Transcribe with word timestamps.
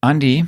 Andi, 0.00 0.46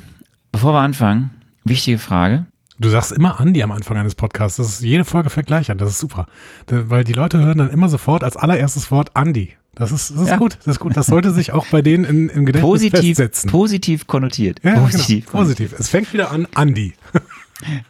bevor 0.51 0.73
wir 0.73 0.79
anfangen, 0.79 1.31
wichtige 1.65 1.97
Frage. 1.97 2.45
Du 2.79 2.89
sagst 2.89 3.11
immer 3.11 3.39
Andi 3.39 3.61
am 3.61 3.71
Anfang 3.71 3.97
eines 3.97 4.15
Podcasts. 4.15 4.57
Das 4.57 4.67
ist 4.69 4.81
jede 4.81 5.05
Folge 5.05 5.29
an. 5.69 5.77
Das 5.77 5.89
ist 5.89 5.99
super. 5.99 6.25
Weil 6.67 7.03
die 7.03 7.13
Leute 7.13 7.37
hören 7.39 7.57
dann 7.57 7.69
immer 7.69 7.89
sofort 7.89 8.23
als 8.23 8.37
allererstes 8.37 8.89
Wort 8.91 9.15
Andi. 9.15 9.53
Das 9.75 9.91
ist, 9.91 10.11
das 10.11 10.21
ist 10.21 10.29
Ja. 10.29 10.37
gut. 10.37 10.57
Das 10.65 10.75
ist 10.75 10.79
gut. 10.79 10.95
Das 10.97 11.07
sollte 11.07 11.31
sich 11.31 11.51
auch 11.51 11.67
bei 11.67 11.81
denen 11.81 12.05
in, 12.05 12.29
im 12.29 12.45
Gedächtnis 12.45 12.69
Positiv, 12.71 13.17
festsetzen. 13.17 13.51
positiv 13.51 14.07
konnotiert. 14.07 14.61
ja, 14.63 14.79
positiv. 14.79 15.25
Genau. 15.27 15.37
Positiv. 15.43 15.75
Es 15.77 15.89
fängt 15.89 16.11
wieder 16.13 16.31
an, 16.31 16.47
Andi. 16.53 16.93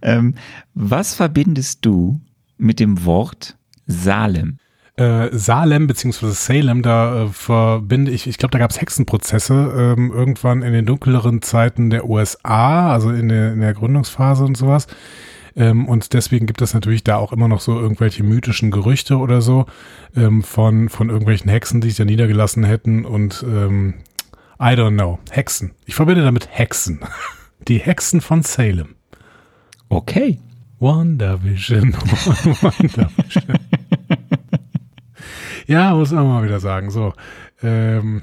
Ähm, 0.00 0.36
was 0.74 1.14
verbindest 1.14 1.84
du 1.84 2.20
mit 2.56 2.78
dem 2.80 3.04
Wort 3.04 3.58
Salem? 3.86 4.58
Äh, 4.96 5.30
Salem 5.32 5.86
beziehungsweise 5.86 6.34
Salem, 6.34 6.82
da 6.82 7.24
äh, 7.24 7.28
verbinde 7.28 8.10
ich, 8.10 8.26
ich 8.26 8.36
glaube, 8.36 8.52
da 8.52 8.58
gab 8.58 8.70
es 8.70 8.80
Hexenprozesse 8.80 9.94
ähm, 9.96 10.12
irgendwann 10.12 10.62
in 10.62 10.74
den 10.74 10.84
dunkleren 10.84 11.40
Zeiten 11.40 11.88
der 11.88 12.08
USA, 12.08 12.92
also 12.92 13.10
in 13.10 13.30
der, 13.30 13.54
in 13.54 13.60
der 13.60 13.72
Gründungsphase 13.72 14.44
und 14.44 14.56
sowas. 14.56 14.86
Ähm, 15.56 15.86
und 15.88 16.12
deswegen 16.12 16.46
gibt 16.46 16.60
es 16.60 16.74
natürlich 16.74 17.04
da 17.04 17.16
auch 17.16 17.32
immer 17.32 17.48
noch 17.48 17.60
so 17.60 17.78
irgendwelche 17.80 18.22
mythischen 18.22 18.70
Gerüchte 18.70 19.16
oder 19.16 19.40
so 19.40 19.66
ähm, 20.14 20.42
von, 20.42 20.90
von 20.90 21.08
irgendwelchen 21.08 21.50
Hexen, 21.50 21.80
die 21.80 21.88
sich 21.88 21.96
da 21.96 22.04
niedergelassen 22.04 22.64
hätten 22.64 23.06
und 23.06 23.44
ähm, 23.48 23.94
I 24.60 24.74
don't 24.76 24.94
know. 24.94 25.18
Hexen. 25.30 25.72
Ich 25.86 25.94
verbinde 25.94 26.22
damit 26.22 26.48
Hexen. 26.50 27.00
Die 27.68 27.78
Hexen 27.78 28.20
von 28.20 28.42
Salem. 28.42 28.96
Okay. 29.88 30.38
WandaVision. 30.80 31.94
WandaVision. 31.94 33.58
Ja, 35.66 35.94
muss 35.94 36.10
man 36.10 36.26
mal 36.26 36.44
wieder 36.44 36.60
sagen. 36.60 36.90
So. 36.90 37.12
Ähm, 37.62 38.22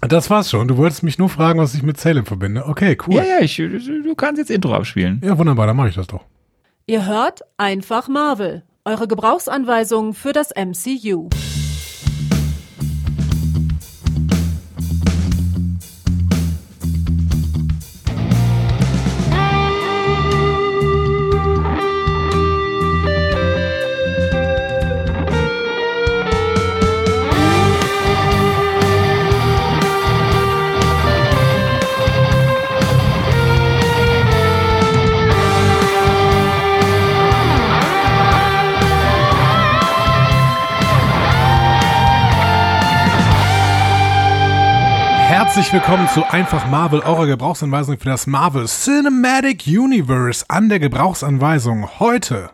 das 0.00 0.30
war's 0.30 0.50
schon. 0.50 0.68
Du 0.68 0.76
wolltest 0.76 1.02
mich 1.02 1.18
nur 1.18 1.28
fragen, 1.28 1.58
was 1.58 1.74
ich 1.74 1.82
mit 1.82 1.98
Salem 1.98 2.24
verbinde. 2.24 2.66
Okay, 2.66 2.96
cool. 3.06 3.16
Ja, 3.16 3.24
ja, 3.24 3.40
ich, 3.40 3.56
du 3.56 4.14
kannst 4.14 4.38
jetzt 4.38 4.50
Intro 4.50 4.74
abspielen. 4.74 5.20
Ja, 5.24 5.36
wunderbar, 5.36 5.66
dann 5.66 5.76
mache 5.76 5.88
ich 5.88 5.94
das 5.94 6.06
doch. 6.06 6.24
Ihr 6.86 7.04
hört 7.06 7.42
einfach 7.56 8.08
Marvel, 8.08 8.62
eure 8.84 9.08
Gebrauchsanweisung 9.08 10.14
für 10.14 10.32
das 10.32 10.50
MCU. 10.56 11.28
Herzlich 45.58 45.82
willkommen 45.82 46.06
zu 46.06 46.22
Einfach 46.22 46.70
Marvel, 46.70 47.00
eurer 47.00 47.26
Gebrauchsanweisung 47.26 47.98
für 47.98 48.04
das 48.04 48.28
Marvel 48.28 48.66
Cinematic 48.66 49.66
Universe 49.66 50.44
an 50.46 50.68
der 50.68 50.78
Gebrauchsanweisung 50.78 51.98
heute. 51.98 52.50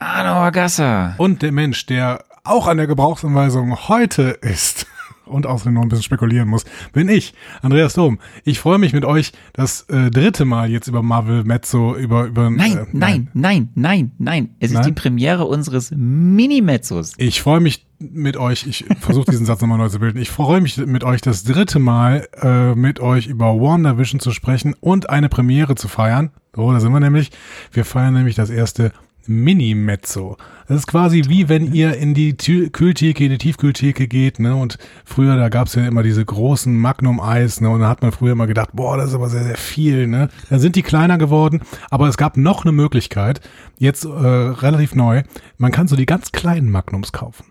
Arno 0.00 0.32
Agassa. 0.32 1.14
Und 1.18 1.42
der 1.42 1.52
Mensch, 1.52 1.86
der 1.86 2.24
auch 2.42 2.66
an 2.66 2.78
der 2.78 2.88
Gebrauchsanweisung 2.88 3.88
heute 3.88 4.36
ist 4.42 4.88
und 5.26 5.46
außerdem 5.46 5.74
noch 5.74 5.82
ein 5.82 5.88
bisschen 5.88 6.02
spekulieren 6.02 6.48
muss, 6.48 6.64
bin 6.92 7.08
ich, 7.08 7.34
Andreas 7.62 7.94
Dom. 7.94 8.18
Ich 8.42 8.58
freue 8.58 8.78
mich 8.78 8.92
mit 8.92 9.04
euch 9.04 9.30
das 9.52 9.82
äh, 9.82 10.10
dritte 10.10 10.44
Mal 10.44 10.68
jetzt 10.68 10.88
über 10.88 11.04
Marvel 11.04 11.44
Mezzo, 11.44 11.94
über, 11.94 12.24
über 12.24 12.50
Nein, 12.50 12.78
äh, 12.78 12.86
nein, 12.94 13.30
nein, 13.32 13.68
nein, 13.76 14.10
nein. 14.18 14.56
Es 14.58 14.72
Nein? 14.72 14.80
ist 14.80 14.88
die 14.88 14.92
Premiere 14.92 15.44
unseres 15.44 15.92
Mini-Mezzos. 15.96 17.12
Ich 17.16 17.40
freue 17.40 17.60
mich 17.60 17.85
mit 17.98 18.36
euch, 18.36 18.66
ich 18.66 18.84
versuche 19.00 19.30
diesen 19.30 19.46
Satz 19.46 19.60
nochmal 19.60 19.78
neu 19.78 19.88
zu 19.88 19.98
bilden. 19.98 20.18
Ich 20.18 20.30
freue 20.30 20.60
mich 20.60 20.76
mit 20.76 21.04
euch 21.04 21.20
das 21.20 21.44
dritte 21.44 21.78
Mal 21.78 22.28
äh, 22.40 22.74
mit 22.74 23.00
euch 23.00 23.26
über 23.26 23.58
WandaVision 23.60 24.20
zu 24.20 24.32
sprechen 24.32 24.74
und 24.80 25.10
eine 25.10 25.28
Premiere 25.28 25.74
zu 25.74 25.88
feiern. 25.88 26.30
So, 26.54 26.72
da 26.72 26.80
sind 26.80 26.92
wir 26.92 27.00
nämlich. 27.00 27.30
Wir 27.72 27.84
feiern 27.84 28.14
nämlich 28.14 28.34
das 28.34 28.50
erste 28.50 28.92
Mini-Mezzo. 29.28 30.36
Das 30.68 30.78
ist 30.78 30.86
quasi 30.86 31.24
wie 31.28 31.48
wenn 31.48 31.72
ihr 31.72 31.96
in 31.96 32.14
die 32.14 32.36
Tü 32.36 32.70
Kühltheke, 32.70 33.24
in 33.24 33.30
die 33.30 33.38
Tiefkühltheke 33.38 34.08
geht, 34.08 34.38
ne? 34.38 34.54
Und 34.54 34.78
früher, 35.04 35.36
da 35.36 35.48
gab's 35.48 35.74
ja 35.74 35.86
immer 35.86 36.02
diese 36.02 36.24
großen 36.24 36.76
Magnum-Eis, 36.76 37.60
ne? 37.60 37.70
Und 37.70 37.80
da 37.80 37.88
hat 37.88 38.02
man 38.02 38.12
früher 38.12 38.32
immer 38.32 38.46
gedacht, 38.46 38.70
boah, 38.72 38.96
das 38.96 39.10
ist 39.10 39.14
aber 39.14 39.28
sehr, 39.28 39.44
sehr 39.44 39.56
viel, 39.56 40.06
ne? 40.06 40.28
Dann 40.50 40.60
sind 40.60 40.76
die 40.76 40.82
kleiner 40.82 41.18
geworden, 41.18 41.60
aber 41.90 42.08
es 42.08 42.16
gab 42.16 42.36
noch 42.36 42.64
eine 42.64 42.72
Möglichkeit, 42.72 43.40
jetzt 43.78 44.04
äh, 44.04 44.08
relativ 44.08 44.94
neu, 44.94 45.22
man 45.58 45.72
kann 45.72 45.88
so 45.88 45.96
die 45.96 46.06
ganz 46.06 46.32
kleinen 46.32 46.70
Magnums 46.70 47.12
kaufen. 47.12 47.44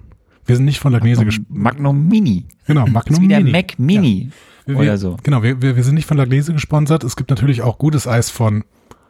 Wir 0.46 0.56
sind 0.56 0.66
nicht 0.66 0.80
von 0.80 0.92
Lagnese 0.92 1.26
gesp 1.26 1.42
Magnum 1.50 2.08
Mini. 2.08 2.46
Genau, 2.68 2.82
Das 2.82 2.90
ist 2.90 2.94
Magnum 2.94 3.22
wie 3.24 3.28
der 3.28 3.40
Mini. 3.40 3.52
Mac 3.52 3.80
Mini. 3.80 4.30
Wir, 4.66 4.78
Oder 4.78 4.98
so. 4.98 5.18
Genau, 5.24 5.44
wir, 5.44 5.62
wir, 5.62 5.76
wir 5.76 5.84
sind 5.84 5.96
nicht 5.96 6.08
von 6.08 6.18
Lagnese 6.18 6.54
gesponsert. 6.54 7.04
Es 7.04 7.16
gibt 7.16 7.30
natürlich 7.30 7.62
auch 7.62 7.78
gutes 7.78 8.08
Eis 8.08 8.30
von 8.30 8.64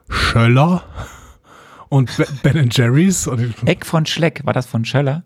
Schöller 0.09 0.83
und 1.89 2.15
Be- 2.17 2.27
Ben 2.43 2.69
Jerry's. 2.71 3.29
Eck 3.65 3.85
von 3.85 4.05
Schleck, 4.05 4.41
war 4.45 4.53
das 4.53 4.65
von 4.65 4.85
Schöller? 4.85 5.23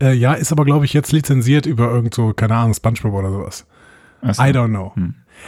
äh, 0.00 0.12
ja, 0.14 0.32
ist 0.34 0.52
aber, 0.52 0.64
glaube 0.64 0.84
ich, 0.84 0.92
jetzt 0.92 1.12
lizenziert 1.12 1.66
über 1.66 1.90
irgend 1.90 2.14
so, 2.14 2.32
keine 2.32 2.54
Ahnung, 2.56 2.74
Spongebob 2.74 3.12
oder 3.14 3.30
sowas. 3.30 3.66
Achso. 4.22 4.42
I 4.42 4.46
don't 4.46 4.68
know. 4.68 4.92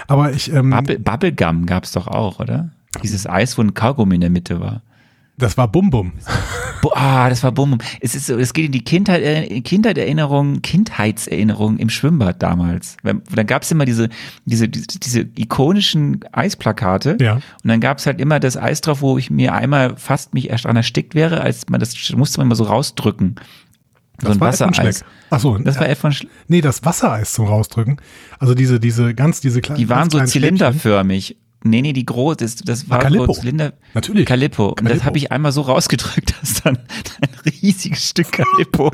Aber 0.08 0.32
ich, 0.32 0.52
ähm, 0.52 0.70
Bubble, 0.70 0.98
Bubblegum 0.98 1.66
gab 1.66 1.84
es 1.84 1.92
doch 1.92 2.06
auch, 2.06 2.40
oder? 2.40 2.70
Dieses 3.02 3.26
Eis, 3.26 3.56
wo 3.56 3.62
ein 3.62 3.74
Kaugummi 3.74 4.14
in 4.16 4.20
der 4.22 4.30
Mitte 4.30 4.60
war. 4.60 4.82
Das 5.36 5.56
war 5.56 5.68
Bum 5.68 5.90
Bum. 5.90 6.12
Ah, 6.94 7.28
das 7.28 7.42
war 7.42 7.52
Bum. 7.52 7.78
Es 8.00 8.14
ist 8.14 8.26
so, 8.26 8.36
es 8.38 8.52
geht 8.52 8.66
in 8.66 8.72
die 8.72 8.84
Kindheit, 8.84 9.22
äh, 9.22 9.60
Kindheitserinnerung, 9.60 10.62
Kindheitserinnerung 10.62 11.78
im 11.78 11.88
Schwimmbad 11.88 12.42
damals. 12.42 12.96
Dann 13.02 13.46
gab 13.46 13.62
es 13.62 13.70
immer 13.70 13.84
diese, 13.84 14.08
diese, 14.44 14.68
diese, 14.68 15.20
ikonischen 15.36 16.20
Eisplakate. 16.32 17.18
Ja. 17.20 17.34
Und 17.34 17.42
dann 17.64 17.80
gab 17.80 17.98
es 17.98 18.06
halt 18.06 18.20
immer 18.20 18.40
das 18.40 18.56
Eis 18.56 18.80
drauf, 18.80 19.00
wo 19.00 19.16
ich 19.16 19.30
mir 19.30 19.54
einmal 19.54 19.96
fast 19.96 20.34
mich 20.34 20.50
erst 20.50 20.64
dran 20.64 20.76
erstickt 20.76 21.14
wäre, 21.14 21.40
als 21.40 21.68
man 21.68 21.80
das 21.80 21.94
musste 22.14 22.38
man 22.38 22.48
immer 22.48 22.56
so 22.56 22.64
rausdrücken. 22.64 23.36
So 24.20 24.28
ein 24.28 24.40
war 24.40 24.50
Ed 24.50 24.56
von 24.56 24.68
Wassereis. 24.68 24.98
Schleck. 24.98 25.10
Ach 25.30 25.40
so, 25.40 25.58
Das 25.58 25.76
war 25.76 25.86
äh, 25.86 25.92
Ed 25.92 25.98
von 25.98 26.12
Schleck. 26.12 26.30
Nee, 26.48 26.60
das 26.60 26.84
Wassereis 26.84 27.32
zum 27.32 27.46
Rausdrücken. 27.46 27.96
Also 28.38 28.54
diese, 28.54 28.78
diese 28.78 29.14
ganz, 29.14 29.40
diese 29.40 29.60
kleinen. 29.60 29.78
Die 29.78 29.88
waren 29.88 30.10
so 30.10 30.18
kleinen 30.18 30.56
Stäbchen. 30.56 31.36
Nee, 31.64 31.82
nee, 31.82 31.92
die 31.92 32.04
groß, 32.04 32.38
das, 32.38 32.56
das 32.56 32.90
war 32.90 32.98
Calippo. 32.98 33.32
Zylinder. 33.32 33.74
Natürlich. 33.94 34.26
Calippo. 34.26 34.70
Und 34.78 34.88
das 34.88 35.04
habe 35.04 35.18
ich 35.18 35.30
einmal 35.30 35.52
so 35.52 35.62
rausgedrückt, 35.62 36.34
dass 36.40 36.62
dann 36.62 36.76
ein 36.76 37.52
riesiges 37.62 38.08
Stück 38.08 38.32
Calippo 38.32 38.90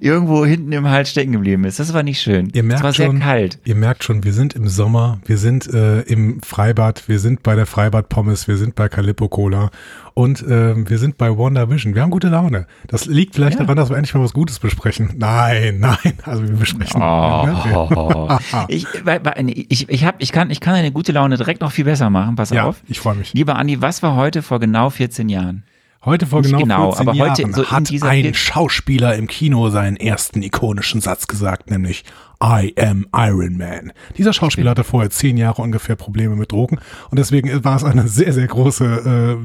irgendwo 0.00 0.44
hinten 0.44 0.72
im 0.72 0.88
Hals 0.88 1.10
stecken 1.10 1.32
geblieben 1.32 1.64
ist. 1.64 1.78
Das 1.78 1.92
war 1.94 2.02
nicht 2.02 2.20
schön. 2.20 2.50
Ihr 2.52 2.62
merkt 2.62 2.80
es 2.80 2.84
war 2.84 2.92
sehr 2.92 3.06
schon, 3.06 3.20
kalt. 3.20 3.58
Ihr 3.64 3.74
merkt 3.74 4.04
schon, 4.04 4.24
wir 4.24 4.32
sind 4.32 4.54
im 4.54 4.68
Sommer, 4.68 5.18
wir 5.26 5.38
sind 5.38 5.72
äh, 5.72 6.00
im 6.02 6.40
Freibad, 6.42 7.08
wir 7.08 7.18
sind 7.18 7.42
bei 7.42 7.54
der 7.54 7.66
Freibad 7.66 8.08
Pommes, 8.08 8.48
wir 8.48 8.56
sind 8.56 8.74
bei 8.74 8.88
Calippo 8.88 9.28
Cola 9.28 9.70
und 10.14 10.44
ähm, 10.48 10.88
wir 10.88 10.98
sind 10.98 11.18
bei 11.18 11.30
WandaVision. 11.36 11.94
Wir 11.94 12.02
haben 12.02 12.10
gute 12.10 12.28
Laune. 12.28 12.66
Das 12.86 13.06
liegt 13.06 13.34
vielleicht 13.34 13.58
Ja. 13.58 13.64
daran, 13.64 13.76
dass 13.76 13.90
wir 13.90 13.96
endlich 13.96 14.14
mal 14.14 14.22
was 14.22 14.32
Gutes 14.32 14.58
besprechen. 14.60 15.10
Nein, 15.16 15.76
nein, 15.80 16.14
also 16.24 16.42
wir 16.42 16.54
besprechen. 16.56 17.00
Oh. 17.02 18.38
ich, 18.68 18.86
weil- 19.04 19.24
weil- 19.24 19.48
ich, 19.50 19.88
ich, 19.88 20.04
hab, 20.04 20.16
ich, 20.22 20.32
kann, 20.32 20.50
ich 20.50 20.60
kann 20.60 20.74
eine 20.74 20.92
gute 20.92 21.12
Laune 21.12 21.36
direkt 21.36 21.60
noch 21.60 21.72
viel 21.72 21.84
besser 21.84 22.10
machen. 22.10 22.36
Pass 22.36 22.50
Ja, 22.50 22.64
auf. 22.64 22.76
ich 22.86 22.98
freue 23.00 23.14
mich. 23.16 23.32
Lieber 23.34 23.56
Andi, 23.56 23.80
was 23.82 24.02
war 24.02 24.14
heute 24.16 24.42
vor 24.42 24.60
genau 24.60 24.90
14 24.90 25.28
Jahren? 25.28 25.64
Heute 26.04 26.26
vor 26.26 26.42
genau, 26.42 26.58
genau, 26.58 26.92
14 26.92 27.08
aber 27.08 27.18
heute 27.18 27.42
Jahren 27.42 27.54
so 27.54 27.66
hat 27.70 27.90
ein 28.02 28.34
Schauspieler 28.34 29.16
im 29.16 29.26
Kino 29.26 29.70
seinen 29.70 29.96
ersten 29.96 30.42
ikonischen 30.42 31.00
Satz 31.00 31.26
gesagt, 31.26 31.70
nämlich 31.70 32.04
I 32.42 32.74
am 32.78 33.06
Iron 33.14 33.56
Man. 33.56 33.92
Dieser 34.18 34.34
Schauspieler 34.34 34.72
hatte 34.72 34.84
vorher 34.84 35.10
zehn 35.10 35.38
Jahre 35.38 35.62
ungefähr 35.62 35.96
Probleme 35.96 36.36
mit 36.36 36.52
Drogen 36.52 36.78
und 37.10 37.18
deswegen 37.18 37.64
war 37.64 37.76
es 37.76 37.84
eine 37.84 38.06
sehr, 38.06 38.32
sehr 38.34 38.46
große 38.46 38.84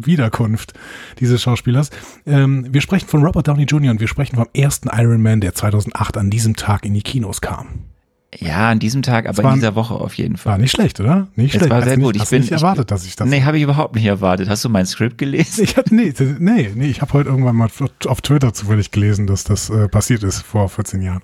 äh, 0.01 0.05
Wiederkunft 0.05 0.73
dieses 1.19 1.41
Schauspielers. 1.41 1.91
Ähm, 2.25 2.67
wir 2.69 2.81
sprechen 2.81 3.07
von 3.07 3.23
Robert 3.23 3.47
Downey 3.47 3.63
Jr. 3.63 3.91
und 3.91 4.01
wir 4.01 4.07
sprechen 4.07 4.35
vom 4.35 4.47
ersten 4.53 4.89
Iron 4.91 5.21
Man, 5.21 5.39
der 5.39 5.53
2008 5.53 6.17
an 6.17 6.29
diesem 6.29 6.55
Tag 6.57 6.85
in 6.85 6.93
die 6.93 7.03
Kinos 7.03 7.39
kam. 7.39 7.88
Ja, 8.37 8.69
an 8.69 8.77
diesem 8.77 9.01
Tag, 9.01 9.27
aber 9.27 9.41
war 9.43 9.53
in 9.53 9.59
dieser 9.59 9.73
Woche 9.73 9.95
auf 9.95 10.13
jeden 10.13 10.37
Fall. 10.37 10.51
War 10.51 10.57
nicht 10.59 10.71
schlecht, 10.71 10.99
oder? 10.99 11.27
Nicht 11.35 11.55
Es 11.55 11.59
schlecht. 11.59 11.71
war 11.71 11.77
Hast 11.79 11.85
sehr 11.85 11.97
gut. 11.97 12.13
Nicht, 12.13 12.23
Ich 12.25 12.29
bin 12.29 12.41
nicht 12.41 12.51
ich- 12.51 12.57
erwartet, 12.57 12.91
dass 12.91 13.03
ich 13.05 13.15
das 13.15 13.27
Nee, 13.27 13.41
habe 13.43 13.57
ich 13.57 13.63
überhaupt 13.63 13.95
nicht 13.95 14.05
erwartet. 14.05 14.47
Hast 14.49 14.63
du 14.63 14.69
mein 14.69 14.85
Skript 14.85 15.17
gelesen? 15.17 15.63
Ich 15.63 15.75
hatte, 15.77 15.95
nee, 15.95 16.13
nee, 16.37 16.69
nee, 16.75 16.87
ich 16.87 17.01
habe 17.01 17.13
heute 17.13 17.29
irgendwann 17.29 17.55
mal 17.55 17.69
auf 18.05 18.21
Twitter 18.21 18.53
zufällig 18.53 18.91
gelesen, 18.91 19.25
dass 19.25 19.45
das 19.45 19.71
äh, 19.71 19.87
passiert 19.87 20.21
ist 20.23 20.43
vor 20.43 20.69
14 20.69 21.01
Jahren. 21.01 21.23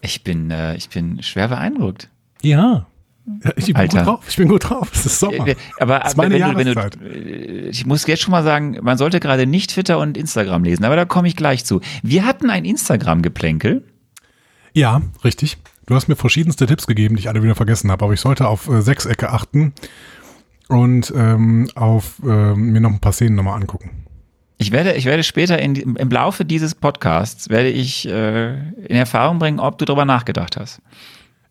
Ich 0.00 0.24
bin, 0.24 0.50
äh, 0.50 0.76
ich 0.76 0.88
bin 0.88 1.22
schwer 1.22 1.48
beeindruckt. 1.48 2.08
Ja. 2.40 2.86
ja 3.44 3.50
ich 3.56 3.66
bin 3.66 3.76
Alter. 3.76 3.98
gut 3.98 4.06
drauf. 4.06 4.24
Ich 4.26 4.36
bin 4.38 4.48
gut 4.48 4.70
drauf. 4.70 4.88
Es 4.94 5.04
ist 5.04 5.20
Sommer. 5.20 5.46
Äh, 5.46 5.56
Aber 5.78 5.98
Das 5.98 6.12
ist 6.12 6.16
meine 6.16 6.34
wenn 6.36 6.54
du, 6.54 6.56
wenn 6.56 6.90
du, 7.00 7.06
äh, 7.06 7.68
ich 7.68 7.84
muss 7.84 8.06
jetzt 8.06 8.22
schon 8.22 8.32
mal 8.32 8.42
sagen, 8.42 8.78
man 8.80 8.96
sollte 8.96 9.20
gerade 9.20 9.44
nicht 9.46 9.72
Twitter 9.74 9.98
und 9.98 10.16
Instagram 10.16 10.64
lesen, 10.64 10.84
aber 10.86 10.96
da 10.96 11.04
komme 11.04 11.28
ich 11.28 11.36
gleich 11.36 11.66
zu. 11.66 11.82
Wir 12.02 12.24
hatten 12.24 12.48
ein 12.48 12.64
Instagram-Geplänkel. 12.64 13.84
Ja, 14.72 15.02
richtig. 15.22 15.58
Du 15.90 15.96
hast 15.96 16.06
mir 16.06 16.14
verschiedenste 16.14 16.66
Tipps 16.66 16.86
gegeben, 16.86 17.16
die 17.16 17.22
ich 17.22 17.28
alle 17.28 17.42
wieder 17.42 17.56
vergessen 17.56 17.90
habe, 17.90 18.04
aber 18.04 18.14
ich 18.14 18.20
sollte 18.20 18.46
auf 18.46 18.68
äh, 18.68 18.80
Sechsecke 18.80 19.30
achten 19.30 19.72
und 20.68 21.12
ähm, 21.16 21.68
auf 21.74 22.20
äh, 22.22 22.54
mir 22.54 22.80
noch 22.80 22.92
ein 22.92 23.00
paar 23.00 23.10
Szenen 23.10 23.34
nochmal 23.34 23.60
angucken. 23.60 24.06
Ich 24.56 24.70
werde, 24.70 24.92
ich 24.92 25.04
werde 25.04 25.24
später 25.24 25.58
in, 25.58 25.74
im 25.74 26.08
Laufe 26.08 26.44
dieses 26.44 26.76
Podcasts 26.76 27.48
werde 27.48 27.70
ich 27.70 28.06
äh, 28.06 28.52
in 28.52 28.94
Erfahrung 28.94 29.40
bringen, 29.40 29.58
ob 29.58 29.78
du 29.78 29.84
darüber 29.84 30.04
nachgedacht 30.04 30.56
hast. 30.56 30.80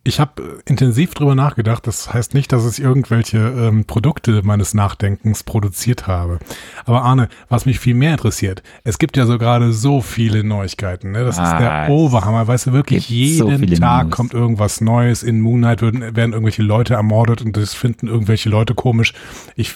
Ich 0.09 0.19
habe 0.19 0.63
intensiv 0.65 1.13
drüber 1.13 1.35
nachgedacht. 1.35 1.85
Das 1.85 2.11
heißt 2.11 2.33
nicht, 2.33 2.51
dass 2.51 2.67
ich 2.67 2.83
irgendwelche 2.83 3.38
ähm, 3.38 3.85
Produkte 3.85 4.41
meines 4.44 4.73
Nachdenkens 4.73 5.44
produziert 5.44 6.07
habe. 6.07 6.39
Aber 6.83 7.03
Arne, 7.03 7.29
was 7.47 7.67
mich 7.67 7.79
viel 7.79 7.94
mehr 7.94 8.13
interessiert, 8.13 8.63
es 8.83 8.97
gibt 8.97 9.17
ja 9.17 9.27
so 9.27 9.38
gerade 9.38 9.71
so 9.71 10.01
viele 10.01 10.44
Neuigkeiten. 10.44 11.11
Ne? 11.11 11.23
Das 11.23 11.38
ah, 11.38 11.44
ist 11.44 11.59
der 11.59 11.89
Oberhammer. 11.89 12.47
Weißt 12.47 12.65
du, 12.65 12.73
wirklich 12.73 13.07
jeden 13.07 13.38
so 13.38 13.75
Tag 13.75 14.07
News. 14.07 14.15
kommt 14.15 14.33
irgendwas 14.33 14.81
Neues. 14.81 15.21
In 15.21 15.41
Moon 15.41 15.59
Knight 15.59 15.83
werden, 15.83 16.01
werden 16.15 16.33
irgendwelche 16.33 16.63
Leute 16.63 16.95
ermordet 16.95 17.44
und 17.44 17.56
das 17.56 17.75
finden 17.75 18.07
irgendwelche 18.07 18.50
Leute 18.50 18.73
komisch. 18.73 19.13
Ich, 19.56 19.75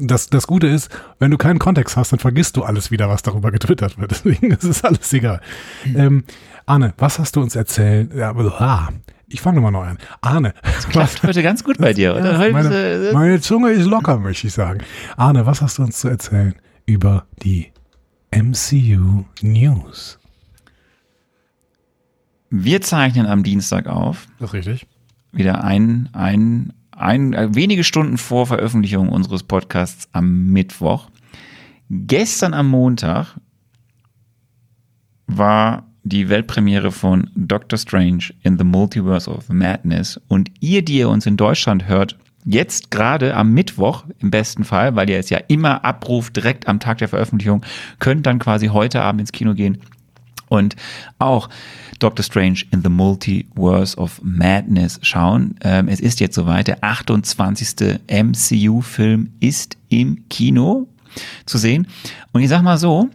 das, 0.00 0.30
das 0.30 0.48
Gute 0.48 0.66
ist, 0.66 0.90
wenn 1.20 1.30
du 1.30 1.38
keinen 1.38 1.60
Kontext 1.60 1.96
hast, 1.96 2.10
dann 2.10 2.18
vergisst 2.18 2.56
du 2.56 2.64
alles 2.64 2.90
wieder, 2.90 3.08
was 3.08 3.22
darüber 3.22 3.52
getwittert 3.52 4.00
wird. 4.00 4.10
Deswegen 4.24 4.50
ist 4.50 4.64
es 4.64 4.82
alles 4.82 5.12
egal. 5.12 5.40
Mhm. 5.84 5.96
Ähm, 5.96 6.24
Arne, 6.66 6.92
was 6.98 7.20
hast 7.20 7.36
du 7.36 7.40
uns 7.40 7.54
erzählt? 7.54 8.12
Ja, 8.16 8.32
ah, 8.32 8.88
ich 9.30 9.40
fange 9.40 9.60
nochmal 9.60 9.72
neu 9.72 9.86
an. 9.86 9.98
Arne. 10.20 10.54
Das 10.62 10.88
klappt 10.88 11.22
heute 11.22 11.42
ganz 11.42 11.64
gut 11.64 11.78
bei 11.78 11.92
dir, 11.92 12.14
oder? 12.16 12.44
Ja, 12.46 12.52
meine, 12.52 13.10
meine 13.12 13.40
Zunge 13.40 13.70
ist 13.70 13.86
locker, 13.86 14.18
möchte 14.18 14.48
ich 14.48 14.52
sagen. 14.52 14.80
Arne, 15.16 15.46
was 15.46 15.62
hast 15.62 15.78
du 15.78 15.82
uns 15.82 15.98
zu 15.98 16.08
erzählen 16.08 16.54
über 16.84 17.26
die 17.42 17.72
MCU 18.32 19.24
News? 19.40 20.18
Wir 22.50 22.80
zeichnen 22.80 23.26
am 23.26 23.44
Dienstag 23.44 23.86
auf. 23.86 24.26
Das 24.40 24.50
ist 24.50 24.54
richtig. 24.54 24.86
Wieder 25.32 25.62
ein, 25.62 26.08
ein, 26.12 26.72
ein, 26.90 27.32
äh, 27.32 27.54
wenige 27.54 27.84
Stunden 27.84 28.18
vor 28.18 28.48
Veröffentlichung 28.48 29.08
unseres 29.08 29.44
Podcasts 29.44 30.08
am 30.12 30.46
Mittwoch. 30.46 31.08
Gestern 31.88 32.52
am 32.52 32.68
Montag 32.68 33.36
war 35.28 35.89
die 36.02 36.28
Weltpremiere 36.28 36.92
von 36.92 37.30
Doctor 37.34 37.78
Strange 37.78 38.32
in 38.42 38.58
the 38.58 38.64
Multiverse 38.64 39.30
of 39.30 39.48
Madness. 39.48 40.20
Und 40.28 40.50
ihr, 40.60 40.82
die 40.82 40.98
ihr 40.98 41.08
uns 41.08 41.26
in 41.26 41.36
Deutschland 41.36 41.88
hört, 41.88 42.16
jetzt 42.44 42.90
gerade 42.90 43.36
am 43.36 43.52
Mittwoch 43.52 44.04
im 44.18 44.30
besten 44.30 44.64
Fall, 44.64 44.96
weil 44.96 45.10
ihr 45.10 45.18
es 45.18 45.30
ja 45.30 45.38
immer 45.48 45.84
abruft 45.84 46.36
direkt 46.36 46.68
am 46.68 46.80
Tag 46.80 46.98
der 46.98 47.08
Veröffentlichung, 47.08 47.64
könnt 47.98 48.26
dann 48.26 48.38
quasi 48.38 48.68
heute 48.68 49.02
Abend 49.02 49.20
ins 49.20 49.32
Kino 49.32 49.54
gehen 49.54 49.78
und 50.48 50.76
auch 51.18 51.48
Doctor 51.98 52.24
Strange 52.24 52.60
in 52.72 52.82
the 52.82 52.88
Multiverse 52.88 53.96
of 53.96 54.20
Madness 54.22 54.98
schauen. 55.02 55.54
Ähm, 55.62 55.88
es 55.88 56.00
ist 56.00 56.20
jetzt 56.20 56.34
soweit, 56.34 56.66
der 56.66 56.82
28. 56.82 58.00
MCU-Film 58.08 59.30
ist 59.40 59.76
im 59.88 60.28
Kino 60.28 60.88
zu 61.46 61.58
sehen. 61.58 61.86
Und 62.32 62.40
ich 62.42 62.48
sag 62.48 62.62
mal 62.62 62.78
so, 62.78 63.10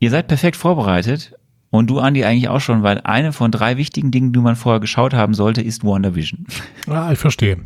ihr 0.00 0.10
seid 0.10 0.28
perfekt 0.28 0.56
vorbereitet 0.56 1.35
und 1.70 1.90
du, 1.90 1.98
Andi, 1.98 2.24
eigentlich 2.24 2.48
auch 2.48 2.60
schon, 2.60 2.82
weil 2.82 3.00
eine 3.02 3.32
von 3.32 3.50
drei 3.50 3.76
wichtigen 3.76 4.10
Dingen, 4.10 4.32
die 4.32 4.38
man 4.38 4.56
vorher 4.56 4.80
geschaut 4.80 5.14
haben 5.14 5.34
sollte, 5.34 5.62
ist 5.62 5.84
WandaVision. 5.84 6.46
Ah, 6.88 7.10
ich 7.10 7.18
verstehe. 7.18 7.56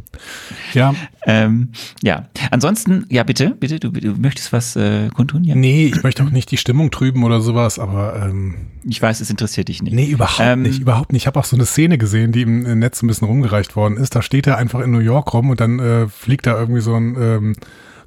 Ja. 0.73 0.95
ähm, 1.27 1.73
ja. 2.03 2.31
Ansonsten, 2.51 3.05
ja, 3.11 3.23
bitte, 3.23 3.51
bitte, 3.51 3.79
du, 3.79 3.91
du 3.91 4.13
möchtest 4.13 4.51
was 4.51 4.75
äh, 4.77 5.11
kundtun? 5.11 5.45
Ja? 5.45 5.55
Nee, 5.55 5.93
ich 5.95 6.03
möchte 6.03 6.25
auch 6.25 6.31
nicht 6.31 6.51
die 6.51 6.57
Stimmung 6.57 6.91
trüben 6.91 7.23
oder 7.23 7.43
sowas, 7.43 7.79
aber 7.79 8.17
ähm, 8.17 8.69
ich 8.83 9.03
weiß, 9.03 9.21
es 9.21 9.29
interessiert 9.29 9.69
dich 9.69 9.83
nicht. 9.83 9.93
Nee, 9.93 10.07
überhaupt 10.07 10.41
ähm, 10.41 10.63
nicht, 10.63 10.81
überhaupt 10.81 11.13
nicht. 11.13 11.25
Ich 11.25 11.27
habe 11.27 11.39
auch 11.39 11.45
so 11.45 11.55
eine 11.55 11.67
Szene 11.67 11.99
gesehen, 11.99 12.33
die 12.33 12.41
im 12.43 12.79
Netz 12.79 13.03
ein 13.03 13.09
bisschen 13.09 13.29
rumgereicht 13.29 13.77
worden 13.77 13.99
ist. 13.99 14.17
Da 14.17 14.23
steht 14.23 14.47
er 14.47 14.57
einfach 14.57 14.81
in 14.81 14.91
New 14.91 15.01
York 15.01 15.35
rum 15.35 15.51
und 15.51 15.61
dann 15.61 15.79
äh, 15.79 16.09
fliegt 16.09 16.47
da 16.47 16.59
irgendwie 16.59 16.81
so 16.81 16.95
ein 16.95 17.17
ähm, 17.21 17.57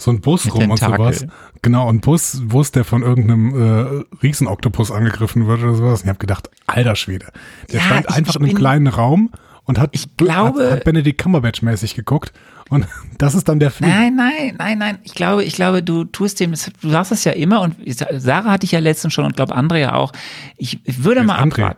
so 0.03 0.11
ein 0.11 0.21
Bus 0.21 0.53
rum 0.53 0.59
Tentakel. 0.59 0.91
und 0.91 1.15
sowas. 1.15 1.25
Genau, 1.61 1.89
ein 1.89 2.01
Bus, 2.01 2.41
Bus, 2.43 2.71
der 2.71 2.83
von 2.83 3.03
irgendeinem 3.03 4.03
äh, 4.11 4.15
Riesenoktopus 4.21 4.91
angegriffen 4.91 5.47
wird 5.47 5.63
oder 5.63 5.75
sowas. 5.75 6.01
Und 6.01 6.05
ich 6.05 6.09
habe 6.09 6.19
gedacht, 6.19 6.49
alter 6.67 6.95
Schwede. 6.95 7.27
Der 7.71 7.79
ja, 7.79 7.85
stand 7.85 8.09
einfach 8.09 8.35
in 8.35 8.43
einem 8.43 8.55
kleinen 8.55 8.87
Raum 8.87 9.31
und 9.65 9.79
hat, 9.79 9.91
ich 9.93 10.17
glaube, 10.17 10.65
hat, 10.65 10.71
hat 10.71 10.83
Benedict 10.83 11.21
Cumberbatch 11.21 11.61
mäßig 11.61 11.95
geguckt. 11.95 12.33
Und 12.69 12.85
das 13.17 13.33
ist 13.33 13.47
dann 13.47 13.59
der 13.59 13.71
Film. 13.71 13.89
Nein, 13.89 14.15
nein, 14.15 14.55
nein, 14.57 14.77
nein. 14.77 14.97
Ich 15.03 15.13
glaube, 15.13 15.43
ich 15.43 15.55
glaube, 15.55 15.81
du 15.83 16.03
tust 16.03 16.39
dem, 16.39 16.51
du 16.81 16.89
sagst 16.89 17.11
es 17.11 17.23
ja 17.23 17.31
immer 17.31 17.61
und 17.61 17.75
Sarah 17.87 18.51
hatte 18.51 18.65
ich 18.65 18.71
ja 18.71 18.79
letztens 18.79 19.13
schon 19.13 19.25
und 19.25 19.35
glaube 19.35 19.55
andere 19.55 19.79
ja 19.79 19.93
auch. 19.93 20.11
Ich, 20.57 20.79
würde 20.85 21.23
mal 21.23 21.39
André. 21.39 21.75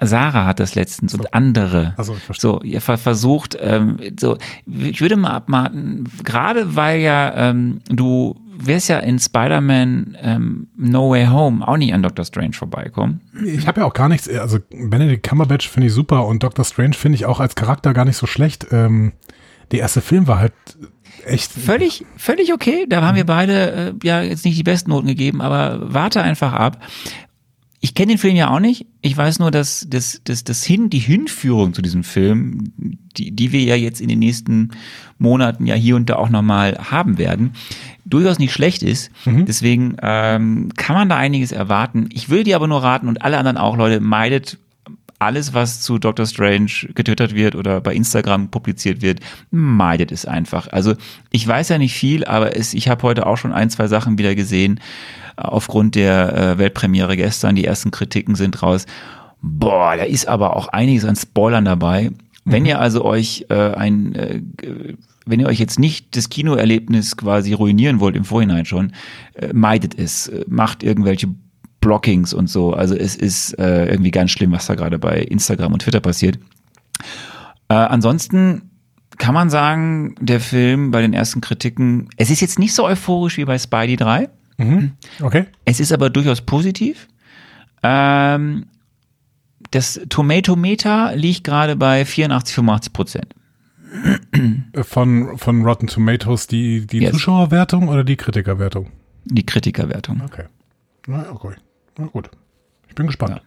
Sarah 0.00 0.46
hat 0.46 0.60
das 0.60 0.74
letztens 0.74 1.12
so. 1.12 1.18
und 1.18 1.34
andere. 1.34 1.94
Also, 1.96 2.14
ich 2.14 2.22
verstehe. 2.22 2.50
So, 2.50 2.62
ihr 2.62 2.80
versucht, 2.80 3.56
ähm, 3.60 3.98
so, 4.18 4.38
ich 4.66 5.00
würde 5.00 5.16
mal 5.16 5.30
abwarten, 5.30 6.04
gerade 6.24 6.76
weil 6.76 7.00
ja 7.00 7.50
ähm, 7.50 7.80
du 7.88 8.36
wirst 8.60 8.88
ja 8.88 8.98
in 8.98 9.18
Spider-Man 9.18 10.16
ähm, 10.20 10.68
No 10.76 11.10
Way 11.10 11.26
Home 11.26 11.66
auch 11.66 11.76
nicht 11.76 11.94
an 11.94 12.02
Doctor 12.02 12.24
Strange 12.24 12.54
vorbeikommen. 12.54 13.20
Ich 13.44 13.66
habe 13.68 13.80
ja 13.80 13.86
auch 13.86 13.92
gar 13.92 14.08
nichts, 14.08 14.28
also 14.28 14.58
Benedict 14.70 15.26
Cumberbatch 15.26 15.68
finde 15.68 15.86
ich 15.86 15.92
super 15.92 16.26
und 16.26 16.42
Doctor 16.42 16.64
Strange 16.64 16.94
finde 16.94 17.16
ich 17.16 17.26
auch 17.26 17.40
als 17.40 17.54
Charakter 17.54 17.94
gar 17.94 18.04
nicht 18.04 18.16
so 18.16 18.26
schlecht. 18.26 18.66
Ähm, 18.72 19.12
der 19.70 19.80
erste 19.80 20.00
Film 20.00 20.26
war 20.26 20.40
halt 20.40 20.54
echt. 21.24 21.52
Völlig, 21.52 22.04
völlig 22.16 22.52
okay. 22.52 22.86
Da 22.88 23.02
haben 23.02 23.16
wir 23.16 23.26
beide 23.26 23.72
äh, 23.72 23.94
ja 24.02 24.22
jetzt 24.22 24.44
nicht 24.44 24.58
die 24.58 24.62
besten 24.62 24.90
Noten 24.90 25.06
gegeben, 25.06 25.40
aber 25.40 25.78
warte 25.82 26.22
einfach 26.22 26.52
ab. 26.52 26.78
Ich 27.80 27.94
kenne 27.94 28.12
den 28.12 28.18
Film 28.18 28.34
ja 28.34 28.50
auch 28.50 28.58
nicht. 28.58 28.86
Ich 29.02 29.16
weiß 29.16 29.38
nur, 29.38 29.50
dass 29.50 29.86
das, 29.88 30.20
das, 30.24 30.42
das 30.42 30.64
hin, 30.64 30.90
die 30.90 30.98
Hinführung 30.98 31.74
zu 31.74 31.82
diesem 31.82 32.02
Film, 32.02 32.72
die, 33.16 33.30
die 33.30 33.52
wir 33.52 33.62
ja 33.62 33.76
jetzt 33.76 34.00
in 34.00 34.08
den 34.08 34.18
nächsten 34.18 34.70
Monaten 35.18 35.64
ja 35.66 35.76
hier 35.76 35.94
und 35.94 36.10
da 36.10 36.16
auch 36.16 36.28
nochmal 36.28 36.76
haben 36.90 37.18
werden, 37.18 37.52
durchaus 38.04 38.40
nicht 38.40 38.52
schlecht 38.52 38.82
ist. 38.82 39.10
Mhm. 39.24 39.46
Deswegen 39.46 39.96
ähm, 40.02 40.70
kann 40.76 40.96
man 40.96 41.08
da 41.08 41.16
einiges 41.16 41.52
erwarten. 41.52 42.08
Ich 42.12 42.30
will 42.30 42.42
dir 42.42 42.56
aber 42.56 42.66
nur 42.66 42.82
raten 42.82 43.06
und 43.06 43.22
alle 43.22 43.38
anderen 43.38 43.58
auch, 43.58 43.76
Leute, 43.76 44.00
meidet 44.00 44.58
alles, 45.20 45.54
was 45.54 45.80
zu 45.80 45.98
Doctor 45.98 46.26
Strange 46.26 46.70
getwittert 46.94 47.34
wird 47.34 47.54
oder 47.54 47.80
bei 47.80 47.94
Instagram 47.94 48.50
publiziert 48.50 49.02
wird, 49.02 49.20
meidet 49.50 50.12
es 50.12 50.26
einfach. 50.26 50.68
Also 50.68 50.94
ich 51.30 51.46
weiß 51.46 51.68
ja 51.70 51.78
nicht 51.78 51.94
viel, 51.94 52.24
aber 52.24 52.56
es, 52.56 52.74
ich 52.74 52.88
habe 52.88 53.02
heute 53.02 53.26
auch 53.26 53.36
schon 53.36 53.52
ein, 53.52 53.70
zwei 53.70 53.88
Sachen 53.88 54.18
wieder 54.18 54.34
gesehen 54.34 54.80
aufgrund 55.38 55.94
der 55.94 56.36
äh, 56.36 56.58
Weltpremiere 56.58 57.16
gestern. 57.16 57.54
Die 57.54 57.64
ersten 57.64 57.90
Kritiken 57.90 58.34
sind 58.34 58.62
raus. 58.62 58.86
Boah, 59.40 59.96
da 59.96 60.04
ist 60.04 60.28
aber 60.28 60.56
auch 60.56 60.68
einiges 60.68 61.04
an 61.04 61.16
Spoilern 61.16 61.64
dabei. 61.64 62.10
Wenn 62.44 62.62
mhm. 62.62 62.68
ihr 62.68 62.80
also 62.80 63.04
euch 63.04 63.46
äh, 63.50 63.74
ein, 63.74 64.14
äh, 64.14 64.40
wenn 65.26 65.40
ihr 65.40 65.46
euch 65.46 65.58
jetzt 65.58 65.78
nicht 65.78 66.16
das 66.16 66.28
Kinoerlebnis 66.28 67.16
quasi 67.16 67.52
ruinieren 67.52 68.00
wollt 68.00 68.16
im 68.16 68.24
Vorhinein 68.24 68.64
schon, 68.64 68.92
äh, 69.34 69.52
meidet 69.52 69.98
es, 69.98 70.28
äh, 70.28 70.44
macht 70.48 70.82
irgendwelche 70.82 71.28
Blockings 71.80 72.34
und 72.34 72.48
so. 72.48 72.72
Also 72.72 72.94
es 72.94 73.14
ist 73.14 73.58
äh, 73.58 73.86
irgendwie 73.86 74.10
ganz 74.10 74.30
schlimm, 74.30 74.52
was 74.52 74.66
da 74.66 74.74
gerade 74.74 74.98
bei 74.98 75.20
Instagram 75.20 75.74
und 75.74 75.82
Twitter 75.82 76.00
passiert. 76.00 76.38
Äh, 77.68 77.74
ansonsten 77.74 78.70
kann 79.18 79.34
man 79.34 79.50
sagen, 79.50 80.14
der 80.20 80.40
Film 80.40 80.90
bei 80.90 81.02
den 81.02 81.12
ersten 81.12 81.40
Kritiken, 81.40 82.08
es 82.16 82.30
ist 82.30 82.40
jetzt 82.40 82.58
nicht 82.58 82.74
so 82.74 82.84
euphorisch 82.84 83.36
wie 83.36 83.44
bei 83.44 83.58
Spidey 83.58 83.96
3. 83.96 84.30
Mhm. 84.58 84.92
Okay. 85.22 85.46
Es 85.64 85.80
ist 85.80 85.92
aber 85.92 86.10
durchaus 86.10 86.40
positiv. 86.42 87.08
Ähm, 87.82 88.66
das 89.70 90.00
Tomatometer 90.08 91.14
liegt 91.14 91.44
gerade 91.44 91.76
bei 91.76 92.04
84, 92.04 92.54
85 92.54 92.92
Prozent. 92.92 93.34
Von, 94.82 95.38
von 95.38 95.64
Rotten 95.64 95.86
Tomatoes 95.86 96.46
die, 96.46 96.86
die 96.86 96.98
yes. 96.98 97.12
Zuschauerwertung 97.12 97.88
oder 97.88 98.04
die 98.04 98.16
Kritikerwertung? 98.16 98.90
Die 99.24 99.46
Kritikerwertung. 99.46 100.20
Okay. 100.24 100.44
Na, 101.06 101.30
okay. 101.32 101.54
Na 101.96 102.06
gut. 102.06 102.30
Ich 102.88 102.94
bin 102.94 103.06
gespannt. 103.06 103.36
Ja. 103.36 103.42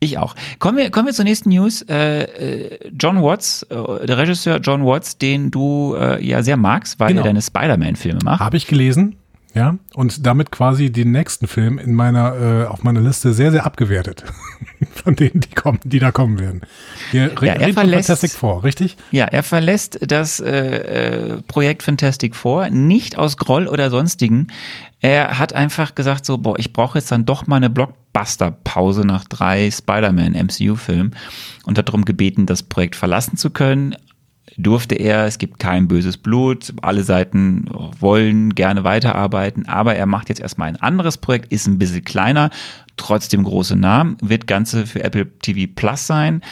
Ich 0.00 0.18
auch. 0.18 0.34
Kommen 0.58 0.78
wir, 0.78 0.90
kommen 0.90 1.06
wir 1.06 1.14
zur 1.14 1.24
nächsten 1.24 1.50
News. 1.50 1.82
Äh, 1.82 2.22
äh 2.22 2.90
John 2.98 3.22
Watts, 3.22 3.62
äh, 3.64 4.06
der 4.06 4.18
Regisseur 4.18 4.58
John 4.58 4.84
Watts, 4.84 5.18
den 5.18 5.50
du 5.50 5.94
äh, 5.94 6.24
ja 6.24 6.42
sehr 6.42 6.56
magst, 6.56 7.00
weil 7.00 7.08
genau. 7.08 7.22
er 7.22 7.24
deine 7.24 7.42
Spider-Man-Filme 7.42 8.20
macht. 8.24 8.40
Habe 8.40 8.56
ich 8.56 8.66
gelesen. 8.66 9.16
Ja, 9.54 9.76
und 9.94 10.26
damit 10.26 10.50
quasi 10.50 10.90
den 10.90 11.10
nächsten 11.10 11.46
Film 11.46 11.78
in 11.78 11.94
meiner, 11.94 12.62
äh, 12.62 12.66
auf 12.66 12.84
meiner 12.84 13.02
Liste 13.02 13.34
sehr, 13.34 13.50
sehr 13.50 13.66
abgewertet. 13.66 14.24
Von 14.92 15.14
denen, 15.14 15.40
die 15.40 15.50
kommen, 15.50 15.78
die 15.84 15.98
da 15.98 16.10
kommen 16.10 16.38
werden. 16.38 16.62
Wir 17.10 17.30
ja, 17.42 17.54
er 17.54 17.72
verlässt, 17.74 18.06
Fantastic 18.06 18.30
Four, 18.30 18.64
richtig? 18.64 18.96
Ja, 19.10 19.26
er 19.26 19.42
verlässt 19.42 19.98
das 20.00 20.40
äh, 20.40 21.34
äh, 21.34 21.42
Projekt 21.42 21.82
Fantastic 21.82 22.34
Four 22.34 22.70
nicht 22.70 23.18
aus 23.18 23.36
Groll 23.36 23.68
oder 23.68 23.90
sonstigen. 23.90 24.46
Er 25.00 25.38
hat 25.38 25.52
einfach 25.52 25.94
gesagt 25.94 26.24
so, 26.24 26.38
boah, 26.38 26.58
ich 26.58 26.72
brauche 26.72 26.98
jetzt 26.98 27.12
dann 27.12 27.26
doch 27.26 27.46
mal 27.46 27.56
eine 27.56 27.68
Blockbuster-Pause 27.68 29.06
nach 29.06 29.24
drei 29.24 29.70
Spider-Man 29.70 30.32
MCU-Filmen 30.32 31.14
und 31.64 31.76
hat 31.76 31.88
darum 31.88 32.04
gebeten, 32.04 32.46
das 32.46 32.62
Projekt 32.62 32.96
verlassen 32.96 33.36
zu 33.36 33.50
können 33.50 33.96
durfte 34.56 34.94
er, 34.94 35.26
es 35.26 35.38
gibt 35.38 35.58
kein 35.58 35.88
böses 35.88 36.16
Blut, 36.16 36.72
alle 36.82 37.02
Seiten 37.02 37.66
wollen 37.98 38.54
gerne 38.54 38.84
weiterarbeiten, 38.84 39.66
aber 39.66 39.94
er 39.94 40.06
macht 40.06 40.28
jetzt 40.28 40.40
erstmal 40.40 40.68
ein 40.68 40.80
anderes 40.80 41.18
Projekt, 41.18 41.52
ist 41.52 41.66
ein 41.66 41.78
bisschen 41.78 42.04
kleiner, 42.04 42.50
trotzdem 42.96 43.44
große 43.44 43.76
Namen, 43.76 44.16
wird 44.20 44.46
Ganze 44.46 44.86
für 44.86 45.02
Apple 45.02 45.26
TV 45.38 45.70
Plus 45.74 46.06
sein. 46.06 46.42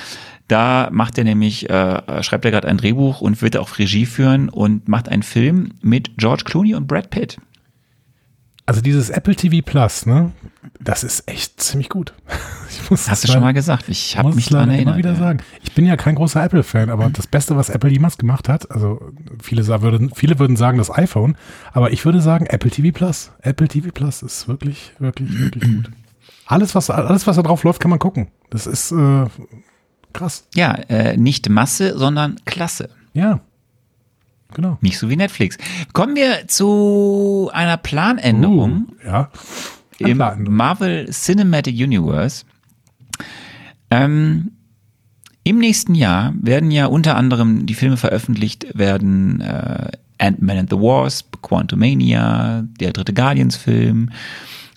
Da 0.49 0.88
macht 0.90 1.16
er 1.16 1.25
nämlich, 1.25 1.71
äh, 1.71 2.23
schreibt 2.25 2.45
er 2.45 2.50
gerade 2.50 2.66
ein 2.66 2.76
Drehbuch 2.76 3.21
und 3.21 3.40
wird 3.40 3.57
auch 3.57 3.78
Regie 3.78 4.07
führen 4.07 4.49
und 4.49 4.88
macht 4.88 5.09
einen 5.09 5.23
Film 5.23 5.75
mit 5.80 6.19
George 6.19 6.42
Clooney 6.45 6.75
und 6.75 6.88
Brad 6.88 7.11
Pitt. 7.11 7.37
Also 8.70 8.82
dieses 8.82 9.10
Apple 9.10 9.34
TV 9.34 9.66
Plus, 9.68 10.06
ne? 10.06 10.30
Das 10.78 11.02
ist 11.02 11.28
echt 11.28 11.60
ziemlich 11.60 11.88
gut. 11.88 12.14
Hast 12.88 13.24
du 13.24 13.32
schon 13.32 13.40
mal 13.40 13.52
gesagt? 13.52 13.88
Ich 13.88 14.16
habe 14.16 14.32
mich 14.32 14.46
daran 14.46 14.70
erinnert. 14.70 14.94
immer 14.94 14.96
wieder 14.96 15.14
ja. 15.14 15.18
sagen. 15.18 15.40
Ich 15.64 15.74
bin 15.74 15.86
ja 15.86 15.96
kein 15.96 16.14
großer 16.14 16.40
Apple-Fan, 16.44 16.88
aber 16.88 17.10
das 17.10 17.26
Beste, 17.26 17.56
was 17.56 17.68
Apple 17.68 17.90
jemals 17.90 18.16
gemacht 18.16 18.48
hat, 18.48 18.70
also 18.70 19.10
viele, 19.42 19.66
würden, 19.82 20.12
viele 20.14 20.38
würden 20.38 20.54
sagen 20.54 20.78
das 20.78 20.96
iPhone, 20.96 21.36
aber 21.72 21.90
ich 21.90 22.04
würde 22.04 22.20
sagen 22.20 22.46
Apple 22.46 22.70
TV 22.70 22.96
Plus. 22.96 23.32
Apple 23.42 23.66
TV 23.66 23.88
Plus 23.92 24.22
ist 24.22 24.46
wirklich, 24.46 24.92
wirklich, 25.00 25.36
wirklich 25.36 25.64
gut. 25.64 25.90
Alles, 26.46 26.76
was, 26.76 26.90
alles, 26.90 27.26
was 27.26 27.34
da 27.34 27.42
drauf 27.42 27.64
läuft, 27.64 27.80
kann 27.80 27.90
man 27.90 27.98
gucken. 27.98 28.28
Das 28.50 28.68
ist 28.68 28.92
äh, 28.92 29.24
krass. 30.12 30.46
Ja, 30.54 30.74
äh, 30.88 31.16
nicht 31.16 31.48
Masse, 31.48 31.98
sondern 31.98 32.36
Klasse. 32.44 32.90
Ja. 33.14 33.40
Genau. 34.54 34.78
Nicht 34.80 34.99
so 34.99 35.09
wie 35.09 35.16
Netflix. 35.16 35.59
Kommen 35.92 36.16
wir 36.16 36.49
zu 36.49 37.50
einer 37.52 37.76
Planänderung. 37.76 38.88
Uh, 39.02 39.07
ja. 39.07 39.30
im 39.99 40.19
Planänderung. 40.19 40.57
Marvel 40.57 41.11
Cinematic 41.11 41.75
Universe. 41.75 42.45
Ähm, 43.90 44.52
Im 45.45 45.59
nächsten 45.59 45.95
Jahr 45.95 46.35
werden 46.40 46.71
ja 46.71 46.87
unter 46.87 47.16
anderem 47.16 47.66
die 47.66 47.75
Filme 47.75 47.97
veröffentlicht 47.97 48.66
werden 48.75 49.40
äh, 49.40 49.90
Ant-Man 50.19 50.59
and 50.59 50.71
the 50.71 50.76
Wasp, 50.76 51.42
Quantumania, 51.42 52.62
der 52.78 52.92
dritte 52.92 53.14
Guardians-Film, 53.14 54.11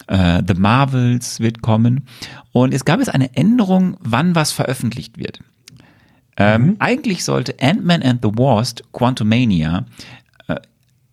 äh, 0.07 0.41
The 0.47 0.53
Marvels 0.55 1.39
wird 1.39 1.61
kommen. 1.61 2.07
Und 2.51 2.73
es 2.73 2.85
gab 2.85 2.99
jetzt 2.99 3.13
eine 3.13 3.35
Änderung, 3.35 3.97
wann 3.99 4.35
was 4.35 4.51
veröffentlicht 4.51 5.17
wird. 5.17 5.39
Ähm, 6.37 6.75
Eigentlich 6.79 7.23
sollte 7.23 7.55
Ant-Man 7.61 8.01
and 8.01 8.21
the 8.23 8.29
Wasp, 8.29 8.81
Quantumania, 8.91 9.85
äh, 10.47 10.55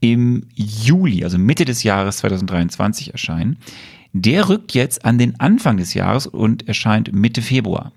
im 0.01 0.47
Juli, 0.55 1.25
also 1.25 1.39
Mitte 1.39 1.65
des 1.65 1.83
Jahres 1.83 2.19
2023 2.19 3.13
erscheinen. 3.13 3.59
Der 4.13 4.49
rückt 4.49 4.73
jetzt 4.73 5.05
an 5.05 5.19
den 5.19 5.39
Anfang 5.39 5.77
des 5.77 5.95
Jahres 5.95 6.27
und 6.27 6.67
erscheint 6.67 7.13
Mitte 7.13 7.43
Februar. 7.43 7.93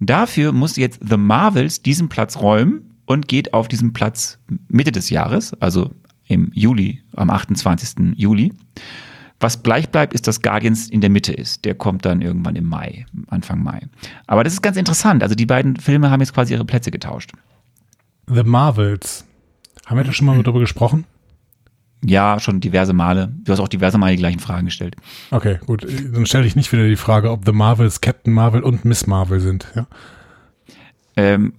Dafür 0.00 0.52
muss 0.52 0.76
jetzt 0.76 1.00
The 1.08 1.16
Marvels 1.16 1.82
diesen 1.82 2.08
Platz 2.08 2.38
räumen 2.38 2.96
und 3.06 3.28
geht 3.28 3.54
auf 3.54 3.68
diesen 3.68 3.92
Platz 3.92 4.38
Mitte 4.68 4.92
des 4.92 5.10
Jahres, 5.10 5.54
also 5.60 5.90
im 6.26 6.50
Juli, 6.54 7.02
am 7.14 7.30
28. 7.30 8.14
Juli. 8.16 8.52
Was 9.38 9.62
gleich 9.62 9.90
bleibt, 9.90 10.14
ist, 10.14 10.26
dass 10.26 10.40
Guardians 10.40 10.88
in 10.88 11.00
der 11.02 11.10
Mitte 11.10 11.32
ist. 11.32 11.64
Der 11.64 11.74
kommt 11.74 12.04
dann 12.06 12.22
irgendwann 12.22 12.56
im 12.56 12.64
Mai, 12.64 13.04
Anfang 13.28 13.62
Mai. 13.62 13.80
Aber 14.26 14.44
das 14.44 14.54
ist 14.54 14.62
ganz 14.62 14.76
interessant. 14.78 15.22
Also 15.22 15.34
die 15.34 15.44
beiden 15.46 15.76
Filme 15.76 16.10
haben 16.10 16.20
jetzt 16.20 16.32
quasi 16.32 16.54
ihre 16.54 16.64
Plätze 16.64 16.90
getauscht. 16.90 17.32
The 18.28 18.42
Marvels. 18.42 19.24
Haben 19.84 19.98
wir 19.98 20.04
da 20.04 20.12
schon 20.12 20.26
mal 20.26 20.42
darüber 20.42 20.60
gesprochen? 20.60 21.04
Ja, 22.04 22.40
schon 22.40 22.60
diverse 22.60 22.92
Male. 22.92 23.32
Du 23.44 23.52
hast 23.52 23.60
auch 23.60 23.68
diverse 23.68 23.98
Male 23.98 24.12
die 24.12 24.18
gleichen 24.18 24.40
Fragen 24.40 24.66
gestellt. 24.66 24.96
Okay, 25.30 25.58
gut. 25.66 25.84
Dann 25.84 26.26
stelle 26.26 26.46
ich 26.46 26.56
nicht 26.56 26.72
wieder 26.72 26.86
die 26.86 26.96
Frage, 26.96 27.30
ob 27.30 27.44
The 27.44 27.52
Marvels 27.52 28.00
Captain 28.00 28.32
Marvel 28.32 28.62
und 28.62 28.84
Miss 28.84 29.06
Marvel 29.06 29.40
sind. 29.40 29.66
Ja? 29.74 29.86
Ähm, 31.16 31.54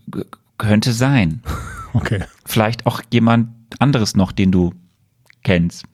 könnte 0.57 0.93
sein. 0.93 1.41
Okay. 1.93 2.25
Vielleicht 2.45 2.85
auch 2.85 3.01
jemand 3.11 3.49
anderes 3.79 4.15
noch, 4.15 4.31
den 4.31 4.51
du 4.51 4.71
kennst. 5.41 5.85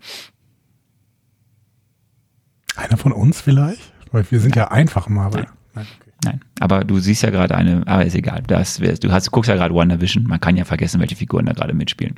Einer 2.75 2.97
von 2.97 3.11
uns 3.11 3.41
vielleicht? 3.41 3.93
Weil 4.11 4.29
wir 4.29 4.39
sind 4.39 4.55
ja 4.55 4.69
einfach 4.69 5.09
Marvel. 5.09 5.45
Nein. 5.73 5.87
okay. 5.99 6.11
Nein, 6.23 6.41
aber 6.59 6.83
du 6.83 6.99
siehst 6.99 7.23
ja 7.23 7.29
gerade 7.29 7.55
eine, 7.55 7.85
aber 7.87 8.05
ist 8.05 8.15
egal. 8.15 8.43
Das, 8.47 8.77
du 8.77 9.11
hast, 9.11 9.31
guckst 9.31 9.49
ja 9.49 9.55
gerade 9.55 9.73
WandaVision. 9.75 10.23
Man 10.23 10.39
kann 10.39 10.55
ja 10.55 10.65
vergessen, 10.65 11.01
welche 11.01 11.15
Figuren 11.15 11.45
da 11.45 11.53
gerade 11.53 11.73
mitspielen. 11.73 12.15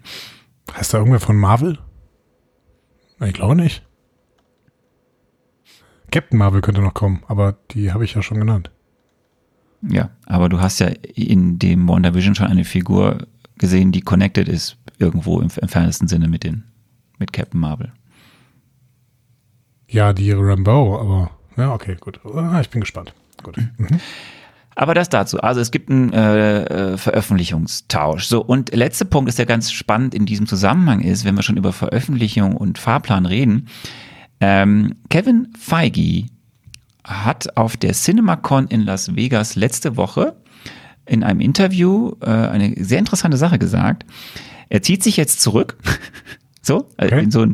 Heißt 0.72 0.94
da 0.94 1.00
irgendwer 1.00 1.20
von 1.20 1.38
Marvel? 1.38 1.80
Ich 3.22 3.34
glaube 3.34 3.56
nicht. 3.56 3.84
Captain 6.12 6.38
Marvel 6.38 6.62
könnte 6.62 6.82
noch 6.82 6.94
kommen, 6.94 7.24
aber 7.28 7.58
die 7.72 7.92
habe 7.92 8.06
ich 8.06 8.14
ja 8.14 8.22
schon 8.22 8.40
genannt. 8.40 8.72
Ja, 9.82 10.10
aber 10.26 10.50
du 10.50 10.60
hast 10.60 10.80
ja 10.80 10.88
in 10.88 11.60
dem 11.60 11.88
WandaVision 11.88 12.36
schon 12.36 12.48
eine 12.48 12.64
Figur 12.64 13.28
gesehen, 13.58 13.92
die 13.92 14.02
connected 14.02 14.48
ist 14.48 14.78
irgendwo 14.98 15.40
im 15.40 15.50
entferntesten 15.56 16.08
Sinne 16.08 16.28
mit 16.28 16.44
den, 16.44 16.64
mit 17.20 17.34
Captain 17.34 17.60
Marvel. 17.60 17.92
Ja, 19.96 20.12
die 20.14 20.32
Rambo, 20.32 21.00
aber 21.00 21.32
ja, 21.56 21.74
okay, 21.74 21.96
gut. 22.00 22.20
Ah, 22.26 22.60
Ich 22.60 22.70
bin 22.70 22.82
gespannt. 22.82 23.14
Gut. 23.44 23.56
Mhm. 23.78 24.00
Aber 24.76 24.94
das 24.94 25.08
dazu. 25.08 25.40
Also 25.40 25.62
es 25.62 25.72
gibt 25.72 25.90
einen 25.90 26.12
äh, 26.12 26.64
äh, 26.94 26.98
Veröffentlichungstausch. 26.98 28.26
So, 28.26 28.42
und 28.44 28.76
letzter 28.76 29.06
Punkt 29.06 29.30
ist, 29.30 29.40
der 29.40 29.46
ganz 29.46 29.72
spannend 29.72 30.14
in 30.14 30.26
diesem 30.26 30.48
Zusammenhang 30.48 31.00
ist, 31.00 31.24
wenn 31.24 31.36
wir 31.36 31.44
schon 31.44 31.56
über 31.56 31.72
Veröffentlichung 31.72 32.58
und 32.58 32.78
Fahrplan 32.78 33.26
reden. 33.26 33.70
Ähm, 34.42 34.96
Kevin 35.10 35.48
Feige 35.58 36.26
hat 37.06 37.56
auf 37.56 37.78
der 37.78 37.94
CinemaCon 37.94 38.68
in 38.68 38.82
Las 38.82 39.16
Vegas 39.16 39.56
letzte 39.56 39.96
Woche 39.96 40.36
in 41.06 41.24
einem 41.24 41.40
Interview 41.40 42.12
äh, 42.20 42.26
eine 42.26 42.74
sehr 42.84 43.00
interessante 43.00 43.38
Sache 43.38 43.58
gesagt. 43.60 44.06
Er 44.68 44.82
zieht 44.82 45.04
sich 45.04 45.16
jetzt 45.16 45.40
zurück, 45.40 45.78
so, 46.62 46.90
äh, 46.98 47.06
Okay. 47.06 47.24
in 47.24 47.32
so 47.32 47.42
ein 47.44 47.54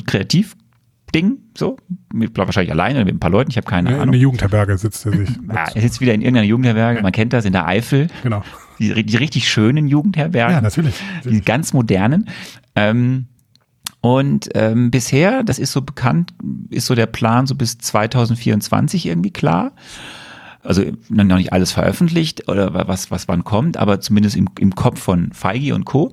Kreativding, 1.11 1.37
so, 1.57 1.77
mit, 2.13 2.37
wahrscheinlich 2.37 2.71
alleine 2.71 2.95
oder 2.99 3.05
mit 3.05 3.15
ein 3.15 3.19
paar 3.19 3.29
Leuten, 3.31 3.51
ich 3.51 3.57
habe 3.57 3.67
keine 3.67 3.89
In 3.89 3.95
Ahnung. 3.95 4.11
der 4.13 4.21
Jugendherberge 4.21 4.77
sitzt 4.77 5.05
er 5.05 5.11
sich. 5.13 5.29
Ja, 5.47 5.65
er 5.73 5.81
sitzt 5.81 6.01
wieder 6.01 6.13
in 6.13 6.21
irgendeiner 6.21 6.47
Jugendherberge, 6.47 7.01
man 7.01 7.11
kennt 7.11 7.33
das, 7.33 7.45
in 7.45 7.53
der 7.53 7.67
Eifel, 7.67 8.07
Genau. 8.23 8.43
die, 8.79 9.03
die 9.05 9.17
richtig 9.17 9.49
schönen 9.49 9.87
Jugendherbergen, 9.87 10.55
Ja, 10.55 10.61
natürlich. 10.61 10.95
die 11.25 11.41
ganz 11.41 11.73
modernen. 11.73 12.29
Ähm, 12.75 13.27
und 14.03 14.49
ähm, 14.55 14.89
bisher, 14.89 15.43
das 15.43 15.59
ist 15.59 15.71
so 15.73 15.81
bekannt, 15.81 16.33
ist 16.69 16.87
so 16.87 16.95
der 16.95 17.05
Plan 17.05 17.45
so 17.45 17.53
bis 17.55 17.77
2024 17.77 19.05
irgendwie 19.05 19.31
klar. 19.31 19.73
Also 20.63 20.83
noch 21.09 21.37
nicht 21.37 21.53
alles 21.53 21.71
veröffentlicht 21.71 22.47
oder 22.47 22.87
was, 22.87 23.11
was 23.11 23.27
wann 23.27 23.43
kommt, 23.43 23.77
aber 23.77 23.99
zumindest 23.99 24.35
im, 24.35 24.49
im 24.59 24.75
Kopf 24.75 24.99
von 24.99 25.31
Feige 25.33 25.73
und 25.73 25.85
Co. 25.85 26.11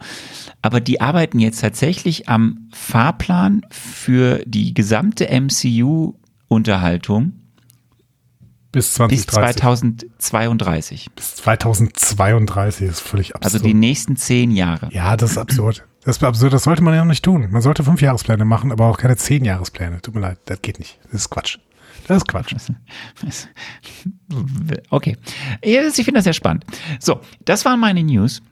Aber 0.62 0.80
die 0.80 1.00
arbeiten 1.00 1.38
jetzt 1.38 1.60
tatsächlich 1.60 2.28
am 2.28 2.68
Fahrplan 2.72 3.62
für 3.70 4.40
die 4.46 4.74
gesamte 4.74 5.28
MCU-Unterhaltung 5.28 7.32
Bis 8.72 8.98
bis 9.08 9.26
2030. 9.26 10.08
2032. 10.18 11.10
Bis 11.14 11.36
2032 11.36 12.88
ist 12.88 13.00
völlig 13.00 13.34
absurd. 13.34 13.54
Also 13.54 13.64
die 13.64 13.74
nächsten 13.74 14.16
zehn 14.16 14.50
Jahre. 14.50 14.88
ja, 14.92 15.16
das 15.16 15.32
ist 15.32 15.38
absurd. 15.38 15.84
Das 16.04 16.16
ist 16.16 16.24
absurd, 16.24 16.54
das 16.54 16.64
sollte 16.64 16.82
man 16.82 16.94
ja 16.94 17.02
auch 17.02 17.06
nicht 17.06 17.24
tun. 17.24 17.48
Man 17.50 17.60
sollte 17.60 17.84
fünf 17.84 18.00
Jahrespläne 18.00 18.46
machen, 18.46 18.72
aber 18.72 18.86
auch 18.86 18.96
keine 18.96 19.16
zehn 19.16 19.44
Jahrespläne. 19.44 20.00
Tut 20.00 20.14
mir 20.14 20.22
leid, 20.22 20.38
das 20.46 20.62
geht 20.62 20.78
nicht. 20.78 20.98
Das 21.04 21.20
ist 21.20 21.30
Quatsch. 21.30 21.58
Das 22.06 22.18
ist 22.18 22.28
Quatsch. 22.28 22.54
Okay. 24.90 25.16
Ich 25.60 25.94
finde 25.94 26.12
das 26.14 26.24
sehr 26.24 26.32
spannend. 26.32 26.64
So, 27.00 27.20
das 27.44 27.64
waren 27.64 27.80
meine 27.80 28.02
News. 28.02 28.42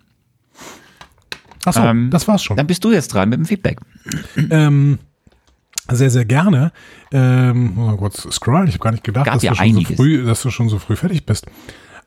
Achso, 1.64 1.80
Ähm, 1.82 2.10
das 2.10 2.28
war's 2.28 2.42
schon. 2.42 2.56
Dann 2.56 2.66
bist 2.66 2.84
du 2.84 2.92
jetzt 2.92 3.08
dran 3.08 3.28
mit 3.28 3.38
dem 3.38 3.46
Feedback. 3.46 3.80
Ähm, 4.50 4.98
sehr, 5.90 6.10
sehr 6.10 6.24
gerne. 6.24 6.72
Ähm, 7.12 7.74
mal 7.76 7.96
kurz 7.96 8.22
scrollen. 8.30 8.68
Ich 8.68 8.74
habe 8.74 8.82
gar 8.84 8.92
nicht 8.92 9.04
gedacht, 9.04 9.26
dass, 9.26 9.42
ja 9.42 9.52
du 9.52 9.56
schon 9.56 9.74
so 9.84 9.94
früh, 9.94 10.24
dass 10.24 10.42
du 10.42 10.50
schon 10.50 10.68
so 10.68 10.78
früh 10.78 10.96
fertig 10.96 11.26
bist. 11.26 11.46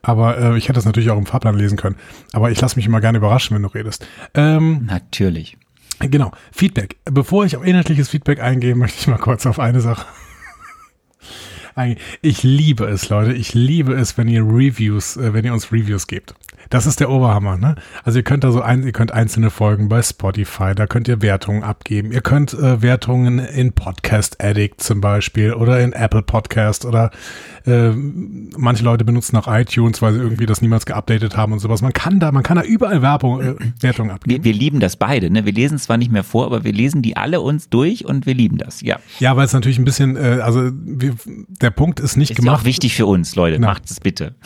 Aber 0.02 0.38
äh, 0.38 0.58
ich 0.58 0.64
hätte 0.64 0.74
das 0.74 0.86
natürlich 0.86 1.10
auch 1.10 1.18
im 1.18 1.26
Fahrplan 1.26 1.56
lesen 1.56 1.76
können. 1.76 1.96
Aber 2.32 2.50
ich 2.50 2.60
lasse 2.60 2.76
mich 2.76 2.86
immer 2.86 3.00
gerne 3.00 3.18
überraschen, 3.18 3.54
wenn 3.54 3.62
du 3.62 3.68
redest. 3.68 4.06
Ähm, 4.34 4.86
Natürlich. 4.86 5.58
Genau, 6.00 6.32
Feedback. 6.52 6.96
Bevor 7.04 7.44
ich 7.44 7.56
auf 7.56 7.64
inhaltliches 7.64 8.08
Feedback 8.08 8.40
eingehe, 8.40 8.74
möchte 8.76 8.98
ich 8.98 9.06
mal 9.08 9.18
kurz 9.18 9.44
auf 9.46 9.58
eine 9.58 9.80
Sache. 9.80 10.06
Ich 12.22 12.42
liebe 12.42 12.86
es, 12.86 13.08
Leute. 13.08 13.32
Ich 13.32 13.54
liebe 13.54 13.94
es, 13.94 14.18
wenn 14.18 14.28
ihr 14.28 14.42
Reviews, 14.42 15.16
äh, 15.16 15.32
wenn 15.32 15.44
ihr 15.44 15.52
uns 15.52 15.72
Reviews 15.72 16.06
gebt. 16.06 16.34
Das 16.70 16.86
ist 16.86 17.00
der 17.00 17.10
Oberhammer, 17.10 17.56
ne? 17.56 17.74
Also 18.04 18.20
ihr 18.20 18.22
könnt 18.22 18.44
da 18.44 18.52
so 18.52 18.62
ein, 18.62 18.84
ihr 18.84 18.92
könnt 18.92 19.10
einzelne 19.12 19.50
Folgen 19.50 19.88
bei 19.88 20.00
Spotify, 20.02 20.72
da 20.76 20.86
könnt 20.86 21.08
ihr 21.08 21.20
Wertungen 21.20 21.64
abgeben. 21.64 22.12
Ihr 22.12 22.20
könnt 22.20 22.54
äh, 22.54 22.80
Wertungen 22.80 23.40
in 23.40 23.72
Podcast 23.72 24.40
Addict 24.40 24.80
zum 24.80 25.00
Beispiel 25.00 25.52
oder 25.52 25.80
in 25.80 25.92
Apple 25.92 26.22
Podcast 26.22 26.84
oder 26.84 27.10
äh, 27.66 27.90
manche 27.90 28.84
Leute 28.84 29.04
benutzen 29.04 29.36
auch 29.36 29.48
iTunes, 29.48 30.00
weil 30.00 30.12
sie 30.14 30.20
irgendwie 30.20 30.46
das 30.46 30.62
niemals 30.62 30.86
geupdatet 30.86 31.36
haben 31.36 31.52
und 31.52 31.58
sowas. 31.58 31.82
Man 31.82 31.92
kann 31.92 32.20
da, 32.20 32.30
man 32.30 32.44
kann 32.44 32.56
da 32.56 32.62
überall 32.62 33.02
Werbung, 33.02 33.40
äh, 33.42 33.54
Wertungen 33.80 34.12
abgeben. 34.12 34.44
Wir, 34.44 34.52
wir 34.52 34.58
lieben 34.58 34.78
das 34.78 34.94
beide. 34.94 35.28
Ne? 35.28 35.44
Wir 35.44 35.52
lesen 35.52 35.74
es 35.74 35.82
zwar 35.82 35.96
nicht 35.96 36.12
mehr 36.12 36.24
vor, 36.24 36.46
aber 36.46 36.62
wir 36.62 36.72
lesen 36.72 37.02
die 37.02 37.16
alle 37.16 37.40
uns 37.40 37.68
durch 37.68 38.04
und 38.04 38.26
wir 38.26 38.34
lieben 38.34 38.58
das. 38.58 38.80
Ja. 38.80 39.00
Ja, 39.18 39.36
weil 39.36 39.44
es 39.46 39.52
natürlich 39.52 39.80
ein 39.80 39.84
bisschen, 39.84 40.16
äh, 40.16 40.38
also 40.40 40.70
wir, 40.72 41.16
der 41.26 41.70
Punkt 41.70 41.98
ist 41.98 42.16
nicht 42.16 42.30
Ist 42.30 42.38
ja 42.38 42.42
auch 42.42 42.44
gemacht. 42.58 42.64
wichtig 42.64 42.94
für 42.94 43.06
uns, 43.06 43.34
Leute. 43.34 43.56
Genau. 43.56 43.66
Macht 43.66 43.90
es 43.90 43.98
bitte. 43.98 44.36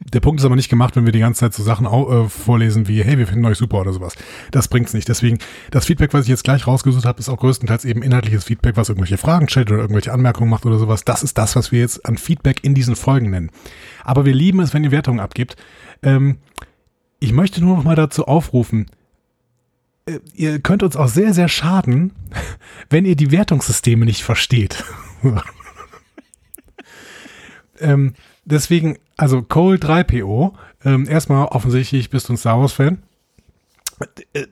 Der 0.00 0.20
Punkt 0.20 0.40
ist 0.40 0.46
aber 0.46 0.56
nicht 0.56 0.68
gemacht, 0.68 0.94
wenn 0.96 1.04
wir 1.04 1.12
die 1.12 1.18
ganze 1.18 1.40
Zeit 1.40 1.54
so 1.54 1.62
Sachen 1.62 1.86
äh, 1.86 2.28
vorlesen 2.28 2.86
wie, 2.86 3.02
hey, 3.02 3.18
wir 3.18 3.26
finden 3.26 3.44
euch 3.44 3.58
super 3.58 3.80
oder 3.80 3.92
sowas. 3.92 4.14
Das 4.52 4.68
bringt's 4.68 4.94
nicht. 4.94 5.08
Deswegen, 5.08 5.38
das 5.70 5.86
Feedback, 5.86 6.14
was 6.14 6.24
ich 6.24 6.28
jetzt 6.28 6.44
gleich 6.44 6.66
rausgesucht 6.66 7.04
habe, 7.04 7.18
ist 7.18 7.28
auch 7.28 7.38
größtenteils 7.38 7.84
eben 7.84 8.02
inhaltliches 8.02 8.44
Feedback, 8.44 8.76
was 8.76 8.88
irgendwelche 8.88 9.18
Fragen 9.18 9.48
stellt 9.48 9.70
oder 9.70 9.80
irgendwelche 9.80 10.12
Anmerkungen 10.12 10.50
macht 10.50 10.64
oder 10.64 10.78
sowas. 10.78 11.04
Das 11.04 11.22
ist 11.22 11.36
das, 11.36 11.56
was 11.56 11.72
wir 11.72 11.80
jetzt 11.80 12.06
an 12.06 12.16
Feedback 12.16 12.62
in 12.62 12.74
diesen 12.74 12.96
Folgen 12.96 13.30
nennen. 13.30 13.50
Aber 14.04 14.24
wir 14.24 14.34
lieben 14.34 14.60
es, 14.60 14.72
wenn 14.72 14.84
ihr 14.84 14.92
Wertungen 14.92 15.20
abgibt. 15.20 15.56
Ähm, 16.02 16.38
ich 17.18 17.32
möchte 17.32 17.60
nur 17.60 17.76
noch 17.76 17.84
mal 17.84 17.96
dazu 17.96 18.26
aufrufen, 18.26 18.86
äh, 20.06 20.20
ihr 20.34 20.60
könnt 20.60 20.82
uns 20.82 20.96
auch 20.96 21.08
sehr, 21.08 21.34
sehr 21.34 21.48
schaden, 21.48 22.12
wenn 22.90 23.04
ihr 23.04 23.16
die 23.16 23.30
Wertungssysteme 23.30 24.04
nicht 24.04 24.22
versteht. 24.22 24.84
ähm, 27.80 28.14
deswegen, 28.50 28.98
also 29.16 29.42
Cole 29.42 29.78
3PO, 29.78 30.52
ähm, 30.84 31.06
erstmal 31.08 31.46
offensichtlich 31.46 32.10
bist 32.10 32.28
du 32.28 32.34
ein 32.34 32.36
Star 32.36 32.60
Wars-Fan. 32.60 32.98
Äh, 34.32 34.46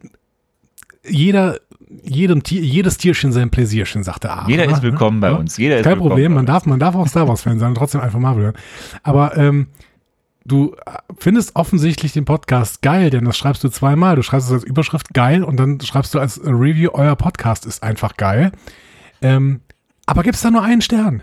jeder, 1.09 1.59
jedem 2.03 2.43
Tier, 2.43 2.63
jedes 2.63 2.99
Tierchen 2.99 3.33
sein 3.33 3.51
Pläsierchen, 3.51 4.03
sagt 4.03 4.25
der 4.25 4.39
A. 4.43 4.49
Jeder 4.49 4.65
oder? 4.65 4.73
ist 4.73 4.83
willkommen 4.83 5.21
bei 5.21 5.29
Ja? 5.31 5.37
uns. 5.37 5.57
Jeder 5.57 5.83
Kein 5.83 5.99
Problem, 5.99 6.33
bei 6.33 6.37
man 6.37 6.47
darf, 6.47 6.67
man 6.67 6.81
darf 6.81 6.95
auch 6.97 7.07
Star 7.07 7.29
Wars-Fan 7.29 7.59
sein 7.59 7.69
und 7.71 7.75
trotzdem 7.77 8.01
einfach 8.01 8.19
Marvel 8.19 8.45
hören. 8.45 8.57
Aber 9.05 9.37
ähm, 9.37 9.69
du 10.45 10.75
findest 11.19 11.55
offensichtlich 11.55 12.13
den 12.13 12.25
Podcast 12.25 12.83
geil, 12.83 13.11
denn 13.11 13.25
das 13.25 13.39
schreibst 13.39 13.63
du 13.63 13.69
zweimal. 13.69 14.17
Du 14.17 14.23
schreibst 14.23 14.49
es 14.49 14.53
als 14.53 14.65
Überschrift 14.65 15.15
geil 15.15 15.45
und 15.45 15.59
dann 15.59 15.81
schreibst 15.81 16.13
du 16.15 16.19
als 16.19 16.41
Review, 16.45 16.91
euer 16.93 17.15
Podcast 17.15 17.67
ist 17.67 17.83
einfach 17.85 18.17
geil. 18.17 18.51
Ähm, 19.23 19.61
aber 20.07 20.23
gibt's 20.25 20.41
da 20.43 20.51
nur 20.51 20.63
einen 20.63 20.83
Stern? 20.83 21.23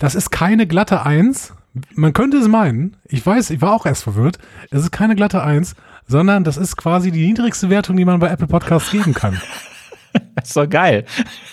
Das 0.00 0.14
ist 0.14 0.30
keine 0.30 0.66
glatte 0.66 1.04
Eins. 1.04 1.52
Man 1.94 2.12
könnte 2.12 2.36
es 2.36 2.46
meinen. 2.46 2.96
Ich 3.08 3.24
weiß, 3.24 3.50
ich 3.50 3.60
war 3.60 3.72
auch 3.72 3.86
erst 3.86 4.04
verwirrt. 4.04 4.38
Es 4.70 4.82
ist 4.82 4.92
keine 4.92 5.16
glatte 5.16 5.42
Eins, 5.42 5.74
sondern 6.06 6.44
das 6.44 6.56
ist 6.56 6.76
quasi 6.76 7.10
die 7.10 7.26
niedrigste 7.26 7.68
Wertung, 7.68 7.96
die 7.96 8.04
man 8.04 8.20
bei 8.20 8.28
Apple 8.28 8.46
Podcasts 8.46 8.90
geben 8.90 9.14
kann. 9.14 9.40
Das 10.36 10.44
ist 10.48 10.56
doch 10.56 10.68
geil. 10.68 11.04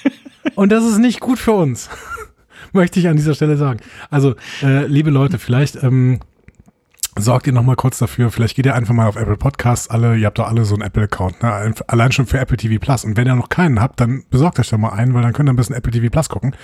Und 0.56 0.72
das 0.72 0.84
ist 0.84 1.00
nicht 1.00 1.20
gut 1.20 1.40
für 1.40 1.54
uns. 1.54 1.90
Möchte 2.72 3.00
ich 3.00 3.08
an 3.08 3.16
dieser 3.16 3.34
Stelle 3.34 3.58
sagen. 3.58 3.80
Also, 4.10 4.36
äh, 4.62 4.86
liebe 4.86 5.10
Leute, 5.10 5.40
vielleicht 5.40 5.82
ähm, 5.84 6.20
sorgt 7.18 7.48
ihr 7.48 7.54
noch 7.54 7.64
mal 7.64 7.76
kurz 7.76 7.98
dafür. 8.00 8.32
Vielleicht 8.32 8.56
geht 8.56 8.66
ihr 8.66 8.76
einfach 8.76 8.94
mal 8.94 9.08
auf 9.08 9.16
Apple 9.16 9.38
Podcasts. 9.38 9.90
Alle, 9.90 10.16
ihr 10.18 10.26
habt 10.28 10.40
doch 10.40 10.48
alle 10.48 10.64
so 10.66 10.76
einen 10.76 10.82
Apple-Account, 10.84 11.44
ne? 11.44 11.54
Ein- 11.54 11.76
Allein 11.88 12.12
schon 12.12 12.26
für 12.26 12.40
Apple 12.40 12.58
TV 12.58 12.80
Plus. 12.80 13.04
Und 13.06 13.18
wenn 13.18 13.28
ihr 13.28 13.36
noch 13.36 13.50
keinen 13.50 13.80
habt, 13.82 14.00
dann 14.00 14.24
besorgt 14.30 14.60
euch 14.60 14.70
da 14.70 14.78
mal 14.78 14.90
einen, 14.94 15.14
weil 15.14 15.22
dann 15.22 15.34
könnt 15.34 15.50
ihr 15.50 15.54
ein 15.54 15.58
bisschen 15.58 15.76
Apple 15.76 15.92
TV 15.92 16.10
Plus 16.10 16.30
gucken. 16.30 16.56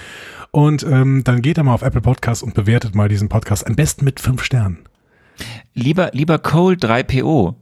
Und 0.51 0.83
ähm, 0.83 1.23
dann 1.23 1.41
geht 1.41 1.57
ihr 1.57 1.63
mal 1.63 1.73
auf 1.73 1.81
Apple 1.81 2.01
Podcasts 2.01 2.43
und 2.43 2.53
bewertet 2.53 2.95
mal 2.95 3.09
diesen 3.09 3.29
Podcast. 3.29 3.67
Am 3.67 3.75
besten 3.75 4.05
mit 4.05 4.19
fünf 4.19 4.43
Sternen. 4.43 4.79
Lieber, 5.73 6.09
lieber 6.13 6.39
Cole 6.39 6.77
3PO. 6.77 7.55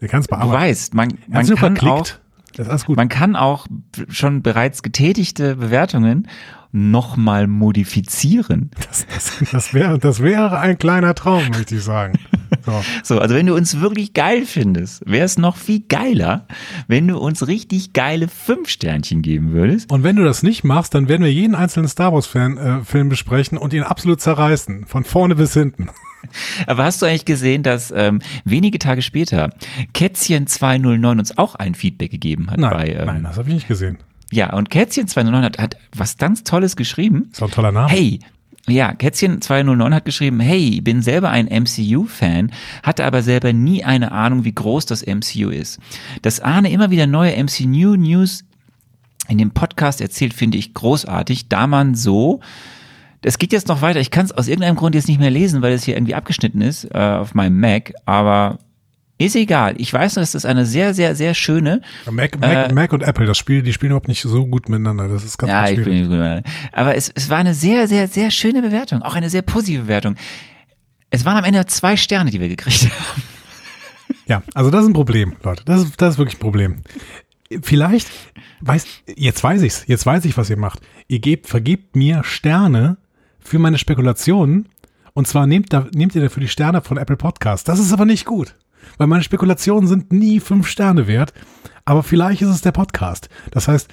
Ihr 0.00 0.08
kannst 0.08 0.30
Du 0.30 0.34
bearbeiten. 0.36 0.60
weißt, 0.62 0.94
man, 0.94 1.08
man 1.28 1.46
kann 1.46 1.52
auch, 1.54 1.58
verklickt. 1.58 2.21
Das 2.56 2.68
ist 2.68 2.86
gut. 2.86 2.96
man 2.96 3.08
kann 3.08 3.36
auch 3.36 3.66
schon 4.08 4.42
bereits 4.42 4.82
getätigte 4.82 5.56
Bewertungen 5.56 6.28
nochmal 6.72 7.46
modifizieren. 7.46 8.70
Das, 8.88 9.06
das, 9.06 9.50
das 9.50 9.74
wäre 9.74 9.98
das 9.98 10.20
wäre 10.20 10.58
ein 10.58 10.78
kleiner 10.78 11.14
Traum, 11.14 11.48
möchte 11.48 11.76
ich 11.76 11.84
sagen. 11.84 12.18
So. 12.64 12.82
So, 13.02 13.18
also 13.18 13.34
wenn 13.34 13.46
du 13.46 13.54
uns 13.54 13.80
wirklich 13.80 14.14
geil 14.14 14.44
findest, 14.46 15.02
wäre 15.06 15.24
es 15.24 15.38
noch 15.38 15.56
viel 15.56 15.80
geiler, 15.88 16.46
wenn 16.88 17.08
du 17.08 17.18
uns 17.18 17.46
richtig 17.46 17.92
geile 17.92 18.28
fünf 18.28 18.68
Sternchen 18.68 19.22
geben 19.22 19.52
würdest. 19.52 19.90
Und 19.90 20.02
wenn 20.02 20.16
du 20.16 20.24
das 20.24 20.42
nicht 20.42 20.64
machst, 20.64 20.94
dann 20.94 21.08
werden 21.08 21.22
wir 21.22 21.32
jeden 21.32 21.54
einzelnen 21.54 21.88
Star 21.88 22.12
Wars-Fan 22.12 22.58
äh, 22.58 22.84
Film 22.84 23.08
besprechen 23.08 23.58
und 23.58 23.72
ihn 23.72 23.82
absolut 23.82 24.20
zerreißen. 24.20 24.86
Von 24.86 25.04
vorne 25.04 25.34
bis 25.34 25.54
hinten. 25.54 25.88
Aber 26.66 26.84
hast 26.84 27.02
du 27.02 27.06
eigentlich 27.06 27.24
gesehen, 27.24 27.62
dass 27.62 27.92
ähm, 27.94 28.20
wenige 28.44 28.78
Tage 28.78 29.02
später 29.02 29.50
Kätzchen 29.92 30.46
209 30.46 31.18
uns 31.18 31.38
auch 31.38 31.54
ein 31.54 31.74
Feedback 31.74 32.10
gegeben 32.10 32.50
hat? 32.50 32.58
Nein, 32.58 32.70
bei, 32.70 32.88
ähm, 32.88 33.06
nein, 33.06 33.22
das 33.24 33.36
habe 33.36 33.48
ich 33.48 33.54
nicht 33.54 33.68
gesehen. 33.68 33.98
Ja, 34.30 34.54
und 34.54 34.70
Kätzchen 34.70 35.08
209 35.08 35.44
hat, 35.44 35.58
hat 35.58 35.76
was 35.94 36.16
ganz 36.16 36.42
Tolles 36.42 36.76
geschrieben. 36.76 37.28
Ist 37.32 37.42
auch 37.42 37.48
ein 37.48 37.52
toller 37.52 37.72
Name. 37.72 37.90
Hey, 37.90 38.20
ja, 38.68 38.94
Kätzchen 38.94 39.40
209 39.40 39.94
hat 39.94 40.04
geschrieben, 40.04 40.38
hey, 40.38 40.80
bin 40.80 41.02
selber 41.02 41.30
ein 41.30 41.46
MCU-Fan, 41.46 42.52
hatte 42.82 43.04
aber 43.04 43.22
selber 43.22 43.52
nie 43.52 43.82
eine 43.82 44.12
Ahnung, 44.12 44.44
wie 44.44 44.54
groß 44.54 44.86
das 44.86 45.04
MCU 45.04 45.50
ist. 45.50 45.80
Dass 46.22 46.40
Arne 46.40 46.70
immer 46.70 46.90
wieder 46.90 47.08
neue 47.08 47.36
MCU-News 47.42 48.44
in 49.28 49.38
dem 49.38 49.50
Podcast 49.50 50.00
erzählt, 50.00 50.34
finde 50.34 50.58
ich 50.58 50.74
großartig, 50.74 51.48
da 51.48 51.66
man 51.66 51.94
so, 51.94 52.40
es 53.22 53.38
geht 53.38 53.52
jetzt 53.52 53.68
noch 53.68 53.82
weiter, 53.82 54.00
ich 54.00 54.10
kann 54.10 54.26
es 54.26 54.32
aus 54.32 54.48
irgendeinem 54.48 54.76
Grund 54.76 54.94
jetzt 54.94 55.08
nicht 55.08 55.20
mehr 55.20 55.30
lesen, 55.30 55.62
weil 55.62 55.72
es 55.72 55.84
hier 55.84 55.96
irgendwie 55.96 56.14
abgeschnitten 56.14 56.60
ist 56.60 56.84
äh, 56.92 56.98
auf 56.98 57.34
meinem 57.34 57.58
Mac, 57.58 57.92
aber 58.04 58.58
ist 59.18 59.36
egal. 59.36 59.74
Ich 59.78 59.92
weiß 59.92 60.16
nur, 60.16 60.22
dass 60.22 60.32
das 60.32 60.44
eine 60.44 60.66
sehr, 60.66 60.94
sehr, 60.94 61.14
sehr 61.14 61.34
schöne 61.34 61.80
Mac, 62.10 62.40
Mac, 62.40 62.72
Mac 62.74 62.92
und 62.92 63.02
Apple, 63.02 63.26
das 63.26 63.38
Spiel, 63.38 63.62
die 63.62 63.72
spielen 63.72 63.90
überhaupt 63.92 64.08
nicht 64.08 64.22
so 64.22 64.46
gut 64.46 64.68
miteinander. 64.68 65.08
Das 65.08 65.22
ist 65.24 65.38
ganz, 65.38 65.50
Ja, 65.50 65.58
ganz 65.60 65.70
ich 65.70 65.76
schwierig. 65.84 66.08
bin 66.08 66.18
nicht 66.18 66.44
gut. 66.44 66.52
Aber 66.72 66.96
es, 66.96 67.12
es 67.14 67.28
war 67.30 67.38
eine 67.38 67.54
sehr, 67.54 67.86
sehr, 67.86 68.08
sehr 68.08 68.30
schöne 68.30 68.62
Bewertung. 68.62 69.02
Auch 69.02 69.14
eine 69.14 69.30
sehr 69.30 69.42
positive 69.42 69.82
Bewertung. 69.82 70.16
Es 71.10 71.24
waren 71.24 71.36
am 71.36 71.44
Ende 71.44 71.64
zwei 71.66 71.96
Sterne, 71.96 72.30
die 72.30 72.40
wir 72.40 72.48
gekriegt 72.48 72.82
haben. 72.90 73.22
Ja, 74.26 74.42
also 74.54 74.70
das 74.70 74.82
ist 74.82 74.88
ein 74.88 74.94
Problem, 74.94 75.36
Leute. 75.42 75.62
Das 75.66 75.82
ist, 75.82 76.00
das 76.00 76.14
ist 76.14 76.18
wirklich 76.18 76.36
ein 76.36 76.40
Problem. 76.40 76.76
Vielleicht, 77.62 78.08
weiß, 78.60 78.86
jetzt 79.16 79.44
weiß 79.44 79.62
ich's, 79.62 79.84
jetzt 79.86 80.06
weiß 80.06 80.24
ich, 80.24 80.36
was 80.36 80.48
ihr 80.48 80.56
macht. 80.56 80.80
Ihr 81.06 81.18
gebt, 81.18 81.46
vergebt 81.48 81.96
mir 81.96 82.24
Sterne 82.24 82.96
für 83.40 83.58
meine 83.58 83.76
Spekulationen 83.78 84.68
und 85.12 85.26
zwar 85.26 85.46
nehmt, 85.46 85.72
da, 85.72 85.86
nehmt 85.94 86.14
ihr 86.14 86.22
dafür 86.22 86.40
die 86.40 86.48
Sterne 86.48 86.80
von 86.80 86.96
Apple 86.96 87.16
Podcast. 87.16 87.68
Das 87.68 87.78
ist 87.78 87.92
aber 87.92 88.06
nicht 88.06 88.24
gut, 88.24 88.54
weil 88.98 89.06
meine 89.06 89.22
Spekulationen 89.22 89.88
sind 89.88 90.12
nie 90.12 90.40
fünf 90.40 90.66
Sterne 90.68 91.06
wert, 91.06 91.32
aber 91.84 92.02
vielleicht 92.02 92.42
ist 92.42 92.48
es 92.48 92.60
der 92.60 92.72
Podcast. 92.72 93.28
Das 93.50 93.68
heißt, 93.68 93.88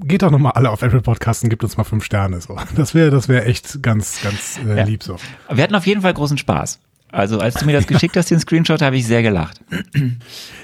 geht 0.00 0.22
doch 0.22 0.30
nochmal 0.30 0.52
alle 0.52 0.70
auf 0.70 0.82
Apple 0.82 1.00
Podcasts 1.02 1.42
und 1.44 1.50
gebt 1.50 1.62
uns 1.62 1.76
mal 1.76 1.84
fünf 1.84 2.04
Sterne. 2.04 2.40
So. 2.40 2.56
Das 2.76 2.94
wäre 2.94 3.10
das 3.10 3.28
wäre 3.28 3.44
echt 3.44 3.82
ganz, 3.82 4.20
ganz 4.22 4.58
äh, 4.66 4.78
Ja. 4.78 4.84
lieb 4.84 5.02
so. 5.02 5.16
Wir 5.50 5.62
hatten 5.62 5.74
auf 5.74 5.86
jeden 5.86 6.02
Fall 6.02 6.14
großen 6.14 6.38
Spaß. 6.38 6.80
Also 7.14 7.38
als 7.38 7.54
du 7.54 7.64
mir 7.64 7.72
das 7.72 7.86
geschickt 7.86 8.16
hast, 8.16 8.30
den 8.30 8.40
Screenshot, 8.40 8.82
habe 8.82 8.96
ich 8.96 9.06
sehr 9.06 9.22
gelacht. 9.22 9.60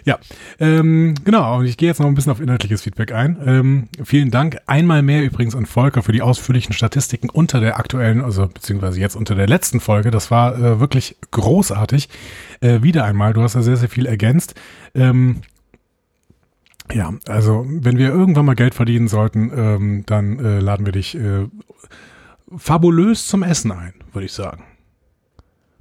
Ja, 0.07 0.19
ähm, 0.59 1.15
genau. 1.25 1.59
Und 1.59 1.67
ich 1.67 1.77
gehe 1.77 1.87
jetzt 1.87 2.01
noch 2.01 2.07
ein 2.07 2.15
bisschen 2.15 2.33
auf 2.33 2.41
inhaltliches 2.41 2.81
Feedback 2.81 3.13
ein. 3.13 3.37
Ähm, 3.45 3.89
vielen 4.03 4.31
Dank 4.31 4.57
einmal 4.67 5.03
mehr 5.03 5.23
übrigens 5.23 5.55
an 5.55 5.67
Volker 5.67 6.03
für 6.03 6.13
die 6.13 6.23
ausführlichen 6.23 6.73
Statistiken 6.73 7.29
unter 7.29 7.61
der 7.61 7.79
aktuellen, 7.79 8.23
also 8.23 8.47
beziehungsweise 8.47 8.99
jetzt 8.99 9.15
unter 9.15 9.35
der 9.35 9.47
letzten 9.47 9.79
Folge. 9.79 10.11
Das 10.11 10.31
war 10.31 10.57
äh, 10.57 10.81
wirklich 10.81 11.17
großartig. 11.33 12.09
Äh, 12.63 12.81
wieder 12.81 13.05
einmal, 13.05 13.35
du 13.35 13.43
hast 13.43 13.57
da 13.57 13.63
sehr, 13.63 13.77
sehr 13.77 13.91
viel 13.91 14.07
ergänzt. 14.07 14.55
Ähm, 14.95 15.43
ja, 16.91 17.13
also 17.29 17.67
wenn 17.69 17.99
wir 17.99 18.09
irgendwann 18.09 18.47
mal 18.47 18.55
Geld 18.55 18.75
verdienen 18.75 19.07
sollten, 19.07 19.53
ähm, 19.55 20.03
dann 20.07 20.39
äh, 20.39 20.61
laden 20.61 20.87
wir 20.87 20.95
dich 20.95 21.15
äh, 21.15 21.47
fabulös 22.57 23.27
zum 23.27 23.43
Essen 23.43 23.71
ein, 23.71 23.93
würde 24.15 24.25
ich 24.25 24.33
sagen. 24.33 24.65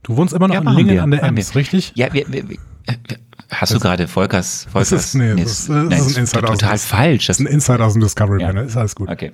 Du 0.03 0.15
wohnst 0.17 0.33
immer 0.33 0.47
noch 0.47 0.55
Ja, 0.55 0.62
in 0.62 0.67
Lingen 0.77 0.89
wir, 0.91 1.03
an 1.03 1.12
der 1.12 1.23
Ems, 1.23 1.55
richtig? 1.55 1.91
Ja, 1.95 2.12
wir, 2.13 2.25
wir, 2.31 2.47
wir, 2.49 2.57
äh, 2.88 2.93
hast 3.51 3.73
du 3.73 3.79
gerade 3.79 4.07
Volkers, 4.07 4.65
Volkers, 4.71 4.91
ist- 4.91 5.15
nee, 5.15 5.35
das 5.35 5.39
ist- 5.39 5.47
das 5.47 5.59
ist 5.59 5.69
nein, 5.69 6.01
ein 6.01 6.15
Insider 6.15 6.49
aus 6.49 6.57
total 6.59 6.77
falsch. 6.77 7.27
Das, 7.27 7.38
Das 7.38 7.45
ist 7.45 7.47
ein 7.49 7.53
Insight 7.53 7.81
aus 7.81 7.93
dem 7.93 8.01
Discovery 8.01 8.41
Ja. 8.41 8.47
Panel, 8.47 8.65
ist 8.65 8.77
alles 8.77 8.95
gut. 8.95 9.09
okay. 9.09 9.31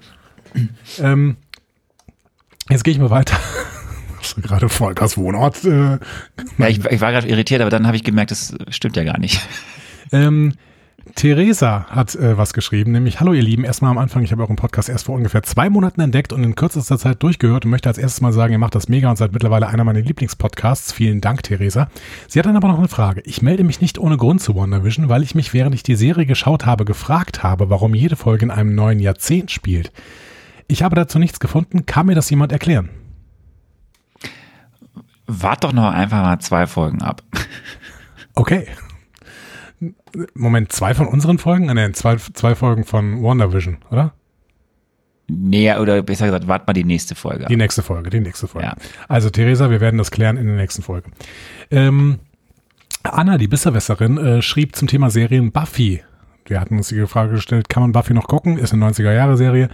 Ähm, 0.99 1.37
jetzt 2.69 2.83
gehe 2.83 2.93
ich 2.93 2.99
mal 2.99 3.09
weiter. 3.09 3.37
Hast 4.19 4.37
du 4.37 4.41
gerade 4.41 4.69
Volkers 4.69 5.17
Wohnort? 5.17 5.63
Äh, 5.65 5.99
Ja, 6.57 6.67
ich, 6.67 6.83
ich 6.83 7.01
war 7.01 7.11
gerade 7.11 7.27
irritiert, 7.27 7.61
aber 7.61 7.69
dann 7.69 7.85
habe 7.85 7.95
ich 7.95 8.03
gemerkt, 8.03 8.31
das 8.31 8.55
stimmt 8.69 8.95
ja 8.97 9.03
gar 9.03 9.19
nicht. 9.19 9.39
ähm, 10.11 10.53
Theresa 11.13 11.85
hat 11.89 12.15
äh, 12.15 12.35
was 12.35 12.53
geschrieben, 12.53 12.91
nämlich 12.91 13.19
Hallo 13.19 13.33
ihr 13.33 13.43
Lieben, 13.43 13.63
erstmal 13.63 13.91
am 13.91 13.99
Anfang, 13.99 14.23
ich 14.23 14.31
habe 14.31 14.41
euren 14.41 14.55
Podcast 14.55 14.89
erst 14.89 15.05
vor 15.05 15.15
ungefähr 15.15 15.43
zwei 15.43 15.69
Monaten 15.69 16.01
entdeckt 16.01 16.33
und 16.33 16.43
in 16.43 16.55
kürzester 16.55 16.97
Zeit 16.97 17.21
durchgehört 17.21 17.63
und 17.63 17.71
möchte 17.71 17.87
als 17.87 17.99
erstes 17.99 18.21
mal 18.21 18.33
sagen, 18.33 18.53
ihr 18.53 18.59
macht 18.59 18.73
das 18.73 18.89
mega 18.89 19.09
und 19.11 19.15
seid 19.15 19.31
mittlerweile 19.31 19.67
einer 19.67 19.83
meiner 19.83 20.01
Lieblingspodcasts. 20.01 20.91
Vielen 20.91 21.21
Dank, 21.21 21.43
Theresa. 21.43 21.89
Sie 22.27 22.39
hat 22.39 22.47
dann 22.47 22.57
aber 22.57 22.69
noch 22.69 22.79
eine 22.79 22.87
Frage. 22.87 23.21
Ich 23.25 23.43
melde 23.43 23.63
mich 23.63 23.81
nicht 23.81 23.99
ohne 23.99 24.17
Grund 24.17 24.41
zu 24.41 24.55
WandaVision, 24.55 25.07
weil 25.07 25.21
ich 25.21 25.35
mich, 25.35 25.53
während 25.53 25.75
ich 25.75 25.83
die 25.83 25.95
Serie 25.95 26.25
geschaut 26.25 26.65
habe, 26.65 26.85
gefragt 26.85 27.43
habe, 27.43 27.69
warum 27.69 27.93
jede 27.93 28.15
Folge 28.15 28.45
in 28.45 28.51
einem 28.51 28.73
neuen 28.73 28.99
Jahrzehnt 28.99 29.51
spielt. 29.51 29.91
Ich 30.67 30.81
habe 30.81 30.95
dazu 30.95 31.19
nichts 31.19 31.39
gefunden. 31.39 31.85
Kann 31.85 32.07
mir 32.07 32.15
das 32.15 32.31
jemand 32.31 32.51
erklären? 32.51 32.89
Wart 35.27 35.63
doch 35.63 35.71
noch 35.71 35.91
einfach 35.91 36.23
mal 36.23 36.39
zwei 36.39 36.65
Folgen 36.65 37.03
ab. 37.03 37.21
Okay. 38.33 38.67
Moment, 40.33 40.71
zwei 40.71 40.93
von 40.93 41.07
unseren 41.07 41.37
Folgen? 41.37 41.69
Ah, 41.69 41.73
Nee, 41.73 41.91
zwei, 41.91 42.15
zwei 42.15 42.55
Folgen 42.55 42.83
von 42.83 43.21
WandaVision, 43.21 43.77
oder? 43.91 44.13
Nee, 45.27 45.73
oder 45.75 46.01
besser 46.03 46.25
gesagt, 46.25 46.47
wart 46.47 46.67
mal 46.67 46.73
die 46.73 46.83
nächste 46.83 47.15
Folge. 47.15 47.45
Die 47.45 47.55
nächste 47.55 47.81
Folge, 47.81 48.09
die 48.09 48.19
nächste 48.19 48.47
Folge. 48.47 48.67
Ja. 48.67 48.75
Also, 49.07 49.29
Theresa, 49.29 49.69
wir 49.71 49.81
werden 49.81 49.97
das 49.97 50.11
klären 50.11 50.37
in 50.37 50.45
der 50.45 50.55
nächsten 50.55 50.83
Folge. 50.83 51.09
Ähm, 51.71 52.19
Anna, 53.03 53.37
die 53.37 53.47
Besserwisserin, 53.47 54.17
äh, 54.17 54.41
schrieb 54.41 54.75
zum 54.75 54.87
Thema 54.87 55.09
Serien 55.09 55.51
Buffy. 55.51 56.03
Wir 56.47 56.59
hatten 56.61 56.77
uns 56.77 56.89
die 56.89 57.07
Frage 57.07 57.31
gestellt, 57.33 57.69
kann 57.69 57.81
man 57.81 57.91
Buffy 57.91 58.13
noch 58.13 58.27
gucken? 58.27 58.59
Ist 58.59 58.71
eine 58.71 58.85
90er-Jahre-Serie. 58.85 59.69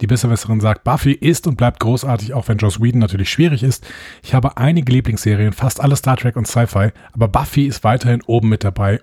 Die 0.00 0.06
Besserwisserin 0.06 0.60
sagt, 0.60 0.84
Buffy 0.84 1.12
ist 1.12 1.48
und 1.48 1.56
bleibt 1.56 1.80
großartig, 1.80 2.32
auch 2.34 2.46
wenn 2.46 2.58
Joss 2.58 2.80
Whedon 2.80 3.00
natürlich 3.00 3.28
schwierig 3.28 3.64
ist. 3.64 3.84
Ich 4.22 4.32
habe 4.32 4.56
einige 4.56 4.92
Lieblingsserien, 4.92 5.52
fast 5.52 5.80
alle 5.80 5.96
Star 5.96 6.16
Trek 6.16 6.36
und 6.36 6.46
Sci-Fi, 6.46 6.90
aber 7.12 7.26
Buffy 7.26 7.66
ist 7.66 7.82
weiterhin 7.82 8.22
oben 8.26 8.48
mit 8.48 8.62
dabei. 8.62 9.00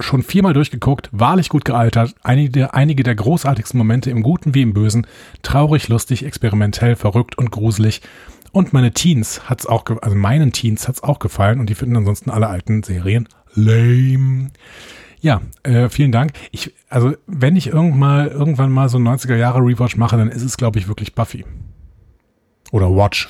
Schon 0.00 0.22
viermal 0.22 0.52
durchgeguckt, 0.52 1.08
wahrlich 1.12 1.48
gut 1.48 1.64
gealtert, 1.64 2.14
einige, 2.22 2.72
einige 2.72 3.02
der 3.02 3.16
großartigsten 3.16 3.76
Momente 3.76 4.10
im 4.10 4.22
Guten 4.22 4.54
wie 4.54 4.62
im 4.62 4.72
Bösen, 4.72 5.06
traurig, 5.42 5.88
lustig, 5.88 6.24
experimentell, 6.24 6.94
verrückt 6.94 7.36
und 7.36 7.50
gruselig. 7.50 8.00
Und 8.52 8.72
meine 8.72 8.92
Teens 8.92 9.48
hat's 9.48 9.66
auch, 9.66 9.84
also 10.00 10.16
meinen 10.16 10.52
Teens 10.52 10.86
hat's 10.88 11.02
auch 11.02 11.18
gefallen 11.18 11.58
und 11.60 11.68
die 11.68 11.74
finden 11.74 11.96
ansonsten 11.96 12.30
alle 12.30 12.46
alten 12.46 12.82
Serien 12.82 13.28
lame. 13.54 14.50
Ja, 15.20 15.40
äh, 15.64 15.88
vielen 15.88 16.12
Dank. 16.12 16.32
Ich, 16.52 16.72
also 16.88 17.14
wenn 17.26 17.56
ich 17.56 17.66
irgendwann 17.66 17.98
mal, 17.98 18.28
irgendwann 18.28 18.70
mal 18.70 18.88
so 18.88 18.98
ein 18.98 19.08
90er 19.08 19.36
Jahre 19.36 19.58
Rewatch 19.58 19.96
mache, 19.96 20.16
dann 20.16 20.28
ist 20.28 20.42
es, 20.42 20.56
glaube 20.56 20.78
ich, 20.78 20.86
wirklich 20.86 21.14
Buffy. 21.14 21.44
Oder 22.70 22.94
Watch. 22.94 23.28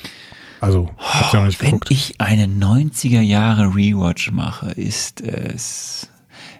Also, 0.61 0.89
hab's 0.97 1.31
ja 1.31 1.39
noch 1.39 1.47
nicht 1.47 1.61
Wenn 1.61 1.71
geguckt. 1.71 1.91
ich 1.91 2.15
eine 2.19 2.45
90er 2.45 3.21
Jahre 3.21 3.75
Rewatch 3.75 4.31
mache, 4.31 4.71
ist 4.71 5.21
es. 5.21 6.09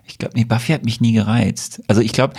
Ich 0.10 0.17
glaube, 0.17 0.36
nee, 0.36 0.43
Buffy 0.43 0.74
hat 0.74 0.84
mich 0.84 1.02
nie 1.02 1.13
gereizt. 1.13 1.82
Also 1.88 2.02
ich 2.02 2.12
glaube, 2.12 2.34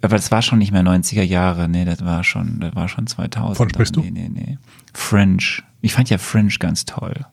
aber 0.00 0.16
das 0.16 0.30
war 0.30 0.42
schon 0.42 0.58
nicht 0.58 0.72
mehr 0.72 0.82
90er 0.82 1.22
Jahre, 1.22 1.68
nee, 1.68 1.84
das 1.84 2.04
war 2.04 2.24
schon, 2.24 2.60
das 2.60 2.74
war 2.74 2.88
schon 2.88 3.06
2000. 3.06 3.58
Wovon 3.58 3.70
sprichst 3.70 3.96
du? 3.96 4.00
Nee, 4.00 4.10
nee, 4.10 4.30
nee. 4.32 4.58
Fringe. 4.92 5.42
Ich 5.82 5.92
fand 5.92 6.10
ja 6.10 6.18
Fringe 6.18 6.52
ganz 6.58 6.84
toll. 6.84 7.26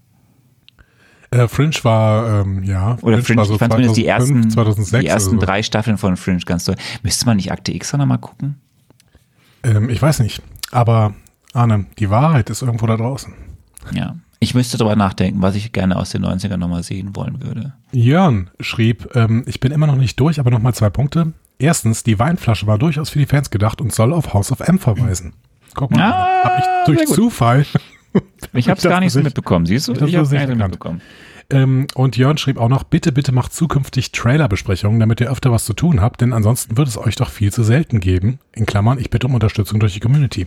Äh, 1.32 1.48
Fringe 1.48 1.76
war, 1.84 2.42
ähm, 2.42 2.64
ja. 2.64 2.98
Oder 3.02 3.22
Fringe, 3.24 3.38
war 3.38 3.46
so 3.46 3.54
ich 3.54 3.60
fand 3.60 3.74
zumindest 3.74 3.98
die 3.98 4.06
2005, 4.06 4.38
ersten, 4.38 4.52
2006 4.52 5.02
die 5.02 5.08
ersten 5.08 5.40
so. 5.40 5.46
drei 5.46 5.64
Staffeln 5.64 5.98
von 5.98 6.18
Fringe 6.18 6.40
ganz 6.40 6.66
toll. 6.66 6.76
Müsste 7.02 7.26
man 7.26 7.38
nicht 7.38 7.52
Akte 7.52 7.74
X 7.74 7.94
noch 7.94 8.06
mal 8.06 8.18
gucken? 8.18 8.60
Ähm, 9.64 9.90
ich 9.90 10.02
weiß 10.02 10.20
nicht. 10.20 10.42
Aber, 10.72 11.16
Arne, 11.54 11.86
die 11.98 12.10
Wahrheit 12.10 12.50
ist 12.50 12.62
irgendwo 12.62 12.86
da 12.86 12.98
draußen. 12.98 13.34
Ja. 13.92 14.16
Ich 14.44 14.54
müsste 14.54 14.78
drüber 14.78 14.98
nachdenken, 14.98 15.42
was 15.42 15.56
ich 15.56 15.72
gerne 15.72 15.96
aus 15.96 16.10
den 16.10 16.26
90ern 16.26 16.58
nochmal 16.58 16.84
sehen 16.84 17.16
wollen 17.16 17.42
würde. 17.42 17.72
Jörn 17.94 18.50
schrieb, 18.60 19.16
ähm, 19.16 19.44
ich 19.48 19.62
bin 19.62 19.72
immer 19.72 19.88
noch 19.88 19.96
nicht 19.96 20.20
durch, 20.20 20.38
aber 20.38 20.52
nochmal 20.52 20.74
zwei 20.74 20.90
Punkte. 20.90 21.32
Erstens, 21.60 22.04
die 22.04 22.20
Weinflasche 22.20 22.68
war 22.68 22.78
durchaus 22.78 23.10
für 23.10 23.20
die 23.20 23.26
Fans 23.26 23.52
gedacht 23.52 23.80
und 23.80 23.94
soll 23.94 24.12
auf 24.12 24.34
House 24.34 24.52
of 24.52 24.60
M 24.60 24.80
verweisen. 24.80 25.32
Guck 25.76 25.92
mal, 25.92 26.12
Ah, 26.12 26.44
hab 26.44 26.60
ich 26.60 26.66
durch. 26.98 27.08
Zufall. 27.10 27.66
Ich 28.54 28.70
habe 28.70 28.78
es 28.78 28.84
gar 28.84 29.00
nicht 29.00 29.12
so 29.14 29.22
mitbekommen, 29.22 29.66
siehst 29.66 29.88
du? 29.88 29.94
ich 29.94 30.02
Ich 30.02 30.16
habe 30.16 30.26
es 30.26 30.30
nicht 30.32 30.40
gar 30.42 30.48
nicht 30.48 30.58
so 30.60 30.64
mitbekommen. 30.64 31.02
Ähm, 31.50 31.88
und 31.96 32.16
Jörn 32.16 32.38
schrieb 32.38 32.58
auch 32.60 32.70
noch, 32.70 32.84
bitte, 32.84 33.12
bitte 33.12 33.32
macht 33.32 33.54
zukünftig 33.54 34.12
Trailerbesprechungen, 34.12 35.00
damit 35.00 35.20
ihr 35.22 35.32
öfter 35.32 35.52
was 35.52 35.66
zu 35.66 35.74
tun 35.74 36.00
habt, 36.00 36.22
denn 36.22 36.32
ansonsten 36.34 36.78
wird 36.78 36.88
es 36.90 36.98
euch 36.98 37.16
doch 37.16 37.32
viel 37.32 37.52
zu 37.52 37.64
selten 37.64 38.00
geben. 38.02 38.40
In 38.52 38.68
Klammern, 38.68 39.00
ich 39.00 39.10
bitte 39.10 39.26
um 39.26 39.34
Unterstützung 39.34 39.80
durch 39.80 39.94
die 39.94 40.00
Community. 40.00 40.46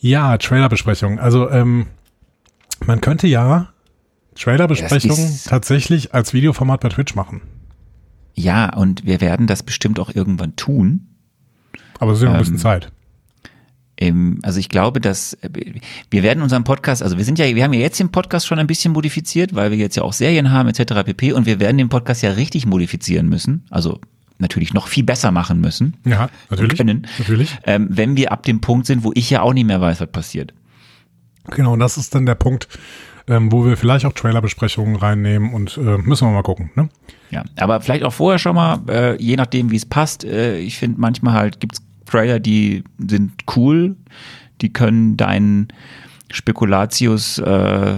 Ja, 0.00 0.36
Trailerbesprechungen. 0.36 1.20
Also, 1.20 1.48
ähm, 1.50 1.86
man 2.86 3.00
könnte 3.00 3.26
ja 3.26 3.68
Trailerbesprechungen 4.34 5.40
tatsächlich 5.44 6.14
als 6.14 6.32
Videoformat 6.32 6.80
bei 6.80 6.88
Twitch 6.88 7.14
machen. 7.14 7.42
Ja, 8.34 8.74
und 8.74 9.04
wir 9.04 9.20
werden 9.20 9.46
das 9.46 9.62
bestimmt 9.62 10.00
auch 10.00 10.14
irgendwann 10.14 10.56
tun. 10.56 11.08
Aber 11.98 12.12
es 12.12 12.18
ist 12.18 12.24
ja 12.24 12.30
noch 12.30 12.36
ein 12.36 12.40
bisschen 12.40 12.54
Ähm, 12.54 12.60
Zeit. 12.60 12.92
Also 14.42 14.58
ich 14.58 14.68
glaube, 14.68 15.00
dass 15.00 15.34
äh, 15.34 15.50
wir 16.10 16.22
werden 16.22 16.42
unseren 16.42 16.64
Podcast, 16.64 17.02
also 17.02 17.18
wir 17.18 17.24
sind 17.24 17.38
ja, 17.38 17.54
wir 17.54 17.62
haben 17.62 17.72
ja 17.74 17.80
jetzt 17.80 18.00
den 18.00 18.10
Podcast 18.10 18.46
schon 18.46 18.58
ein 18.58 18.66
bisschen 18.66 18.92
modifiziert, 18.92 19.54
weil 19.54 19.70
wir 19.70 19.78
jetzt 19.78 19.96
ja 19.96 20.02
auch 20.02 20.12
Serien 20.12 20.50
haben 20.50 20.68
etc. 20.68 21.04
pp. 21.04 21.32
Und 21.32 21.46
wir 21.46 21.60
werden 21.60 21.78
den 21.78 21.88
Podcast 21.88 22.22
ja 22.22 22.30
richtig 22.30 22.66
modifizieren 22.66 23.28
müssen. 23.28 23.66
Also 23.70 24.00
natürlich 24.38 24.74
noch 24.74 24.88
viel 24.88 25.04
besser 25.04 25.30
machen 25.30 25.60
müssen. 25.60 25.94
Ja, 26.04 26.28
natürlich. 26.50 26.76
können. 26.76 27.06
Natürlich. 27.18 27.56
Ähm, 27.64 27.88
wenn 27.90 28.16
wir 28.16 28.32
ab 28.32 28.42
dem 28.44 28.60
Punkt 28.60 28.86
sind, 28.86 29.04
wo 29.04 29.12
ich 29.14 29.30
ja 29.30 29.42
auch 29.42 29.52
nicht 29.52 29.66
mehr 29.66 29.80
weiß, 29.80 30.00
was 30.00 30.10
passiert. 30.10 30.52
Genau, 31.50 31.72
und 31.72 31.80
das 31.80 31.96
ist 31.96 32.14
dann 32.14 32.26
der 32.26 32.34
Punkt, 32.34 32.68
ähm, 33.28 33.52
wo 33.52 33.64
wir 33.64 33.76
vielleicht 33.76 34.04
auch 34.04 34.12
Trailerbesprechungen 34.12 34.96
reinnehmen 34.96 35.52
und 35.54 35.76
äh, 35.76 35.98
müssen 35.98 36.26
wir 36.26 36.32
mal 36.32 36.42
gucken. 36.42 36.70
Ne? 36.74 36.88
Ja, 37.30 37.44
aber 37.56 37.80
vielleicht 37.80 38.04
auch 38.04 38.12
vorher 38.12 38.38
schon 38.38 38.54
mal, 38.54 38.80
äh, 38.88 39.22
je 39.22 39.36
nachdem, 39.36 39.70
wie 39.70 39.76
es 39.76 39.86
passt. 39.86 40.24
Äh, 40.24 40.58
ich 40.58 40.78
finde 40.78 41.00
manchmal 41.00 41.34
halt 41.34 41.60
gibt's 41.60 41.82
Trailer, 42.06 42.40
die 42.40 42.84
sind 42.98 43.32
cool, 43.56 43.96
die 44.60 44.72
können 44.72 45.16
deinen 45.16 45.68
Spekulatius 46.30 47.38
äh, 47.38 47.94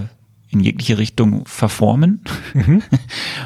in 0.51 0.61
jegliche 0.61 0.99
Richtung 0.99 1.45
verformen. 1.47 2.21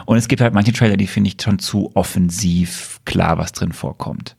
Und 0.04 0.16
es 0.18 0.28
gibt 0.28 0.42
halt 0.42 0.52
manche 0.52 0.72
Trailer, 0.72 0.96
die 0.96 1.06
finde 1.06 1.28
ich 1.28 1.42
schon 1.42 1.58
zu 1.58 1.90
offensiv 1.94 3.00
klar, 3.04 3.38
was 3.38 3.52
drin 3.52 3.72
vorkommt. 3.72 4.36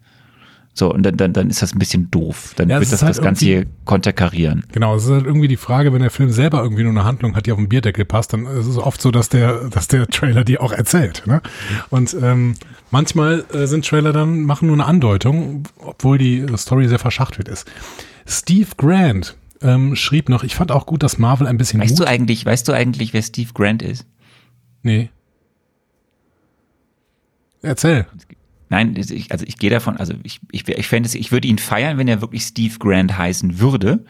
So, 0.74 0.94
und 0.94 1.04
dann, 1.04 1.18
dann, 1.18 1.34
dann 1.34 1.50
ist 1.50 1.62
das 1.62 1.74
ein 1.74 1.80
bisschen 1.80 2.10
doof. 2.10 2.54
Dann 2.56 2.70
Ja, 2.70 2.80
wird 2.80 2.90
das 2.92 3.02
halt 3.02 3.10
das 3.18 3.22
Ganze 3.22 3.44
hier 3.44 3.66
konterkarieren. 3.84 4.64
Genau, 4.72 4.96
es 4.96 5.04
ist 5.06 5.10
halt 5.12 5.26
irgendwie 5.26 5.50
die 5.50 5.58
Frage, 5.58 5.92
wenn 5.92 6.02
der 6.02 6.12
Film 6.12 6.32
selber 6.32 6.62
irgendwie 6.64 6.84
nur 6.84 6.92
eine 6.92 7.04
Handlung 7.04 7.36
hat, 7.36 7.48
die 7.48 7.52
auf 7.52 7.58
den 7.58 7.68
Bierdeckel 7.68 8.06
passt, 8.06 8.32
dann 8.32 8.46
ist 8.46 8.66
es 8.68 8.78
oft 8.78 9.02
so, 9.02 9.12
dass 9.12 9.28
der, 9.28 9.66
dass 9.70 9.90
der 9.90 10.08
Trailer 10.08 10.46
die 10.46 10.58
auch 10.58 10.72
erzählt. 10.72 11.24
Ne? 11.26 11.42
Und 11.90 12.16
ähm, 12.22 12.54
manchmal 12.92 13.44
äh, 13.52 13.66
sind 13.68 13.86
Trailer 13.86 14.14
dann, 14.14 14.44
machen 14.44 14.68
nur 14.68 14.76
eine 14.78 14.86
Andeutung, 14.86 15.64
obwohl 15.80 16.18
die 16.18 16.46
Story 16.56 16.88
sehr 16.88 17.00
verschachtelt 17.00 17.50
ist. 17.50 17.70
Steve 18.26 18.70
Grant 18.78 19.36
ähm, 19.62 19.98
schrieb 19.98 20.30
noch, 20.30 20.44
ich 20.46 20.56
fand 20.56 20.72
auch 20.72 20.86
gut, 20.86 21.04
dass 21.04 21.18
Marvel 21.18 21.48
ein 21.48 21.58
bisschen 21.58 21.82
Weißt 21.82 21.98
Mut- 21.98 22.08
du 22.08 22.10
eigentlich, 22.10 22.46
weißt 22.46 22.66
du 22.70 22.72
eigentlich, 22.72 23.12
wer 23.12 23.22
Steve 23.24 23.50
Grant 23.54 23.82
ist? 23.82 24.06
Nee. 24.84 25.10
Erzähl. 27.62 28.06
Nein, 28.70 28.96
ich, 28.96 29.32
also 29.32 29.46
ich 29.48 29.58
gehe 29.58 29.72
davon, 29.72 29.98
also 29.98 30.14
ich, 30.24 30.40
ich, 30.52 30.68
ich 30.68 30.88
fände 30.88 31.08
es, 31.08 31.16
ich 31.16 31.32
würde 31.32 31.48
ihn 31.48 31.58
feiern, 31.58 31.98
wenn 31.98 32.08
er 32.08 32.22
wirklich 32.22 32.44
Steve 32.44 32.78
Grant 32.78 33.18
heißen 33.18 33.60
würde. 33.60 34.06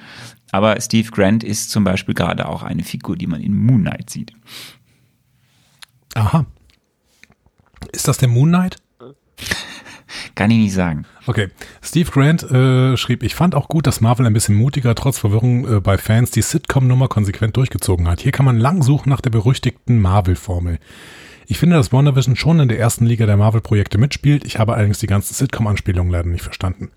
Aber 0.51 0.79
Steve 0.81 1.09
Grant 1.11 1.43
ist 1.43 1.71
zum 1.71 1.83
Beispiel 1.83 2.13
gerade 2.13 2.47
auch 2.47 2.63
eine 2.63 2.83
Figur, 2.83 3.15
die 3.15 3.27
man 3.27 3.41
in 3.41 3.57
Moon 3.57 3.81
Knight 3.81 4.09
sieht. 4.09 4.33
Aha. 6.15 6.45
Ist 7.93 8.07
das 8.07 8.17
der 8.17 8.27
Moon 8.27 8.49
Knight? 8.49 8.77
Kann 10.35 10.51
ich 10.51 10.57
nicht 10.57 10.73
sagen. 10.73 11.05
Okay. 11.25 11.49
Steve 11.81 12.09
Grant 12.11 12.43
äh, 12.43 12.97
schrieb, 12.97 13.23
ich 13.23 13.35
fand 13.35 13.55
auch 13.55 13.69
gut, 13.69 13.87
dass 13.87 14.01
Marvel 14.01 14.25
ein 14.25 14.33
bisschen 14.33 14.55
mutiger, 14.55 14.95
trotz 14.95 15.19
Verwirrung 15.19 15.77
äh, 15.77 15.79
bei 15.79 15.97
Fans, 15.97 16.31
die 16.31 16.41
Sitcom-Nummer 16.41 17.07
konsequent 17.07 17.55
durchgezogen 17.55 18.07
hat. 18.09 18.21
Hier 18.21 18.31
kann 18.31 18.45
man 18.45 18.57
lang 18.57 18.81
suchen 18.81 19.09
nach 19.09 19.21
der 19.21 19.29
berüchtigten 19.29 20.01
Marvel-Formel. 20.01 20.79
Ich 21.51 21.57
finde, 21.57 21.77
dass 21.77 21.91
WandaVision 21.91 22.35
schon 22.35 22.59
in 22.59 22.67
der 22.69 22.77
ersten 22.79 23.07
Liga 23.07 23.25
der 23.25 23.35
Marvel-Projekte 23.35 23.97
mitspielt. 23.97 24.45
Ich 24.45 24.59
habe 24.59 24.75
allerdings 24.75 24.99
die 24.99 25.07
ganzen 25.07 25.33
Sitcom-Anspielungen 25.33 26.11
leider 26.11 26.29
nicht 26.29 26.43
verstanden. 26.43 26.91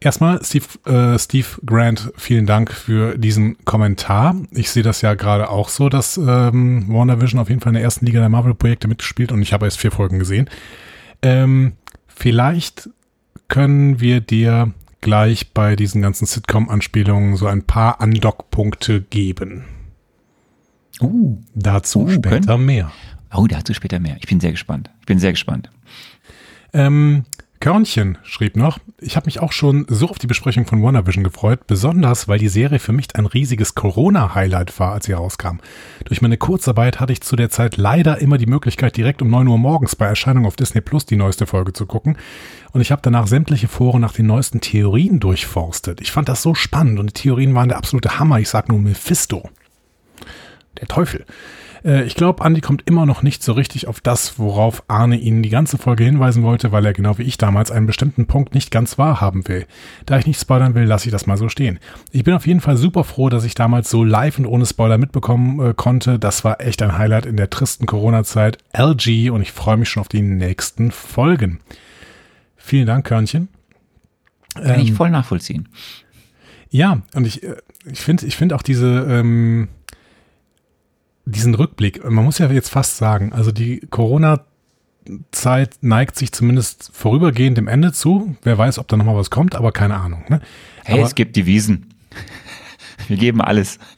Erstmal, 0.00 0.44
Steve, 0.44 0.66
äh, 0.84 1.18
Steve 1.18 1.46
Grant, 1.64 2.12
vielen 2.18 2.44
Dank 2.44 2.70
für 2.70 3.16
diesen 3.16 3.56
Kommentar. 3.64 4.36
Ich 4.50 4.70
sehe 4.70 4.82
das 4.82 5.00
ja 5.00 5.14
gerade 5.14 5.48
auch 5.48 5.70
so, 5.70 5.88
dass 5.88 6.18
ähm, 6.18 6.84
WandaVision 6.88 7.40
auf 7.40 7.48
jeden 7.48 7.62
Fall 7.62 7.70
in 7.70 7.76
der 7.76 7.82
ersten 7.84 8.04
Liga 8.04 8.20
der 8.20 8.28
Marvel-Projekte 8.28 8.86
mitgespielt 8.86 9.32
und 9.32 9.40
ich 9.40 9.54
habe 9.54 9.64
erst 9.64 9.78
vier 9.78 9.92
Folgen 9.92 10.18
gesehen. 10.18 10.50
Ähm, 11.22 11.72
vielleicht 12.06 12.90
können 13.48 13.98
wir 14.00 14.20
dir 14.20 14.74
gleich 15.00 15.54
bei 15.54 15.74
diesen 15.74 16.02
ganzen 16.02 16.26
Sitcom-Anspielungen 16.26 17.36
so 17.36 17.46
ein 17.46 17.62
paar 17.62 18.02
Andock-Punkte 18.02 19.00
geben. 19.00 19.64
Uh, 21.00 21.38
Dazu 21.54 22.00
Uh, 22.00 22.10
später 22.10 22.40
können- 22.40 22.66
mehr. 22.66 22.92
Oh, 23.36 23.46
dazu 23.46 23.74
später 23.74 24.00
mehr. 24.00 24.16
Ich 24.20 24.26
bin 24.26 24.40
sehr 24.40 24.52
gespannt. 24.52 24.90
Ich 25.00 25.06
bin 25.06 25.18
sehr 25.18 25.32
gespannt. 25.32 25.70
Ähm, 26.72 27.24
Körnchen 27.64 28.18
schrieb 28.24 28.56
noch, 28.56 28.78
ich 29.00 29.16
habe 29.16 29.24
mich 29.24 29.40
auch 29.40 29.52
schon 29.52 29.86
so 29.88 30.10
auf 30.10 30.18
die 30.18 30.26
Besprechung 30.26 30.66
von 30.66 30.82
WandaVision 30.82 31.24
gefreut, 31.24 31.66
besonders 31.66 32.28
weil 32.28 32.38
die 32.38 32.48
Serie 32.48 32.78
für 32.78 32.92
mich 32.92 33.16
ein 33.16 33.24
riesiges 33.24 33.74
Corona-Highlight 33.74 34.78
war, 34.78 34.92
als 34.92 35.06
sie 35.06 35.14
rauskam. 35.14 35.60
Durch 36.04 36.20
meine 36.20 36.36
Kurzarbeit 36.36 37.00
hatte 37.00 37.14
ich 37.14 37.22
zu 37.22 37.36
der 37.36 37.48
Zeit 37.48 37.78
leider 37.78 38.20
immer 38.20 38.36
die 38.36 38.44
Möglichkeit, 38.44 38.98
direkt 38.98 39.22
um 39.22 39.30
9 39.30 39.48
Uhr 39.48 39.56
morgens 39.56 39.96
bei 39.96 40.04
Erscheinung 40.04 40.44
auf 40.44 40.56
Disney 40.56 40.82
Plus 40.82 41.06
die 41.06 41.16
neueste 41.16 41.46
Folge 41.46 41.72
zu 41.72 41.86
gucken. 41.86 42.18
Und 42.72 42.82
ich 42.82 42.92
habe 42.92 43.00
danach 43.02 43.26
sämtliche 43.28 43.68
Foren 43.68 44.02
nach 44.02 44.12
den 44.12 44.26
neuesten 44.26 44.60
Theorien 44.60 45.18
durchforstet. 45.18 46.02
Ich 46.02 46.12
fand 46.12 46.28
das 46.28 46.42
so 46.42 46.54
spannend 46.54 46.98
und 46.98 47.06
die 47.06 47.22
Theorien 47.22 47.54
waren 47.54 47.70
der 47.70 47.78
absolute 47.78 48.18
Hammer. 48.18 48.40
Ich 48.40 48.50
sag 48.50 48.68
nur 48.68 48.78
Mephisto. 48.78 49.48
Der 50.78 50.88
Teufel. 50.88 51.24
Äh, 51.84 52.04
Ich 52.04 52.14
glaube, 52.14 52.44
Andi 52.44 52.60
kommt 52.60 52.82
immer 52.86 53.06
noch 53.06 53.22
nicht 53.22 53.42
so 53.42 53.52
richtig 53.52 53.86
auf 53.88 54.00
das, 54.00 54.38
worauf 54.38 54.82
Arne 54.88 55.16
ihn 55.16 55.42
die 55.42 55.48
ganze 55.50 55.78
Folge 55.78 56.04
hinweisen 56.04 56.42
wollte, 56.42 56.72
weil 56.72 56.84
er 56.86 56.92
genau 56.92 57.18
wie 57.18 57.22
ich 57.24 57.36
damals 57.38 57.70
einen 57.70 57.86
bestimmten 57.86 58.26
Punkt 58.26 58.54
nicht 58.54 58.70
ganz 58.70 58.98
wahrhaben 58.98 59.46
will. 59.48 59.66
Da 60.06 60.18
ich 60.18 60.26
nicht 60.26 60.40
spoilern 60.40 60.74
will, 60.74 60.84
lasse 60.84 61.06
ich 61.06 61.12
das 61.12 61.26
mal 61.26 61.36
so 61.36 61.48
stehen. 61.48 61.78
Ich 62.10 62.24
bin 62.24 62.34
auf 62.34 62.46
jeden 62.46 62.60
Fall 62.60 62.76
super 62.76 63.04
froh, 63.04 63.28
dass 63.28 63.44
ich 63.44 63.54
damals 63.54 63.90
so 63.90 64.02
live 64.04 64.38
und 64.38 64.46
ohne 64.46 64.66
Spoiler 64.66 64.98
mitbekommen 64.98 65.60
äh, 65.60 65.74
konnte. 65.74 66.18
Das 66.18 66.44
war 66.44 66.60
echt 66.60 66.80
ein 66.82 66.96
Highlight 66.98 67.26
in 67.26 67.36
der 67.36 67.50
tristen 67.50 67.86
Corona-Zeit. 67.86 68.58
LG 68.72 69.30
und 69.30 69.42
ich 69.42 69.52
freue 69.52 69.76
mich 69.76 69.88
schon 69.88 70.00
auf 70.00 70.08
die 70.08 70.22
nächsten 70.22 70.90
Folgen. 70.90 71.60
Vielen 72.56 72.86
Dank, 72.86 73.06
Körnchen. 73.06 73.48
Kann 74.54 74.80
ich 74.80 74.90
Ähm, 74.90 74.96
voll 74.96 75.10
nachvollziehen. 75.10 75.68
ja, 76.70 77.02
und 77.14 77.26
ich, 77.26 77.42
äh, 77.42 77.56
ich 77.90 78.00
finde 78.00 78.24
ich 78.26 78.36
finde 78.36 78.54
auch 78.56 78.62
diese, 78.62 79.06
ähm, 79.10 79.68
diesen 81.26 81.54
Rückblick, 81.54 82.04
man 82.08 82.24
muss 82.24 82.38
ja 82.38 82.50
jetzt 82.50 82.68
fast 82.68 82.96
sagen, 82.96 83.32
also 83.32 83.50
die 83.50 83.80
Corona 83.90 84.44
Zeit 85.32 85.78
neigt 85.82 86.16
sich 86.16 86.32
zumindest 86.32 86.90
vorübergehend 86.92 87.58
dem 87.58 87.68
Ende 87.68 87.92
zu. 87.92 88.36
Wer 88.42 88.56
weiß, 88.56 88.78
ob 88.78 88.88
da 88.88 88.96
nochmal 88.96 89.16
was 89.16 89.30
kommt, 89.30 89.54
aber 89.54 89.72
keine 89.72 89.96
Ahnung. 89.96 90.24
Ne? 90.28 90.40
Hey, 90.84 90.98
aber, 90.98 91.06
es 91.06 91.14
gibt 91.14 91.36
Devisen. 91.36 91.94
Wir 93.08 93.16
geben 93.16 93.40
alles. 93.40 93.78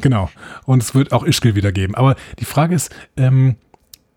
Genau. 0.00 0.30
Und 0.64 0.82
es 0.82 0.94
wird 0.94 1.12
auch 1.12 1.24
Ischgl 1.24 1.56
wieder 1.56 1.72
geben. 1.72 1.94
Aber 1.96 2.14
die 2.38 2.44
Frage 2.44 2.74
ist, 2.74 2.94
ähm, 3.16 3.56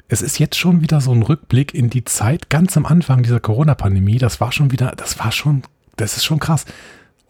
es 0.10 0.22
ist 0.22 0.38
jetzt 0.38 0.58
schon 0.58 0.82
wieder 0.82 1.02
so 1.02 1.12
ein 1.12 1.24
Rückblick 1.24 1.74
in 1.74 1.90
die 1.90 2.04
Zeit 2.04 2.50
ganz 2.50 2.78
am 2.78 2.86
Anfang 2.86 3.24
dieser 3.24 3.40
Corona-Pandemie. 3.40 4.20
Das 4.20 4.40
war 4.42 4.52
schon 4.52 4.72
wieder, 4.72 4.94
das 4.96 5.18
war 5.18 5.32
schon, 5.32 5.64
das 5.96 6.18
ist 6.18 6.26
schon 6.26 6.40
krass. 6.40 6.66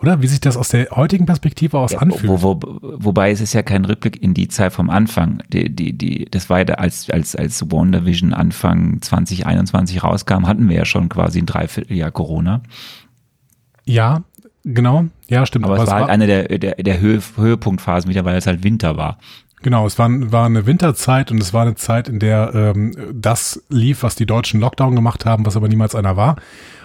Oder? 0.02 0.22
Wie 0.22 0.28
sich 0.28 0.40
das 0.40 0.58
aus 0.58 0.70
der 0.70 0.90
heutigen 0.92 1.26
Perspektive 1.28 1.78
aus 1.78 1.92
Ja, 1.92 2.00
anfühlt. 2.00 2.28
wo, 2.28 2.42
wo, 2.42 2.80
wobei 2.82 3.32
es 3.32 3.40
ist 3.40 3.54
ja 3.54 3.62
kein 3.62 3.86
Rückblick 3.86 4.22
in 4.22 4.34
die 4.34 4.48
Zeit 4.48 4.74
vom 4.74 4.90
Anfang. 4.90 5.44
Die, 5.54 5.70
die, 5.70 5.94
die, 5.94 6.26
das 6.30 6.50
war 6.50 6.60
ja 6.60 6.74
als, 6.76 7.10
als, 7.10 7.36
als 7.36 7.72
WandaVision 7.72 8.34
Anfang 8.34 9.02
2021 9.02 10.04
rauskam, 10.04 10.48
hatten 10.48 10.68
wir 10.70 10.78
ja 10.78 10.86
schon 10.86 11.08
quasi 11.08 11.40
ein 11.40 11.46
Dreivierteljahr 11.46 12.12
Corona. 12.12 12.62
Ja, 13.86 14.24
genau. 14.64 15.06
Ja, 15.28 15.46
stimmt. 15.46 15.66
Aber, 15.66 15.78
es 15.78 15.88
war 15.88 15.94
halt 15.94 16.04
war, 16.06 16.10
eine 16.10 16.26
der, 16.26 16.58
der, 16.58 16.76
der 16.76 17.00
Höhe, 17.00 17.22
Höhepunktphasen 17.36 18.10
wieder, 18.10 18.26
weil 18.26 18.38
es 18.38 18.48
halt 18.48 18.64
Winter 18.64 18.98
war. 18.98 19.20
genau, 19.62 19.86
es 19.86 20.00
war, 20.00 20.10
war 20.32 20.48
eine 20.48 20.66
Winterzeit 20.66 21.32
und 21.32 21.42
es 21.42 21.54
war 21.54 21.62
eine 21.62 21.76
Zeit, 21.76 22.10
in 22.10 22.20
der 22.20 22.52
ähm, 22.56 22.96
das 23.14 23.64
lief, 23.70 24.02
was 24.02 24.16
die 24.16 24.26
Deutschen 24.26 24.60
Lockdown 24.60 24.96
gemacht 24.96 25.26
haben, 25.26 25.46
was 25.46 25.56
aber 25.56 25.68
niemals 25.68 25.94
einer 25.94 26.18
war. 26.18 26.38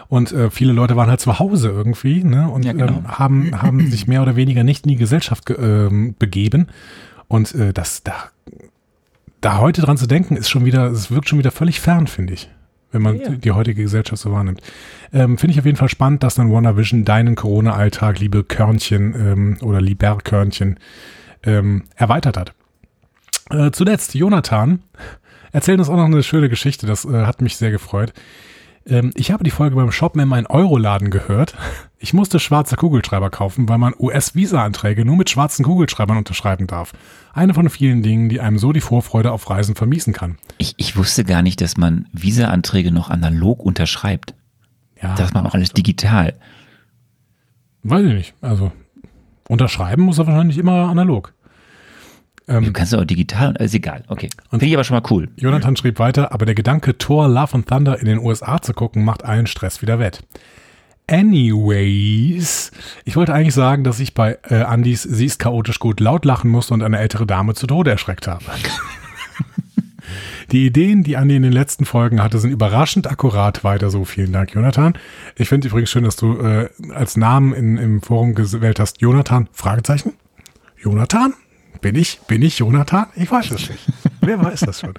Und 0.09 0.33
äh, 0.33 0.51
viele 0.51 0.73
Leute 0.73 0.97
waren 0.97 1.09
halt 1.11 1.21
zu 1.21 1.39
Hause 1.39 1.69
irgendwie 1.69 2.23
ne, 2.25 2.49
und 2.49 2.65
Ja, 2.65 2.73
genau. 2.73 2.87
ähm, 2.99 3.09
haben, 3.19 3.63
haben 3.63 3.87
sich 3.91 4.07
mehr 4.07 4.23
oder 4.23 4.37
weniger 4.37 4.63
nicht 4.65 4.85
in 4.85 4.91
die 4.91 4.97
Gesellschaft 4.97 5.47
ge 5.47 5.57
ähm, 5.59 6.15
begeben. 6.19 6.69
Und 7.29 7.55
äh, 7.55 7.73
das 7.73 8.03
da, 8.05 8.15
da 9.41 9.59
heute 9.59 9.83
dran 9.83 9.97
zu 9.97 10.07
denken, 10.07 10.37
ist 10.37 10.49
schon 10.49 10.65
wieder, 10.65 10.87
es 10.87 11.11
wirkt 11.11 11.29
schon 11.29 11.39
wieder 11.39 11.51
völlig 11.51 11.81
fern, 11.81 12.07
finde 12.07 12.35
ich, 12.35 12.49
wenn 12.93 13.03
man 13.03 13.19
Ja. 13.21 13.31
die 13.31 13.51
heutige 13.51 13.83
Gesellschaft 13.83 14.23
so 14.23 14.31
wahrnimmt. 14.33 14.61
Ähm, 15.13 15.39
finde 15.39 15.53
ich 15.53 15.59
auf 15.59 15.67
jeden 15.67 15.77
Fall 15.77 15.89
spannend, 15.89 16.23
dass 16.23 16.37
dann 16.37 16.53
WandaVision 16.53 17.05
deinen 17.05 17.35
Corona-Alltag, 17.35 18.21
liebe 18.21 18.45
Körnchen 18.45 19.15
ähm, 19.17 19.57
oder 19.63 19.81
lieber 19.81 20.17
Körnchen, 20.23 20.79
ähm, 21.43 21.85
erweitert 21.97 22.37
hat. 22.37 22.55
Äh, 23.51 23.71
zuletzt, 23.73 24.15
Jonathan 24.15 24.81
erzählt 25.53 25.79
uns 25.79 25.89
auch 25.89 25.97
noch 25.97 26.05
eine 26.05 26.23
schöne 26.23 26.49
Geschichte, 26.49 26.87
das 26.87 27.05
äh, 27.05 27.25
hat 27.27 27.41
mich 27.41 27.57
sehr 27.57 27.71
gefreut. 27.71 28.13
Ähm, 28.87 29.11
ich 29.15 29.31
habe 29.31 29.45
die 29.45 29.51
Folge 29.51 29.77
beim 29.77 29.91
Shoppen 29.93 30.21
in 30.21 30.29
meinem 30.29 30.47
Euroladen 30.47 31.11
gehört. 31.11 31.55
Ich 31.99 32.13
musste 32.13 32.39
schwarze 32.39 32.77
Kugelschreiber 32.77 33.31
kaufen, 33.31 33.69
weil 33.71 33.79
man 33.79 33.95
US-Visa-Anträge 33.99 35.05
nur 35.07 35.17
mit 35.17 35.31
schwarzen 35.31 35.65
Kugelschreibern 35.65 36.19
unterschreiben 36.19 36.67
darf. 36.67 36.93
Eine 37.33 37.55
von 37.55 37.69
vielen 37.71 38.03
Dingen, 38.03 38.29
die 38.29 38.39
einem 38.39 38.59
so 38.59 38.73
die 38.73 38.83
Vorfreude 38.83 39.33
auf 39.33 39.49
Reisen 39.49 39.75
vermiesen 39.75 40.13
kann. 40.13 40.37
Ich, 40.59 40.75
ich 40.77 40.97
wusste 40.97 41.25
gar 41.25 41.41
nicht, 41.41 41.61
dass 41.63 41.79
man 41.79 42.07
Visa-Anträge 42.13 42.93
noch 42.93 43.09
analog 43.09 43.61
unterschreibt. 43.65 44.35
Ja, 45.03 45.15
Das 45.15 45.33
macht 45.33 45.35
man 45.35 45.47
auch 45.47 45.55
alles 45.55 45.73
digital. 45.73 46.35
weiß 47.83 48.05
ich 48.05 48.13
nicht. 48.13 48.35
Also 48.43 48.71
unterschreiben 49.49 50.03
muss 50.03 50.19
er 50.19 50.27
wahrscheinlich 50.27 50.59
immer 50.59 50.89
analog. 50.89 51.33
Du 52.49 52.73
kannst 52.73 52.95
auch 52.95 53.05
digital, 53.05 53.57
ist 53.57 53.75
egal. 53.75 54.05
Okay. 54.07 54.29
Und- 54.51 54.61
Finde 54.61 54.67
ich 54.67 54.75
aber 54.75 54.85
schon 54.85 54.97
mal 54.97 55.03
cool. 55.11 55.29
Jonathan 55.37 55.75
schrieb 55.77 55.99
weiter, 55.99 56.33
aber 56.33 56.47
der 56.47 56.55
Gedanke, 56.55 56.97
Thor 56.97 57.29
Love 57.29 57.55
and 57.55 57.67
Thunder 57.69 57.99
in 57.99 58.07
den 58.07 58.19
USA 58.19 58.63
zu 58.63 58.73
gucken, 58.73 59.05
macht 59.05 59.25
allen 59.25 59.49
Stress 59.49 59.83
wieder 59.83 59.99
wett. 59.99 60.23
Anyways, 61.09 62.71
ich 63.05 63.17
wollte 63.17 63.33
eigentlich 63.35 63.55
sagen, 63.55 63.85
dass 63.85 64.01
ich 64.01 64.15
bei 64.15 64.39
äh, 64.49 64.63
Andys 64.63 65.03
Sie 65.03 65.25
ist 65.27 65.39
chaotisch 65.39 65.79
gut 65.79 66.01
laut 66.01 66.25
lachen 66.25 66.51
musste 66.51 66.75
und 66.75 66.83
eine 66.83 66.99
ältere 66.99 67.27
Dame 67.27 67.55
zu 67.55 67.67
Tode 67.67 67.91
erschreckt 67.91 68.27
habe. 68.29 68.45
Die 70.53 70.65
Ideen, 70.67 71.03
die 71.03 71.17
Andi 71.17 71.35
in 71.35 71.43
den 71.43 71.53
letzten 71.53 71.85
Folgen 71.85 72.23
hatte, 72.23 72.39
sind 72.39 72.53
überraschend 72.53 73.11
akkurat. 73.11 73.65
Weiter 73.65 73.91
so. 73.91 74.05
Vielen 74.05 74.33
Dank, 74.33 74.55
Jonathan. 74.55 74.95
Ich 75.35 75.49
finde 75.49 75.67
übrigens 75.67 75.91
schön, 75.91 76.05
dass 76.05 76.15
du 76.15 76.39
äh, 76.39 76.69
als 76.95 77.17
Namen 77.17 77.53
in, 77.53 77.77
im 77.77 78.01
Forum 78.03 78.37
gewählt 78.37 78.79
hast, 78.79 79.01
Jonathan, 79.01 79.49
Fragezeichen? 79.51 80.13
Jonathan? 80.81 81.35
Bin 81.81 81.95
ich, 81.95 82.21
bin 82.27 82.43
ich 82.43 82.59
Jonathan? 82.59 83.07
Ich 83.17 83.31
weiß 83.31 83.51
es 83.53 83.71
nicht. 83.71 83.87
Wer 84.21 84.43
weiß 84.43 84.61
das 84.61 84.81
schon? 84.81 84.95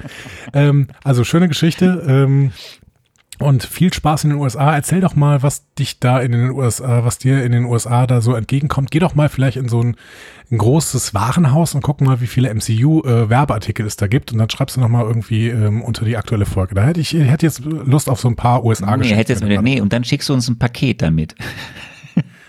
ähm, 0.54 0.88
also 1.04 1.24
schöne 1.24 1.48
Geschichte. 1.48 2.04
Ähm, 2.08 2.52
und 3.40 3.64
viel 3.64 3.94
Spaß 3.94 4.24
in 4.24 4.32
den 4.32 4.40
USA. 4.40 4.74
Erzähl 4.74 5.00
doch 5.00 5.16
mal, 5.16 5.44
was 5.44 5.72
dich 5.76 6.00
da 6.00 6.20
in 6.20 6.32
den 6.32 6.50
USA, 6.50 7.06
was 7.06 7.20
dir 7.20 7.44
in 7.44 7.52
den 7.52 7.66
USA 7.66 8.08
da 8.08 8.20
so 8.20 8.34
entgegenkommt. 8.34 8.90
Geh 8.90 8.98
doch 8.98 9.14
mal 9.14 9.30
vielleicht 9.30 9.58
in 9.58 9.70
so 9.70 9.80
ein, 9.80 9.96
ein 10.50 10.58
großes 10.58 11.14
Warenhaus 11.14 11.76
und 11.76 11.82
guck 11.84 12.02
mal, 12.02 12.20
wie 12.20 12.26
viele 12.26 12.52
MCU-Werbeartikel 12.52 13.86
es 13.86 13.96
da 13.96 14.08
gibt. 14.08 14.32
Und 14.32 14.40
dann 14.40 14.50
schreibst 14.50 14.76
du 14.78 14.80
noch 14.82 14.90
mal 14.90 15.04
irgendwie 15.06 15.50
ähm, 15.50 15.84
unter 15.84 16.04
die 16.04 16.18
aktuelle 16.18 16.48
Folge. 16.48 16.74
Da 16.74 16.84
hätte 16.84 17.00
ich, 17.00 17.14
hätte 17.14 17.46
jetzt 17.46 17.64
Lust 17.64 18.10
auf 18.10 18.20
so 18.20 18.28
ein 18.28 18.36
paar 18.36 18.62
Nee, 18.64 18.70
USA-Geschichten. 18.70 19.18
hätte 19.18 19.34
jetzt, 19.34 19.44
nee, 19.62 19.82
und 19.82 19.94
dann 19.94 20.04
schickst 20.04 20.30
du 20.30 20.34
uns 20.34 20.48
ein 20.50 20.58
Paket 20.58 21.04
damit. 21.04 21.36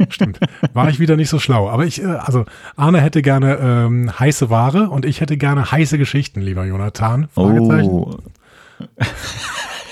Stimmt. 0.09 0.41
War 0.73 0.89
ich 0.89 1.01
wieder 1.01 1.17
nicht 1.17 1.29
so 1.29 1.39
schlau. 1.39 1.69
Aber 1.69 1.85
ich, 1.85 2.03
äh, 2.03 2.07
also 2.07 2.45
Arne 2.77 3.01
hätte 3.01 3.23
gerne 3.23 3.57
ähm, 3.57 4.19
heiße 4.19 4.51
Ware 4.51 4.91
und 4.91 5.05
ich 5.05 5.21
hätte 5.21 5.37
gerne 5.37 5.71
heiße 5.71 5.99
Geschichten, 5.99 6.41
lieber 6.41 6.65
Jonathan. 6.65 7.29
Fragezeichen. 7.35 7.91
Oh. 7.91 8.17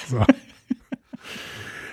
So. 0.09 0.25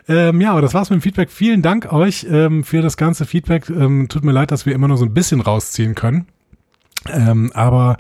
ähm, 0.08 0.40
ja, 0.40 0.52
aber 0.52 0.62
das 0.62 0.76
war's 0.76 0.92
mit 0.92 1.00
dem 1.00 1.02
Feedback. 1.02 1.32
Vielen 1.32 1.64
Dank 1.64 1.92
euch 1.92 2.28
ähm, 2.30 2.64
für 2.64 2.84
das 2.84 2.96
ganze 2.96 3.26
Feedback. 3.26 3.72
Ähm, 3.72 4.08
tut 4.08 4.24
mir 4.24 4.32
leid, 4.32 4.52
dass 4.52 4.68
wir 4.68 4.76
immer 4.76 4.88
nur 4.88 4.98
so 4.98 5.06
ein 5.06 5.16
bisschen 5.16 5.42
rausziehen 5.42 5.96
können. 5.96 6.28
Ähm, 7.12 7.52
aber 7.56 7.98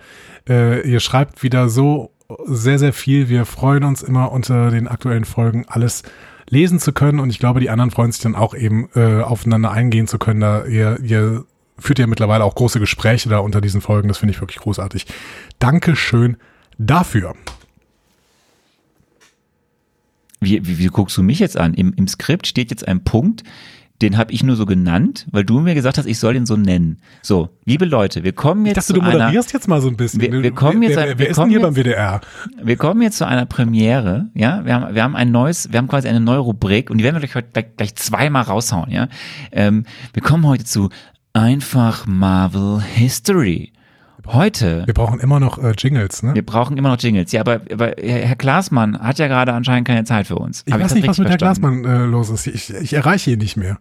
äh, 0.47 0.87
ihr 0.87 0.99
schreibt 0.99 1.41
wieder 1.41 1.67
so 1.67 2.11
sehr, 2.45 2.79
sehr 2.79 2.93
viel. 2.93 3.29
Wir 3.29 3.45
freuen 3.45 3.83
uns 3.83 4.03
immer 4.03 4.31
unter 4.31 4.71
den 4.71 4.87
aktuellen 4.87 5.25
Folgen 5.25 5.65
alles 5.67 6.03
lesen 6.49 6.79
zu 6.79 6.93
können 6.93 7.19
und 7.19 7.29
ich 7.29 7.39
glaube, 7.39 7.59
die 7.59 7.69
anderen 7.69 7.91
freuen 7.91 8.11
sich 8.11 8.21
dann 8.21 8.35
auch 8.35 8.53
eben 8.53 8.89
äh, 8.95 9.21
aufeinander 9.21 9.71
eingehen 9.71 10.07
zu 10.07 10.17
können. 10.17 10.39
Da 10.39 10.65
ihr, 10.65 10.99
ihr 11.01 11.45
führt 11.77 11.99
ja 11.99 12.07
mittlerweile 12.07 12.43
auch 12.43 12.55
große 12.55 12.79
Gespräche 12.79 13.29
da 13.29 13.39
unter 13.39 13.61
diesen 13.61 13.81
Folgen. 13.81 14.07
Das 14.07 14.17
finde 14.17 14.33
ich 14.33 14.41
wirklich 14.41 14.59
großartig. 14.59 15.05
Dankeschön 15.59 16.37
dafür. 16.77 17.35
Wie, 20.39 20.65
wie, 20.67 20.77
wie 20.77 20.87
guckst 20.87 21.17
du 21.17 21.23
mich 21.23 21.39
jetzt 21.39 21.57
an? 21.57 21.73
Im, 21.73 21.93
Im 21.95 22.07
Skript 22.07 22.47
steht 22.47 22.69
jetzt 22.69 22.87
ein 22.87 23.03
Punkt, 23.03 23.43
den 24.01 24.17
habe 24.17 24.33
ich 24.33 24.43
nur 24.43 24.55
so 24.57 24.65
genannt, 24.65 25.27
weil 25.31 25.45
du 25.45 25.59
mir 25.61 25.75
gesagt 25.75 25.97
hast, 25.97 26.05
ich 26.07 26.17
soll 26.19 26.33
den 26.33 26.45
so 26.45 26.57
nennen. 26.57 26.97
So, 27.21 27.49
liebe 27.63 27.85
Leute, 27.85 28.23
wir 28.23 28.33
kommen 28.33 28.65
Ich 28.65 28.75
jetzt 28.75 28.89
dachte, 28.89 28.93
du 28.93 28.99
zu 28.99 29.05
einer, 29.05 29.13
moderierst 29.25 29.53
jetzt 29.53 29.67
mal 29.67 29.79
so 29.81 29.87
ein 29.87 29.95
bisschen. 29.95 30.19
Wir- 30.19 30.31
wir 30.43 30.51
kommen 30.51 30.81
wer, 30.81 30.89
jetzt 30.89 30.97
wer, 30.97 31.07
wer 31.09 31.19
wir 31.19 31.27
ist 31.29 31.37
denn 31.37 31.41
kommen 31.43 31.51
hier 31.51 31.61
beim 31.61 31.73
jetzt- 31.75 31.85
WDR? 31.85 32.21
wir 32.61 32.75
kommen 32.77 33.01
jetzt 33.01 33.17
zu 33.17 33.25
einer 33.27 33.45
Premiere, 33.45 34.29
ja. 34.33 34.65
Wir 34.65 34.73
haben, 34.75 34.95
wir 34.95 35.03
haben 35.03 35.15
ein 35.15 35.31
neues, 35.31 35.71
wir 35.71 35.77
haben 35.77 35.87
quasi 35.87 36.07
eine 36.09 36.19
neue 36.19 36.39
Rubrik 36.39 36.89
und 36.89 36.97
die 36.97 37.03
werden 37.03 37.15
wir 37.15 37.19
gleich, 37.21 37.35
heute 37.35 37.49
gleich, 37.53 37.75
gleich 37.77 37.95
zweimal 37.95 38.43
raushauen, 38.43 38.89
ja. 38.91 39.07
Ähm, 39.51 39.85
wir 40.13 40.21
kommen 40.23 40.45
heute 40.47 40.65
zu 40.65 40.89
einfach 41.33 42.05
Marvel 42.05 42.81
History 42.81 43.71
heute. 44.27 44.83
Wir 44.85 44.93
brauchen 44.93 45.19
immer 45.19 45.39
noch 45.39 45.57
äh, 45.57 45.73
Jingles, 45.77 46.23
ne? 46.23 46.33
Wir 46.33 46.45
brauchen 46.45 46.77
immer 46.77 46.89
noch 46.89 46.99
Jingles. 46.99 47.31
Ja, 47.31 47.41
aber, 47.41 47.61
aber 47.71 47.93
Herr 47.97 48.35
Glasmann 48.35 48.99
hat 48.99 49.19
ja 49.19 49.27
gerade 49.27 49.53
anscheinend 49.53 49.87
keine 49.87 50.03
Zeit 50.03 50.27
für 50.27 50.35
uns. 50.35 50.63
Ich 50.65 50.73
Hab 50.73 50.81
weiß 50.81 50.91
ich 50.91 51.01
nicht, 51.01 51.07
was 51.07 51.17
mit 51.17 51.27
verstanden? 51.27 51.63
Herrn 51.63 51.81
Glasmann 51.81 52.03
äh, 52.03 52.11
los 52.11 52.29
ist. 52.29 52.47
Ich, 52.47 52.73
ich 52.73 52.93
erreiche 52.93 53.31
ihn 53.31 53.39
nicht 53.39 53.57
mehr. 53.57 53.79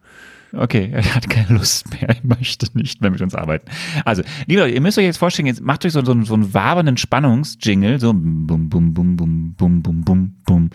Okay, 0.55 0.91
er 0.93 1.15
hat 1.15 1.31
keine 1.31 1.57
Lust 1.59 1.91
mehr, 1.91 2.11
er 2.11 2.17
möchte 2.23 2.67
nicht 2.75 3.01
mehr 3.01 3.11
mit 3.11 3.23
uns 3.23 3.35
arbeiten. 3.35 3.71
Also, 4.05 4.23
liebe 4.47 4.61
Leute, 4.61 4.75
ihr 4.75 4.83
müsst 4.83 4.99
euch 4.99 5.05
jetzt 5.05 5.17
vorstellen, 5.17 5.47
jetzt 5.47 5.63
macht 5.63 5.87
euch 5.87 5.93
so, 5.93 6.05
so, 6.05 6.21
so 6.23 6.35
einen 6.35 6.53
wabernden 6.53 6.99
Spannungsjingle, 6.99 7.99
so 7.99 8.13
bum, 8.13 8.69
bum, 8.69 8.69
bum, 8.69 9.17
bum, 9.17 9.55
bum, 9.57 9.83
bum, 9.83 10.03
bum, 10.03 10.35
bum. 10.45 10.71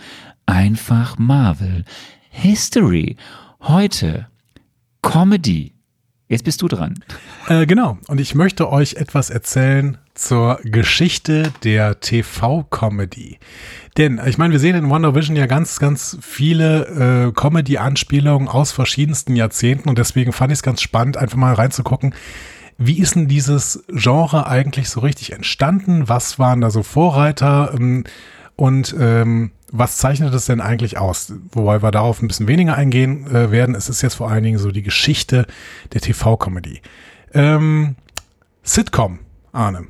Einfach 0.48 1.20
Marvel. 1.20 1.84
History. 2.30 3.18
Heute 3.62 4.28
Comedy. 5.02 5.77
Jetzt 6.30 6.44
bist 6.44 6.62
du 6.62 6.68
dran. 6.68 6.96
Äh, 7.48 7.66
genau. 7.66 7.98
Und 8.08 8.20
ich 8.20 8.36
möchte 8.36 8.70
euch 8.70 8.96
etwas 8.96 9.30
erzählen 9.30 9.98
zur 10.14 10.60
Geschichte 10.64 11.54
der 11.64 12.02
TV-Comedy. 12.02 13.40
Denn, 13.98 14.20
ich 14.26 14.38
meine, 14.38 14.52
wir 14.52 14.60
sehen 14.60 14.76
in 14.76 14.90
Wonder 14.90 15.16
Vision 15.16 15.38
ja 15.38 15.46
ganz, 15.46 15.80
ganz 15.80 16.18
viele 16.22 17.28
äh, 17.28 17.32
Comedy-Anspielungen 17.32 18.48
aus 18.48 18.72
verschiedensten 18.72 19.36
Jahrzehnten 19.36 19.90
und 19.90 19.98
deswegen 19.98 20.34
fand 20.34 20.52
ich 20.52 20.58
es 20.58 20.64
ganz 20.64 20.82
spannend, 20.82 21.18
einfach 21.18 21.38
mal 21.38 21.54
reinzugucken, 21.54 22.14
wie 22.78 23.00
ist 23.00 23.16
denn 23.16 23.28
dieses 23.28 23.84
Genre 23.88 24.48
eigentlich 24.48 24.90
so 24.90 25.00
richtig 25.00 25.32
entstanden? 25.32 26.10
Was 26.10 26.38
waren 26.38 26.62
da 26.62 26.70
so 26.70 26.84
Vorreiter? 26.84 27.74
Ähm, 27.74 28.04
und 28.58 28.94
ähm, 29.00 29.52
was 29.72 29.98
zeichnet 29.98 30.34
es 30.34 30.46
denn 30.46 30.62
eigentlich 30.62 30.98
aus? 30.98 31.32
Wobei 31.52 31.82
wir 31.82 31.92
darauf 31.92 32.22
ein 32.22 32.28
bisschen 32.28 32.48
weniger 32.48 32.76
eingehen 32.76 33.28
äh, 33.28 33.52
werden. 33.52 33.76
Es 33.76 33.88
ist 33.88 34.02
jetzt 34.02 34.16
vor 34.16 34.30
allen 34.30 34.44
Dingen 34.44 34.58
so 34.58 34.72
die 34.72 34.82
Geschichte 34.82 35.46
der 35.94 36.02
TV-Comedy. 36.02 36.82
Ähm, 37.34 37.96
Sitcom, 38.64 39.20
Arne. 39.52 39.88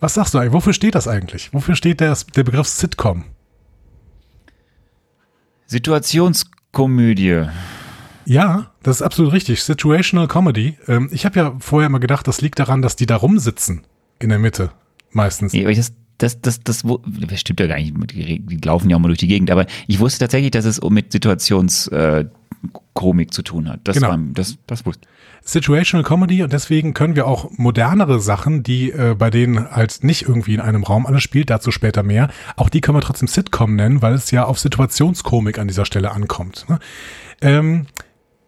Was 0.00 0.14
sagst 0.14 0.34
du 0.34 0.38
eigentlich? 0.38 0.52
Wofür 0.52 0.72
steht 0.72 0.96
das 0.96 1.06
eigentlich? 1.06 1.52
Wofür 1.54 1.76
steht 1.76 2.00
der, 2.00 2.16
der 2.34 2.42
Begriff 2.42 2.66
Sitcom? 2.66 3.24
Situationskomödie. 5.66 7.46
Ja, 8.26 8.72
das 8.82 8.96
ist 8.96 9.02
absolut 9.02 9.32
richtig. 9.32 9.62
Situational 9.62 10.26
Comedy. 10.26 10.76
Ähm, 10.88 11.08
ich 11.12 11.24
habe 11.24 11.38
ja 11.38 11.56
vorher 11.60 11.88
mal 11.88 11.98
gedacht, 11.98 12.26
das 12.26 12.40
liegt 12.40 12.58
daran, 12.58 12.82
dass 12.82 12.96
die 12.96 13.06
da 13.06 13.16
rumsitzen 13.16 13.86
in 14.18 14.30
der 14.30 14.38
Mitte 14.38 14.72
meistens. 15.12 15.52
Nee, 15.52 15.64
aber 15.64 15.74
das, 15.74 15.92
das, 16.18 16.40
das, 16.40 16.60
das, 16.60 16.84
das 16.84 17.40
stimmt 17.40 17.60
ja 17.60 17.66
gar 17.66 17.76
nicht, 17.76 17.94
die, 18.12 18.60
laufen 18.64 18.90
ja 18.90 18.96
auch 18.96 19.00
mal 19.00 19.08
durch 19.08 19.18
die 19.18 19.28
Gegend, 19.28 19.50
aber 19.50 19.66
ich 19.86 19.98
wusste 20.00 20.20
tatsächlich, 20.20 20.52
dass 20.52 20.64
es 20.64 20.80
mit 20.82 21.12
Situationskomik 21.12 22.30
äh, 23.28 23.30
zu 23.30 23.42
tun 23.42 23.68
hat. 23.68 23.80
Das 23.84 23.96
Genau. 23.96 24.08
war, 24.10 24.18
das, 24.32 24.58
das 24.66 24.86
wusste 24.86 25.08
Situational 25.46 26.04
Comedy 26.04 26.42
und 26.42 26.52
deswegen 26.54 26.94
können 26.94 27.16
wir 27.16 27.26
auch 27.26 27.50
modernere 27.58 28.18
Sachen, 28.18 28.62
die 28.62 28.90
äh, 28.90 29.14
bei 29.16 29.28
denen 29.28 29.70
halt 29.70 30.02
nicht 30.02 30.22
irgendwie 30.22 30.54
in 30.54 30.60
einem 30.60 30.82
Raum 30.84 31.04
alles 31.04 31.22
spielt, 31.22 31.50
dazu 31.50 31.70
später 31.70 32.02
mehr, 32.02 32.30
auch 32.56 32.70
die 32.70 32.80
können 32.80 32.96
wir 32.96 33.02
trotzdem 33.02 33.28
Sitcom 33.28 33.76
nennen, 33.76 34.00
weil 34.00 34.14
es 34.14 34.30
ja 34.30 34.44
auf 34.44 34.58
Situationskomik 34.58 35.58
an 35.58 35.68
dieser 35.68 35.84
Stelle 35.84 36.12
ankommt. 36.12 36.64
Ne? 36.68 36.78
Ähm, 37.42 37.86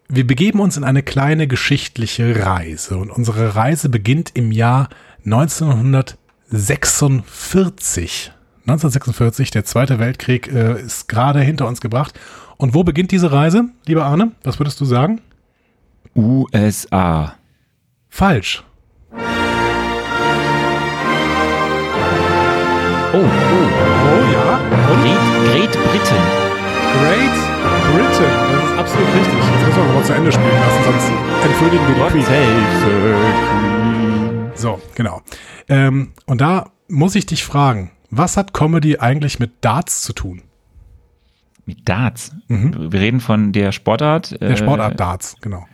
wir 0.09 0.26
begeben 0.26 0.61
uns 0.61 0.79
in 0.79 0.85
eine 0.85 1.02
kleine 1.02 1.46
geschichtliche 1.46 2.44
Reise 2.46 2.96
und 2.96 3.11
unsere 3.11 3.57
Reise 3.57 3.90
beginnt 3.90 4.31
im 4.35 4.50
Jahr 4.50 4.88
1946. 6.50 8.32
1946, 8.66 9.50
der 9.50 9.64
Zweite 9.64 9.98
Weltkrieg 9.98 10.52
äh, 10.52 10.80
ist 10.80 11.09
gerade 11.09 11.40
hinter 11.40 11.66
uns 11.66 11.80
gebracht. 11.80 12.18
Und 12.56 12.74
wo 12.74 12.85
beginnt 12.85 13.11
diese 13.11 13.32
Reise, 13.32 13.64
lieber 13.87 14.04
Arne? 14.04 14.32
Was 14.44 14.59
würdest 14.59 14.80
du 14.80 14.85
sagen? 14.85 15.20
USA. 16.14 17.35
Falsch. 18.09 18.64
Oh, 23.12 23.18
oh. 23.18 23.22
Oh 23.22 24.24
ja. 24.32 24.59
Und 24.90 25.02
Great, 25.02 25.20
Great 25.52 25.72
Britain. 25.72 26.24
Great 27.02 27.37
Britain. 27.92 28.35
Das 28.52 28.64
ist 28.64 28.78
absolut 28.78 29.09
richtig. 29.14 29.38
Jetzt 29.38 29.66
müssen 29.66 29.76
wir 29.76 29.90
aber 29.94 30.04
zu 30.04 30.12
Ende 30.12 30.32
spielen 30.32 30.61
lassen, 30.61 30.85
sonst 30.85 31.11
entschuldigen 31.44 31.87
wir 31.88 31.94
die 31.94 32.22
Queen. 32.22 33.65
So, 34.57 34.81
genau. 34.95 35.23
Ähm, 35.69 36.12
und 36.27 36.40
da 36.40 36.71
muss 36.88 37.14
ich 37.14 37.27
dich 37.27 37.45
fragen, 37.45 37.90
was 38.11 38.37
hat 38.37 38.55
Comedy 38.55 38.99
eigentlich 38.99 39.38
mit 39.38 39.53
Darts 39.61 40.03
zu 40.03 40.12
tun? 40.12 40.42
Mit 41.66 41.88
Darts. 41.88 42.35
Wir 42.49 43.01
reden 43.01 43.21
von 43.21 43.53
der 43.53 43.73
Sportart. 43.73 44.33
Mhm. 44.33 44.38
Der 44.38 44.57
Sportart 44.57 45.01
Darts, 45.01 45.37
genau. 45.40 45.66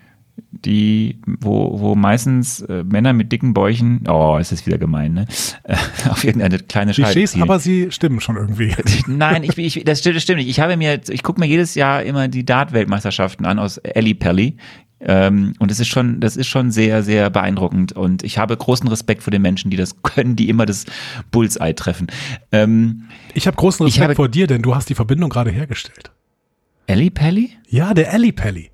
die, 0.51 1.21
wo, 1.27 1.79
wo 1.81 1.95
meistens 1.95 2.63
äh, 2.63 2.83
Männer 2.85 3.13
mit 3.13 3.31
dicken 3.31 3.53
Bäuchen, 3.53 4.05
oh, 4.09 4.39
es 4.41 4.53
ist 4.53 4.67
wieder 4.67 4.79
gemein, 4.79 5.13
ne? 5.13 5.27
Äh, 5.65 5.77
auf 6.09 6.25
irgendeine 6.25 6.59
kleine 6.59 6.95
Scheibe. 6.95 7.13
Klischees, 7.13 7.41
aber 7.41 7.59
sie 7.59 7.93
stimmen 7.93 8.21
schon 8.21 8.37
irgendwie. 8.37 8.75
Nein, 9.07 9.45
ich, 9.45 9.59
ich, 9.59 9.85
das 9.85 10.01
stimmt, 10.01 10.17
das 10.17 10.23
stimmt 10.23 10.39
nicht. 10.39 10.49
Ich 10.49 10.61
habe 10.61 10.77
mir, 10.77 11.01
ich 11.09 11.23
gucke 11.23 11.41
mir 11.41 11.47
jedes 11.47 11.75
Jahr 11.75 12.03
immer 12.03 12.29
die 12.29 12.45
Dart-Weltmeisterschaften 12.45 13.45
an 13.45 13.59
aus 13.59 13.77
Ellipelli. 13.79 14.57
Ähm, 15.05 15.55
und 15.59 15.71
das 15.71 15.81
ist 15.81 15.89
schon, 15.89 16.21
das 16.21 16.37
ist 16.37 16.47
schon 16.47 16.71
sehr, 16.71 17.03
sehr 17.03 17.29
beeindruckend. 17.31 17.93
Und 17.93 18.23
ich 18.23 18.39
habe 18.39 18.57
großen 18.57 18.87
Respekt 18.89 19.23
vor 19.23 19.31
den 19.31 19.43
Menschen, 19.43 19.71
die 19.71 19.77
das 19.77 20.01
können, 20.03 20.37
die 20.37 20.49
immer 20.49 20.65
das 20.67 20.87
Bullseye 21.31 21.75
treffen. 21.75 22.07
Ähm, 22.53 23.05
Ich 23.35 23.47
habe 23.47 23.57
großen 23.57 23.85
Respekt 23.85 24.05
habe- 24.05 24.15
vor 24.15 24.29
dir, 24.29 24.47
denn 24.47 24.63
du 24.63 24.75
hast 24.75 24.89
die 24.89 24.95
Verbindung 24.95 25.31
gerade 25.31 25.51
hergestellt. 25.51 26.11
Ellipelli? 26.87 27.51
Ja, 27.69 27.95
der 27.95 28.13
Alley 28.13 28.33
Pally. 28.33 28.71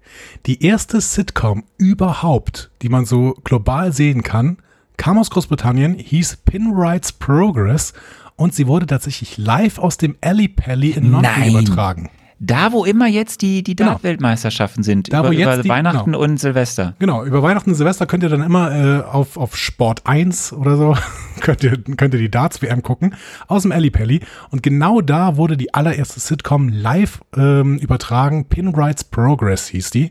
Die 0.46 0.62
erste 0.64 1.00
Sitcom 1.00 1.64
überhaupt, 1.76 2.70
die 2.82 2.88
man 2.88 3.04
so 3.04 3.34
global 3.44 3.92
sehen 3.92 4.22
kann, 4.22 4.56
kam 4.96 5.18
aus 5.18 5.30
Großbritannien, 5.30 5.94
hieß 5.94 6.38
Pinwrights 6.44 7.12
Progress 7.12 7.92
und 8.36 8.54
sie 8.54 8.66
wurde 8.66 8.86
tatsächlich 8.86 9.36
live 9.36 9.78
aus 9.78 9.98
dem 9.98 10.16
Alley 10.22 10.48
Pally 10.48 10.90
in 10.90 11.12
London 11.12 11.32
Nein. 11.38 11.50
übertragen. 11.50 12.10
Da, 12.40 12.70
wo 12.72 12.84
immer 12.84 13.08
jetzt 13.08 13.42
die, 13.42 13.62
die 13.64 13.74
Genau. 13.74 13.90
Dart-Weltmeisterschaften 13.92 14.82
sind, 14.84 15.12
Da, 15.12 15.20
über, 15.20 15.32
über 15.32 15.62
die- 15.62 15.68
Weihnachten 15.68 16.12
genau. 16.12 16.20
und 16.22 16.38
Silvester. 16.38 16.94
Genau, 17.00 17.24
über 17.24 17.42
Weihnachten 17.42 17.70
und 17.70 17.76
Silvester 17.76 18.06
könnt 18.06 18.22
ihr 18.22 18.28
dann 18.28 18.42
immer 18.42 18.70
äh, 18.72 19.02
auf, 19.02 19.36
auf 19.36 19.56
Sport 19.56 20.02
1 20.06 20.52
oder 20.52 20.76
so, 20.76 20.96
könnt 21.40 21.64
ihr, 21.64 21.76
könnt 21.96 22.14
ihr 22.14 22.20
die 22.20 22.30
Darts-WM 22.30 22.82
gucken, 22.82 23.14
aus 23.48 23.62
dem 23.62 23.72
Alley 23.72 23.90
Pally. 23.90 24.20
Und 24.50 24.62
genau 24.62 25.00
da 25.00 25.36
wurde 25.36 25.56
die 25.56 25.74
allererste 25.74 26.20
Sitcom 26.20 26.68
live 26.68 27.20
ähm, 27.36 27.78
übertragen. 27.78 28.44
Pinwrights 28.44 29.02
Progress 29.04 29.66
hieß 29.68 29.90
die. 29.90 30.10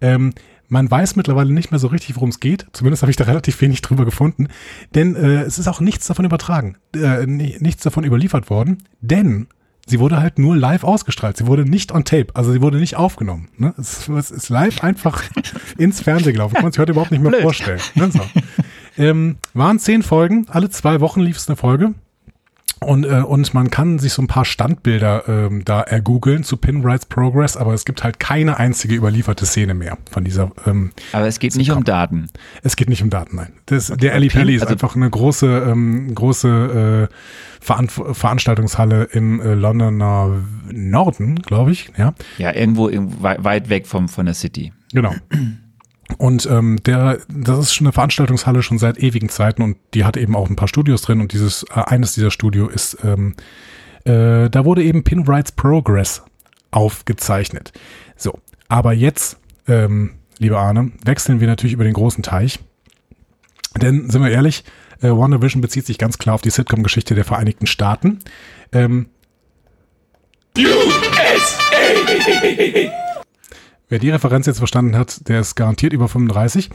Ähm, 0.00 0.34
man 0.68 0.88
weiß 0.90 1.16
mittlerweile 1.16 1.52
nicht 1.52 1.70
mehr 1.70 1.80
so 1.80 1.86
richtig, 1.88 2.14
worum 2.16 2.28
es 2.28 2.40
geht. 2.40 2.66
Zumindest 2.72 3.02
habe 3.02 3.10
ich 3.10 3.16
da 3.16 3.24
relativ 3.24 3.60
wenig 3.62 3.80
drüber 3.82 4.04
gefunden. 4.04 4.48
Denn 4.94 5.16
äh, 5.16 5.42
es 5.42 5.58
ist 5.58 5.66
auch 5.66 5.80
nichts 5.80 6.06
davon 6.06 6.24
übertragen, 6.26 6.76
äh, 6.94 7.26
ni- 7.26 7.56
nichts 7.58 7.82
davon 7.82 8.04
überliefert 8.04 8.50
worden. 8.50 8.82
Denn 9.00 9.46
sie 9.88 10.00
wurde 10.00 10.20
halt 10.20 10.38
nur 10.38 10.56
live 10.56 10.84
ausgestrahlt. 10.84 11.36
Sie 11.36 11.46
wurde 11.46 11.64
nicht 11.64 11.92
on 11.92 12.04
tape, 12.04 12.28
also 12.34 12.52
sie 12.52 12.60
wurde 12.62 12.78
nicht 12.78 12.96
aufgenommen. 12.96 13.48
Ne? 13.56 13.74
Es, 13.78 14.08
es 14.08 14.30
ist 14.30 14.48
live 14.48 14.82
einfach 14.82 15.22
ins 15.78 16.00
Fernsehen 16.00 16.32
gelaufen. 16.34 16.54
Kann 16.54 16.64
man 16.64 16.72
sich 16.72 16.78
heute 16.78 16.92
überhaupt 16.92 17.10
nicht 17.10 17.20
mehr 17.22 17.30
Blöd. 17.30 17.42
vorstellen. 17.42 17.80
Ne? 17.94 18.10
So. 18.10 18.20
Ähm, 18.96 19.36
waren 19.54 19.78
zehn 19.78 20.02
Folgen, 20.02 20.46
alle 20.48 20.70
zwei 20.70 21.00
Wochen 21.00 21.20
lief 21.20 21.36
es 21.36 21.48
eine 21.48 21.56
Folge. 21.56 21.94
Und, 22.80 23.04
äh, 23.04 23.22
und 23.22 23.52
man 23.54 23.70
kann 23.70 23.98
sich 23.98 24.12
so 24.12 24.22
ein 24.22 24.28
paar 24.28 24.44
Standbilder 24.44 25.24
ähm, 25.28 25.64
da 25.64 25.80
ergoogeln 25.80 26.44
zu 26.44 26.56
Pinwrights 26.56 27.06
Progress, 27.06 27.56
aber 27.56 27.74
es 27.74 27.84
gibt 27.84 28.04
halt 28.04 28.20
keine 28.20 28.58
einzige 28.58 28.94
überlieferte 28.94 29.46
Szene 29.46 29.74
mehr 29.74 29.98
von 30.08 30.22
dieser. 30.22 30.52
Ähm, 30.64 30.92
Aber 31.12 31.26
es 31.26 31.40
geht 31.40 31.56
nicht 31.56 31.72
um 31.72 31.82
Daten. 31.82 32.28
es 32.62 32.76
geht 32.76 32.88
nicht 32.88 33.02
um 33.02 33.10
Daten, 33.10 33.34
nein. 33.34 33.52
Das, 33.66 33.88
der 33.88 34.14
Ali 34.14 34.28
Pin- 34.28 34.38
Pelli 34.42 34.54
ist 34.54 34.62
also- 34.62 34.74
einfach 34.74 34.94
eine 34.94 35.10
große, 35.10 35.66
ähm, 35.68 36.14
große 36.14 37.08
äh, 37.10 37.14
Veran 37.60 37.88
Veranstaltungshalle 37.88 39.04
im 39.10 39.40
äh, 39.40 39.54
Londoner 39.54 40.42
Norden, 40.70 41.34
glaube 41.42 41.72
ich. 41.72 41.90
Ja, 41.96 42.14
Ja, 42.38 42.54
irgendwo, 42.54 42.88
irgendwo 42.88 43.22
wei- 43.24 43.42
weit 43.42 43.70
weg 43.70 43.88
vom, 43.88 44.08
von 44.08 44.24
der 44.26 44.34
City. 44.34 44.72
genau. 44.92 45.12
Und 46.16 46.46
ähm, 46.46 46.82
der, 46.84 47.18
das 47.28 47.58
ist 47.58 47.74
schon 47.74 47.86
eine 47.86 47.92
Veranstaltungshalle 47.92 48.62
schon 48.62 48.78
seit 48.78 48.98
ewigen 48.98 49.28
Zeiten 49.28 49.62
und 49.62 49.76
die 49.92 50.04
hat 50.04 50.16
eben 50.16 50.34
auch 50.34 50.48
ein 50.48 50.56
paar 50.56 50.68
Studios 50.68 51.02
drin 51.02 51.20
und 51.20 51.32
dieses 51.32 51.64
äh, 51.64 51.82
eines 51.84 52.14
dieser 52.14 52.30
Studio 52.30 52.68
ist, 52.68 52.96
ähm, 53.04 53.34
äh, 54.04 54.48
da 54.48 54.64
wurde 54.64 54.82
eben 54.82 55.04
Pinwrights 55.04 55.52
Progress 55.52 56.22
aufgezeichnet. 56.70 57.72
So, 58.16 58.38
aber 58.68 58.94
jetzt, 58.94 59.38
ähm, 59.66 60.14
lieber 60.38 60.60
Arne, 60.60 60.92
wechseln 61.04 61.40
wir 61.40 61.46
natürlich 61.46 61.74
über 61.74 61.84
den 61.84 61.94
großen 61.94 62.22
Teich. 62.22 62.58
Denn, 63.76 64.08
sind 64.08 64.22
wir 64.22 64.30
ehrlich, 64.30 64.64
äh, 65.02 65.10
WandaVision 65.10 65.60
bezieht 65.60 65.86
sich 65.86 65.98
ganz 65.98 66.18
klar 66.18 66.34
auf 66.34 66.42
die 66.42 66.50
Sitcom-Geschichte 66.50 67.14
der 67.14 67.24
Vereinigten 67.24 67.66
Staaten. 67.66 68.20
Ähm, 68.72 69.06
Wer 73.88 73.98
die 73.98 74.10
Referenz 74.10 74.46
jetzt 74.46 74.58
verstanden 74.58 74.96
hat, 74.96 75.28
der 75.28 75.40
ist 75.40 75.54
garantiert 75.54 75.92
über 75.92 76.08
35. 76.08 76.70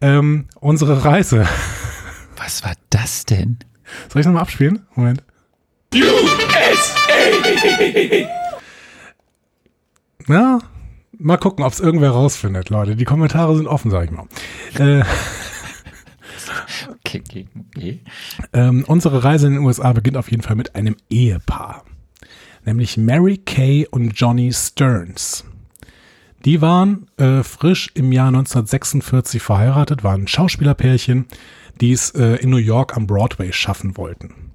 Ähm, 0.00 0.46
unsere 0.60 1.04
Reise. 1.04 1.46
Was 2.36 2.64
war 2.64 2.74
das 2.90 3.24
denn? 3.24 3.58
Soll 4.12 4.20
ich 4.20 4.26
nochmal 4.26 4.42
abspielen? 4.42 4.86
Moment. 4.94 5.22
Ja, 10.28 10.58
mal 11.16 11.36
gucken, 11.36 11.64
ob 11.64 11.72
es 11.72 11.80
irgendwer 11.80 12.10
rausfindet, 12.10 12.68
Leute. 12.68 12.96
Die 12.96 13.04
Kommentare 13.04 13.56
sind 13.56 13.68
offen, 13.68 13.90
sag 13.90 14.04
ich 14.04 14.10
mal. 14.10 14.26
Äh, 14.78 15.04
Okay, 17.06 17.22
okay, 17.24 17.48
okay. 17.76 18.00
Ähm, 18.52 18.84
unsere 18.86 19.22
Reise 19.24 19.46
in 19.46 19.54
den 19.54 19.62
USA 19.62 19.92
beginnt 19.92 20.16
auf 20.16 20.30
jeden 20.30 20.42
Fall 20.42 20.56
mit 20.56 20.74
einem 20.74 20.96
Ehepaar. 21.08 21.84
Nämlich 22.64 22.96
Mary 22.96 23.38
Kay 23.38 23.86
und 23.90 24.10
Johnny 24.10 24.52
Stearns. 24.52 25.44
Die 26.46 26.60
waren 26.60 27.08
äh, 27.16 27.42
frisch 27.42 27.90
im 27.94 28.12
Jahr 28.12 28.28
1946 28.28 29.42
verheiratet, 29.42 30.04
waren 30.04 30.28
Schauspielerpärchen, 30.28 31.26
die 31.80 31.90
es 31.90 32.10
äh, 32.10 32.36
in 32.36 32.50
New 32.50 32.56
York 32.56 32.96
am 32.96 33.08
Broadway 33.08 33.52
schaffen 33.52 33.96
wollten. 33.96 34.52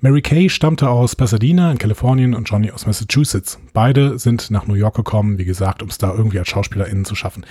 Mary 0.00 0.20
Kay 0.20 0.48
stammte 0.48 0.90
aus 0.90 1.14
Pasadena 1.14 1.70
in 1.70 1.78
Kalifornien 1.78 2.34
und 2.34 2.50
Johnny 2.50 2.72
aus 2.72 2.86
Massachusetts. 2.86 3.60
Beide 3.72 4.18
sind 4.18 4.50
nach 4.50 4.66
New 4.66 4.74
York 4.74 4.96
gekommen, 4.96 5.38
wie 5.38 5.44
gesagt, 5.44 5.80
um 5.80 5.90
es 5.90 5.98
da 5.98 6.12
irgendwie 6.12 6.40
als 6.40 6.48
SchauspielerInnen 6.48 7.04
zu 7.04 7.14
schaffen. 7.14 7.46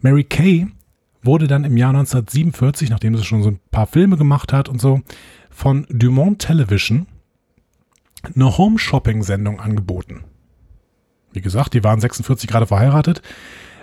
Mary 0.00 0.24
Kay 0.24 0.66
wurde 1.22 1.48
dann 1.48 1.64
im 1.64 1.76
Jahr 1.76 1.90
1947, 1.90 2.88
nachdem 2.88 3.14
sie 3.14 3.24
schon 3.24 3.42
so 3.42 3.50
ein 3.50 3.60
paar 3.70 3.86
Filme 3.86 4.16
gemacht 4.16 4.54
hat 4.54 4.70
und 4.70 4.80
so, 4.80 5.02
von 5.50 5.86
Dumont 5.90 6.40
Television 6.40 7.06
eine 8.34 8.56
Home-Shopping-Sendung 8.56 9.60
angeboten. 9.60 10.24
Wie 11.36 11.42
gesagt, 11.42 11.74
die 11.74 11.84
waren 11.84 12.00
46 12.00 12.48
gerade 12.48 12.66
verheiratet. 12.66 13.22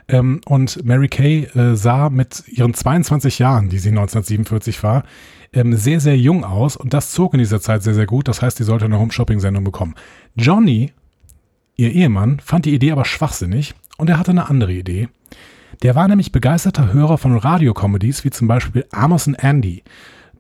Ähm, 0.08 0.42
und 0.46 0.84
Mary 0.84 1.08
Kay 1.08 1.46
äh, 1.56 1.76
sah 1.76 2.10
mit 2.10 2.44
ihren 2.48 2.74
22 2.74 3.40
Jahren, 3.40 3.70
die 3.70 3.80
sie 3.80 3.90
1947 3.90 4.84
war, 4.84 5.04
ähm, 5.54 5.76
sehr, 5.76 6.00
sehr 6.00 6.18
jung 6.18 6.44
aus. 6.44 6.76
Und 6.76 6.94
das 6.94 7.12
zog 7.12 7.34
in 7.34 7.40
dieser 7.40 7.62
Zeit 7.62 7.84
sehr, 7.84 7.94
sehr 7.94 8.06
gut. 8.06 8.28
Das 8.28 8.42
heißt, 8.42 8.58
sie 8.58 8.64
sollte 8.64 8.86
eine 8.86 9.00
Home-Shopping-Sendung 9.00 9.64
bekommen. 9.64 9.96
Johnny, 10.36 10.92
ihr 11.78 11.92
Ehemann, 11.92 12.40
fand 12.40 12.66
die 12.66 12.74
Idee 12.74 12.92
aber 12.92 13.06
schwachsinnig 13.06 13.76
und 13.98 14.10
er 14.10 14.18
hatte 14.18 14.32
eine 14.32 14.50
andere 14.50 14.74
Idee. 14.74 15.10
Der 15.84 15.96
war 15.96 16.08
nämlich 16.08 16.32
begeisterter 16.32 16.92
Hörer 16.92 17.18
von 17.18 17.38
Radiocomedies, 17.38 18.24
wie 18.24 18.30
zum 18.30 18.48
Beispiel 18.48 18.86
Amos 18.92 19.28
and 19.28 19.44
Andy. 19.44 19.84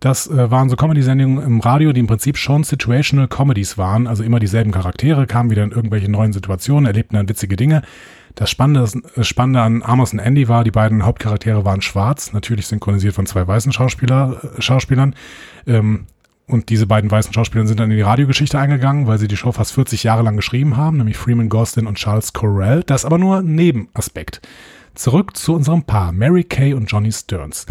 Das 0.03 0.27
äh, 0.27 0.51
waren 0.51 0.67
so 0.67 0.75
Comedy-Sendungen 0.75 1.41
im 1.41 1.61
Radio, 1.61 1.93
die 1.93 2.01
im 2.01 2.07
Prinzip 2.07 2.35
schon 2.35 2.65
Situational 2.65 3.29
Comedies 3.29 3.77
waren, 3.77 4.05
also 4.05 4.21
immer 4.21 4.39
dieselben 4.39 4.71
Charaktere, 4.71 5.27
kamen 5.27 5.49
wieder 5.49 5.63
in 5.63 5.71
irgendwelche 5.71 6.11
neuen 6.11 6.33
Situationen, 6.33 6.87
erlebten 6.87 7.15
dann 7.15 7.29
witzige 7.29 7.55
Dinge. 7.55 7.83
Das 8.35 8.49
Spannende, 8.51 8.81
das 8.81 8.95
äh, 8.95 9.23
Spannende 9.23 9.61
an 9.61 9.81
Amos 9.81 10.11
und 10.11 10.19
Andy 10.19 10.49
war, 10.49 10.65
die 10.65 10.71
beiden 10.71 11.05
Hauptcharaktere 11.05 11.63
waren 11.63 11.81
schwarz, 11.81 12.33
natürlich 12.33 12.67
synchronisiert 12.67 13.15
von 13.15 13.25
zwei 13.25 13.47
weißen 13.47 13.71
Schauspieler, 13.71 14.41
äh, 14.57 14.61
Schauspielern. 14.61 15.15
Ähm, 15.65 16.07
und 16.47 16.67
diese 16.67 16.85
beiden 16.85 17.09
weißen 17.09 17.33
Schauspieler 17.33 17.65
sind 17.65 17.79
dann 17.79 17.89
in 17.89 17.95
die 17.95 18.03
Radiogeschichte 18.03 18.59
eingegangen, 18.59 19.07
weil 19.07 19.19
sie 19.19 19.29
die 19.29 19.37
Show 19.37 19.53
fast 19.53 19.71
40 19.71 20.03
Jahre 20.03 20.23
lang 20.23 20.35
geschrieben 20.35 20.75
haben, 20.75 20.97
nämlich 20.97 21.15
Freeman 21.15 21.47
Gostin 21.47 21.87
und 21.87 21.95
Charles 21.95 22.33
Correll. 22.33 22.83
Das 22.85 23.05
aber 23.05 23.19
nur 23.19 23.41
Nebenaspekt. 23.41 24.41
Zurück 24.95 25.37
zu 25.37 25.55
unserem 25.55 25.83
Paar, 25.83 26.11
Mary 26.11 26.43
Kay 26.43 26.73
und 26.73 26.91
Johnny 26.91 27.13
Stearns. 27.13 27.65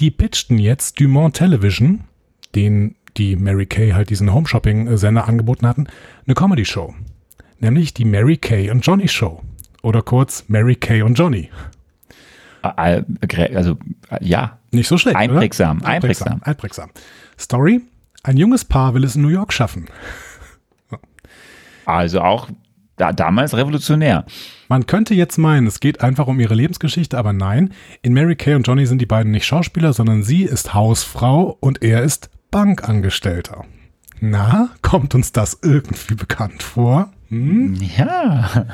Die 0.00 0.10
pitchten 0.10 0.58
jetzt 0.58 1.00
Dumont 1.00 1.36
Television, 1.36 2.04
den 2.54 2.96
die 3.16 3.36
Mary 3.36 3.66
Kay 3.66 3.92
halt 3.92 4.10
diesen 4.10 4.32
Home-Shopping-Sender 4.32 5.28
angeboten 5.28 5.66
hatten, 5.66 5.86
eine 6.26 6.34
Comedy-Show. 6.34 6.94
Nämlich 7.60 7.94
die 7.94 8.04
Mary 8.04 8.36
Kay 8.36 8.70
und 8.70 8.84
Johnny 8.84 9.08
Show. 9.08 9.42
Oder 9.82 10.02
kurz 10.02 10.44
Mary 10.48 10.74
Kay 10.74 11.02
und 11.02 11.14
Johnny. 11.14 11.50
Also, 12.62 13.78
ja. 14.20 14.58
Nicht 14.70 14.88
so 14.88 14.98
schlecht. 14.98 15.16
Einprägsam, 15.16 15.78
oder? 15.78 15.88
einprägsam. 15.88 16.40
Einprägsam. 16.42 16.90
Story: 17.38 17.80
Ein 18.22 18.36
junges 18.36 18.64
Paar 18.64 18.94
will 18.94 19.04
es 19.04 19.16
in 19.16 19.22
New 19.22 19.28
York 19.28 19.52
schaffen. 19.52 19.86
Also 21.84 22.22
auch 22.22 22.48
da, 22.96 23.12
damals 23.12 23.54
revolutionär. 23.54 24.24
Man 24.68 24.86
könnte 24.86 25.14
jetzt 25.14 25.38
meinen, 25.38 25.66
es 25.66 25.80
geht 25.80 26.00
einfach 26.00 26.26
um 26.26 26.40
ihre 26.40 26.54
Lebensgeschichte, 26.54 27.18
aber 27.18 27.32
nein. 27.32 27.72
In 28.02 28.14
Mary 28.14 28.36
Kay 28.36 28.54
und 28.54 28.66
Johnny 28.66 28.86
sind 28.86 29.00
die 29.00 29.06
beiden 29.06 29.32
nicht 29.32 29.46
Schauspieler, 29.46 29.92
sondern 29.92 30.22
sie 30.22 30.42
ist 30.42 30.74
Hausfrau 30.74 31.56
und 31.60 31.82
er 31.82 32.02
ist 32.02 32.30
Bankangestellter. 32.50 33.64
Na, 34.20 34.70
kommt 34.80 35.14
uns 35.14 35.32
das 35.32 35.58
irgendwie 35.62 36.14
bekannt 36.14 36.62
vor? 36.62 37.10
Hm? 37.28 37.76
Ja. 37.96 38.66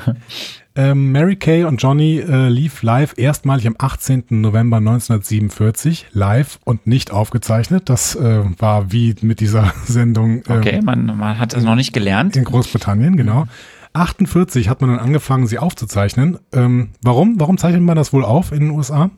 Ähm, 0.73 1.11
Mary 1.11 1.35
Kay 1.35 1.65
und 1.65 1.81
Johnny 1.81 2.19
äh, 2.19 2.47
lief 2.47 2.81
live 2.81 3.15
erstmalig 3.17 3.67
am 3.67 3.75
18. 3.77 4.23
November 4.29 4.77
1947, 4.77 6.07
live 6.13 6.59
und 6.63 6.87
nicht 6.87 7.11
aufgezeichnet. 7.11 7.89
Das 7.89 8.15
äh, 8.15 8.43
war 8.57 8.93
wie 8.93 9.13
mit 9.21 9.41
dieser 9.41 9.73
Sendung. 9.85 10.43
Ähm, 10.47 10.57
okay, 10.59 10.79
man, 10.81 11.05
man 11.17 11.39
hat 11.39 11.53
das 11.53 11.63
noch 11.63 11.75
nicht 11.75 11.91
gelernt. 11.91 12.37
In 12.37 12.45
Großbritannien, 12.45 13.17
genau. 13.17 13.47
48 13.93 14.69
hat 14.69 14.81
man 14.81 14.89
dann 14.91 14.99
angefangen, 14.99 15.47
sie 15.47 15.59
aufzuzeichnen. 15.59 16.39
Ähm, 16.53 16.89
warum? 17.01 17.39
Warum 17.39 17.57
zeichnet 17.57 17.81
man 17.81 17.95
das 17.95 18.13
wohl 18.13 18.23
auf 18.23 18.51
in 18.51 18.61
den 18.61 18.69
USA? 18.71 19.11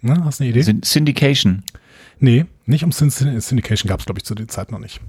Na, 0.00 0.24
hast 0.24 0.40
du 0.40 0.44
eine 0.44 0.50
Idee? 0.50 0.80
Syndication. 0.84 1.62
Nee, 2.18 2.46
nicht 2.66 2.84
um 2.84 2.92
Syndication 2.92 3.88
gab 3.88 4.00
es, 4.00 4.06
glaube 4.06 4.18
ich, 4.18 4.24
zu 4.24 4.34
der 4.34 4.48
Zeit 4.48 4.70
noch 4.70 4.78
nicht. 4.78 5.00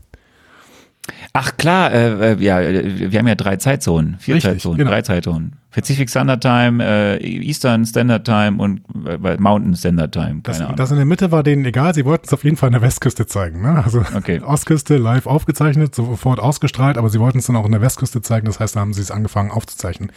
Ach 1.33 1.57
klar, 1.57 1.91
äh, 1.91 2.33
äh, 2.33 2.43
ja, 2.43 2.59
wir 2.61 3.19
haben 3.19 3.27
ja 3.27 3.35
drei 3.35 3.57
Zeitzonen, 3.57 4.17
vier 4.19 4.35
Richtig, 4.35 4.53
Zeitzonen, 4.53 4.77
genau. 4.77 4.91
drei 4.91 5.01
Zeitzonen. 5.01 5.57
Pacific 5.71 6.09
Standard 6.09 6.41
Time, 6.41 6.83
äh, 6.83 7.17
Eastern 7.21 7.85
Standard 7.85 8.23
Time 8.23 8.55
und 8.57 8.81
äh, 9.05 9.37
Mountain 9.37 9.75
Standard 9.75 10.13
Time. 10.13 10.25
Keine 10.25 10.41
das, 10.43 10.61
Ahnung. 10.61 10.75
das 10.77 10.91
in 10.91 10.97
der 10.97 11.05
Mitte 11.05 11.31
war 11.31 11.43
denen 11.43 11.65
egal, 11.65 11.93
sie 11.93 12.05
wollten 12.05 12.25
es 12.25 12.33
auf 12.33 12.43
jeden 12.43 12.55
Fall 12.55 12.67
an 12.67 12.73
der 12.73 12.81
Westküste 12.81 13.25
zeigen. 13.25 13.61
Ne? 13.61 13.83
Also 13.83 14.03
okay. 14.15 14.39
Ostküste 14.45 14.97
live 14.97 15.27
aufgezeichnet, 15.27 15.93
sofort 15.93 16.39
ausgestrahlt, 16.39 16.97
aber 16.97 17.09
sie 17.09 17.19
wollten 17.19 17.39
es 17.39 17.47
dann 17.47 17.57
auch 17.57 17.65
in 17.65 17.73
der 17.73 17.81
Westküste 17.81 18.21
zeigen, 18.21 18.45
das 18.45 18.59
heißt, 18.59 18.75
da 18.75 18.79
haben 18.79 18.93
sie 18.93 19.01
es 19.01 19.11
angefangen 19.11 19.51
aufzuzeichnen. 19.51 20.11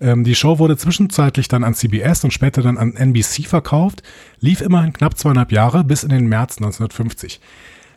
Ähm, 0.00 0.24
die 0.24 0.34
Show 0.34 0.58
wurde 0.58 0.76
zwischenzeitlich 0.76 1.48
dann 1.48 1.64
an 1.64 1.74
CBS 1.74 2.24
und 2.24 2.32
später 2.32 2.62
dann 2.62 2.78
an 2.78 2.94
NBC 2.94 3.46
verkauft, 3.46 4.02
lief 4.40 4.60
immerhin 4.60 4.92
knapp 4.92 5.18
zweieinhalb 5.18 5.52
Jahre 5.52 5.84
bis 5.84 6.04
in 6.04 6.10
den 6.10 6.26
März 6.26 6.58
1950. 6.58 7.40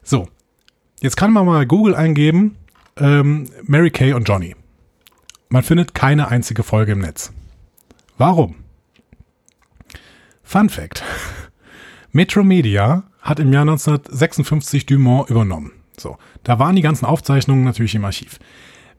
So, 0.03 0.28
Jetzt 1.01 1.15
kann 1.15 1.31
man 1.31 1.45
mal 1.45 1.65
Google 1.67 1.95
eingeben, 1.95 2.57
ähm, 2.97 3.49
Mary 3.63 3.91
Kay 3.91 4.13
und 4.13 4.27
Johnny. 4.27 4.55
Man 5.49 5.61
findet 5.61 5.93
keine 5.93 6.29
einzige 6.29 6.63
Folge 6.63 6.93
im 6.93 6.99
Netz. 6.99 7.31
Warum? 8.17 8.55
Fun 10.43 10.69
Fact. 10.69 11.03
Metro 12.11 12.43
Media 12.43 13.03
hat 13.21 13.39
im 13.39 13.53
Jahr 13.53 13.61
1956 13.61 14.87
Dumont 14.87 15.29
übernommen. 15.29 15.71
So, 15.99 16.17
da 16.43 16.57
waren 16.57 16.75
die 16.75 16.81
ganzen 16.81 17.05
Aufzeichnungen 17.05 17.63
natürlich 17.63 17.93
im 17.93 18.05
Archiv. 18.05 18.39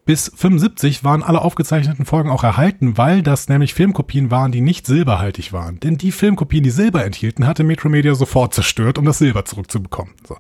Bis 0.05 0.33
75 0.35 1.05
waren 1.05 1.23
alle 1.23 1.43
aufgezeichneten 1.43 2.07
Folgen 2.07 2.31
auch 2.31 2.45
erhalten, 2.45 2.97
weil 2.97 3.23
das 3.23 3.49
nämlich 3.49 3.75
Filmkopien 3.75 4.31
waren, 4.31 4.53
die 4.53 4.61
nicht 4.61 4.87
silberhaltig 4.87 5.53
waren. 5.53 5.81
Denn 5.81 5.99
die 5.99 6.13
Filmkopien, 6.13 6.63
die 6.63 6.71
Silber 6.71 7.05
enthielten, 7.05 7.47
hatte 7.47 7.65
Metro 7.65 7.89
Media 7.89 8.15
sofort 8.15 8.55
zerstört, 8.55 8.99
um 8.99 9.05
das 9.05 9.19
Silber 9.19 9.45
zurückzubekommen. 9.45 10.15
So. 10.27 10.37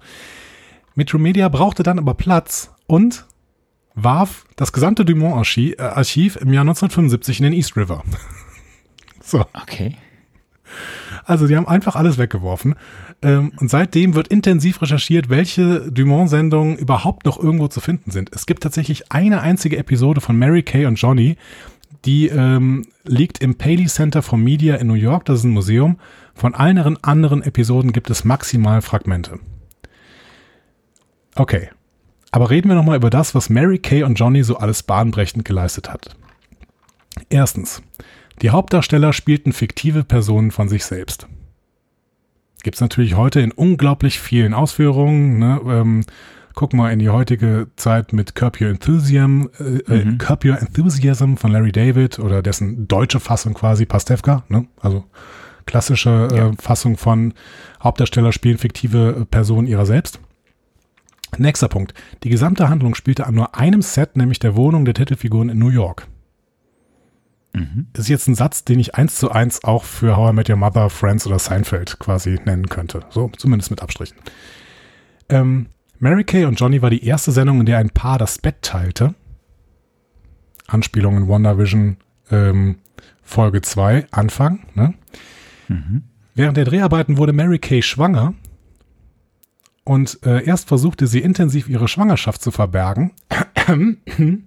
Metromedia 0.99 1.49
brauchte 1.49 1.85
dann 1.85 2.01
aber 2.01 2.15
Platz 2.15 2.73
und 2.89 3.25
warf 3.95 4.45
das 4.57 4.73
gesamte 4.73 5.05
Dumont-Archiv 5.05 6.37
äh, 6.37 6.41
im 6.41 6.53
Jahr 6.53 6.63
1975 6.63 7.39
in 7.39 7.45
den 7.45 7.53
East 7.53 7.77
River. 7.77 8.03
so. 9.23 9.47
Okay. 9.55 9.97
Also 11.25 11.47
die 11.47 11.57
haben 11.57 11.69
einfach 11.69 11.95
alles 11.95 12.19
weggeworfen. 12.19 12.75
Ähm, 13.23 13.53
und 13.59 13.71
seitdem 13.71 14.17
wird 14.17 14.27
intensiv 14.27 14.83
recherchiert, 14.83 15.29
welche 15.29 15.89
Dumont-Sendungen 15.93 16.77
überhaupt 16.77 17.27
noch 17.27 17.41
irgendwo 17.41 17.69
zu 17.69 17.81
finden 17.81 18.11
sind. 18.11 18.31
Es 18.35 18.47
gibt 18.47 18.65
tatsächlich 18.65 19.13
eine 19.13 19.41
einzige 19.41 19.77
Episode 19.77 20.21
von 20.21 20.37
Mary 20.37 20.65
Kay 20.65 20.87
und 20.87 20.97
Johnny, 20.97 21.37
die 22.07 22.27
ähm, 22.27 22.87
liegt 23.05 23.41
im 23.41 23.55
Paley 23.55 23.87
Center 23.87 24.21
for 24.23 24.37
Media 24.37 24.75
in 24.75 24.89
New 24.89 24.95
York. 24.95 25.27
Das 25.27 25.39
ist 25.39 25.45
ein 25.45 25.51
Museum. 25.51 26.01
Von 26.35 26.57
allen 26.57 27.05
anderen 27.05 27.43
Episoden 27.43 27.93
gibt 27.93 28.11
es 28.11 28.25
maximal 28.25 28.83
Fragmente. 28.83 29.39
Okay. 31.39 31.71
Aber 32.31 32.51
reden 32.51 32.69
wir 32.69 32.75
nochmal 32.75 32.97
über 32.97 33.11
das, 33.11 33.35
was 33.35 33.49
Mary 33.49 33.79
Kay 33.79 34.03
und 34.03 34.19
Johnny 34.19 34.43
so 34.43 34.59
alles 34.59 34.83
bahnbrechend 34.83 35.45
geleistet 35.45 35.91
hat. 35.91 36.17
Erstens. 37.31 37.83
Die 38.43 38.51
Hauptdarsteller 38.51 39.13
spielten 39.13 39.53
fiktive 39.53 40.05
Personen 40.05 40.51
von 40.51 40.69
sich 40.69 40.85
selbst. 40.85 41.27
Gibt's 42.63 42.81
natürlich 42.81 43.17
heute 43.17 43.41
in 43.41 43.53
unglaublich 43.53 44.21
vielen 44.21 44.53
Ausführungen. 44.53 45.39
Ne? 45.39 45.61
Ähm, 45.67 46.05
guck 46.55 46.75
mal 46.75 46.93
in 46.93 46.99
die 46.99 47.09
heutige 47.09 47.69
Zeit 47.77 48.13
mit 48.13 48.35
Curb 48.35 48.61
Your 48.61 48.69
Enthusiasm, 48.69 49.49
äh, 49.59 49.79
äh, 49.93 50.05
mhm. 50.05 50.19
Curb 50.19 50.45
Your 50.45 50.59
Enthusiasm 50.59 51.37
von 51.37 51.53
Larry 51.53 51.73
David 51.73 52.19
oder 52.19 52.43
dessen 52.43 52.89
deutsche 52.89 53.21
Fassung 53.21 53.55
quasi 53.55 53.87
Pastewka. 53.87 54.45
Ne? 54.49 54.67
Also 54.81 55.05
klassische 55.67 56.29
äh, 56.33 56.37
ja. 56.37 56.53
Fassung 56.59 56.97
von 56.97 57.35
Hauptdarsteller 57.83 58.33
spielen 58.33 58.59
fiktive 58.59 59.27
Personen 59.31 59.67
ihrer 59.67 59.87
selbst. 59.87 60.21
Nächster 61.37 61.69
Punkt. 61.69 61.95
Die 62.25 62.31
gesamte 62.31 62.69
Handlung 62.69 62.95
spielte 62.95 63.27
an 63.27 63.35
nur 63.35 63.55
einem 63.55 63.83
Set, 63.83 64.17
nämlich 64.17 64.39
der 64.39 64.57
Wohnung 64.57 64.85
der 64.85 64.95
Titelfiguren 64.95 65.51
in 65.51 65.59
New 65.59 65.69
York. 65.69 66.09
Mhm. 67.53 67.87
Das 67.93 68.05
ist 68.05 68.09
jetzt 68.09 68.29
ein 68.29 68.35
Satz, 68.35 68.65
den 68.65 68.79
ich 68.79 68.95
eins 68.95 69.17
zu 69.17 69.31
eins 69.31 69.65
auch 69.65 69.85
für 69.85 70.17
How 70.17 70.31
I 70.31 70.35
Met 70.35 70.49
Your 70.49 70.57
Mother, 70.57 70.91
Friends 70.91 71.27
oder 71.27 71.39
Seinfeld 71.39 71.99
quasi 71.99 72.39
nennen 72.45 72.69
könnte. 72.69 73.01
So, 73.11 73.31
zumindest 73.37 73.71
mit 73.71 73.83
Abstrichen. 73.83 74.17
Ähm, 75.29 75.67
Mary 75.99 76.25
Kay 76.25 76.45
und 76.45 76.59
Johnny 76.59 76.81
war 76.83 76.91
die 76.91 77.05
erste 77.05 77.33
Sendung, 77.33 77.61
in 77.61 77.67
der 77.67 77.79
ein 77.79 77.91
Paar 77.91 78.19
das 78.19 78.39
Bett 78.39 78.63
teilte. 78.63 79.15
Anspielung 80.67 81.17
in 81.17 81.29
WandaVision 81.29 81.97
ähm, 82.31 82.77
Folge 83.23 83.63
2, 83.63 84.07
Anfang. 84.11 84.61
Ne? 84.75 84.95
Mhm. 85.69 86.03
Während 86.35 86.57
der 86.57 86.65
Dreharbeiten 86.65 87.17
wurde 87.17 87.33
Mary 87.33 87.59
Kay 87.59 87.83
schwanger 87.83 88.35
und 89.89 90.19
äh, 90.27 90.45
erst 90.45 90.69
versuchte 90.69 91.07
sie 91.07 91.21
intensiv 91.21 91.67
ihre 91.67 91.89
Schwangerschaft 91.89 92.43
zu 92.43 92.51
verbergen. 92.51 93.13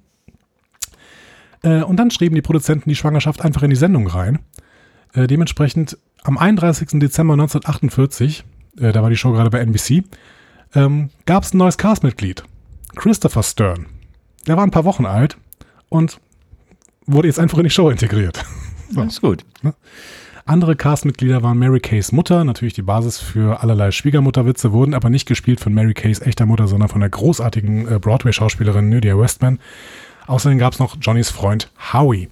äh, 1.64 1.82
und 1.82 1.98
dann 1.98 2.12
schrieben 2.12 2.36
die 2.36 2.44
Produzenten 2.44 2.88
die 2.88 2.96
Schwangerschaft 2.96 3.42
einfach 3.42 3.64
in 3.64 3.72
die 3.72 3.76
Sendung 3.76 4.06
rein. 4.06 4.38
Äh, 5.14 5.26
dementsprechend 5.26 5.98
am 6.22 6.38
31. 6.38 7.00
Dezember 7.00 7.34
1948, 7.34 8.44
äh, 8.78 8.92
da 8.92 9.02
war 9.02 9.10
die 9.10 9.18
Show 9.18 9.32
gerade 9.32 9.50
bei 9.50 9.58
NBC, 9.62 10.04
ähm, 10.76 11.10
gab 11.26 11.42
es 11.42 11.56
ein 11.56 11.58
neues 11.58 11.80
Castmitglied. 11.80 12.44
Christopher 12.96 13.42
Stern. 13.42 13.88
Der 14.46 14.58
war 14.58 14.64
ein 14.64 14.70
paar 14.70 14.86
Wochen 14.86 15.08
alt 15.08 15.38
und 15.90 16.20
wurde 17.08 17.28
jetzt 17.28 17.40
einfach 17.40 17.58
in 17.58 17.64
die 17.64 17.72
Show 17.72 17.90
integriert. 17.90 18.46
so. 18.92 19.04
Das 19.04 19.14
ist 19.14 19.22
gut. 19.22 19.44
Ne? 19.64 19.74
Andere 20.46 20.76
Castmitglieder 20.76 21.44
waren 21.44 21.58
Mary 21.58 21.80
Kays 21.80 22.12
Mutter, 22.12 22.44
natürlich 22.44 22.74
die 22.74 22.82
Basis 22.82 23.20
für 23.20 23.62
allerlei 23.62 23.92
Schwiegermutterwitze, 23.92 24.72
wurden 24.72 24.94
aber 24.94 25.10
nicht 25.10 25.28
gespielt 25.28 25.60
von 25.60 25.74
Mary 25.74 25.94
Kays 25.94 26.20
echter 26.22 26.46
Mutter, 26.46 26.68
sondern 26.68 26.90
von 26.90 27.02
der 27.02 27.10
großartigen 27.10 27.88
äh, 27.88 28.00
Broadway-Schauspielerin 28.00 28.90
Nydia 28.90 29.18
Westman. 29.18 29.60
Außerdem 30.28 30.58
gab 30.58 30.74
es 30.74 30.80
noch 30.80 30.98
Johnnys 31.00 31.30
Freund 31.30 31.72
Howie. 31.94 32.30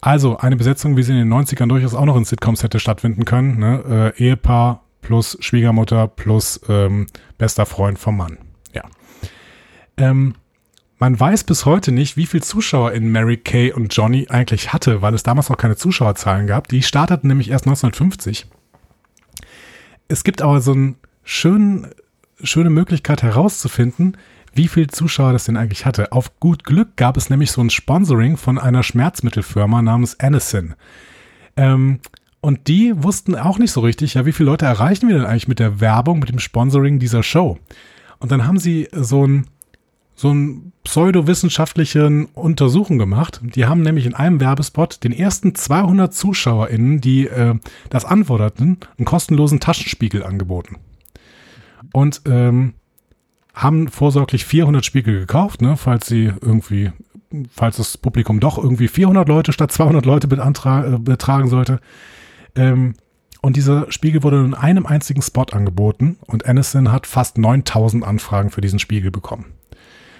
Also 0.00 0.38
eine 0.38 0.56
Besetzung, 0.56 0.96
wie 0.96 1.02
sie 1.02 1.12
in 1.12 1.18
den 1.18 1.32
90ern 1.32 1.68
durchaus 1.68 1.94
auch 1.94 2.04
noch 2.04 2.16
in 2.16 2.24
Sitcoms 2.24 2.62
hätte 2.62 2.78
stattfinden 2.78 3.24
können. 3.24 3.58
Ne? 3.58 4.14
Äh, 4.16 4.22
Ehepaar 4.22 4.82
plus 5.00 5.36
Schwiegermutter 5.40 6.06
plus 6.06 6.60
ähm, 6.68 7.06
bester 7.36 7.66
Freund 7.66 7.98
vom 7.98 8.16
Mann. 8.16 8.38
Ja. 8.72 8.82
Ähm, 9.96 10.34
man 10.98 11.18
weiß 11.18 11.44
bis 11.44 11.64
heute 11.64 11.92
nicht, 11.92 12.16
wie 12.16 12.26
viel 12.26 12.42
Zuschauer 12.42 12.92
in 12.92 13.10
Mary 13.10 13.36
Kay 13.36 13.72
und 13.72 13.94
Johnny 13.94 14.26
eigentlich 14.28 14.72
hatte, 14.72 15.00
weil 15.00 15.14
es 15.14 15.22
damals 15.22 15.48
noch 15.48 15.56
keine 15.56 15.76
Zuschauerzahlen 15.76 16.46
gab. 16.46 16.68
Die 16.68 16.82
starteten 16.82 17.28
nämlich 17.28 17.50
erst 17.50 17.66
1950. 17.66 18.46
Es 20.08 20.24
gibt 20.24 20.42
aber 20.42 20.60
so 20.60 20.72
eine 20.72 20.94
schöne 21.24 22.70
Möglichkeit 22.70 23.22
herauszufinden, 23.22 24.16
wie 24.54 24.68
viel 24.68 24.88
Zuschauer 24.88 25.32
das 25.32 25.44
denn 25.44 25.56
eigentlich 25.56 25.86
hatte. 25.86 26.10
Auf 26.12 26.40
gut 26.40 26.64
Glück 26.64 26.96
gab 26.96 27.16
es 27.16 27.30
nämlich 27.30 27.52
so 27.52 27.60
ein 27.60 27.70
Sponsoring 27.70 28.36
von 28.36 28.58
einer 28.58 28.82
Schmerzmittelfirma 28.82 29.82
namens 29.82 30.18
Anison. 30.18 30.74
Ähm, 31.56 32.00
und 32.40 32.66
die 32.66 32.92
wussten 33.02 33.36
auch 33.36 33.58
nicht 33.58 33.72
so 33.72 33.80
richtig, 33.80 34.14
ja, 34.14 34.26
wie 34.26 34.32
viele 34.32 34.50
Leute 34.50 34.66
erreichen 34.66 35.08
wir 35.08 35.16
denn 35.16 35.26
eigentlich 35.26 35.48
mit 35.48 35.58
der 35.58 35.80
Werbung, 35.80 36.18
mit 36.18 36.28
dem 36.28 36.38
Sponsoring 36.38 36.98
dieser 36.98 37.22
Show? 37.22 37.58
Und 38.18 38.32
dann 38.32 38.46
haben 38.46 38.58
sie 38.58 38.88
so 38.92 39.26
ein 39.26 39.46
so 40.18 40.30
einen 40.30 40.72
pseudowissenschaftlichen 40.82 42.26
Untersuchung 42.34 42.98
gemacht. 42.98 43.40
Die 43.40 43.66
haben 43.66 43.82
nämlich 43.82 44.04
in 44.04 44.14
einem 44.14 44.40
Werbespot 44.40 45.04
den 45.04 45.12
ersten 45.12 45.54
200 45.54 46.12
ZuschauerInnen, 46.12 47.00
die 47.00 47.28
äh, 47.28 47.54
das 47.88 48.04
anforderten, 48.04 48.78
einen 48.98 49.04
kostenlosen 49.04 49.60
Taschenspiegel 49.60 50.24
angeboten. 50.24 50.78
Und 51.92 52.22
ähm, 52.26 52.74
haben 53.54 53.86
vorsorglich 53.86 54.44
400 54.44 54.84
Spiegel 54.84 55.20
gekauft, 55.20 55.62
ne, 55.62 55.76
falls 55.76 56.08
sie 56.08 56.32
irgendwie, 56.40 56.90
falls 57.52 57.76
das 57.76 57.96
Publikum 57.96 58.40
doch 58.40 58.58
irgendwie 58.58 58.88
400 58.88 59.28
Leute 59.28 59.52
statt 59.52 59.70
200 59.70 60.04
Leute 60.04 60.26
äh, 60.26 60.98
betragen 60.98 61.48
sollte. 61.48 61.78
Ähm, 62.56 62.94
und 63.40 63.54
dieser 63.54 63.90
Spiegel 63.92 64.24
wurde 64.24 64.44
in 64.44 64.54
einem 64.54 64.84
einzigen 64.84 65.22
Spot 65.22 65.46
angeboten 65.52 66.18
und 66.26 66.44
Aniston 66.46 66.90
hat 66.90 67.06
fast 67.06 67.38
9000 67.38 68.02
Anfragen 68.02 68.50
für 68.50 68.60
diesen 68.60 68.80
Spiegel 68.80 69.12
bekommen. 69.12 69.54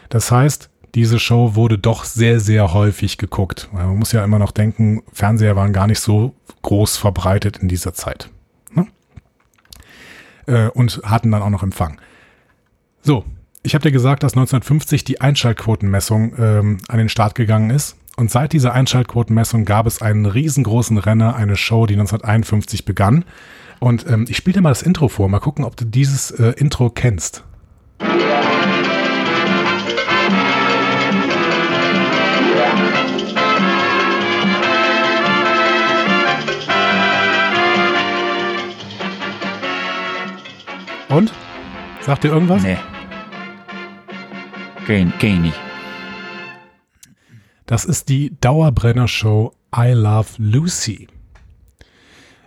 Das 0.08 0.30
heißt, 0.30 0.70
diese 0.94 1.18
Show 1.18 1.54
wurde 1.54 1.78
doch 1.78 2.04
sehr, 2.04 2.40
sehr 2.40 2.72
häufig 2.72 3.18
geguckt. 3.18 3.68
Man 3.72 3.98
muss 3.98 4.12
ja 4.12 4.24
immer 4.24 4.38
noch 4.38 4.52
denken, 4.52 5.02
Fernseher 5.12 5.56
waren 5.56 5.72
gar 5.72 5.86
nicht 5.86 6.00
so 6.00 6.34
groß 6.62 6.96
verbreitet 6.96 7.58
in 7.58 7.68
dieser 7.68 7.94
Zeit. 7.94 8.30
Ne? 8.72 8.86
Äh, 10.46 10.68
und 10.68 11.00
hatten 11.04 11.30
dann 11.30 11.42
auch 11.42 11.50
noch 11.50 11.62
Empfang. 11.62 12.00
So, 13.02 13.24
ich 13.62 13.74
habe 13.74 13.82
dir 13.82 13.92
gesagt, 13.92 14.22
dass 14.22 14.32
1950 14.32 15.04
die 15.04 15.20
Einschaltquotenmessung 15.20 16.32
ähm, 16.38 16.78
an 16.88 16.98
den 16.98 17.08
Start 17.08 17.34
gegangen 17.34 17.70
ist. 17.70 17.96
Und 18.16 18.30
seit 18.30 18.52
dieser 18.52 18.72
Einschaltquotenmessung 18.72 19.64
gab 19.64 19.86
es 19.86 20.02
einen 20.02 20.26
riesengroßen 20.26 20.98
Renner, 20.98 21.36
eine 21.36 21.54
Show, 21.56 21.86
die 21.86 21.94
1951 21.94 22.84
begann. 22.84 23.24
Und 23.78 24.06
ähm, 24.08 24.24
ich 24.28 24.36
spiele 24.36 24.54
dir 24.54 24.60
mal 24.62 24.70
das 24.70 24.82
Intro 24.82 25.08
vor. 25.08 25.28
Mal 25.28 25.38
gucken, 25.38 25.64
ob 25.64 25.76
du 25.76 25.84
dieses 25.84 26.32
äh, 26.32 26.54
Intro 26.56 26.90
kennst. 26.90 27.44
Und? 41.08 41.32
Sagt 42.00 42.24
ihr 42.24 42.32
irgendwas? 42.32 42.62
Nee. 42.62 42.76
Geh, 44.86 45.06
geh 45.18 45.36
nicht. 45.36 45.58
Das 47.66 47.84
ist 47.84 48.08
die 48.08 48.34
Dauerbrenner-Show 48.40 49.52
I 49.76 49.90
Love 49.92 50.28
Lucy. 50.38 51.08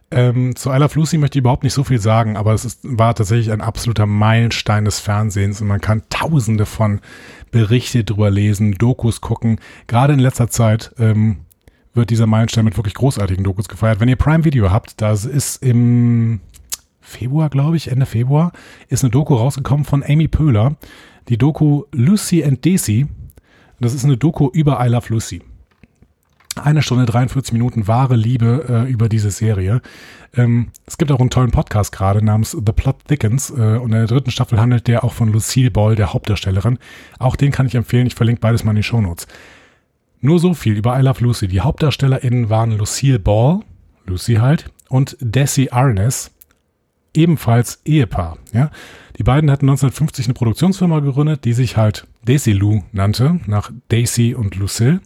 Ähm, 0.09 0.55
zu 0.55 0.72
I 0.72 0.78
Love 0.78 0.99
Lucy 0.99 1.18
möchte 1.18 1.38
ich 1.38 1.41
überhaupt 1.41 1.64
nicht 1.64 1.74
so 1.74 1.84
viel 1.84 1.99
sagen, 1.99 2.36
aber 2.36 2.53
es 2.53 2.66
ist, 2.66 2.80
war 2.84 3.16
tatsächlich 3.16 3.51
ein 3.51 3.62
absoluter 3.62 4.05
Meilenstein 4.05 4.86
des 4.86 4.99
Fernsehens 4.99 5.62
und 5.62 5.68
man 5.68 5.80
kann 5.80 6.03
tausende 6.09 6.66
von 6.66 6.99
Berichte 7.51 8.03
drüber 8.03 8.30
lesen, 8.30 8.74
Dokus 8.74 9.22
gucken. 9.22 9.59
Gerade 9.88 10.14
in 10.14 10.20
letzter 10.20 10.49
Zeit 10.49 10.93
ähm, 10.99 11.41
wird 11.93 12.09
dieser 12.09 12.28
Meilenstein 12.28 12.66
mit 12.66 12.78
wirklich 12.78 12.95
großartigen 12.95 13.43
Dokus 13.43 13.70
gefeiert. 13.70 13.99
Wenn 13.99 14.09
ihr 14.09 14.16
Prime 14.18 14.43
Video 14.43 14.72
habt, 14.72 15.01
das 15.01 15.26
ist 15.26 15.64
im 15.64 16.41
Februar, 17.12 17.49
glaube 17.49 17.78
ich, 17.78 17.89
Ende 17.89 18.05
Februar, 18.05 18.51
ist 18.89 19.03
eine 19.03 19.12
Doku 19.12 19.36
rausgekommen 19.36 19.86
von 19.86 20.03
Amy 20.03 20.28
Pöhler. 20.28 20.76
Die 21.30 21.38
Doku 21.38 21.84
Lucy 21.91 22.43
and 22.43 22.66
Daisy. 22.66 23.07
Das 23.80 23.93
ist 23.93 24.05
eine 24.05 24.18
Doku 24.18 24.49
über 24.51 24.84
I 24.84 24.89
Love 24.89 25.07
Lucy. 25.09 25.41
Eine 26.55 26.82
Stunde 26.82 27.05
43 27.05 27.53
Minuten 27.53 27.88
wahre 27.88 28.18
Liebe 28.18 28.66
äh, 28.68 28.91
über 28.91 29.07
diese 29.07 29.32
Serie. 29.32 29.82
Ähm, 30.36 30.68
es 30.86 30.97
gibt 30.97 31.12
auch 31.12 31.20
einen 31.20 31.30
tollen 31.30 31.51
Podcast 31.51 31.93
gerade 31.93 32.24
namens 32.24 32.51
The 32.51 32.74
Plot 32.74 33.05
Thickens 33.07 33.49
äh, 33.51 33.78
und 33.78 33.91
in 33.91 33.99
der 33.99 34.07
dritten 34.07 34.32
Staffel 34.32 34.59
handelt 34.59 34.88
der 34.88 35.05
auch 35.05 35.14
von 35.14 35.32
Lucille 35.32 35.72
Ball, 35.72 35.95
der 35.95 36.14
Hauptdarstellerin. 36.14 36.78
Auch 37.20 37.38
den 37.38 37.51
kann 37.51 37.68
ich 37.68 37.76
empfehlen, 37.76 38.05
ich 38.05 38.16
verlinke 38.16 38.41
beides 38.41 38.66
mal 38.66 38.72
in 38.72 38.78
die 38.78 38.84
Shownotes. 38.84 39.28
Nur 40.20 40.39
so 40.39 40.53
viel 40.53 40.76
über 40.78 40.99
I 40.99 41.01
Love 41.01 41.24
Lucy. 41.24 41.47
Die 41.47 41.62
HauptdarstellerInnen 41.62 42.49
waren 42.49 42.78
Lucille 42.78 43.20
Ball, 43.20 43.62
Lucy 44.05 44.36
halt, 44.36 44.70
und 44.89 45.18
Desi 45.22 45.70
Arness, 45.72 46.32
ebenfalls 47.16 47.82
Ehepaar. 47.86 48.38
Ja? 48.53 48.72
Die 49.18 49.24
beiden 49.24 49.51
hatten 49.51 49.70
1950 49.70 50.26
eine 50.26 50.34
Produktionsfirma 50.34 50.99
gegründet, 50.99 51.45
die 51.45 51.53
sich 51.53 51.78
halt 51.78 52.07
Desilu 52.28 52.84
nannte, 52.91 53.39
nach 53.45 53.72
Daisy 53.89 54.34
und 54.34 54.55
Lucille. 54.55 55.01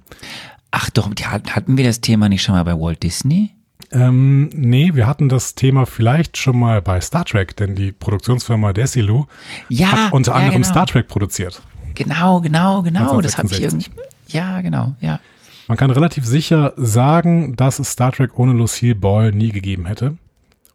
Ach 0.72 0.90
doch, 0.90 1.10
hatten 1.10 1.78
wir 1.78 1.86
das 1.86 2.02
Thema 2.02 2.30
nicht 2.30 2.44
schon 2.44 2.56
mal 2.56 2.64
bei 2.64 2.74
Walt 2.74 3.02
Disney? 3.04 3.52
Ähm, 3.92 4.50
nee, 4.54 4.92
wir 4.94 5.08
hatten 5.08 5.30
das 5.30 5.56
Thema 5.56 5.86
vielleicht 5.86 6.38
schon 6.38 6.60
mal 6.60 6.82
bei 6.82 7.00
Star 7.02 7.26
Trek, 7.26 7.56
denn 7.56 7.76
die 7.76 7.92
Produktionsfirma 7.92 8.74
Desilu 8.74 9.26
ja, 9.70 9.92
hat 9.92 10.14
unter 10.14 10.32
ja, 10.32 10.38
anderem 10.38 10.62
genau. 10.62 10.72
Star 10.72 10.88
Trek 10.88 11.08
produziert. 11.08 11.62
Genau, 11.94 12.42
genau, 12.42 12.82
genau. 12.82 13.22
Das 13.22 13.38
habe 13.38 13.48
ich 13.48 13.62
irgendwie. 13.62 13.90
Ja, 14.28 14.62
genau, 14.62 14.96
ja. 15.00 15.20
Man 15.68 15.78
kann 15.78 15.90
relativ 15.92 16.26
sicher 16.26 16.74
sagen, 16.78 17.56
dass 17.56 17.80
es 17.80 17.92
Star 17.92 18.12
Trek 18.12 18.38
ohne 18.38 18.54
Lucille 18.54 18.96
Ball 18.96 19.32
nie 19.32 19.50
gegeben 19.50 19.86
hätte. 19.86 20.18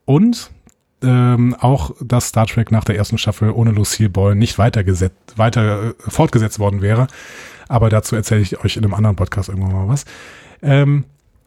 Und 0.05 0.51
ähm, 1.03 1.57
auch, 1.59 1.93
dass 2.01 2.29
Star 2.29 2.47
Trek 2.47 2.71
nach 2.71 2.85
der 2.85 2.97
ersten 2.97 3.19
Staffel 3.19 3.51
ohne 3.51 3.71
Lucille 3.71 4.11
Ball 4.11 4.35
nicht 4.35 4.59
weitergesetzt, 4.59 5.17
weiter 5.37 5.91
äh, 5.91 5.95
fortgesetzt 5.99 6.59
worden 6.59 6.83
wäre. 6.83 7.07
Aber 7.69 7.89
dazu 7.89 8.17
erzähle 8.17 8.41
ich 8.41 8.63
euch 8.65 8.77
in 8.77 8.85
einem 8.85 8.95
anderen 8.95 9.17
Podcast 9.17 9.49
irgendwann 9.49 9.73
mal 9.73 9.89
was. 9.89 10.05
Ähm, 10.63 11.05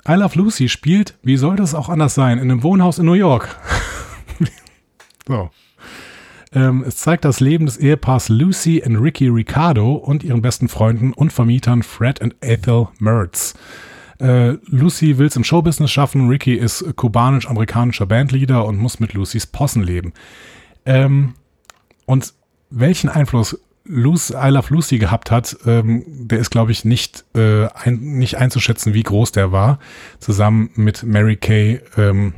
I 0.07 0.13
Love 0.13 0.37
Lucy 0.37 0.69
spielt, 0.69 1.17
wie 1.23 1.37
soll 1.37 1.55
das 1.55 1.75
auch 1.75 1.89
anders 1.89 2.15
sein, 2.15 2.37
in 2.37 2.51
einem 2.51 2.63
Wohnhaus 2.63 2.99
in 2.99 3.05
New 3.05 3.13
York. 3.13 3.55
so. 5.27 5.49
Ähm, 6.53 6.83
es 6.85 6.97
zeigt 6.97 7.25
das 7.25 7.39
Leben 7.39 7.65
des 7.65 7.77
Ehepaars 7.77 8.29
Lucy 8.29 8.83
und 8.85 8.97
Ricky 8.97 9.27
Ricardo 9.27 9.93
und 9.93 10.23
ihren 10.23 10.41
besten 10.41 10.67
Freunden 10.67 11.13
und 11.13 11.33
Vermietern 11.33 11.83
Fred 11.83 12.21
und 12.21 12.35
Ethel 12.41 12.89
Mertz. 12.99 13.55
Äh, 14.19 14.57
Lucy 14.65 15.17
will 15.17 15.27
es 15.27 15.35
im 15.35 15.43
Showbusiness 15.43 15.91
schaffen. 15.91 16.27
Ricky 16.27 16.55
ist 16.55 16.95
kubanisch-amerikanischer 16.95 18.05
Bandleader 18.05 18.65
und 18.65 18.77
muss 18.77 18.99
mit 18.99 19.13
Lucys 19.13 19.47
Possen 19.47 19.83
leben. 19.83 20.13
Ähm, 20.85 21.33
und 22.05 22.33
welchen 22.69 23.09
Einfluss 23.09 23.59
Lucy, 23.85 24.33
I 24.33 24.49
Love 24.49 24.73
Lucy 24.73 24.97
gehabt 24.97 25.29
hat, 25.29 25.57
ähm, 25.65 26.03
der 26.07 26.39
ist, 26.39 26.51
glaube 26.51 26.71
ich, 26.71 26.85
nicht, 26.85 27.25
äh, 27.35 27.67
ein, 27.67 27.99
nicht 27.99 28.37
einzuschätzen, 28.37 28.93
wie 28.93 29.03
groß 29.03 29.33
der 29.33 29.51
war. 29.51 29.79
Zusammen 30.19 30.69
mit 30.75 31.03
Mary 31.03 31.35
Kay. 31.35 31.81
Ähm, 31.97 32.33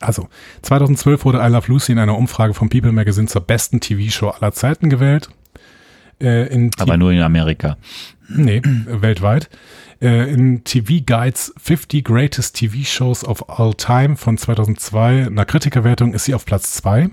also, 0.00 0.28
2012 0.62 1.24
wurde 1.24 1.38
I 1.38 1.48
Love 1.48 1.72
Lucy 1.72 1.92
in 1.92 1.98
einer 1.98 2.18
Umfrage 2.18 2.52
vom 2.52 2.68
People 2.68 2.92
Magazine 2.92 3.26
zur 3.26 3.40
besten 3.42 3.80
TV-Show 3.80 4.28
aller 4.28 4.52
Zeiten 4.52 4.90
gewählt. 4.90 5.30
Äh, 6.20 6.70
Aber 6.78 6.96
nur 6.96 7.12
in 7.12 7.22
Amerika. 7.22 7.76
Nee, 8.34 8.62
weltweit. 8.64 9.50
Äh, 10.00 10.32
in 10.32 10.64
TV 10.64 11.04
Guides 11.04 11.52
50 11.58 12.04
Greatest 12.04 12.56
TV 12.56 12.84
Shows 12.84 13.24
of 13.24 13.48
All 13.48 13.74
Time 13.74 14.16
von 14.16 14.38
2002, 14.38 15.26
einer 15.26 15.44
Kritikerwertung, 15.44 16.14
ist 16.14 16.24
sie 16.24 16.34
auf 16.34 16.44
Platz 16.44 16.72
2. 16.72 17.10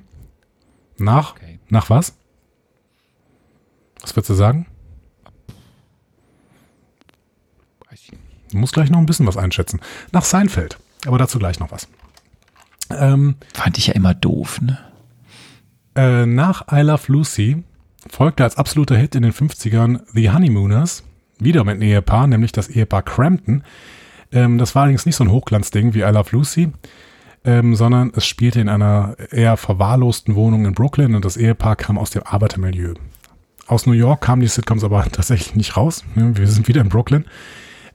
Nach, 0.97 1.35
okay. 1.35 1.59
nach 1.69 1.89
was? 1.89 2.17
Was 4.01 4.15
würdest 4.15 4.29
du 4.29 4.33
sagen? 4.33 4.65
Du 8.51 8.57
musst 8.57 8.73
gleich 8.73 8.89
noch 8.89 8.97
ein 8.99 9.05
bisschen 9.05 9.27
was 9.27 9.37
einschätzen. 9.37 9.79
Nach 10.11 10.23
Seinfeld. 10.23 10.79
Aber 11.05 11.17
dazu 11.17 11.39
gleich 11.39 11.59
noch 11.59 11.71
was. 11.71 11.87
Ähm, 12.89 13.35
Fand 13.53 13.77
ich 13.77 13.87
ja 13.87 13.93
immer 13.93 14.13
doof, 14.13 14.59
ne? 14.61 14.79
Äh, 15.95 16.25
nach 16.25 16.71
I 16.71 16.81
Love 16.81 17.11
Lucy 17.11 17.63
folgte 18.09 18.43
als 18.43 18.57
absoluter 18.57 18.97
Hit 18.97 19.15
in 19.15 19.23
den 19.23 19.33
50ern 19.33 20.01
The 20.13 20.31
Honeymooners. 20.31 21.03
Wieder 21.39 21.63
mit 21.63 21.75
einem 21.75 21.83
Ehepaar, 21.83 22.27
nämlich 22.27 22.51
das 22.51 22.67
Ehepaar 22.67 23.03
Crampton. 23.03 23.63
Ähm, 24.31 24.57
das 24.57 24.75
war 24.75 24.83
allerdings 24.83 25.05
nicht 25.05 25.15
so 25.15 25.23
ein 25.23 25.31
Hochglanzding 25.31 25.93
wie 25.93 26.01
I 26.01 26.11
Love 26.11 26.29
Lucy, 26.31 26.71
ähm, 27.45 27.75
sondern 27.75 28.11
es 28.15 28.25
spielte 28.25 28.59
in 28.59 28.69
einer 28.69 29.15
eher 29.31 29.57
verwahrlosten 29.57 30.35
Wohnung 30.35 30.65
in 30.65 30.73
Brooklyn 30.73 31.15
und 31.15 31.25
das 31.25 31.37
Ehepaar 31.37 31.75
kam 31.75 31.97
aus 31.97 32.11
dem 32.11 32.23
Arbeitermilieu. 32.23 32.93
Aus 33.67 33.85
New 33.85 33.93
York 33.93 34.21
kamen 34.21 34.41
die 34.41 34.47
Sitcoms 34.47 34.83
aber 34.83 35.03
tatsächlich 35.11 35.55
nicht 35.55 35.77
raus. 35.77 36.03
Wir 36.15 36.47
sind 36.47 36.67
wieder 36.67 36.81
in 36.81 36.89
Brooklyn. 36.89 37.25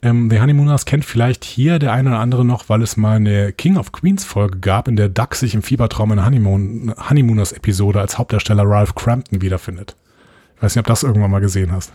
Ähm, 0.05 0.31
The 0.31 0.41
Honeymooners 0.41 0.85
kennt 0.85 1.05
vielleicht 1.05 1.45
hier 1.45 1.79
der 1.79 1.93
eine 1.93 2.11
oder 2.11 2.19
andere 2.19 2.45
noch, 2.45 2.69
weil 2.69 2.83
es 2.83 2.97
mal 2.97 3.17
eine 3.17 3.53
King 3.53 3.77
of 3.79 3.91
Queens 3.91 4.25
Folge 4.25 4.59
gab, 4.59 4.87
in 4.87 4.97
der 4.97 5.09
Duck 5.09 5.35
sich 5.35 5.55
im 5.55 5.63
Fiebertraum 5.63 6.13
in 6.13 6.25
Honeymoon, 6.25 6.95
Honeymooners 7.09 7.53
Episode 7.53 8.01
als 8.01 8.19
Hauptdarsteller 8.19 8.65
Ralph 8.65 8.95
Crampton 8.95 9.41
wiederfindet. 9.41 9.97
Ich 10.57 10.63
weiß 10.63 10.77
nicht, 10.77 10.81
ob 10.81 10.87
das 10.87 11.03
irgendwann 11.03 11.31
mal 11.31 11.41
gesehen 11.41 11.73
hast. 11.73 11.93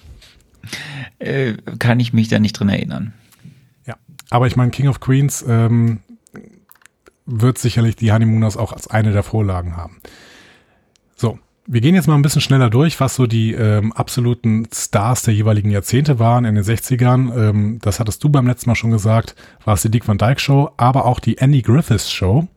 Äh, 1.20 1.54
kann 1.80 2.00
ich 2.00 2.14
mich 2.14 2.28
da 2.28 2.40
nicht 2.40 2.54
drin 2.54 2.70
erinnern. 2.70 3.14
Ja, 3.86 3.96
aber 4.30 4.48
ich 4.48 4.56
meine, 4.56 4.72
King 4.72 4.88
of 4.88 5.00
Queens 5.00 5.44
ähm, 5.48 6.00
wird 7.26 7.58
sicherlich 7.58 7.96
die 7.96 8.12
Honeymooners 8.12 8.58
auch 8.58 8.74
als 8.74 8.88
eine 8.88 9.12
der 9.12 9.24
Vorlagen 9.24 9.78
haben. 9.78 9.98
So, 11.16 11.40
wir 11.72 11.82
gehen 11.82 11.94
jetzt 11.94 12.08
mal 12.08 12.16
ein 12.16 12.24
bisschen 12.24 12.42
schneller 12.42 12.72
durch, 12.72 13.00
was 13.00 13.14
so 13.14 13.28
die 13.28 13.54
ähm, 13.54 13.94
absoluten 13.94 14.68
Stars 14.74 15.22
der 15.22 15.36
jeweiligen 15.36 15.70
Jahrzehnte 15.70 16.18
waren 16.18 16.46
in 16.46 16.56
den 16.56 16.64
60ern. 16.64 17.36
Ähm, 17.38 17.80
das 17.82 18.00
hattest 18.00 18.24
du 18.24 18.30
beim 18.30 18.48
letzten 18.48 18.72
Mal 18.72 18.76
schon 18.76 18.90
gesagt, 18.90 19.36
war 19.66 19.76
es 19.76 19.84
die 19.84 19.92
Dick 19.92 20.08
Van 20.08 20.18
Dyke 20.18 20.40
Show, 20.40 20.72
aber 20.78 21.06
auch 21.06 21.20
die 21.20 21.38
Andy 21.38 21.62
Griffiths 21.62 22.12
Show, 22.12 22.48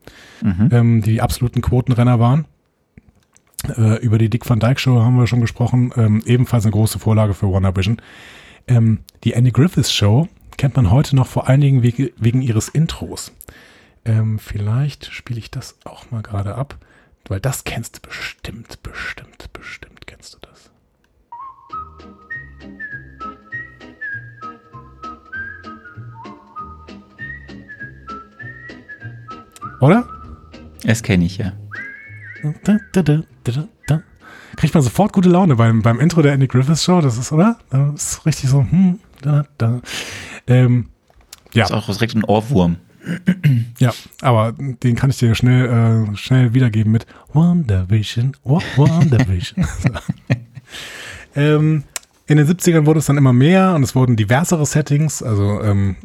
mhm. 0.40 0.68
ähm, 0.72 1.03
die, 1.03 1.12
die 1.12 1.20
absoluten 1.20 1.61
Quotenrenner 1.61 2.20
waren. 2.20 2.46
Äh, 3.68 3.96
über 4.00 4.18
die 4.18 4.28
Dick 4.28 4.48
Van 4.48 4.60
Dyke 4.60 4.80
Show 4.80 5.00
haben 5.00 5.16
wir 5.18 5.26
schon 5.26 5.40
gesprochen. 5.40 5.92
Ähm, 5.96 6.22
ebenfalls 6.26 6.64
eine 6.64 6.72
große 6.72 6.98
Vorlage 6.98 7.34
für 7.34 7.50
WandaVision. 7.50 8.00
Ähm, 8.66 9.00
die 9.24 9.32
Andy 9.34 9.50
Griffiths 9.50 9.92
Show 9.92 10.28
kennt 10.56 10.76
man 10.76 10.90
heute 10.90 11.16
noch 11.16 11.26
vor 11.26 11.48
allen 11.48 11.60
Dingen 11.60 11.82
wegen, 11.82 12.10
wegen 12.16 12.42
ihres 12.42 12.68
Intros. 12.68 13.32
Ähm, 14.04 14.38
vielleicht 14.38 15.06
spiele 15.12 15.38
ich 15.38 15.50
das 15.50 15.76
auch 15.84 16.10
mal 16.10 16.22
gerade 16.22 16.54
ab, 16.56 16.76
weil 17.28 17.40
das 17.40 17.64
kennst 17.64 17.98
du 17.98 18.08
bestimmt, 18.08 18.82
bestimmt, 18.82 19.52
bestimmt 19.52 20.06
kennst 20.06 20.34
du 20.34 20.38
das. 20.40 20.70
Oder? 29.80 30.08
Das 30.84 31.02
kenne 31.02 31.24
ich 31.24 31.38
ja. 31.38 31.52
Kriegt 34.57 34.74
man 34.74 34.82
sofort 34.82 35.12
gute 35.12 35.28
Laune 35.30 35.57
beim, 35.57 35.80
beim 35.82 35.99
Intro 36.01 36.20
der 36.22 36.32
Andy 36.34 36.47
Griffiths 36.47 36.84
Show, 36.84 37.01
das 37.01 37.16
ist, 37.16 37.32
oder? 37.32 37.59
Das 37.70 38.12
ist 38.12 38.26
richtig 38.26 38.51
so, 38.51 38.61
hm, 38.68 38.99
da, 39.22 39.47
da. 39.59 39.80
Ähm, 40.47 40.88
ja. 41.55 41.62
Das 41.68 41.70
ist 41.70 41.76
auch 41.76 41.93
direkt 41.95 42.14
ein 42.14 42.24
Ohrwurm. 42.24 42.76
Ja, 43.78 43.93
aber 44.20 44.53
den 44.53 44.95
kann 44.95 45.11
ich 45.11 45.18
dir 45.18 45.34
schnell, 45.34 46.07
äh, 46.12 46.16
schnell 46.16 46.55
wiedergeben 46.55 46.93
mit 46.93 47.07
WandaVision, 47.32 48.36
Wa- 48.45 48.62
WandaVision. 48.76 49.64
so. 49.82 49.90
ähm, 51.34 51.84
in 52.32 52.38
den 52.38 52.46
70ern 52.46 52.86
wurde 52.86 52.98
es 52.98 53.06
dann 53.06 53.16
immer 53.16 53.32
mehr 53.32 53.74
und 53.74 53.82
es 53.82 53.94
wurden 53.94 54.16
diversere 54.16 54.66
Settings. 54.66 55.22
Also 55.22 55.62
ähm, 55.62 55.96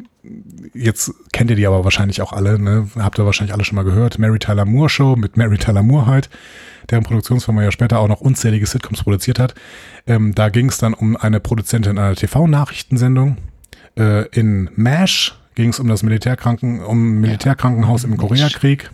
jetzt 0.73 1.13
kennt 1.31 1.49
ihr 1.49 1.55
die 1.55 1.65
aber 1.65 1.83
wahrscheinlich 1.83 2.21
auch 2.21 2.33
alle, 2.33 2.59
ne? 2.59 2.89
Habt 2.97 3.17
ihr 3.17 3.25
wahrscheinlich 3.25 3.53
alle 3.53 3.63
schon 3.63 3.77
mal 3.77 3.83
gehört. 3.83 4.19
Mary 4.19 4.39
Tyler 4.39 4.65
Moore 4.65 4.89
Show 4.89 5.15
mit 5.15 5.37
Mary 5.37 5.57
Tyler 5.57 5.83
Moore 5.83 6.05
halt, 6.05 6.29
deren 6.89 7.03
Produktionsfirma 7.03 7.63
ja 7.63 7.71
später 7.71 7.99
auch 7.99 8.07
noch 8.07 8.21
unzählige 8.21 8.65
Sitcoms 8.65 9.03
produziert 9.03 9.39
hat. 9.39 9.55
Ähm, 10.05 10.35
da 10.35 10.49
ging 10.49 10.69
es 10.69 10.77
dann 10.77 10.93
um 10.93 11.15
eine 11.15 11.39
Produzentin 11.39 11.97
einer 11.97 12.15
TV-Nachrichtensendung. 12.15 13.37
Äh, 13.97 14.27
in 14.29 14.69
MASH 14.75 15.33
ging 15.55 15.69
es 15.69 15.79
um 15.79 15.87
das 15.87 16.03
Militärkranken, 16.03 16.83
um 16.83 17.19
Militärkrankenhaus 17.21 18.03
im 18.03 18.17
Koreakrieg. 18.17 18.91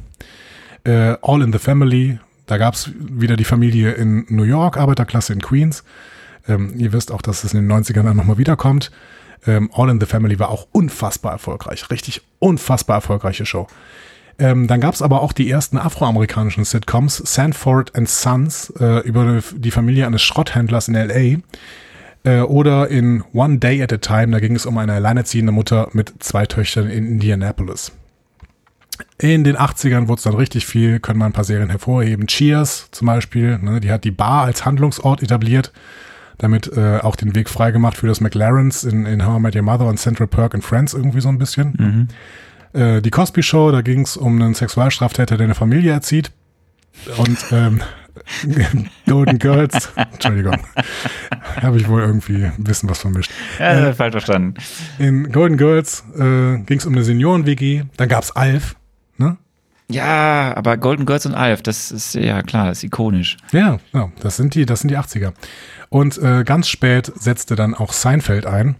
Äh, 0.83 1.17
All 1.21 1.41
in 1.41 1.51
the 1.51 1.59
Family, 1.59 2.19
da 2.45 2.57
gab 2.57 2.75
es 2.75 2.91
wieder 2.97 3.37
die 3.37 3.43
Familie 3.43 3.93
in 3.93 4.25
New 4.29 4.43
York, 4.43 4.77
Arbeiterklasse 4.77 5.33
in 5.33 5.41
Queens. 5.41 5.83
Ähm, 6.47 6.73
ihr 6.77 6.93
wisst 6.93 7.11
auch, 7.11 7.21
dass 7.21 7.43
es 7.43 7.53
in 7.53 7.67
den 7.67 7.71
90ern 7.71 8.03
dann 8.03 8.17
nochmal 8.17 8.37
wiederkommt. 8.37 8.91
Ähm, 9.45 9.69
All 9.73 9.89
in 9.89 9.99
the 9.99 10.05
Family 10.05 10.39
war 10.39 10.49
auch 10.49 10.67
unfassbar 10.71 11.33
erfolgreich. 11.33 11.89
Richtig 11.89 12.21
unfassbar 12.39 12.97
erfolgreiche 12.97 13.45
Show. 13.45 13.67
Ähm, 14.39 14.67
dann 14.67 14.81
gab 14.81 14.93
es 14.93 15.01
aber 15.01 15.21
auch 15.21 15.31
die 15.31 15.49
ersten 15.49 15.77
afroamerikanischen 15.77 16.65
Sitcoms, 16.65 17.17
Sanford 17.17 17.95
and 17.95 18.09
Sons, 18.09 18.73
äh, 18.79 18.99
über 19.07 19.41
die 19.55 19.71
Familie 19.71 20.07
eines 20.07 20.23
Schrotthändlers 20.23 20.87
in 20.87 20.95
L.A. 20.95 21.39
Äh, 22.23 22.41
oder 22.41 22.87
in 22.87 23.23
One 23.33 23.59
Day 23.59 23.81
at 23.83 23.93
a 23.93 23.97
Time, 23.97 24.31
da 24.31 24.39
ging 24.39 24.55
es 24.55 24.65
um 24.65 24.77
eine 24.77 24.93
alleinerziehende 24.93 25.51
Mutter 25.51 25.89
mit 25.93 26.13
zwei 26.19 26.45
Töchtern 26.45 26.89
in 26.89 27.05
Indianapolis. 27.05 27.91
In 29.17 29.43
den 29.43 29.57
80ern 29.57 30.07
wurde 30.07 30.19
es 30.19 30.23
dann 30.23 30.35
richtig 30.35 30.65
viel, 30.65 30.99
können 30.99 31.19
wir 31.19 31.25
ein 31.25 31.33
paar 31.33 31.43
Serien 31.43 31.69
hervorheben. 31.69 32.27
Cheers 32.27 32.89
zum 32.91 33.07
Beispiel, 33.07 33.57
ne, 33.59 33.79
die 33.79 33.91
hat 33.91 34.03
die 34.03 34.11
Bar 34.11 34.45
als 34.45 34.65
Handlungsort 34.65 35.21
etabliert, 35.21 35.71
damit 36.43 36.71
äh, 36.75 36.99
auch 36.99 37.15
den 37.15 37.35
Weg 37.35 37.49
freigemacht 37.49 37.97
für 37.97 38.07
das 38.07 38.21
McLarens 38.21 38.83
in, 38.83 39.05
in 39.05 39.25
How 39.25 39.37
I 39.37 39.41
Met 39.41 39.55
Your 39.55 39.63
Mother 39.63 39.85
und 39.85 39.97
Central 39.97 40.27
Perk 40.27 40.53
and 40.53 40.63
Friends 40.63 40.93
irgendwie 40.93 41.21
so 41.21 41.29
ein 41.29 41.37
bisschen. 41.37 42.09
Äh, 42.73 43.01
die 43.01 43.11
Cosby 43.11 43.43
Show, 43.43 43.71
da 43.71 43.81
ging 43.81 44.01
es 44.01 44.17
um 44.17 44.41
einen 44.41 44.53
Sexualstraftäter, 44.53 45.37
der 45.37 45.45
eine 45.45 45.55
Familie 45.55 45.91
erzieht. 45.91 46.31
Und 47.17 47.37
ähm, 47.51 47.81
Golden 49.07 49.39
Girls, 49.39 49.91
Entschuldigung, 49.95 50.57
habe 51.61 51.77
ich 51.77 51.87
wohl 51.87 52.01
irgendwie 52.01 52.45
ein 52.45 52.63
bisschen 52.63 52.89
was 52.89 52.99
vermischt. 52.99 53.31
Ja, 53.59 53.93
falsch 53.93 54.13
verstanden. 54.13 54.55
In 54.99 55.31
Golden 55.31 55.57
Girls 55.57 56.03
äh, 56.15 56.57
ging 56.59 56.77
es 56.77 56.85
um 56.85 56.93
eine 56.93 57.03
Senioren-WG, 57.03 57.83
dann 57.97 58.09
gab's 58.09 58.31
Alf? 58.31 58.75
Ja, 59.89 60.55
aber 60.55 60.77
Golden 60.77 61.05
Girls 61.05 61.25
und 61.25 61.35
Alf, 61.35 61.61
das 61.61 61.91
ist 61.91 62.15
ja 62.15 62.41
klar, 62.41 62.67
das 62.67 62.79
ist 62.79 62.83
ikonisch. 62.83 63.37
Ja, 63.51 63.79
ja, 63.93 64.11
das 64.21 64.37
sind 64.37 64.55
die, 64.55 64.65
das 64.65 64.79
sind 64.79 64.89
die 64.89 64.97
80er. 64.97 65.33
Und 65.89 66.17
äh, 66.17 66.43
ganz 66.43 66.67
spät 66.67 67.11
setzte 67.15 67.55
dann 67.55 67.73
auch 67.75 67.93
Seinfeld 67.93 68.45
ein. 68.45 68.75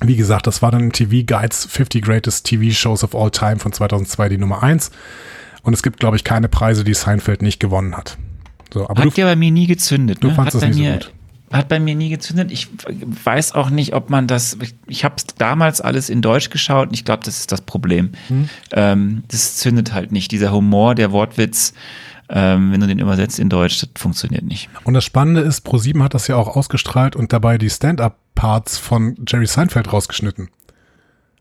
Wie 0.00 0.16
gesagt, 0.16 0.46
das 0.46 0.62
war 0.62 0.70
dann 0.70 0.84
in 0.84 0.92
TV 0.92 1.24
Guides 1.26 1.66
50 1.66 2.04
Greatest 2.04 2.46
TV 2.46 2.72
Shows 2.72 3.02
of 3.04 3.14
All 3.14 3.30
Time 3.30 3.58
von 3.58 3.72
2002 3.72 4.28
die 4.28 4.38
Nummer 4.38 4.62
1. 4.62 4.90
Und 5.62 5.72
es 5.74 5.82
gibt, 5.82 6.00
glaube 6.00 6.16
ich, 6.16 6.24
keine 6.24 6.48
Preise, 6.48 6.84
die 6.84 6.94
Seinfeld 6.94 7.42
nicht 7.42 7.60
gewonnen 7.60 7.96
hat. 7.96 8.16
So, 8.72 8.88
aber 8.88 9.02
Hat 9.04 9.16
du, 9.16 9.20
ja 9.20 9.26
bei 9.26 9.36
mir 9.36 9.50
nie 9.50 9.66
gezündet. 9.66 10.22
du 10.22 10.28
ne? 10.28 10.34
fandst 10.34 10.54
hat 10.54 10.62
das 10.62 10.76
nicht 10.76 10.86
so 10.86 10.92
gut. 10.92 11.12
Hat 11.52 11.68
bei 11.68 11.80
mir 11.80 11.94
nie 11.94 12.10
gezündet. 12.10 12.50
Ich 12.50 12.68
weiß 13.24 13.52
auch 13.54 13.70
nicht, 13.70 13.94
ob 13.94 14.10
man 14.10 14.26
das. 14.26 14.58
Ich, 14.60 14.74
ich 14.86 15.04
habe 15.04 15.14
es 15.16 15.26
damals 15.36 15.80
alles 15.80 16.10
in 16.10 16.20
Deutsch 16.20 16.50
geschaut 16.50 16.88
und 16.88 16.94
ich 16.94 17.04
glaube, 17.04 17.24
das 17.24 17.38
ist 17.38 17.52
das 17.52 17.62
Problem. 17.62 18.12
Hm. 18.28 18.48
Ähm, 18.72 19.22
das 19.28 19.56
zündet 19.56 19.94
halt 19.94 20.12
nicht. 20.12 20.30
Dieser 20.30 20.52
Humor, 20.52 20.94
der 20.94 21.10
Wortwitz, 21.10 21.72
ähm, 22.28 22.72
wenn 22.72 22.80
du 22.80 22.86
den 22.86 22.98
übersetzt 22.98 23.38
in 23.38 23.48
Deutsch, 23.48 23.80
das 23.80 23.88
funktioniert 23.96 24.44
nicht. 24.44 24.68
Und 24.84 24.94
das 24.94 25.04
Spannende 25.04 25.40
ist, 25.40 25.62
ProSieben 25.62 26.02
hat 26.02 26.14
das 26.14 26.28
ja 26.28 26.36
auch 26.36 26.54
ausgestrahlt 26.54 27.16
und 27.16 27.32
dabei 27.32 27.56
die 27.56 27.70
Stand-Up-Parts 27.70 28.76
von 28.76 29.16
Jerry 29.26 29.46
Seinfeld 29.46 29.92
rausgeschnitten. 29.92 30.50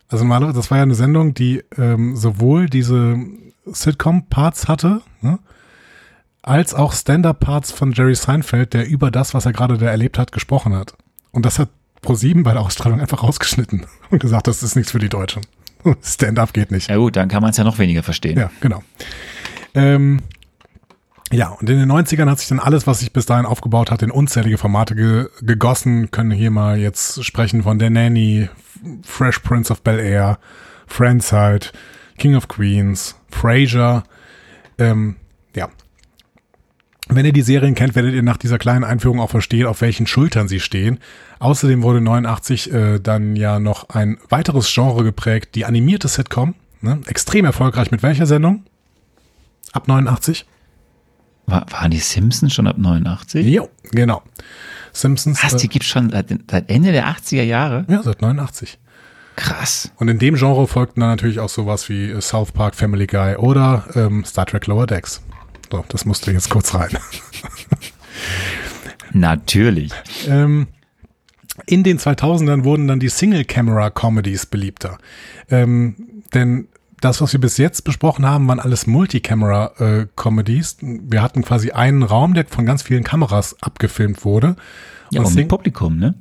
Also 0.10 0.24
normalerweise, 0.24 0.56
das 0.56 0.72
war 0.72 0.78
ja 0.78 0.84
eine 0.84 0.96
Sendung, 0.96 1.34
die 1.34 1.64
ähm, 1.78 2.16
sowohl 2.16 2.68
diese 2.68 3.18
Sitcom-Parts 3.66 4.70
hatte, 4.70 5.02
ne, 5.22 5.40
als 6.48 6.74
auch 6.74 6.94
Stand-Up-Parts 6.94 7.72
von 7.72 7.92
Jerry 7.92 8.16
Seinfeld, 8.16 8.74
der 8.74 8.88
über 8.88 9.12
das, 9.12 9.34
was 9.34 9.46
er 9.46 9.54
gerade 9.54 9.78
da 9.78 9.88
erlebt 9.88 10.18
hat, 10.18 10.32
gesprochen 10.32 10.74
hat. 10.74 10.96
Und 11.32 11.46
das 11.46 11.60
hat 11.60 11.70
ProSieben 12.02 12.44
bei 12.44 12.54
der 12.54 12.62
Ausstrahlung 12.62 13.02
einfach 13.02 13.22
rausgeschnitten 13.22 13.86
und 14.10 14.20
gesagt, 14.20 14.48
das 14.48 14.64
ist 14.64 14.76
nichts 14.76 14.92
für 14.92 15.00
die 15.00 15.10
Deutschen. 15.10 15.42
Stand-Up 16.02 16.54
geht 16.54 16.72
nicht. 16.72 16.90
Ja 16.90 16.96
gut, 16.96 17.18
dann 17.18 17.28
kann 17.28 17.42
man 17.42 17.52
es 17.52 17.58
ja 17.58 17.64
noch 17.64 17.80
weniger 17.80 18.02
verstehen. 18.02 18.38
Ja, 18.38 18.50
genau. 18.62 18.82
Ähm, 19.76 20.22
ja, 21.32 21.50
und 21.50 21.70
in 21.70 21.80
den 21.80 21.92
90ern 21.92 22.30
hat 22.30 22.40
sich 22.40 22.48
dann 22.48 22.60
alles, 22.60 22.88
was 22.88 23.00
sich 23.00 23.12
bis 23.12 23.26
dahin 23.26 23.46
aufgebaut 23.46 23.92
hat, 23.92 24.02
in 24.02 24.12
unzählige 24.12 24.58
Formate 24.58 24.96
ge 24.96 25.28
gegossen. 25.42 26.12
Können 26.12 26.32
hier 26.32 26.52
mal 26.52 26.80
jetzt 26.80 27.24
sprechen 27.26 27.64
von 27.64 27.78
Der 27.78 27.90
Nanny, 27.90 28.48
Fresh 29.04 29.40
Prince 29.40 29.72
of 29.72 29.82
Bel 29.82 30.00
Air, 30.00 30.40
Friends 30.86 31.34
halt, 31.34 31.74
King 32.18 32.36
of 32.36 32.48
Queens, 32.48 33.16
Frasier. 33.30 34.04
Ähm, 34.78 35.18
ja. 35.54 35.68
Wenn 37.10 37.26
ihr 37.26 37.34
die 37.34 37.42
Serien 37.42 37.74
kennt, 37.74 37.96
werdet 37.96 38.14
ihr 38.14 38.24
nach 38.24 38.38
dieser 38.38 38.58
kleinen 38.58 38.84
Einführung 38.84 39.20
auch 39.20 39.30
verstehen, 39.30 39.66
auf 39.66 39.82
welchen 39.82 40.08
Schultern 40.08 40.48
sie 40.48 40.60
stehen. 40.60 41.00
Außerdem 41.40 41.82
wurde 41.82 42.02
89 42.02 42.74
äh, 42.74 43.00
dann 43.00 43.36
ja 43.36 43.60
noch 43.60 43.90
ein 43.90 44.18
weiteres 44.30 44.72
Genre 44.74 45.04
geprägt, 45.04 45.56
die 45.56 45.66
animierte 45.66 46.08
Sitcom. 46.08 46.56
Ne? 46.82 47.00
Extrem 47.08 47.46
erfolgreich 47.46 47.92
mit 47.92 48.04
welcher 48.04 48.26
Sendung? 48.26 48.64
Ab 49.72 49.88
89? 49.88 50.46
War, 51.46 51.66
waren 51.72 51.92
die 51.92 52.00
Simpsons 52.00 52.54
schon 52.54 52.68
ab 52.68 52.78
89? 52.78 53.46
Jo, 53.46 53.70
genau. 53.92 54.22
Simpsons. 54.92 55.42
Was, 55.44 55.56
die 55.56 55.68
äh, 55.68 55.70
gibt's 55.70 55.88
schon 55.88 56.10
seit, 56.10 56.28
seit 56.50 56.70
Ende 56.70 56.92
der 56.92 57.08
80er 57.08 57.44
Jahre? 57.44 57.86
ja, 57.88 58.04
seit 58.04 58.22
89. 58.22 58.78
Krass. 59.38 59.92
Und 59.98 60.08
in 60.10 60.18
dem 60.18 60.36
Genre 60.36 60.68
folgten 60.68 61.00
dann 61.00 61.12
natürlich 61.12 61.40
auch 61.40 61.50
sowas 61.50 61.88
wie 61.90 62.10
äh, 62.10 62.22
South 62.22 62.52
Park, 62.52 62.76
Family 62.76 63.08
Guy 63.08 63.36
oder 63.36 63.86
ähm, 63.96 64.26
Star 64.26 64.46
Trek 64.46 64.68
Lower 64.68 64.88
Decks. 64.88 65.22
So, 65.72 65.84
das 65.90 66.06
musste 66.06 66.32
jetzt 66.32 66.50
kurz 66.50 66.74
rein. 66.74 66.90
Natürlich. 69.14 69.92
ähm, 70.28 70.68
in 71.66 71.84
den 71.84 71.98
2000ern 71.98 72.64
wurden 72.64 72.88
dann 72.88 73.00
die 73.00 73.10
Single-Camera-Comedies 73.10 74.46
beliebter. 74.46 75.00
Ähm, 75.50 76.24
denn 76.34 76.68
das, 77.02 77.22
was 77.22 77.34
wir 77.34 77.42
bis 77.42 77.58
jetzt 77.58 77.84
besprochen 77.84 78.26
haben, 78.26 78.48
waren 78.48 78.60
alles 78.60 78.88
Multicamera-Comedies. 78.88 80.78
Wir 80.82 81.22
hatten 81.22 81.44
quasi 81.44 81.72
einen 81.72 82.04
Raum, 82.04 82.34
der 82.34 82.46
von 82.46 82.66
ganz 82.66 82.84
vielen 82.84 83.04
Kameras 83.04 83.56
abgefilmt 83.62 84.24
wurde. 84.26 84.56
Ja, 85.12 85.22
Und 85.22 85.36
mit 85.36 85.48
Publikum, 85.48 85.98
ne? 85.98 86.16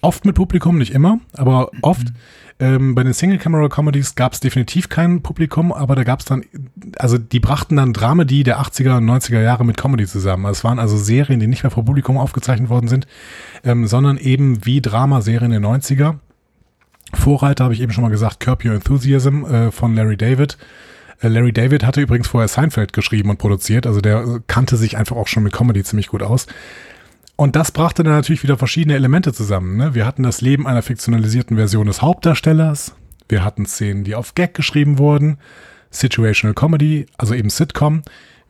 Oft 0.00 0.24
mit 0.24 0.34
Publikum, 0.34 0.78
nicht 0.78 0.92
immer, 0.92 1.20
aber 1.32 1.70
oft. 1.82 2.08
Ähm, 2.60 2.94
bei 2.94 3.02
den 3.02 3.12
Single-Camera-Comedies 3.12 4.14
gab 4.14 4.32
es 4.32 4.40
definitiv 4.40 4.88
kein 4.88 5.22
Publikum, 5.22 5.72
aber 5.72 5.96
da 5.96 6.04
gab 6.04 6.20
es 6.20 6.26
dann, 6.26 6.44
also 6.98 7.18
die 7.18 7.40
brachten 7.40 7.76
dann 7.76 7.92
Dramedy 7.92 8.44
der 8.44 8.60
80er 8.60 8.98
und 8.98 9.10
90er 9.10 9.40
Jahre 9.40 9.64
mit 9.64 9.76
Comedy 9.76 10.06
zusammen. 10.06 10.46
Es 10.46 10.62
waren 10.62 10.78
also 10.78 10.96
Serien, 10.96 11.40
die 11.40 11.48
nicht 11.48 11.64
mehr 11.64 11.72
vor 11.72 11.84
Publikum 11.84 12.16
aufgezeichnet 12.16 12.68
worden 12.68 12.86
sind, 12.86 13.06
ähm, 13.64 13.86
sondern 13.86 14.18
eben 14.18 14.64
wie 14.64 14.80
Dramaserien 14.80 15.50
der 15.50 15.60
90er. 15.60 16.18
Vorreiter 17.12 17.64
habe 17.64 17.74
ich 17.74 17.80
eben 17.80 17.92
schon 17.92 18.02
mal 18.02 18.10
gesagt, 18.10 18.40
Curb 18.40 18.64
Your 18.64 18.74
Enthusiasm 18.74 19.44
äh, 19.44 19.70
von 19.72 19.94
Larry 19.94 20.16
David. 20.16 20.56
Äh, 21.20 21.28
Larry 21.28 21.52
David 21.52 21.84
hatte 21.84 22.00
übrigens 22.02 22.28
vorher 22.28 22.48
Seinfeld 22.48 22.92
geschrieben 22.92 23.30
und 23.30 23.38
produziert, 23.38 23.86
also 23.86 24.00
der 24.00 24.18
äh, 24.18 24.40
kannte 24.46 24.76
sich 24.76 24.96
einfach 24.96 25.16
auch 25.16 25.28
schon 25.28 25.42
mit 25.42 25.52
Comedy 25.52 25.82
ziemlich 25.82 26.08
gut 26.08 26.22
aus. 26.22 26.46
Und 27.36 27.56
das 27.56 27.72
brachte 27.72 28.04
dann 28.04 28.12
natürlich 28.12 28.42
wieder 28.42 28.56
verschiedene 28.56 28.94
Elemente 28.94 29.32
zusammen. 29.32 29.76
Ne? 29.76 29.94
Wir 29.94 30.06
hatten 30.06 30.22
das 30.22 30.40
Leben 30.40 30.66
einer 30.66 30.82
fiktionalisierten 30.82 31.56
Version 31.56 31.86
des 31.86 32.00
Hauptdarstellers. 32.00 32.94
Wir 33.28 33.44
hatten 33.44 33.66
Szenen, 33.66 34.04
die 34.04 34.14
auf 34.14 34.34
Gag 34.34 34.54
geschrieben 34.54 34.98
wurden. 34.98 35.38
Situational 35.90 36.54
Comedy, 36.54 37.06
also 37.18 37.34
eben 37.34 37.50
Sitcom. 37.50 38.02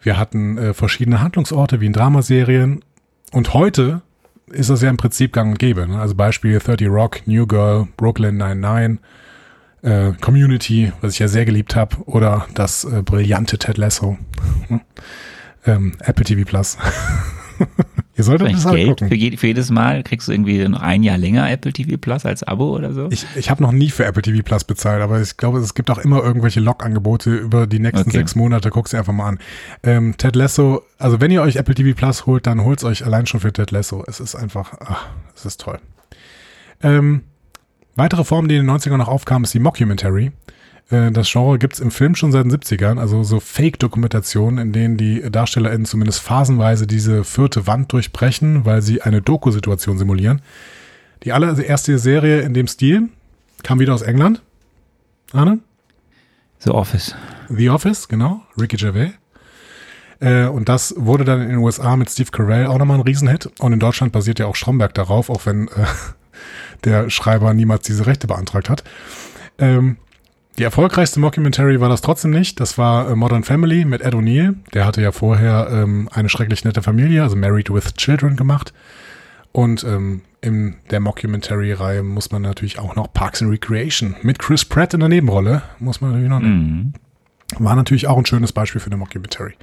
Wir 0.02 0.18
hatten 0.18 0.58
äh, 0.58 0.74
verschiedene 0.74 1.22
Handlungsorte 1.22 1.80
wie 1.80 1.86
in 1.86 1.92
Dramaserien. 1.92 2.84
Und 3.32 3.54
heute 3.54 4.02
ist 4.46 4.68
das 4.68 4.82
ja 4.82 4.90
im 4.90 4.98
Prinzip 4.98 5.32
gang 5.32 5.52
und 5.52 5.58
gäbe. 5.58 5.86
Ne? 5.86 5.98
Also 5.98 6.14
Beispiel 6.14 6.58
30 6.58 6.88
Rock, 6.88 7.26
New 7.26 7.46
Girl, 7.46 7.88
Brooklyn 7.96 8.36
99, 8.36 8.98
äh, 9.82 10.12
Community, 10.20 10.92
was 11.00 11.14
ich 11.14 11.18
ja 11.20 11.28
sehr 11.28 11.46
geliebt 11.46 11.74
habe, 11.74 11.96
oder 12.04 12.46
das 12.54 12.84
äh, 12.84 13.02
brillante 13.02 13.58
Ted 13.58 13.78
Lasso. 13.78 14.18
ähm, 15.64 15.92
Apple 16.00 16.24
TV 16.24 16.44
Plus. 16.44 16.76
Ihr 18.16 18.22
solltet 18.24 18.46
das 18.52 18.62
Vielleicht 18.62 18.66
halt 18.66 18.76
Geld 18.76 18.88
gucken. 18.90 19.08
für, 19.08 19.14
je, 19.14 19.36
für 19.36 19.46
jedes 19.48 19.70
Mal 19.70 20.02
kriegst 20.04 20.28
du 20.28 20.32
irgendwie 20.32 20.68
noch 20.68 20.80
ein 20.80 21.02
Jahr 21.02 21.18
länger 21.18 21.50
Apple 21.50 21.72
TV 21.72 21.96
Plus 21.96 22.24
als 22.24 22.42
Abo 22.44 22.74
oder 22.76 22.92
so. 22.92 23.08
Ich, 23.10 23.26
ich 23.34 23.50
habe 23.50 23.62
noch 23.62 23.72
nie 23.72 23.90
für 23.90 24.04
Apple 24.04 24.22
TV 24.22 24.42
Plus 24.44 24.62
bezahlt, 24.64 25.02
aber 25.02 25.20
ich 25.20 25.36
glaube, 25.36 25.58
es 25.58 25.74
gibt 25.74 25.90
auch 25.90 25.98
immer 25.98 26.22
irgendwelche 26.22 26.60
Log-Angebote 26.60 27.34
über 27.34 27.66
die 27.66 27.80
nächsten 27.80 28.08
Okay. 28.08 28.18
sechs 28.18 28.34
Monate. 28.36 28.70
Guck's 28.70 28.92
dir 28.92 28.98
einfach 28.98 29.12
mal 29.12 29.28
an. 29.30 29.38
Ähm, 29.82 30.16
Ted 30.16 30.36
Lasso, 30.36 30.82
also 30.98 31.20
wenn 31.20 31.30
ihr 31.32 31.42
euch 31.42 31.56
Apple 31.56 31.74
TV 31.74 31.96
Plus 31.96 32.26
holt, 32.26 32.46
dann 32.46 32.62
holt's 32.64 32.84
euch 32.84 33.04
allein 33.04 33.26
schon 33.26 33.40
für 33.40 33.52
Ted 33.52 33.72
Lasso. 33.72 34.04
Es 34.06 34.20
ist 34.20 34.36
einfach, 34.36 34.74
ach, 34.80 35.06
es 35.34 35.44
ist 35.44 35.60
toll. 35.60 35.80
Ähm, 36.82 37.22
weitere 37.96 38.24
Form, 38.24 38.46
die 38.48 38.56
in 38.56 38.66
den 38.66 38.76
90ern 38.76 38.96
noch 38.96 39.08
aufkam, 39.08 39.44
ist 39.44 39.54
die 39.54 39.58
Mockumentary. 39.60 40.32
Äh, 40.90 41.10
Das 41.10 41.30
Genre 41.30 41.58
gibt's 41.58 41.80
im 41.80 41.90
Film 41.90 42.14
schon 42.14 42.32
seit 42.32 42.44
den 42.44 42.52
70ern, 42.52 42.98
also 42.98 43.22
so 43.22 43.40
Fake-Dokumentationen, 43.40 44.58
in 44.58 44.72
denen 44.72 44.96
die 44.96 45.22
DarstellerInnen 45.30 45.86
zumindest 45.86 46.20
phasenweise 46.20 46.86
diese 46.86 47.24
vierte 47.24 47.66
Wand 47.66 47.92
durchbrechen, 47.92 48.64
weil 48.64 48.82
sie 48.82 49.02
eine 49.02 49.22
Doku-Situation 49.22 49.98
simulieren. 49.98 50.42
Die 51.22 51.32
allererste 51.32 51.98
Serie 51.98 52.40
in 52.40 52.54
dem 52.54 52.66
Stil 52.66 53.08
kam 53.62 53.80
wieder 53.80 53.94
aus 53.94 54.02
England. 54.02 54.42
Arne? 55.32 55.60
The 56.58 56.70
Office. 56.70 57.14
The 57.48 57.70
Office, 57.70 58.08
genau. 58.08 58.42
Ricky 58.58 58.76
Gervais. 58.76 59.12
Äh, 60.20 60.46
und 60.46 60.68
das 60.68 60.94
wurde 60.96 61.24
dann 61.24 61.42
in 61.42 61.48
den 61.48 61.58
USA 61.58 61.96
mit 61.96 62.10
Steve 62.10 62.30
Carell 62.30 62.66
auch 62.66 62.78
nochmal 62.78 62.98
ein 62.98 63.02
Riesenhit. 63.02 63.50
Und 63.58 63.72
in 63.72 63.80
Deutschland 63.80 64.12
basiert 64.12 64.38
ja 64.38 64.46
auch 64.46 64.56
Stromberg 64.56 64.94
darauf, 64.94 65.30
auch 65.30 65.44
wenn 65.46 65.68
äh, 65.68 65.86
der 66.84 67.10
Schreiber 67.10 67.52
niemals 67.54 67.84
diese 67.84 68.06
Rechte 68.06 68.26
beantragt 68.26 68.70
hat. 68.70 68.84
Ähm, 69.58 69.96
die 70.58 70.62
erfolgreichste 70.62 71.18
Mockumentary 71.18 71.80
war 71.80 71.88
das 71.88 72.00
trotzdem 72.00 72.30
nicht. 72.30 72.60
Das 72.60 72.78
war 72.78 73.10
äh, 73.10 73.16
Modern 73.16 73.42
Family 73.42 73.84
mit 73.84 74.02
Ed 74.02 74.14
O'Neill. 74.14 74.54
Der 74.72 74.86
hatte 74.86 75.02
ja 75.02 75.10
vorher 75.10 75.68
ähm, 75.70 76.08
eine 76.12 76.28
schrecklich 76.28 76.64
nette 76.64 76.82
Familie, 76.82 77.22
also 77.22 77.36
Married 77.36 77.72
with 77.72 77.94
Children 77.94 78.36
gemacht. 78.36 78.72
Und 79.52 79.84
ähm, 79.84 80.22
in 80.40 80.76
der 80.90 81.00
Mockumentary-Reihe 81.00 82.02
muss 82.02 82.30
man 82.30 82.42
natürlich 82.42 82.78
auch 82.78 82.96
noch 82.96 83.12
Parks 83.12 83.40
and 83.40 83.50
Recreation 83.50 84.16
mit 84.22 84.38
Chris 84.38 84.64
Pratt 84.64 84.94
in 84.94 85.00
der 85.00 85.08
Nebenrolle, 85.08 85.62
muss 85.78 86.00
man 86.00 86.10
natürlich 86.10 86.30
noch 86.30 86.40
nennen. 86.40 86.94
Mhm. 87.58 87.64
War 87.64 87.76
natürlich 87.76 88.06
auch 88.06 88.18
ein 88.18 88.26
schönes 88.26 88.52
Beispiel 88.52 88.80
für 88.80 88.88
eine 88.88 88.96
Mockumentary. 88.96 89.54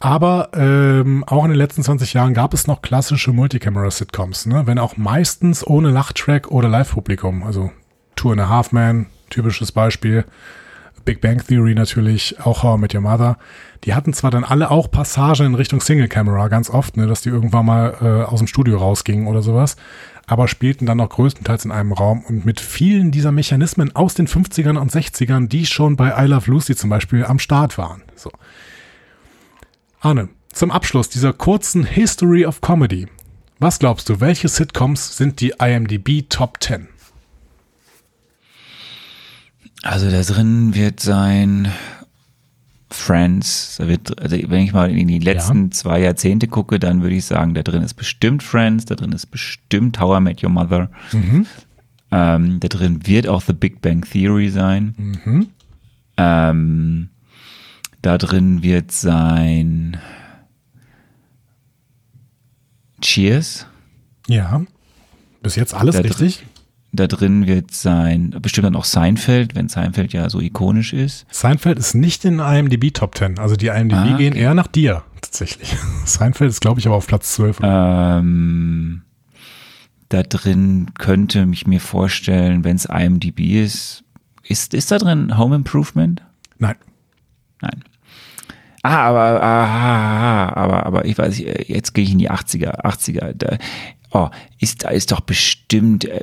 Aber 0.00 0.50
ähm, 0.54 1.24
auch 1.24 1.44
in 1.44 1.50
den 1.50 1.58
letzten 1.58 1.82
20 1.82 2.12
Jahren 2.14 2.34
gab 2.34 2.52
es 2.52 2.66
noch 2.66 2.82
klassische 2.82 3.32
Multicamera-Sitcoms, 3.32 4.46
ne? 4.46 4.66
wenn 4.66 4.78
auch 4.78 4.96
meistens 4.96 5.66
ohne 5.66 5.90
Lachtrack 5.90 6.50
oder 6.50 6.68
Live-Publikum. 6.68 7.42
Also 7.42 7.70
Two 8.16 8.32
and 8.32 8.40
a 8.40 8.48
Half 8.48 8.72
Man, 8.72 9.06
typisches 9.34 9.72
Beispiel. 9.72 10.24
Big 11.04 11.20
Bang 11.20 11.44
Theory 11.46 11.74
natürlich, 11.74 12.40
auch 12.40 12.62
How 12.62 12.78
I 12.78 12.80
Met 12.80 12.94
Your 12.94 13.02
Mother. 13.02 13.36
Die 13.84 13.94
hatten 13.94 14.14
zwar 14.14 14.30
dann 14.30 14.44
alle 14.44 14.70
auch 14.70 14.90
Passagen 14.90 15.46
in 15.46 15.54
Richtung 15.54 15.80
Single 15.80 16.08
Camera, 16.08 16.48
ganz 16.48 16.70
oft, 16.70 16.96
ne, 16.96 17.06
dass 17.06 17.20
die 17.20 17.28
irgendwann 17.28 17.66
mal 17.66 17.94
äh, 18.00 18.30
aus 18.30 18.38
dem 18.38 18.46
Studio 18.46 18.78
rausgingen 18.78 19.26
oder 19.26 19.42
sowas, 19.42 19.76
aber 20.26 20.48
spielten 20.48 20.86
dann 20.86 20.98
noch 20.98 21.10
größtenteils 21.10 21.66
in 21.66 21.72
einem 21.72 21.92
Raum 21.92 22.24
und 22.26 22.46
mit 22.46 22.60
vielen 22.60 23.10
dieser 23.10 23.32
Mechanismen 23.32 23.94
aus 23.94 24.14
den 24.14 24.26
50ern 24.26 24.78
und 24.78 24.90
60ern, 24.90 25.48
die 25.48 25.66
schon 25.66 25.96
bei 25.96 26.14
I 26.24 26.26
Love 26.26 26.50
Lucy 26.50 26.74
zum 26.74 26.88
Beispiel 26.88 27.26
am 27.26 27.38
Start 27.38 27.76
waren. 27.76 28.02
So. 28.14 28.30
Arne, 30.00 30.30
zum 30.52 30.70
Abschluss 30.70 31.10
dieser 31.10 31.34
kurzen 31.34 31.84
History 31.84 32.46
of 32.46 32.62
Comedy. 32.62 33.08
Was 33.58 33.78
glaubst 33.78 34.08
du, 34.08 34.20
welche 34.20 34.48
Sitcoms 34.48 35.16
sind 35.16 35.40
die 35.40 35.54
IMDb 35.60 36.28
Top 36.28 36.62
10? 36.62 36.88
Also 39.84 40.10
da 40.10 40.22
drin 40.22 40.74
wird 40.74 41.00
sein 41.00 41.70
Friends. 42.90 43.78
Wird, 43.80 44.18
also 44.20 44.36
wenn 44.48 44.62
ich 44.62 44.72
mal 44.72 44.90
in 44.90 45.08
die 45.08 45.18
letzten 45.18 45.72
zwei 45.72 46.00
Jahrzehnte 46.00 46.48
gucke, 46.48 46.78
dann 46.78 47.02
würde 47.02 47.16
ich 47.16 47.24
sagen, 47.26 47.54
da 47.54 47.62
drin 47.62 47.82
ist 47.82 47.94
bestimmt 47.94 48.42
Friends, 48.42 48.86
da 48.86 48.94
drin 48.94 49.12
ist 49.12 49.26
bestimmt 49.26 50.00
How 50.00 50.18
I 50.18 50.22
Met 50.22 50.42
Your 50.42 50.50
Mother. 50.50 50.90
Mhm. 51.12 51.46
Ähm, 52.10 52.60
da 52.60 52.68
drin 52.68 53.06
wird 53.06 53.28
auch 53.28 53.42
The 53.42 53.52
Big 53.52 53.82
Bang 53.82 54.02
Theory 54.08 54.48
sein. 54.48 54.94
Mhm. 54.96 55.48
Ähm, 56.16 57.08
da 58.02 58.16
drin 58.18 58.62
wird 58.62 58.92
sein 58.92 59.98
Cheers. 63.02 63.66
Ja. 64.28 64.62
Bis 65.42 65.56
jetzt 65.56 65.74
alles 65.74 65.96
Da 65.96 66.02
drin- 66.02 66.12
richtig? 66.12 66.46
Da 66.96 67.08
drin 67.08 67.46
wird 67.46 67.72
sein, 67.72 68.36
bestimmt 68.40 68.66
dann 68.66 68.76
auch 68.76 68.84
Seinfeld, 68.84 69.54
wenn 69.56 69.68
Seinfeld 69.68 70.12
ja 70.12 70.30
so 70.30 70.40
ikonisch 70.40 70.92
ist. 70.92 71.26
Seinfeld 71.30 71.78
ist 71.78 71.94
nicht 71.94 72.24
in 72.24 72.38
IMDb 72.38 72.94
Top 72.94 73.16
10. 73.18 73.38
Also 73.40 73.56
die 73.56 73.66
IMDb 73.66 73.96
Ah, 73.96 74.16
gehen 74.16 74.32
okay. 74.32 74.42
eher 74.42 74.54
nach 74.54 74.68
dir, 74.68 75.02
tatsächlich. 75.20 75.74
Seinfeld 76.04 76.50
ist, 76.50 76.60
glaube 76.60 76.78
ich, 76.78 76.86
aber 76.86 76.94
auf 76.96 77.06
Platz 77.08 77.34
12. 77.34 77.58
Ähm, 77.62 79.02
da 80.08 80.22
drin 80.22 80.92
könnte 80.96 81.48
ich 81.52 81.66
mir 81.66 81.80
vorstellen, 81.80 82.62
wenn 82.62 82.76
es 82.76 82.84
IMDb 82.84 83.40
ist, 83.40 84.04
ist, 84.44 84.72
ist 84.74 84.92
da 84.92 84.98
drin 84.98 85.36
Home 85.36 85.56
Improvement? 85.56 86.22
Nein. 86.58 86.76
Nein. 87.60 87.82
Ah, 88.84 89.08
aber, 89.08 89.42
ah, 89.42 90.52
aber, 90.54 90.86
aber 90.86 91.04
ich 91.06 91.16
weiß, 91.16 91.38
jetzt 91.38 91.94
gehe 91.94 92.04
ich 92.04 92.12
in 92.12 92.18
die 92.18 92.30
80er, 92.30 92.84
80er. 92.84 93.32
Da, 93.32 93.56
oh, 94.12 94.28
ist, 94.60 94.84
da 94.84 94.90
ist 94.90 95.10
doch 95.10 95.20
bestimmt, 95.20 96.04
äh, 96.04 96.22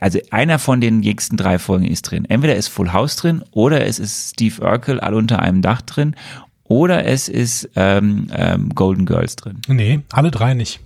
also 0.00 0.18
einer 0.30 0.58
von 0.58 0.80
den 0.80 1.00
nächsten 1.00 1.36
drei 1.36 1.58
Folgen 1.58 1.84
ist 1.86 2.02
drin. 2.02 2.24
Entweder 2.24 2.56
ist 2.56 2.68
Full 2.68 2.92
House 2.92 3.16
drin 3.16 3.42
oder 3.50 3.84
es 3.86 3.98
ist 3.98 4.30
Steve 4.34 4.62
Urkel 4.62 5.00
all 5.00 5.14
unter 5.14 5.40
einem 5.40 5.62
Dach 5.62 5.82
drin 5.82 6.16
oder 6.64 7.04
es 7.04 7.28
ist 7.28 7.68
ähm, 7.76 8.28
ähm, 8.32 8.70
Golden 8.74 9.06
Girls 9.06 9.36
drin. 9.36 9.60
Nee, 9.68 10.00
alle 10.12 10.30
drei 10.30 10.54
nicht. 10.54 10.80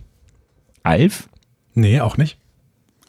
Alf? 0.83 1.29
Nee, 1.75 2.01
auch 2.01 2.17
nicht. 2.17 2.39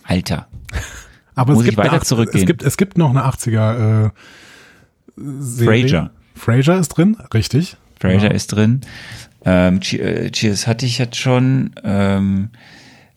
Alter. 0.03 0.47
Aber 1.35 1.53
Muss 1.53 1.63
es 1.63 1.67
ich 1.67 1.71
gibt, 1.71 1.79
eine 1.79 1.87
weiter 1.89 2.01
80 2.01 2.07
zurückgehen? 2.07 2.41
es 2.41 2.47
gibt 2.47 2.63
es 2.63 2.77
gibt 2.77 2.97
noch 2.97 3.09
eine 3.09 3.25
80er 3.25 4.07
äh, 4.07 4.09
Serie. 5.17 5.81
Frasier. 5.81 6.11
Frasier 6.35 6.75
ist 6.77 6.89
drin, 6.89 7.17
richtig. 7.33 7.77
Fraser 7.99 8.27
Ja. 8.27 8.31
ist 8.31 8.47
drin. 8.47 8.81
Ähm, 9.45 9.79
äh, 9.81 10.29
Cheers 10.31 10.67
hatte 10.67 10.85
ich 10.85 10.97
jetzt 10.97 11.17
schon. 11.17 11.71
Ähm, 11.83 12.49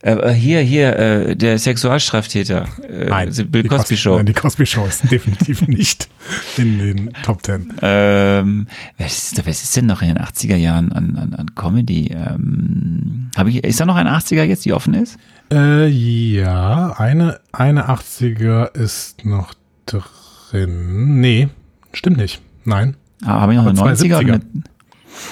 äh, 0.01 0.12
äh, 0.12 0.32
hier, 0.32 0.61
hier, 0.61 0.96
äh, 0.96 1.36
der 1.36 1.59
Sexualstraftäter. 1.59 2.66
Äh, 2.88 3.07
Nein, 3.07 3.32
Bill 3.51 3.64
die 3.64 3.68
Cosby 3.68 3.96
Show. 3.96 4.16
Nein, 4.16 4.26
die 4.26 4.32
Cosby 4.32 4.64
Show 4.64 4.86
ist 4.86 5.11
definitiv 5.11 5.62
nicht 5.66 6.09
in 6.57 6.78
den 6.78 7.12
Top 7.24 7.42
Ten. 7.42 7.72
Ähm, 7.82 8.68
was, 8.96 9.32
ist, 9.32 9.46
was 9.46 9.62
ist 9.62 9.76
denn 9.76 9.86
noch 9.86 10.01
in 10.03 10.09
den 10.09 10.18
80er 10.18 10.55
Jahren 10.55 10.92
an, 10.92 11.16
an, 11.16 11.34
an 11.34 11.55
Comedy? 11.57 12.12
Ähm, 12.12 13.30
hab 13.36 13.49
ich, 13.49 13.64
ist 13.64 13.80
da 13.80 13.86
noch 13.86 13.96
ein 13.96 14.07
80er 14.07 14.44
jetzt, 14.44 14.64
die 14.64 14.72
offen 14.72 14.94
ist? 14.94 15.18
Äh, 15.53 15.88
ja, 15.88 16.94
eine, 16.96 17.40
eine 17.51 17.88
80er 17.88 18.72
ist 18.76 19.24
noch 19.24 19.55
drin. 19.86 21.20
Nee, 21.20 21.49
stimmt 21.92 22.18
nicht. 22.18 22.40
Nein. 22.64 22.96
Ah, 23.24 23.40
habe 23.40 23.53
ich 23.53 23.59
noch 23.59 23.66
eine 23.66 23.78
90er? 23.78 24.20
70er. 24.20 24.40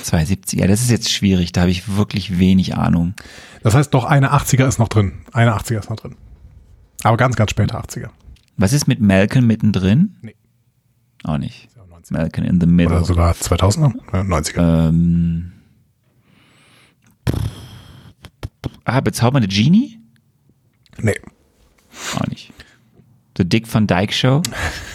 270, 0.03 0.61
ja, 0.61 0.67
das 0.67 0.83
ist 0.83 0.91
jetzt 0.91 1.11
schwierig, 1.11 1.53
da 1.53 1.63
habe 1.63 1.71
ich 1.71 1.97
wirklich 1.97 2.39
wenig 2.39 2.77
Ahnung. 2.77 3.15
Das 3.63 3.75
heißt, 3.75 3.93
doch 3.95 4.05
eine 4.05 4.33
80er 4.33 4.67
ist 4.67 4.79
noch 4.79 4.89
drin. 4.89 5.13
Eine 5.33 5.57
80er 5.57 5.79
ist 5.79 5.91
noch 5.91 5.97
drin. 5.97 6.17
Aber 7.03 7.17
ganz, 7.17 7.37
ganz 7.37 7.51
später 7.51 7.81
80er. 7.81 8.11
Was 8.57 8.73
ist 8.73 8.89
mit 8.89 9.01
Malcolm 9.01 9.47
mittendrin? 9.47 10.17
Nee. 10.23 10.35
Auch 11.25 11.39
nicht. 11.39 11.69
Malcolm 12.11 12.47
in 12.47 12.61
the 12.61 12.67
Middle. 12.67 12.97
Oder 12.97 13.05
sogar 13.05 13.33
2000er? 13.33 13.93
90er. 14.13 14.59
Äh, 14.59 14.89
ähm, 14.89 15.53
ah, 18.85 19.01
bezaubernde 19.01 19.49
Genie? 19.49 19.99
Nee. 20.99 21.21
Auch 22.15 22.27
nicht. 22.29 22.53
The 23.37 23.45
Dick 23.45 23.73
van 23.73 23.87
Dyke 23.87 24.13
Show? 24.13 24.43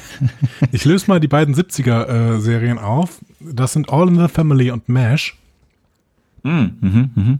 ich 0.71 0.85
löse 0.85 1.07
mal 1.07 1.19
die 1.19 1.27
beiden 1.27 1.53
70er-Serien 1.55 2.77
äh, 2.77 2.81
auf. 2.81 3.19
Das 3.43 3.73
sind 3.73 3.89
All 3.89 4.07
in 4.07 4.19
the 4.19 4.27
Family 4.27 4.71
und 4.71 4.87
MASH. 4.89 5.37
Mhm, 6.43 6.77
mhm, 6.81 7.39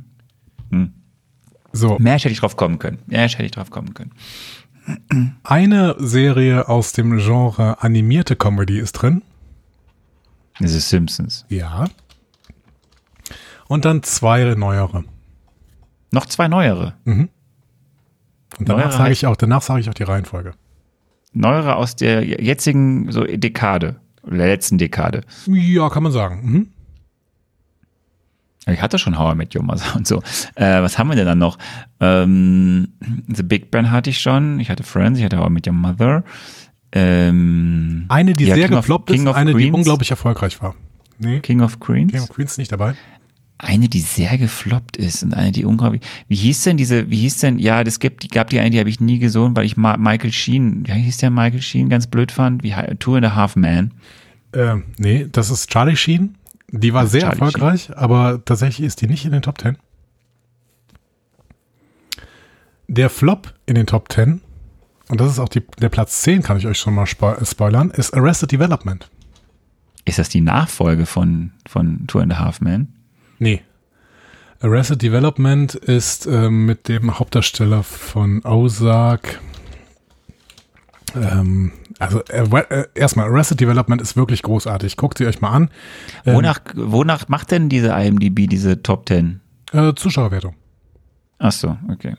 mhm. 0.70 0.94
So, 1.74 1.98
Mesh 2.00 2.26
hätte 2.26 2.34
ich 2.34 2.40
drauf 2.40 2.58
kommen 2.58 2.80
können. 2.80 3.00
Mesh 3.08 3.36
hätte 3.36 3.46
ich 3.46 3.52
drauf 3.52 3.70
kommen 3.70 3.94
können. 3.94 4.12
eine 5.44 5.96
Serie 6.00 6.68
aus 6.68 6.92
dem 6.92 7.18
Genre 7.18 7.82
animierte 7.82 8.36
Comedy 8.36 8.80
ist 8.80 8.94
drin. 8.94 9.22
Das 10.60 10.74
ist 10.74 10.90
Simpsons. 10.90 11.46
Ja. 11.50 11.86
Und 13.68 13.86
dann 13.86 14.04
zwei 14.04 14.44
neuere. 14.56 15.06
Noch 16.12 16.26
zwei 16.26 16.48
neuere. 16.48 16.96
Und 18.60 18.68
danach 18.68 18.92
sage 18.92 19.14
ich 19.14 19.26
auch, 19.26 19.38
danach 19.38 19.62
sage 19.62 19.80
ich 19.80 19.90
auch 19.90 19.94
die 19.94 20.04
Reihenfolge. 20.04 20.54
Neuere 21.34 21.78
aus 21.78 21.96
der 21.96 22.24
jetzigen 22.26 23.12
so 23.12 23.24
Dekade. 23.24 24.01
Oder 24.24 24.38
der 24.38 24.48
letzten 24.48 24.78
Dekade. 24.78 25.22
Ja, 25.48 25.90
kann 25.90 26.04
man 26.04 26.12
sagen. 26.12 26.42
Mhm. 26.44 26.68
Ich 28.68 28.82
hatte 28.82 29.00
schon 29.00 29.18
How 29.18 29.34
I 29.34 29.36
Met 29.36 29.56
Your 29.56 29.64
Mother 29.64 29.96
und 29.96 30.06
so. 30.08 30.22
Äh, 30.56 30.82
was 30.84 31.00
haben 31.00 31.10
wir 31.10 31.16
denn 31.16 31.26
dann 31.26 31.40
noch? 31.40 31.58
Ähm, 32.00 32.90
The 33.28 33.42
Big 33.44 33.72
Bang 33.72 33.90
hatte 33.90 34.12
ich 34.12 34.20
schon. 34.20 34.60
Ich 34.60 34.70
hatte 34.70 34.84
Friends, 34.84 35.18
ich 35.18 35.26
hatte 35.26 35.40
How 35.40 35.48
I 35.48 35.52
Met 35.52 35.68
Your 35.68 35.74
Mother. 35.74 36.24
Ähm, 36.92 38.06
Eine, 38.10 38.34
die 38.36 38.46
ja, 38.46 38.56
sehr 38.56 38.68
King 38.68 38.78
of- 38.78 38.84
gefloppt 38.84 39.10
King 39.10 39.22
ist, 39.24 39.28
of 39.28 39.36
eine, 39.36 39.52
die 39.54 39.58
Queens. 39.58 39.76
unglaublich 39.76 40.12
erfolgreich 40.12 40.62
war. 40.62 40.76
Nee, 41.18 41.40
King 41.40 41.62
of 41.62 41.80
Queens. 41.80 42.12
King 42.12 42.22
of 42.22 42.30
Queens 42.30 42.52
ist 42.52 42.58
nicht 42.60 42.72
dabei. 42.72 42.94
Eine, 43.64 43.90
die 43.90 44.00
sehr 44.00 44.40
gefloppt 44.40 44.98
ist 44.98 45.22
und 45.22 45.36
eine, 45.36 45.52
die 45.52 45.66
unglaublich. 45.66 46.02
Wie 46.28 46.36
hieß 46.36 46.64
denn 46.64 46.78
diese, 46.78 47.12
wie 47.12 47.20
hieß 47.20 47.38
denn, 47.38 47.60
ja, 47.60 47.84
das 47.84 48.00
gibt, 48.00 48.24
die 48.24 48.28
gab 48.28 48.50
die 48.50 48.60
eine, 48.60 48.72
die 48.72 48.80
habe 48.80 48.90
ich 48.90 49.00
nie 49.00 49.20
gesehen, 49.20 49.56
weil 49.56 49.66
ich 49.66 49.78
Ma 49.78 49.98
Michael 49.98 50.32
Sheen, 50.32 50.88
wie 50.88 50.94
hieß 50.94 51.18
der 51.18 51.30
Michael 51.30 51.62
Sheen, 51.62 51.88
ganz 51.88 52.08
blöd 52.08 52.32
fand, 52.32 52.64
wie 52.64 52.74
Two 52.98 53.16
and 53.16 53.26
a 53.26 53.36
Half 53.36 53.56
Man. 53.56 53.94
Ähm, 54.54 54.86
nee, 54.98 55.28
das 55.32 55.52
ist 55.52 55.70
Charlie 55.70 55.96
Sheen. 55.96 56.36
Die 56.72 56.94
war 56.94 57.06
sehr 57.06 57.22
Charlie 57.22 57.34
erfolgreich, 57.40 57.96
aber 57.96 58.44
tatsächlich 58.44 58.88
ist 58.88 59.02
die 59.02 59.08
nicht 59.08 59.26
in 59.26 59.32
den 59.32 59.44
Top 59.44 59.62
10. 59.62 59.78
Der 62.88 63.10
Flop 63.10 63.54
in 63.68 63.76
den 63.76 63.86
Top 63.86 64.12
10, 64.12 64.42
und 65.10 65.22
das 65.22 65.32
ist 65.32 65.40
auch 65.40 65.50
die, 65.50 65.62
der 65.80 65.90
Platz 65.90 66.24
10, 66.24 66.42
kann 66.42 66.58
ich 66.58 66.66
euch 66.66 66.80
schon 66.80 66.96
mal 66.96 67.06
spo 67.06 67.36
spoilern, 67.46 67.92
ist 67.92 68.14
Arrested 68.14 68.52
Development. 68.52 69.10
Ist 70.06 70.18
das 70.18 70.30
die 70.30 70.42
Nachfolge 70.42 71.06
von, 71.06 71.52
von 71.68 72.08
Two 72.08 72.20
and 72.20 72.34
a 72.34 72.40
Half 72.40 72.60
Man? 72.60 72.88
Nee. 73.42 73.64
Arrested 74.62 75.02
Development 75.02 75.74
ist 75.74 76.28
ähm, 76.28 76.68
mit 76.68 76.88
dem 76.88 77.18
Hauptdarsteller 77.18 77.82
von 77.82 78.46
Ozark. 78.46 79.42
Ähm, 81.16 81.72
also 81.98 82.24
äh, 82.26 82.86
erstmal, 82.94 83.26
Arrested 83.26 83.60
Development 83.60 84.00
ist 84.00 84.16
wirklich 84.16 84.44
großartig. 84.44 84.96
Guckt 84.96 85.18
sie 85.18 85.26
euch 85.26 85.42
mal 85.42 85.50
an. 85.50 85.72
Ähm, 86.24 86.36
Wonach, 86.36 86.60
wonach 86.76 87.30
macht 87.30 87.50
denn 87.50 87.68
diese 87.68 87.88
IMDb 87.90 88.48
diese 88.48 88.84
Top 88.84 89.08
10? 89.08 89.42
äh, 89.74 89.94
Zuschauerwertung. 89.96 90.54
Ach 91.40 91.52
so, 91.52 91.76
okay. 91.92 92.16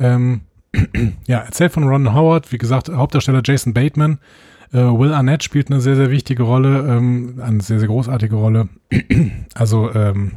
Ähm, 0.00 0.40
ja, 1.26 1.40
erzählt 1.40 1.72
von 1.72 1.84
Ron 1.84 2.14
Howard, 2.14 2.50
wie 2.52 2.58
gesagt, 2.58 2.88
Hauptdarsteller 2.88 3.42
Jason 3.44 3.74
Bateman. 3.74 4.18
Äh, 4.72 4.78
Will 4.78 5.12
Arnett 5.12 5.42
spielt 5.42 5.70
eine 5.70 5.80
sehr, 5.80 5.96
sehr 5.96 6.10
wichtige 6.10 6.42
Rolle, 6.42 6.86
ähm, 6.88 7.40
eine 7.42 7.60
sehr, 7.60 7.78
sehr 7.78 7.88
großartige 7.88 8.34
Rolle. 8.34 8.68
also, 9.54 9.92
ähm, 9.94 10.32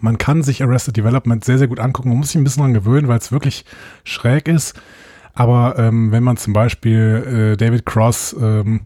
man 0.00 0.18
kann 0.18 0.42
sich 0.42 0.62
Arrested 0.62 0.96
Development 0.96 1.44
sehr, 1.44 1.58
sehr 1.58 1.68
gut 1.68 1.78
angucken. 1.78 2.08
Man 2.08 2.18
muss 2.18 2.28
sich 2.28 2.36
ein 2.36 2.44
bisschen 2.44 2.62
dran 2.62 2.74
gewöhnen, 2.74 3.06
weil 3.06 3.18
es 3.18 3.30
wirklich 3.30 3.64
schräg 4.04 4.48
ist. 4.48 4.74
Aber 5.32 5.78
ähm, 5.78 6.10
wenn 6.10 6.24
man 6.24 6.36
zum 6.36 6.52
Beispiel 6.52 7.52
äh, 7.52 7.56
David 7.56 7.86
Cross 7.86 8.36
ähm, 8.40 8.82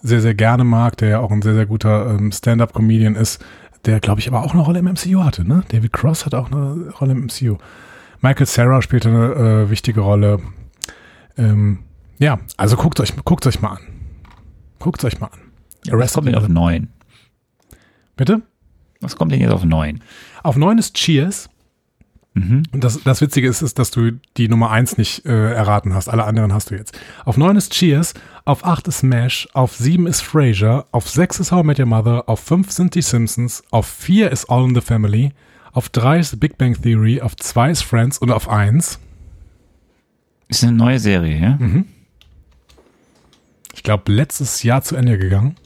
sehr, 0.00 0.20
sehr 0.20 0.34
gerne 0.34 0.64
mag, 0.64 0.96
der 0.96 1.08
ja 1.08 1.20
auch 1.20 1.30
ein 1.30 1.42
sehr, 1.42 1.54
sehr 1.54 1.66
guter 1.66 2.10
ähm, 2.10 2.30
Stand-up-Comedian 2.30 3.16
ist, 3.16 3.44
der, 3.84 4.00
glaube 4.00 4.20
ich, 4.20 4.28
aber 4.28 4.44
auch 4.44 4.52
eine 4.52 4.62
Rolle 4.62 4.78
im 4.78 4.86
MCU 4.86 5.24
hatte. 5.24 5.46
Ne? 5.46 5.64
David 5.68 5.92
Cross 5.92 6.24
hat 6.24 6.34
auch 6.34 6.50
eine 6.50 6.90
Rolle 7.00 7.12
im 7.12 7.26
MCU. 7.26 7.58
Michael 8.20 8.46
Sarah 8.46 8.80
spielte 8.80 9.08
eine 9.08 9.64
äh, 9.64 9.70
wichtige 9.70 10.00
Rolle. 10.00 10.40
Ähm, 11.36 11.80
ja, 12.18 12.38
also 12.56 12.76
guckt 12.76 13.00
euch, 13.00 13.14
guckt 13.24 13.46
euch 13.46 13.60
mal 13.60 13.72
an. 13.72 13.82
Guckt 14.78 15.04
euch 15.04 15.20
mal 15.20 15.28
an. 15.28 15.40
Was 15.90 16.12
kommt 16.12 16.28
denn 16.28 16.34
auf 16.34 16.48
9? 16.48 16.88
Bitte? 18.16 18.42
Was 19.00 19.16
kommt 19.16 19.32
denn 19.32 19.40
jetzt 19.40 19.52
auf 19.52 19.64
9? 19.64 20.02
Auf 20.42 20.56
9 20.56 20.78
ist 20.78 20.94
Cheers. 20.94 21.50
Mhm. 22.34 22.64
Und 22.72 22.82
das, 22.82 23.00
das 23.04 23.20
Witzige 23.20 23.48
ist, 23.48 23.62
ist, 23.62 23.78
dass 23.78 23.90
du 23.90 24.12
die 24.36 24.48
Nummer 24.48 24.70
1 24.70 24.98
nicht 24.98 25.24
äh, 25.24 25.52
erraten 25.52 25.94
hast. 25.94 26.08
Alle 26.08 26.24
anderen 26.24 26.52
hast 26.52 26.70
du 26.70 26.74
jetzt. 26.74 26.98
Auf 27.24 27.36
9 27.36 27.56
ist 27.56 27.72
Cheers, 27.72 28.14
auf 28.44 28.64
8 28.64 28.88
ist 28.88 29.02
MASH, 29.04 29.46
auf 29.52 29.76
7 29.76 30.06
ist 30.06 30.20
Frasier, 30.20 30.86
auf 30.90 31.08
6 31.08 31.40
ist 31.40 31.52
How 31.52 31.62
I 31.62 31.66
Met 31.66 31.78
Your 31.78 31.86
Mother, 31.86 32.28
auf 32.28 32.40
5 32.40 32.72
sind 32.72 32.94
die 32.96 33.02
Simpsons, 33.02 33.62
auf 33.70 33.86
4 33.86 34.32
ist 34.32 34.50
All 34.50 34.64
in 34.64 34.74
the 34.74 34.80
Family, 34.80 35.32
auf 35.72 35.88
3 35.90 36.18
ist 36.18 36.40
Big 36.40 36.58
Bang 36.58 36.74
Theory, 36.80 37.20
auf 37.20 37.36
2 37.36 37.70
ist 37.70 37.82
Friends 37.82 38.18
und 38.18 38.32
auf 38.32 38.48
1, 38.48 38.98
Ist 40.48 40.64
eine 40.64 40.72
neue 40.72 40.98
Serie, 40.98 41.40
ja? 41.40 41.56
Mhm. 41.56 41.86
Ich 43.74 43.82
glaube, 43.82 44.10
letztes 44.12 44.62
Jahr 44.62 44.82
zu 44.82 44.96
Ende 44.96 45.18
gegangen. 45.18 45.56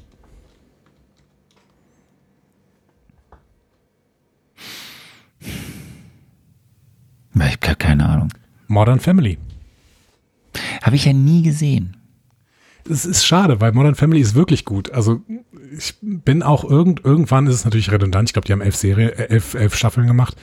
Ich 7.35 7.69
habe 7.69 7.77
keine 7.77 8.09
Ahnung. 8.09 8.33
Modern 8.67 8.99
Family. 8.99 9.39
Habe 10.83 10.97
ich 10.97 11.05
ja 11.05 11.13
nie 11.13 11.43
gesehen. 11.43 11.97
Es 12.89 13.05
ist 13.05 13.27
schade, 13.27 13.61
weil 13.61 13.73
Modern 13.73 13.95
Family 13.95 14.21
ist 14.21 14.35
wirklich 14.35 14.65
gut. 14.65 14.91
Also 14.93 15.23
ich 15.77 15.95
bin 16.01 16.43
auch 16.43 16.65
irgend, 16.65 17.05
irgendwann 17.05 17.47
ist 17.47 17.57
es 17.57 17.65
natürlich 17.65 17.93
redundant. 17.93 18.29
Ich 18.29 18.33
glaube, 18.33 18.47
die 18.47 18.53
haben 18.53 18.63
elf 18.63 18.75
Serie, 18.77 19.11
äh, 19.11 19.29
elf, 19.29 19.55
elf 19.55 19.77
Staffeln 19.77 20.07
gemacht. 20.07 20.37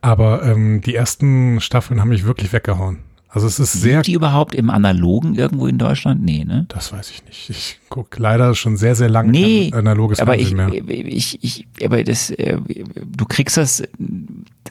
Aber 0.00 0.42
ähm, 0.42 0.80
die 0.80 0.94
ersten 0.94 1.60
Staffeln 1.60 2.00
haben 2.00 2.08
mich 2.08 2.24
wirklich 2.24 2.52
weggehauen. 2.52 2.98
Also 3.34 3.48
es 3.48 3.58
ist 3.58 3.72
sehr, 3.72 3.94
Sind 3.96 4.06
die 4.06 4.12
überhaupt 4.12 4.54
im 4.54 4.70
Analogen 4.70 5.34
irgendwo 5.34 5.66
in 5.66 5.76
Deutschland? 5.76 6.22
Nee, 6.22 6.44
ne? 6.44 6.66
das 6.68 6.92
weiß 6.92 7.10
ich 7.10 7.24
nicht. 7.24 7.50
Ich 7.50 7.78
gucke 7.88 8.22
leider 8.22 8.54
schon 8.54 8.76
sehr, 8.76 8.94
sehr 8.94 9.08
lange 9.10 9.32
Nee, 9.32 9.72
analoges 9.74 10.20
aber 10.20 10.38
ich, 10.38 10.54
Fernsehen 10.54 10.86
mehr. 10.86 11.04
ich, 11.06 11.42
ich, 11.42 11.66
aber 11.84 12.04
das, 12.04 12.30
äh, 12.30 12.58
du 13.04 13.24
kriegst 13.24 13.56
das, 13.56 13.82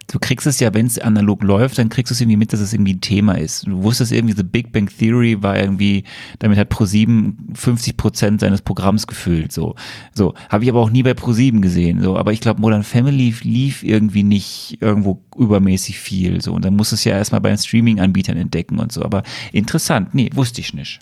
du 0.07 0.19
kriegst 0.19 0.47
es 0.47 0.59
ja, 0.59 0.73
wenn 0.73 0.85
es 0.85 0.99
analog 0.99 1.43
läuft, 1.43 1.77
dann 1.77 1.89
kriegst 1.89 2.11
du 2.11 2.13
es 2.13 2.21
irgendwie 2.21 2.37
mit, 2.37 2.53
dass 2.53 2.59
es 2.59 2.73
irgendwie 2.73 2.93
ein 2.93 3.01
Thema 3.01 3.33
ist. 3.33 3.67
Du 3.67 3.83
wusstest 3.83 4.11
irgendwie, 4.11 4.35
The 4.35 4.43
Big 4.43 4.71
Bang 4.71 4.89
Theory 4.89 5.41
war 5.41 5.57
irgendwie, 5.57 6.03
damit 6.39 6.57
hat 6.57 6.71
Pro7 6.71 7.33
50 7.53 7.97
Prozent 7.97 8.41
seines 8.41 8.61
Programms 8.61 9.07
gefüllt, 9.07 9.51
so. 9.51 9.75
So. 10.13 10.33
Habe 10.49 10.63
ich 10.63 10.69
aber 10.69 10.81
auch 10.81 10.89
nie 10.89 11.03
bei 11.03 11.11
Pro7 11.11 11.61
gesehen, 11.61 12.01
so. 12.01 12.17
Aber 12.17 12.33
ich 12.33 12.41
glaube, 12.41 12.61
Modern 12.61 12.83
Family 12.83 13.33
lief 13.41 13.83
irgendwie 13.83 14.23
nicht 14.23 14.77
irgendwo 14.81 15.23
übermäßig 15.37 15.99
viel, 15.99 16.41
so. 16.41 16.53
Und 16.53 16.65
dann 16.65 16.75
musst 16.75 16.91
du 16.91 16.95
es 16.95 17.03
ja 17.03 17.13
erstmal 17.13 17.41
bei 17.41 17.49
den 17.49 17.57
Streaming-Anbietern 17.57 18.37
entdecken 18.37 18.79
und 18.79 18.91
so. 18.91 19.03
Aber 19.03 19.23
interessant, 19.51 20.13
nee, 20.13 20.29
wusste 20.33 20.61
ich 20.61 20.73
nicht. 20.73 20.99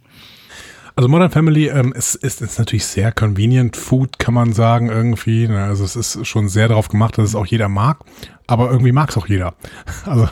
Also 1.01 1.09
Modern 1.09 1.31
Family 1.31 1.67
ähm, 1.67 1.93
ist, 1.93 2.13
ist, 2.13 2.41
ist 2.43 2.59
natürlich 2.59 2.85
sehr 2.85 3.11
convenient 3.11 3.75
Food, 3.75 4.19
kann 4.19 4.35
man 4.35 4.53
sagen, 4.53 4.87
irgendwie. 4.89 5.47
Ne? 5.47 5.63
Also 5.63 5.83
es 5.83 5.95
ist 5.95 6.27
schon 6.27 6.47
sehr 6.47 6.67
darauf 6.67 6.89
gemacht, 6.89 7.17
dass 7.17 7.29
es 7.29 7.33
auch 7.33 7.47
jeder 7.47 7.69
mag. 7.69 7.97
Aber 8.45 8.69
irgendwie 8.69 8.91
mag 8.91 9.09
es 9.09 9.17
auch 9.17 9.25
jeder. 9.25 9.55
Also 10.05 10.29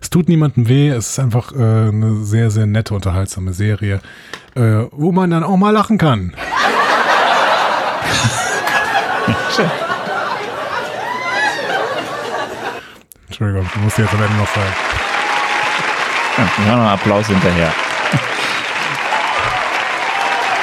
es 0.00 0.08
tut 0.08 0.30
niemandem 0.30 0.66
weh. 0.66 0.88
Es 0.88 1.10
ist 1.10 1.18
einfach 1.18 1.52
äh, 1.52 1.56
eine 1.56 2.24
sehr, 2.24 2.50
sehr 2.50 2.64
nette, 2.64 2.94
unterhaltsame 2.94 3.52
Serie, 3.52 4.00
äh, 4.54 4.84
wo 4.92 5.12
man 5.12 5.28
dann 5.28 5.44
auch 5.44 5.58
mal 5.58 5.72
lachen 5.72 5.98
kann. 5.98 6.32
Entschuldigung, 13.26 13.68
ich 13.74 13.80
musste 13.82 14.00
jetzt 14.00 14.14
am 14.14 14.22
Ende 14.22 14.36
noch 14.38 14.48
sagen. 14.54 14.72
Ja, 16.38 16.44
noch 16.44 16.72
einen 16.72 16.88
Applaus 16.88 17.26
hinterher. 17.26 17.74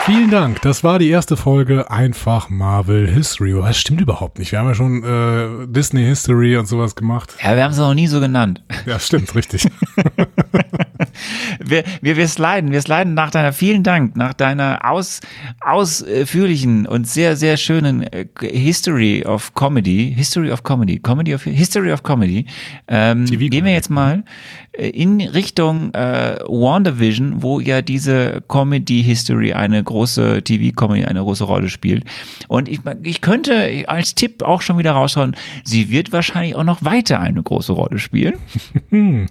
Vielen 0.10 0.32
Dank. 0.32 0.60
Das 0.64 0.84
war 0.84 0.98
die 0.98 1.08
erste 1.08 1.38
Folge 1.38 1.92
einfach 1.92 2.50
Marvel 2.50 3.08
History. 3.08 3.54
Oh, 3.54 3.62
Das 3.62 3.78
stimmt 3.78 4.02
überhaupt 4.02 4.40
nicht. 4.40 4.52
Wir 4.52 4.58
haben 4.58 4.68
ja 4.68 4.74
schon 4.74 5.04
äh, 5.04 5.68
Disney 5.68 6.04
History 6.04 6.58
und 6.58 6.66
sowas 6.66 6.96
gemacht. 6.96 7.36
Ja, 7.44 7.56
wir 7.56 7.64
haben 7.64 7.74
es 7.74 7.78
noch 7.78 7.94
nie 7.94 8.08
so 8.08 8.20
genannt. 8.20 8.64
Ja, 8.88 8.98
stimmt, 8.98 9.36
richtig. 9.36 9.68
Wir, 11.64 11.84
wir, 12.02 12.18
wir 12.18 12.28
sliden, 12.28 12.72
wir 12.72 12.82
sliden 12.82 13.14
nach 13.14 13.32
deiner, 13.32 13.54
vielen 13.54 13.84
Dank, 13.84 14.16
nach 14.16 14.34
deiner 14.34 14.80
aus, 14.90 15.20
ausführlichen 15.60 16.86
und 16.86 17.08
sehr, 17.08 17.36
sehr 17.36 17.58
schönen 17.58 18.04
äh, 18.04 18.26
History 18.40 19.24
of 19.26 19.54
Comedy, 19.54 20.14
History 20.16 20.52
of 20.52 20.64
Comedy, 20.64 21.00
Comedy 21.00 21.34
of, 21.36 21.44
History 21.44 21.92
of 21.92 22.04
Comedy, 22.04 22.46
ähm, 22.88 23.26
gehen 23.26 23.66
wir 23.66 23.74
jetzt 23.74 23.90
mal 23.90 24.24
äh, 24.72 24.90
in 24.90 25.22
Richtung 25.22 25.94
äh, 25.94 26.38
WandaVision, 26.48 27.42
wo 27.42 27.60
ja 27.60 27.82
diese 27.82 28.42
Comedy-History 28.48 29.54
eine 29.54 29.84
große 29.84 29.99
TV-Comedy 30.06 31.06
eine 31.06 31.22
große 31.22 31.44
Rolle 31.44 31.70
spielt. 31.70 32.06
Und 32.48 32.70
ich, 32.70 32.80
ich 33.04 33.22
könnte 33.22 33.86
als 33.88 34.16
Tipp 34.16 34.44
auch 34.44 34.62
schon 34.62 34.78
wieder 34.78 34.92
raushauen, 34.92 35.36
sie 35.64 35.90
wird 35.90 36.12
wahrscheinlich 36.12 36.56
auch 36.56 36.64
noch 36.64 36.84
weiter 36.84 37.20
eine 37.20 37.42
große 37.42 37.74
Rolle 37.74 38.00
spielen. 38.00 38.36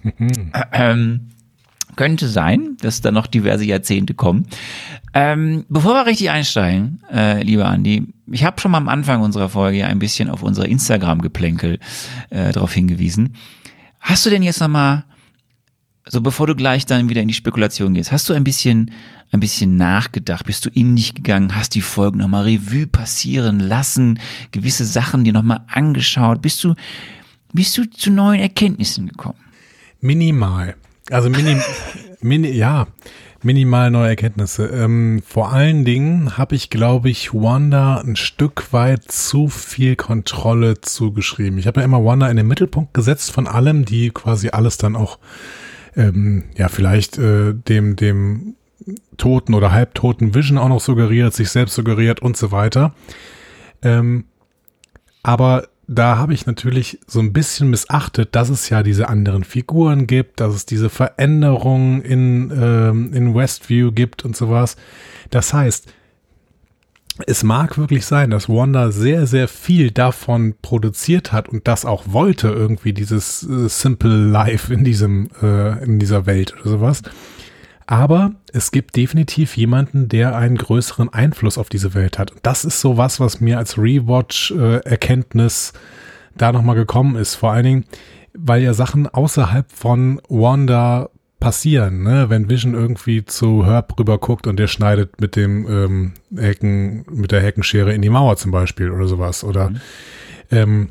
ähm, 0.72 1.20
könnte 1.98 2.28
sein, 2.28 2.76
dass 2.80 3.00
da 3.00 3.10
noch 3.10 3.26
diverse 3.26 3.64
Jahrzehnte 3.64 4.14
kommen. 4.14 4.46
Ähm, 5.14 5.64
bevor 5.68 5.94
wir 5.94 6.06
richtig 6.06 6.30
einsteigen, 6.30 7.02
äh, 7.12 7.42
lieber 7.42 7.66
Andi, 7.66 8.06
ich 8.30 8.44
habe 8.44 8.60
schon 8.60 8.70
mal 8.70 8.78
am 8.78 8.88
Anfang 8.88 9.20
unserer 9.20 9.48
Folge 9.48 9.78
ja 9.78 9.88
ein 9.88 9.98
bisschen 9.98 10.30
auf 10.30 10.44
unser 10.44 10.66
Instagram-Geplänkel 10.66 11.80
äh, 12.30 12.52
darauf 12.52 12.72
hingewiesen. 12.72 13.34
Hast 13.98 14.24
du 14.24 14.30
denn 14.30 14.44
jetzt 14.44 14.60
noch 14.60 14.68
mal, 14.68 15.04
so 16.09 16.20
bevor 16.20 16.46
du 16.46 16.54
gleich 16.54 16.86
dann 16.86 17.09
wieder 17.09 17.22
in 17.22 17.28
die 17.28 17.34
Spekulation 17.34 17.94
gehst, 17.94 18.12
hast 18.12 18.28
du 18.28 18.34
ein 18.34 18.44
bisschen, 18.44 18.90
ein 19.32 19.40
bisschen 19.40 19.76
nachgedacht? 19.76 20.46
Bist 20.46 20.64
du 20.64 20.70
in 20.70 20.96
dich 20.96 21.14
gegangen? 21.14 21.54
Hast 21.54 21.74
die 21.74 21.80
Folgen 21.80 22.18
noch 22.18 22.28
mal 22.28 22.44
Revue 22.44 22.86
passieren 22.86 23.61
lassen? 23.61 24.18
Gewisse 24.50 24.84
Sachen 24.84 25.24
dir 25.24 25.32
noch 25.32 25.42
mal 25.42 25.64
angeschaut? 25.68 26.42
Bist 26.42 26.62
du, 26.64 26.74
bist 27.52 27.76
du 27.76 27.84
zu 27.88 28.11
neuen 28.11 28.40
Erkenntnissen 28.40 29.09
gekommen? 29.09 29.38
Minimal. 30.00 30.76
Also 31.11 31.30
mini, 31.30 31.56
mini, 32.20 32.50
ja. 32.50 32.86
Minimal 33.40 33.92
neue 33.92 34.09
Erkenntnisse. 34.09 34.66
Ähm, 34.66 35.22
vor 35.24 35.52
allen 35.52 35.84
Dingen 35.84 36.36
habe 36.36 36.56
ich, 36.56 36.70
glaube 36.70 37.09
ich, 37.09 37.32
Wanda 37.32 37.98
ein 37.98 38.16
Stück 38.16 38.72
weit 38.72 39.12
zu 39.12 39.46
viel 39.46 39.94
Kontrolle 39.94 40.80
zugeschrieben. 40.80 41.56
Ich 41.56 41.68
habe 41.68 41.80
ja 41.80 41.84
immer 41.84 42.04
Wanda 42.04 42.28
in 42.28 42.36
den 42.36 42.48
Mittelpunkt 42.48 42.94
gesetzt 42.94 43.30
von 43.30 43.46
allem, 43.46 43.84
die 43.84 44.11
quasi 44.11 44.48
alles 44.48 44.76
dann 44.76 44.96
auch, 44.96 45.20
ähm, 45.99 46.44
ja, 46.57 46.68
vielleicht 46.68 47.18
äh, 47.18 47.53
dem, 47.53 47.96
dem 47.96 48.55
toten 49.18 49.53
oder 49.53 49.72
halbtoten 49.72 50.34
Vision 50.34 50.57
auch 50.57 50.68
noch 50.68 50.80
suggeriert, 50.80 51.34
sich 51.34 51.51
selbst 51.51 51.74
suggeriert 51.74 52.20
und 52.20 52.36
so 52.36 52.53
weiter. 52.53 52.94
Ähm, 53.82 54.24
aber 55.22 55.68
da 55.88 56.16
habe 56.16 56.34
ich 56.34 56.46
natürlich 56.46 57.01
so 57.07 57.18
ein 57.18 57.32
bisschen 57.32 57.70
missachtet, 57.70 58.34
dass 58.34 58.49
es 58.49 58.68
ja 58.68 58.82
diese 58.82 59.09
anderen 59.09 59.42
Figuren 59.42 60.07
gibt, 60.07 60.38
dass 60.40 60.55
es 60.55 60.66
diese 60.66 60.88
Veränderungen 60.88 62.03
in, 62.03 62.53
ähm, 62.55 63.12
in 63.12 63.34
Westview 63.34 63.90
gibt 63.90 64.24
und 64.24 64.36
sowas. 64.36 64.76
Das 65.30 65.53
heißt, 65.53 65.92
es 67.26 67.42
mag 67.42 67.78
wirklich 67.78 68.06
sein, 68.06 68.30
dass 68.30 68.48
Wanda 68.48 68.90
sehr, 68.90 69.26
sehr 69.26 69.48
viel 69.48 69.90
davon 69.90 70.54
produziert 70.62 71.32
hat 71.32 71.48
und 71.48 71.66
das 71.68 71.84
auch 71.84 72.04
wollte, 72.06 72.48
irgendwie 72.48 72.92
dieses 72.92 73.42
äh, 73.42 73.68
Simple 73.68 74.30
Life 74.30 74.72
in 74.72 74.84
diesem, 74.84 75.28
äh, 75.42 75.82
in 75.84 75.98
dieser 75.98 76.26
Welt 76.26 76.54
oder 76.60 76.70
sowas. 76.70 77.02
Aber 77.86 78.32
es 78.52 78.70
gibt 78.70 78.96
definitiv 78.96 79.56
jemanden, 79.56 80.08
der 80.08 80.36
einen 80.36 80.58
größeren 80.58 81.08
Einfluss 81.08 81.56
auf 81.56 81.70
diese 81.70 81.94
Welt 81.94 82.18
hat. 82.18 82.30
Und 82.32 82.40
das 82.42 82.66
ist 82.66 82.80
so 82.80 82.98
was, 82.98 83.18
was 83.18 83.40
mir 83.40 83.56
als 83.56 83.78
Rewatch-Erkenntnis 83.78 85.72
äh, 85.74 85.78
da 86.36 86.52
nochmal 86.52 86.76
gekommen 86.76 87.16
ist. 87.16 87.34
Vor 87.34 87.52
allen 87.52 87.64
Dingen, 87.64 87.84
weil 88.34 88.62
ja 88.62 88.74
Sachen 88.74 89.06
außerhalb 89.06 89.70
von 89.72 90.20
Wanda 90.28 91.10
passieren, 91.41 92.03
ne? 92.03 92.28
Wenn 92.28 92.51
Vision 92.51 92.74
irgendwie 92.74 93.24
zu 93.24 93.64
Herb 93.64 93.99
rüber 93.99 94.18
guckt 94.18 94.47
und 94.47 94.59
der 94.59 94.66
schneidet 94.66 95.20
mit 95.20 95.36
dem 95.36 95.66
ähm, 95.68 96.12
Hecken, 96.36 97.05
mit 97.11 97.32
der 97.32 97.43
Heckenschere 97.43 97.95
in 97.95 98.03
die 98.03 98.11
Mauer 98.11 98.36
zum 98.36 98.51
Beispiel 98.51 98.91
oder 98.91 99.07
sowas. 99.07 99.45
Oder 99.45 99.70
mhm. 99.70 99.80
ähm, 100.51 100.89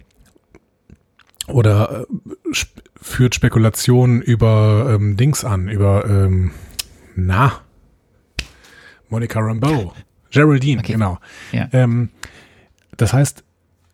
oder 1.48 2.02
äh, 2.02 2.52
sp 2.56 2.72
führt 3.00 3.36
Spekulationen 3.36 4.22
über 4.22 4.90
ähm, 4.94 5.18
Dings 5.18 5.46
an, 5.46 5.70
über 5.70 6.06
ähm, 6.10 6.52
na, 7.16 7.62
Monica 9.10 9.40
Rambeau. 9.40 9.94
Geraldine, 10.32 10.80
okay. 10.80 10.94
genau. 10.94 11.20
Ja. 11.52 11.70
Ähm, 11.72 12.10
das 12.98 13.14
heißt, 13.14 13.44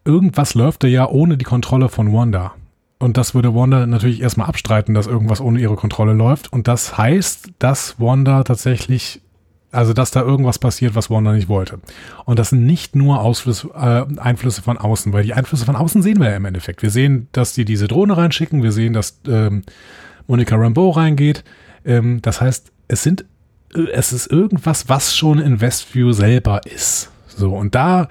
irgendwas 0.06 0.56
läuft 0.56 0.84
da 0.84 0.88
ja 0.88 1.08
ohne 1.08 1.38
die 1.38 1.46
Kontrolle 1.46 1.90
von 1.90 2.12
Wanda. 2.14 2.56
Und 3.04 3.18
das 3.18 3.36
würde 3.36 3.54
Wanda 3.54 3.86
natürlich 3.86 4.22
erstmal 4.22 4.48
abstreiten, 4.48 4.94
dass 4.94 5.08
irgendwas 5.08 5.42
ohne 5.42 5.60
ihre 5.60 5.76
Kontrolle 5.76 6.14
läuft. 6.14 6.54
Und 6.54 6.70
das 6.70 6.98
heißt, 6.98 7.50
dass 7.60 8.00
Wanda 8.00 8.46
tatsächlich, 8.46 9.20
also 9.74 9.92
dass 9.92 10.12
da 10.12 10.22
irgendwas 10.22 10.58
passiert, 10.58 10.96
was 10.96 11.10
Wanda 11.10 11.34
nicht 11.34 11.50
wollte. 11.50 11.80
Und 12.24 12.40
das 12.40 12.52
sind 12.52 12.66
nicht 12.66 12.96
nur 12.96 13.20
Ausflüsse, 13.20 13.68
äh, 13.76 14.06
Einflüsse 14.22 14.62
von 14.62 14.78
außen, 14.78 15.12
weil 15.12 15.26
die 15.26 15.34
Einflüsse 15.34 15.66
von 15.66 15.76
außen 15.76 16.02
sehen 16.02 16.22
wir 16.22 16.30
ja 16.30 16.38
im 16.38 16.46
Endeffekt. 16.46 16.82
Wir 16.82 16.92
sehen, 16.92 17.28
dass 17.34 17.54
die 17.54 17.66
diese 17.66 17.90
Drohne 17.90 18.16
reinschicken, 18.16 18.64
wir 18.64 18.72
sehen, 18.72 18.94
dass 18.94 19.20
ähm, 19.28 19.64
Monica 20.28 20.56
Rambeau 20.56 20.92
reingeht. 20.92 21.44
Ähm, 21.84 22.22
das 22.22 22.40
heißt, 22.40 22.72
es 22.88 23.04
sind, 23.04 23.26
es 23.92 24.14
ist 24.14 24.32
irgendwas, 24.32 24.88
was 24.88 25.14
schon 25.14 25.40
in 25.40 25.60
Westview 25.60 26.14
selber 26.14 26.62
ist. 26.74 27.12
So, 27.28 27.54
und 27.54 27.76
da, 27.76 28.08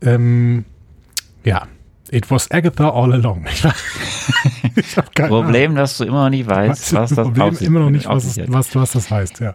ähm, 0.00 0.64
ja, 1.44 1.68
it 2.12 2.30
was 2.30 2.50
Agatha 2.50 2.90
all 2.90 3.12
along. 3.12 3.46
ich 4.76 4.94
Problem, 5.14 5.74
dass 5.74 5.98
du 5.98 6.04
immer 6.04 6.24
noch 6.24 6.30
nicht 6.30 6.46
weißt, 6.46 6.92
was, 6.94 7.10
das 7.10 7.16
Problem 7.16 7.56
immer 7.60 7.80
noch 7.80 7.90
nicht, 7.90 8.06
was, 8.06 8.38
was, 8.46 8.74
was 8.74 8.92
das 8.92 9.10
heißt, 9.10 9.40
ja. 9.40 9.54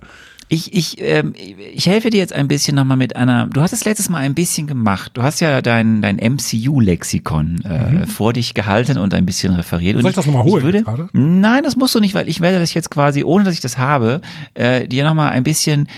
Ich, 0.49 0.73
ich, 0.73 1.01
ähm, 1.01 1.33
ich 1.35 1.87
helfe 1.87 2.09
dir 2.09 2.19
jetzt 2.19 2.31
ein 2.31 2.47
bisschen 2.47 2.73
nochmal 2.75 2.95
mit 2.95 3.17
einer, 3.17 3.47
du 3.47 3.59
hast 3.59 3.73
es 3.73 3.83
letztes 3.83 4.07
Mal 4.07 4.19
ein 4.19 4.33
bisschen 4.33 4.65
gemacht. 4.65 5.11
Du 5.15 5.21
hast 5.21 5.41
ja 5.41 5.61
dein, 5.61 6.01
dein 6.01 6.15
MCU-Lexikon 6.15 7.65
äh, 7.65 7.91
mhm. 7.91 8.07
vor 8.07 8.31
dich 8.31 8.53
gehalten 8.53 8.97
und 8.97 9.13
ein 9.13 9.25
bisschen 9.25 9.53
referiert. 9.53 9.99
Soll 10.01 10.09
ich 10.09 10.15
das 10.15 10.25
nochmal 10.25 10.43
holen? 10.43 10.63
Würde? 10.63 11.09
Nein, 11.11 11.63
das 11.63 11.75
musst 11.75 11.95
du 11.95 11.99
nicht, 11.99 12.13
weil 12.13 12.29
ich 12.29 12.39
werde 12.39 12.59
das 12.59 12.73
jetzt 12.73 12.89
quasi, 12.89 13.25
ohne 13.25 13.43
dass 13.43 13.55
ich 13.55 13.59
das 13.59 13.77
habe, 13.77 14.21
äh, 14.53 14.87
dir 14.87 15.03
nochmal 15.03 15.31
ein 15.31 15.43
bisschen 15.43 15.89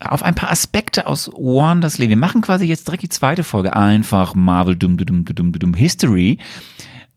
auf 0.00 0.22
ein 0.22 0.34
paar 0.34 0.50
Aspekte 0.50 1.06
aus 1.06 1.28
Wanders 1.32 1.98
Leben. 1.98 2.10
Wir 2.10 2.16
machen 2.16 2.40
quasi 2.40 2.66
jetzt 2.66 2.86
direkt 2.86 3.02
die 3.02 3.08
zweite 3.08 3.44
Folge. 3.44 3.74
Einfach 3.74 4.34
Marvel 4.34 4.76
Dum 4.76 4.96
Dum 4.96 5.24
Dum 5.24 5.52
Dum 5.52 5.74
History. 5.74 6.38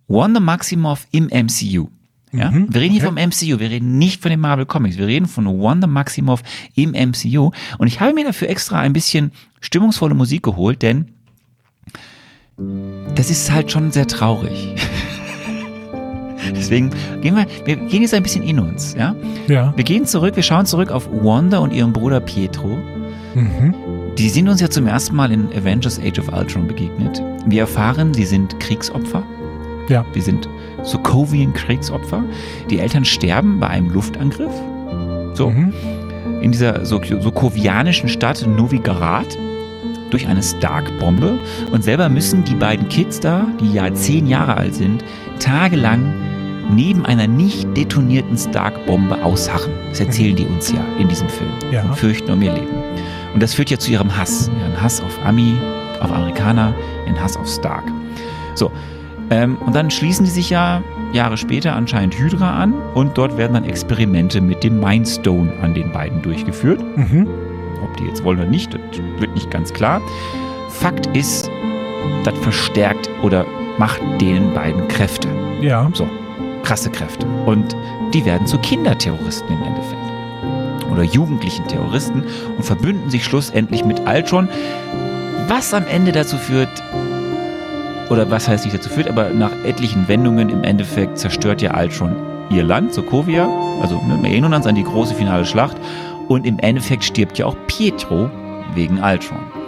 Wanda 0.08 0.40
Maximoff 0.40 1.08
im 1.12 1.26
MCU. 1.26 1.90
Ja? 2.34 2.52
Mhm, 2.52 2.74
wir 2.74 2.82
reden 2.82 2.94
hier 2.94 3.08
okay. 3.08 3.22
vom 3.22 3.30
MCU, 3.30 3.60
wir 3.60 3.70
reden 3.70 3.98
nicht 3.98 4.22
von 4.22 4.32
den 4.32 4.40
Marvel 4.40 4.66
Comics, 4.66 4.98
wir 4.98 5.08
reden 5.08 5.26
von 5.26 5.46
Wanda 5.46 5.88
Maximoff 5.88 6.44
im 6.76 6.92
MCU. 6.92 7.52
Und 7.78 7.88
ich 7.88 8.00
habe 8.00 8.14
mir 8.14 8.26
dafür 8.26 8.50
extra 8.50 8.80
ein 8.80 8.94
bisschen 8.94 9.32
stimmungsvolle 9.60 10.14
Musik 10.14 10.44
geholt, 10.44 10.82
denn 10.82 11.12
das 13.16 13.30
ist 13.30 13.52
halt 13.52 13.72
schon 13.72 13.92
sehr 13.92 14.08
traurig. 14.08 14.76
Deswegen 16.56 16.92
gehen 17.22 17.36
wir, 17.36 17.46
wir 17.66 17.76
gehen 17.76 18.02
jetzt 18.02 18.14
ein 18.14 18.24
bisschen 18.24 18.44
in 18.44 18.60
uns, 18.60 18.96
ja? 18.98 19.16
Ja. 19.48 19.74
Wir 19.76 19.84
gehen 19.84 20.06
zurück, 20.06 20.36
wir 20.36 20.44
schauen 20.44 20.66
zurück 20.66 20.92
auf 20.92 21.10
Wanda 21.12 21.60
und 21.60 21.74
ihren 21.74 21.94
Bruder 21.94 22.20
Pietro. 22.20 22.78
Mhm. 23.36 23.74
Die 24.18 24.30
sind 24.30 24.50
uns 24.50 24.60
ja 24.62 24.70
zum 24.70 24.88
ersten 24.88 25.16
Mal 25.16 25.32
in 25.32 25.48
Avengers 25.54 26.00
Age 26.00 26.20
of 26.20 26.32
Ultron 26.34 26.68
begegnet. 26.68 27.22
Wir 27.46 27.62
erfahren, 27.62 28.14
sie 28.14 28.26
sind 28.26 28.60
Kriegsopfer. 28.60 29.24
Ja. 29.88 30.06
Die 30.14 30.22
sind 30.22 30.48
Sokovian-Kriegsopfer. 30.84 32.24
Die 32.70 32.80
Eltern 32.80 33.06
sterben 33.06 33.60
bei 33.60 33.68
einem 33.68 33.90
Luftangriff. 33.90 34.54
So. 35.34 35.50
Mhm. 35.50 35.74
In 36.42 36.52
dieser 36.52 36.86
sokovianischen 36.86 38.10
Stadt 38.10 38.46
Novigrad 38.48 39.38
durch 40.10 40.28
eine 40.28 40.44
Stark-Bombe. 40.44 41.40
Und 41.72 41.84
selber 41.84 42.10
müssen 42.10 42.44
die 42.44 42.56
beiden 42.56 42.90
Kids 42.90 43.20
da, 43.20 43.48
die 43.60 43.74
ja 43.74 43.94
zehn 43.94 44.28
Jahre 44.28 44.58
alt 44.58 44.76
sind, 44.76 45.04
tagelang 45.40 46.14
neben 46.70 47.06
einer 47.06 47.28
nicht 47.28 47.76
detonierten 47.76 48.38
Stark-Bombe 48.38 49.24
ausharren. 49.24 49.72
Das 49.90 50.00
erzählen 50.00 50.36
die 50.36 50.46
uns 50.46 50.72
ja 50.72 50.84
in 51.00 51.08
diesem 51.08 51.30
Film. 51.30 51.52
Ja. 51.72 51.84
Und 51.84 51.96
fürchten 51.96 52.32
um 52.32 52.42
ihr 52.42 52.54
Leben. 52.54 52.76
Und 53.34 53.42
das 53.42 53.54
führt 53.54 53.70
ja 53.70 53.80
zu 53.80 53.92
ihrem 53.92 54.16
Hass. 54.16 54.50
Ihren 54.60 54.82
Hass 54.82 55.02
auf 55.02 55.18
Ami, 55.26 55.56
auf 56.00 56.12
Amerikaner, 56.12 56.74
ihren 57.06 57.22
Hass 57.22 57.38
auf 57.38 57.48
Stark. 57.48 57.84
So. 58.56 58.72
Ähm, 59.30 59.58
und 59.58 59.76
dann 59.76 59.90
schließen 59.90 60.26
die 60.26 60.32
sich 60.32 60.50
ja 60.50 60.84
Jahre 61.14 61.38
später 61.38 61.76
anscheinend 61.76 62.18
Hydra 62.18 62.62
an 62.62 62.74
und 62.94 63.18
dort 63.18 63.38
werden 63.38 63.54
dann 63.54 63.66
Experimente 63.66 64.42
mit 64.42 64.64
dem 64.64 64.80
Mindstone 64.80 65.52
an 65.62 65.74
den 65.74 65.92
beiden 65.92 66.22
durchgeführt. 66.22 66.82
Mhm. 66.98 67.28
Ob 67.84 67.96
die 67.98 68.06
jetzt 68.06 68.24
wollen 68.24 68.40
oder 68.40 68.50
nicht, 68.50 68.74
das 68.74 68.82
wird 69.20 69.34
nicht 69.34 69.50
ganz 69.50 69.74
klar. 69.74 70.02
Fakt 70.70 71.08
ist, 71.16 71.50
das 72.24 72.38
verstärkt 72.40 73.10
oder 73.24 73.46
macht 73.78 74.02
denen 74.20 74.54
beiden 74.54 74.88
Kräfte. 74.88 75.28
Ja. 75.62 75.90
So, 75.94 76.08
krasse 76.64 76.90
Kräfte. 76.90 77.26
Und 77.46 77.76
die 78.14 78.26
werden 78.26 78.48
zu 78.48 78.58
Kinderterroristen 78.58 79.50
im 79.50 79.64
Endeffekt. 79.64 79.98
Oder 80.92 81.04
jugendlichen 81.04 81.68
Terroristen 81.68 82.24
und 82.58 82.64
verbünden 82.64 83.10
sich 83.10 83.24
schlussendlich 83.24 83.86
mit 83.86 84.02
Ultron, 84.02 84.50
was 85.48 85.74
am 85.74 85.88
Ende 85.88 86.12
dazu 86.12 86.38
führt, 86.38 86.70
oder 88.10 88.30
was 88.30 88.48
heißt 88.48 88.66
nicht 88.66 88.78
dazu 88.78 88.90
führt, 88.90 89.08
aber 89.08 89.30
nach 89.30 89.54
etlichen 89.64 90.08
Wendungen 90.10 90.50
im 90.50 90.64
Endeffekt 90.64 91.18
zerstört 91.18 91.62
ja 91.62 91.80
Ultron 91.80 92.16
ihr 92.52 92.64
Land, 92.64 92.94
Sokovia. 92.94 93.50
Also 93.82 94.02
ne, 94.02 94.20
wir 94.22 94.30
erinnern 94.30 94.54
uns 94.54 94.68
an 94.68 94.76
die 94.76 94.84
große 94.84 95.16
finale 95.16 95.46
Schlacht. 95.46 95.78
Und 96.28 96.46
im 96.46 96.60
Endeffekt 96.60 97.04
stirbt 97.04 97.38
ja 97.38 97.46
auch 97.46 97.56
Pietro 97.68 98.30
wegen 98.76 99.02
Ultron. 99.02 99.61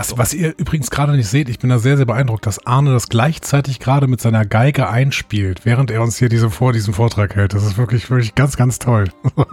Was, 0.00 0.16
was 0.16 0.32
ihr 0.32 0.54
übrigens 0.56 0.90
gerade 0.90 1.12
nicht 1.12 1.28
seht, 1.28 1.50
ich 1.50 1.58
bin 1.58 1.68
da 1.68 1.78
sehr, 1.78 1.98
sehr 1.98 2.06
beeindruckt, 2.06 2.46
dass 2.46 2.64
Arne 2.64 2.90
das 2.90 3.10
gleichzeitig 3.10 3.80
gerade 3.80 4.06
mit 4.06 4.18
seiner 4.18 4.46
Geige 4.46 4.88
einspielt, 4.88 5.66
während 5.66 5.90
er 5.90 6.00
uns 6.00 6.16
hier 6.16 6.30
diese, 6.30 6.48
vor 6.48 6.72
diesen 6.72 6.94
Vortrag 6.94 7.36
hält. 7.36 7.52
Das 7.52 7.66
ist 7.66 7.76
wirklich, 7.76 8.08
wirklich 8.08 8.34
ganz, 8.34 8.56
ganz 8.56 8.78
toll. 8.78 9.10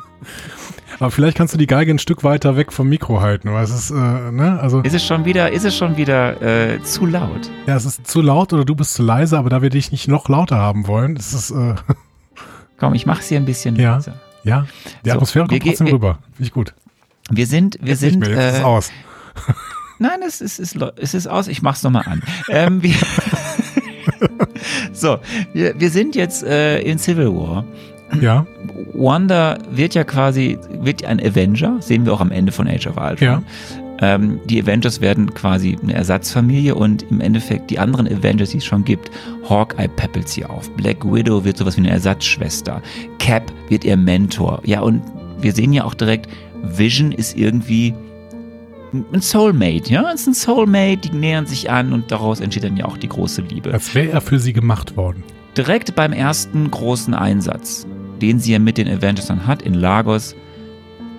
Aber 0.99 1.11
vielleicht 1.11 1.35
kannst 1.35 1.53
du 1.53 1.57
die 1.57 1.67
Geige 1.67 1.91
ein 1.91 1.99
Stück 1.99 2.23
weiter 2.23 2.55
weg 2.55 2.71
vom 2.71 2.87
Mikro 2.87 3.19
halten, 3.19 3.51
weil 3.51 3.65
es 3.65 3.71
ist, 3.71 3.91
äh, 3.91 3.93
ne, 3.93 4.57
also. 4.61 4.79
Ist 4.83 4.93
es 4.93 5.05
schon 5.05 5.25
wieder, 5.25 5.51
ist 5.51 5.65
es 5.65 5.75
schon 5.75 5.97
wieder 5.97 6.41
äh, 6.41 6.81
zu 6.81 7.05
laut? 7.05 7.51
Ja, 7.65 7.75
es 7.75 7.83
ist 7.83 8.07
zu 8.07 8.21
laut 8.21 8.53
oder 8.53 8.63
du 8.63 8.73
bist 8.73 8.93
zu 8.93 9.03
leise, 9.03 9.37
aber 9.37 9.49
da 9.49 9.61
wir 9.61 9.69
dich 9.69 9.91
nicht 9.91 10.07
noch 10.07 10.29
lauter 10.29 10.55
haben 10.55 10.87
wollen, 10.87 11.17
ist 11.17 11.33
es. 11.33 11.51
Äh 11.51 11.75
Komm, 12.79 12.93
ich 12.93 13.05
mach's 13.05 13.27
hier 13.27 13.37
ein 13.37 13.45
bisschen 13.45 13.75
ja, 13.75 13.95
leiser. 13.95 14.13
Ja, 14.45 14.65
die 15.03 15.11
Atmosphäre 15.11 15.43
so, 15.43 15.49
kommt 15.49 15.65
trotzdem 15.65 15.87
rüber. 15.87 16.19
Finde 16.35 16.47
ich 16.47 16.53
gut. 16.53 16.73
Wir 17.29 17.47
sind, 17.47 17.79
wir 17.81 17.89
jetzt 17.89 17.99
sind. 17.99 18.19
Nicht 18.19 18.29
mehr, 18.29 18.29
jetzt 18.29 18.55
äh, 18.55 18.59
ist 18.59 18.63
aus. 18.63 18.91
Nein, 19.99 20.19
es 20.25 20.41
ist, 20.41 20.59
es, 20.59 20.75
ist, 20.75 20.85
es 20.97 21.13
ist 21.13 21.27
aus. 21.27 21.47
Ich 21.47 21.61
mach's 21.61 21.83
nochmal 21.83 22.03
an. 22.05 22.21
ähm, 22.49 22.83
wir 22.83 22.93
so, 24.93 25.17
wir, 25.53 25.79
wir 25.79 25.89
sind 25.89 26.15
jetzt 26.15 26.43
äh, 26.43 26.79
in 26.81 26.97
Civil 26.97 27.33
War. 27.33 27.65
Ja. 28.21 28.45
Wanda 28.93 29.57
wird 29.69 29.93
ja 29.93 30.03
quasi, 30.03 30.57
wird 30.79 31.03
ein 31.03 31.19
Avenger, 31.19 31.81
sehen 31.81 32.05
wir 32.05 32.13
auch 32.13 32.21
am 32.21 32.31
Ende 32.31 32.51
von 32.51 32.67
Age 32.67 32.87
of 32.87 32.97
Ultron. 32.97 33.27
Ja. 33.27 33.43
Ähm, 33.99 34.39
die 34.45 34.61
Avengers 34.61 35.01
werden 35.01 35.33
quasi 35.33 35.77
eine 35.81 35.93
Ersatzfamilie 35.93 36.75
und 36.75 37.03
im 37.09 37.19
Endeffekt 37.19 37.69
die 37.69 37.79
anderen 37.79 38.07
Avengers, 38.07 38.51
die 38.51 38.57
es 38.57 38.65
schon 38.65 38.83
gibt, 38.83 39.09
Hawkeye 39.49 39.87
peppelt 39.87 40.29
sie 40.29 40.45
auf, 40.45 40.69
Black 40.75 41.03
Widow 41.03 41.43
wird 41.43 41.57
sowas 41.57 41.77
wie 41.77 41.81
eine 41.81 41.89
Ersatzschwester, 41.89 42.81
Cap 43.17 43.51
wird 43.69 43.83
ihr 43.83 43.97
Mentor, 43.97 44.61
ja 44.63 44.81
und 44.81 45.01
wir 45.39 45.51
sehen 45.51 45.73
ja 45.73 45.83
auch 45.83 45.95
direkt, 45.95 46.29
Vision 46.63 47.11
ist 47.11 47.35
irgendwie 47.35 47.95
ein 48.93 49.21
Soulmate, 49.21 49.91
ja, 49.91 50.11
es 50.13 50.21
ist 50.21 50.27
ein 50.27 50.33
Soulmate, 50.33 51.09
die 51.09 51.15
nähern 51.15 51.45
sich 51.45 51.69
an 51.69 51.93
und 51.93 52.11
daraus 52.11 52.39
entsteht 52.39 52.63
dann 52.63 52.77
ja 52.77 52.85
auch 52.85 52.97
die 52.97 53.09
große 53.09 53.41
Liebe. 53.41 53.73
Als 53.73 53.93
wäre 53.93 54.11
er 54.11 54.21
für 54.21 54.39
sie 54.39 54.53
gemacht 54.53 54.95
worden. 54.95 55.23
Direkt 55.57 55.95
beim 55.95 56.13
ersten 56.13 56.69
großen 56.69 57.13
Einsatz, 57.13 57.85
den 58.21 58.39
sie 58.39 58.53
ja 58.53 58.59
mit 58.59 58.77
den 58.77 58.87
Avengers 58.87 59.27
dann 59.27 59.45
hat 59.47 59.61
in 59.61 59.73
Lagos, 59.73 60.35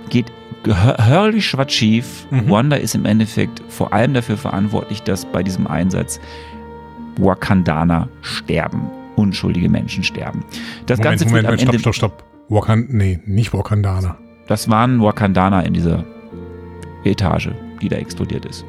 geht 0.09 0.27
gehörlich 0.63 1.57
was 1.57 1.73
schief. 1.73 2.27
Mhm. 2.31 2.51
Wanda 2.51 2.77
ist 2.77 2.95
im 2.95 3.05
Endeffekt 3.05 3.63
vor 3.69 3.93
allem 3.93 4.15
dafür 4.15 4.37
verantwortlich, 4.37 5.03
dass 5.03 5.25
bei 5.25 5.43
diesem 5.43 5.67
Einsatz 5.67 6.21
Wakandaner 7.19 8.09
sterben. 8.23 8.89
Unschuldige 9.17 9.69
Menschen 9.69 10.05
sterben. 10.05 10.45
Das 10.87 10.99
Moment, 10.99 11.21
Ganze 11.21 11.25
Moment, 11.27 11.47
führt 11.47 11.47
am 11.47 11.57
Moment, 11.57 11.61
stopp, 11.61 11.75
Ende. 11.75 11.81
stopp, 11.81 11.95
stopp. 11.95 12.25
Wakand, 12.49 12.95
nee, 12.95 13.21
nicht 13.27 13.53
Wakandaner. 13.53 14.17
Das 14.47 14.71
waren 14.71 15.03
Wakandaner 15.03 15.67
in 15.67 15.75
dieser 15.75 16.05
Etage, 17.09 17.51
die 17.81 17.89
da 17.89 17.97
explodiert 17.97 18.45
ist. 18.45 18.65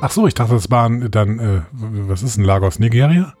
Ach 0.00 0.10
so, 0.10 0.26
ich 0.26 0.34
dachte, 0.34 0.54
das 0.54 0.70
waren 0.70 1.10
dann, 1.10 1.38
äh, 1.38 1.60
was 1.72 2.22
ist 2.22 2.36
ein 2.36 2.44
Lagos? 2.44 2.78
Nigeria? 2.78 3.32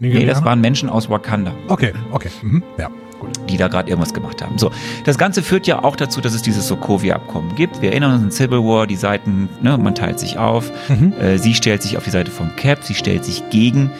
Nee, 0.00 0.24
das 0.24 0.42
waren 0.44 0.60
Menschen 0.60 0.88
aus 0.88 1.10
Wakanda. 1.10 1.52
Okay, 1.68 1.92
okay. 2.10 2.30
Mhm. 2.42 2.62
Ja, 2.78 2.88
gut. 3.20 3.30
die 3.50 3.58
da 3.58 3.68
gerade 3.68 3.90
irgendwas 3.90 4.14
gemacht 4.14 4.42
haben. 4.42 4.56
So, 4.56 4.70
das 5.04 5.18
Ganze 5.18 5.42
führt 5.42 5.66
ja 5.66 5.84
auch 5.84 5.94
dazu, 5.94 6.22
dass 6.22 6.32
es 6.32 6.40
dieses 6.40 6.66
Sokovia-Abkommen 6.68 7.54
gibt. 7.54 7.82
Wir 7.82 7.90
erinnern 7.90 8.14
uns 8.14 8.22
an 8.22 8.30
Civil 8.30 8.60
War, 8.60 8.86
die 8.86 8.96
Seiten, 8.96 9.50
ne, 9.60 9.76
man 9.76 9.94
teilt 9.94 10.18
sich 10.18 10.38
auf. 10.38 10.70
Mhm. 10.88 11.12
Äh, 11.20 11.38
sie 11.38 11.54
stellt 11.54 11.82
sich 11.82 11.98
auf 11.98 12.04
die 12.04 12.10
Seite 12.10 12.30
von 12.30 12.56
Cap, 12.56 12.82
sie 12.82 12.94
stellt 12.94 13.24
sich 13.26 13.48
gegen 13.50 13.90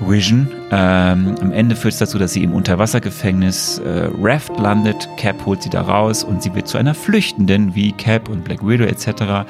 Vision. 0.00 0.48
Ähm, 0.70 1.34
am 1.40 1.52
Ende 1.52 1.76
führt 1.76 1.94
es 1.94 1.98
dazu, 1.98 2.18
dass 2.18 2.32
sie 2.32 2.42
im 2.42 2.52
Unterwassergefängnis 2.52 3.78
äh, 3.78 4.08
Raft 4.20 4.58
landet. 4.58 5.08
Cap 5.16 5.44
holt 5.46 5.62
sie 5.62 5.70
da 5.70 5.82
raus 5.82 6.24
und 6.24 6.42
sie 6.42 6.54
wird 6.54 6.68
zu 6.68 6.78
einer 6.78 6.94
Flüchtenden 6.94 7.74
wie 7.74 7.92
Cap 7.92 8.28
und 8.28 8.44
Black 8.44 8.66
Widow 8.66 8.84
etc. 8.84 9.48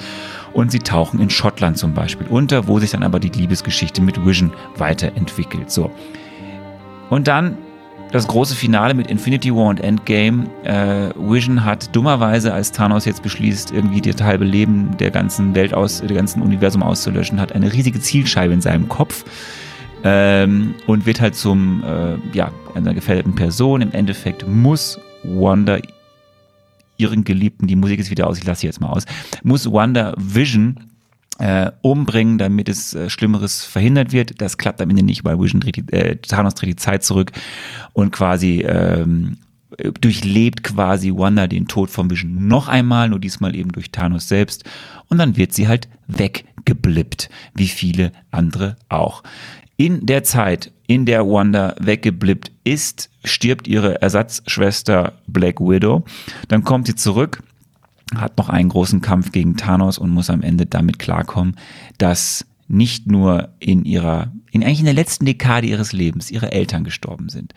Und 0.53 0.73
sie 0.73 0.81
tauchen 0.81 1.21
in 1.21 1.31
Schottland 1.31 1.79
zum 1.79 1.95
Beispiel 1.95 2.27
unter, 2.29 2.67
wo 2.67 2.79
sich 2.79 2.91
dann 2.91 3.03
aber 3.03 3.21
die 3.21 3.29
Liebesgeschichte 3.29 4.03
mit 4.03 4.25
Vision 4.25 4.53
weiterentwickelt. 4.77 5.71
So. 5.71 5.91
Und 7.11 7.29
dann 7.29 7.57
das 8.13 8.27
große 8.27 8.57
Finale 8.57 8.95
mit 8.95 9.09
Infinity 9.09 9.55
War 9.55 9.67
und 9.67 9.81
Endgame. 9.81 10.47
Äh, 10.65 11.11
Vision 11.17 11.65
hat 11.65 11.95
dummerweise, 11.95 12.53
als 12.53 12.73
Thanos 12.73 13.05
jetzt 13.05 13.23
beschließt, 13.23 13.71
irgendwie 13.71 14.01
das 14.01 14.21
halbe 14.23 14.45
Leben 14.45 14.97
der 14.99 15.11
ganzen 15.11 15.55
Welt 15.55 15.73
aus, 15.73 16.01
der 16.01 16.17
ganzen 16.17 16.43
Universum 16.43 16.83
auszulöschen, 16.83 17.41
hat 17.41 17.53
eine 17.53 17.73
riesige 17.73 18.01
Zielscheibe 18.01 18.53
in 18.53 18.61
seinem 18.61 18.89
Kopf 18.89 19.25
ähm, 20.05 20.75
und 20.87 21.07
wird 21.07 21.21
halt 21.21 21.35
zum, 21.35 21.83
äh, 21.85 22.17
ja, 22.37 22.53
einer 22.75 22.95
gefährdeten 22.95 23.35
Person. 23.35 23.81
Im 23.81 23.93
Endeffekt 23.93 24.47
muss 24.47 24.99
Wanda 25.23 25.79
ihren 26.97 27.25
Geliebten, 27.25 27.67
die 27.67 27.77
Musik 27.77 27.99
ist 27.99 28.11
wieder 28.11 28.27
aus, 28.27 28.39
ich 28.39 28.45
lasse 28.45 28.63
sie 28.63 28.67
jetzt 28.67 28.81
mal 28.81 28.91
aus, 28.91 29.05
muss 29.43 29.71
Wanda 29.71 30.15
Vision 30.19 30.79
äh, 31.39 31.71
umbringen, 31.81 32.37
damit 32.37 32.69
es 32.69 32.95
äh, 32.95 33.09
Schlimmeres 33.09 33.65
verhindert 33.65 34.13
wird. 34.13 34.41
Das 34.41 34.59
klappt 34.59 34.81
am 34.83 34.91
Ende 34.91 35.03
nicht, 35.03 35.25
weil 35.25 35.41
Vision 35.41 35.61
dreht 35.61 35.77
die, 35.77 35.93
äh, 35.93 36.17
Thanos 36.17 36.55
dreht 36.55 36.69
die 36.69 36.77
Zeit 36.77 37.03
zurück 37.03 37.33
und 37.95 38.13
quasi 38.13 38.61
ähm, 38.61 39.39
durchlebt 40.01 40.63
quasi 40.65 41.13
Wanda 41.15 41.47
den 41.47 41.67
Tod 41.67 41.91
von 41.91 42.11
Vision 42.11 42.47
noch 42.47 42.69
einmal, 42.69 43.09
nur 43.09 43.19
diesmal 43.19 43.55
eben 43.55 43.73
durch 43.73 43.91
Thanos 43.91 44.29
selbst. 44.29 44.65
Und 45.09 45.19
dann 45.19 45.37
wird 45.37 45.53
sie 45.53 45.69
halt 45.69 45.89
weggeblippt, 46.09 47.31
wie 47.55 47.69
viele 47.69 48.13
andere 48.31 48.77
auch. 48.89 49.23
In 49.81 50.05
der 50.05 50.25
Zeit, 50.25 50.73
in 50.89 51.07
der 51.07 51.27
Wanda 51.27 51.75
weggeblippt 51.81 52.53
ist, 52.65 53.09
stirbt 53.25 53.67
ihre 53.67 54.03
Ersatzschwester 54.03 55.15
Black 55.27 55.59
Widow. 55.59 56.05
Dann 56.49 56.65
kommt 56.65 56.87
sie 56.87 56.97
zurück, 56.97 57.43
hat 58.15 58.37
noch 58.37 58.51
einen 58.51 58.69
großen 58.69 59.01
Kampf 59.01 59.33
gegen 59.33 59.57
Thanos 59.57 59.97
und 59.97 60.11
muss 60.11 60.29
am 60.29 60.43
Ende 60.43 60.67
damit 60.67 60.99
klarkommen, 60.99 61.57
dass 61.97 62.45
nicht 62.69 63.07
nur 63.07 63.55
in 63.59 63.87
ihrer, 63.87 64.31
in 64.51 64.63
eigentlich 64.63 64.81
in 64.81 64.85
der 64.85 64.93
letzten 64.93 65.25
Dekade 65.25 65.67
ihres 65.67 65.95
Lebens 65.95 66.31
ihre 66.31 66.53
Eltern 66.53 66.85
gestorben 66.85 67.31
sind, 67.31 67.55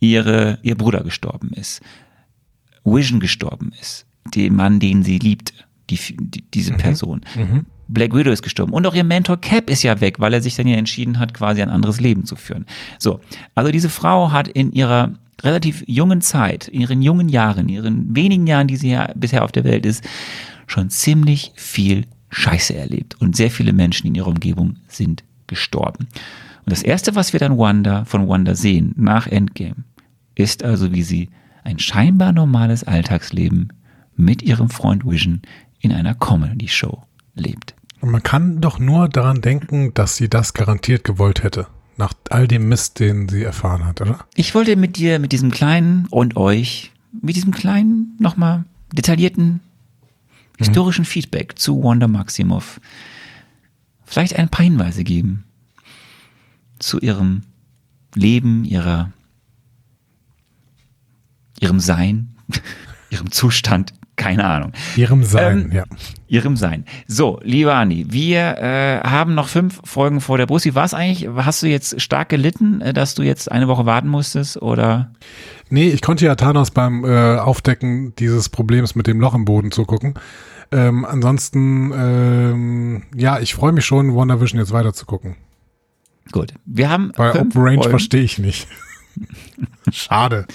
ihre, 0.00 0.58
ihr 0.62 0.74
Bruder 0.74 1.04
gestorben 1.04 1.52
ist, 1.52 1.80
Vision 2.82 3.20
gestorben 3.20 3.70
ist, 3.80 4.04
der 4.34 4.50
Mann, 4.50 4.80
den 4.80 5.04
sie 5.04 5.20
liebte, 5.20 5.52
die, 5.90 6.00
die, 6.18 6.42
diese 6.42 6.72
Person. 6.72 7.20
Black 7.88 8.14
Widow 8.14 8.30
ist 8.30 8.42
gestorben 8.42 8.72
und 8.72 8.86
auch 8.86 8.94
ihr 8.94 9.04
Mentor 9.04 9.40
Cap 9.40 9.68
ist 9.68 9.82
ja 9.82 10.00
weg, 10.00 10.20
weil 10.20 10.32
er 10.32 10.42
sich 10.42 10.56
dann 10.56 10.66
ja 10.66 10.76
entschieden 10.76 11.18
hat, 11.18 11.34
quasi 11.34 11.62
ein 11.62 11.70
anderes 11.70 12.00
Leben 12.00 12.24
zu 12.24 12.36
führen. 12.36 12.66
So, 12.98 13.20
also 13.54 13.70
diese 13.70 13.90
Frau 13.90 14.32
hat 14.32 14.48
in 14.48 14.72
ihrer 14.72 15.12
relativ 15.42 15.84
jungen 15.86 16.20
Zeit, 16.20 16.68
in 16.68 16.80
ihren 16.80 17.02
jungen 17.02 17.28
Jahren, 17.28 17.68
in 17.68 17.74
ihren 17.74 18.16
wenigen 18.16 18.46
Jahren, 18.46 18.68
die 18.68 18.76
sie 18.76 18.90
ja 18.90 19.10
bisher 19.14 19.44
auf 19.44 19.52
der 19.52 19.64
Welt 19.64 19.84
ist, 19.86 20.04
schon 20.66 20.90
ziemlich 20.90 21.52
viel 21.54 22.06
Scheiße 22.30 22.74
erlebt 22.74 23.20
und 23.20 23.36
sehr 23.36 23.50
viele 23.50 23.72
Menschen 23.72 24.06
in 24.06 24.14
ihrer 24.14 24.28
Umgebung 24.28 24.76
sind 24.88 25.24
gestorben. 25.46 26.08
Und 26.64 26.70
das 26.70 26.82
erste, 26.82 27.14
was 27.14 27.32
wir 27.32 27.40
dann 27.40 27.58
Wanda 27.58 28.04
von 28.04 28.28
Wanda 28.28 28.54
sehen 28.54 28.94
nach 28.96 29.26
Endgame, 29.26 29.84
ist 30.34 30.64
also, 30.64 30.92
wie 30.92 31.02
sie 31.02 31.28
ein 31.64 31.78
scheinbar 31.78 32.32
normales 32.32 32.84
Alltagsleben 32.84 33.72
mit 34.16 34.42
ihrem 34.42 34.70
Freund 34.70 35.04
Vision 35.04 35.42
in 35.80 35.92
einer 35.92 36.14
Comedy-Show 36.14 37.02
lebt. 37.34 37.74
Und 38.00 38.10
man 38.10 38.22
kann 38.22 38.60
doch 38.60 38.78
nur 38.78 39.08
daran 39.08 39.40
denken, 39.40 39.94
dass 39.94 40.16
sie 40.16 40.28
das 40.28 40.54
garantiert 40.54 41.04
gewollt 41.04 41.42
hätte. 41.42 41.68
Nach 41.96 42.12
all 42.30 42.48
dem 42.48 42.68
Mist, 42.68 42.98
den 42.98 43.28
sie 43.28 43.42
erfahren 43.42 43.84
hat, 43.84 44.00
oder? 44.00 44.26
Ich 44.34 44.54
wollte 44.54 44.76
mit 44.76 44.96
dir, 44.96 45.18
mit 45.18 45.32
diesem 45.32 45.50
kleinen 45.50 46.06
und 46.10 46.36
euch, 46.36 46.90
mit 47.20 47.36
diesem 47.36 47.52
kleinen, 47.52 48.16
nochmal 48.18 48.64
detaillierten 48.92 49.60
historischen 50.58 51.04
Feedback 51.04 51.58
zu 51.58 51.82
Wanda 51.82 52.08
Maximoff 52.08 52.80
vielleicht 54.12 54.36
ein 54.36 54.50
paar 54.50 54.64
Hinweise 54.64 55.04
geben 55.04 55.44
zu 56.78 57.00
ihrem 57.00 57.42
Leben, 58.14 58.64
ihrer, 58.64 59.10
ihrem 61.60 61.80
Sein, 61.80 62.34
ihrem 63.10 63.30
Zustand, 63.30 63.94
keine 64.16 64.44
Ahnung. 64.44 64.72
Ihrem 64.96 65.24
Sein, 65.24 65.62
Ähm, 65.66 65.72
ja. 65.72 65.84
Ihrem 66.28 66.56
Sein. 66.56 66.84
So, 67.06 67.40
lieber 67.42 67.74
Andi, 67.74 68.06
wir 68.10 68.58
äh, 68.58 69.00
haben 69.00 69.34
noch 69.34 69.48
fünf 69.48 69.80
Folgen 69.84 70.20
vor 70.20 70.38
der 70.38 70.46
Brust. 70.46 70.64
Wie 70.64 70.74
war 70.74 70.84
es 70.84 70.94
eigentlich? 70.94 71.28
Hast 71.34 71.62
du 71.62 71.66
jetzt 71.66 72.00
stark 72.00 72.28
gelitten, 72.28 72.80
äh, 72.80 72.92
dass 72.92 73.14
du 73.14 73.22
jetzt 73.22 73.50
eine 73.50 73.68
Woche 73.68 73.86
warten 73.86 74.08
musstest? 74.08 74.60
Oder? 74.60 75.12
Nee, 75.70 75.88
ich 75.88 76.02
konnte 76.02 76.26
ja 76.26 76.34
Thanos 76.34 76.70
beim 76.70 77.04
äh, 77.04 77.36
Aufdecken 77.38 78.14
dieses 78.16 78.48
Problems 78.48 78.94
mit 78.94 79.06
dem 79.06 79.20
Loch 79.20 79.34
im 79.34 79.44
Boden 79.44 79.70
zugucken. 79.70 80.14
Ähm, 80.70 81.04
ansonsten, 81.04 81.92
ähm, 81.94 83.02
ja, 83.14 83.38
ich 83.40 83.54
freue 83.54 83.72
mich 83.72 83.84
schon, 83.84 84.14
WandaVision 84.14 84.58
jetzt 84.58 84.72
weiter 84.72 84.92
zu 84.92 85.06
gucken. 85.06 85.36
Gut. 86.30 86.54
Wir 86.64 86.88
haben 86.88 87.12
Weil 87.16 87.46
Range 87.54 87.88
verstehe 87.88 88.22
ich 88.22 88.38
nicht. 88.38 88.68
Schade. 89.92 90.46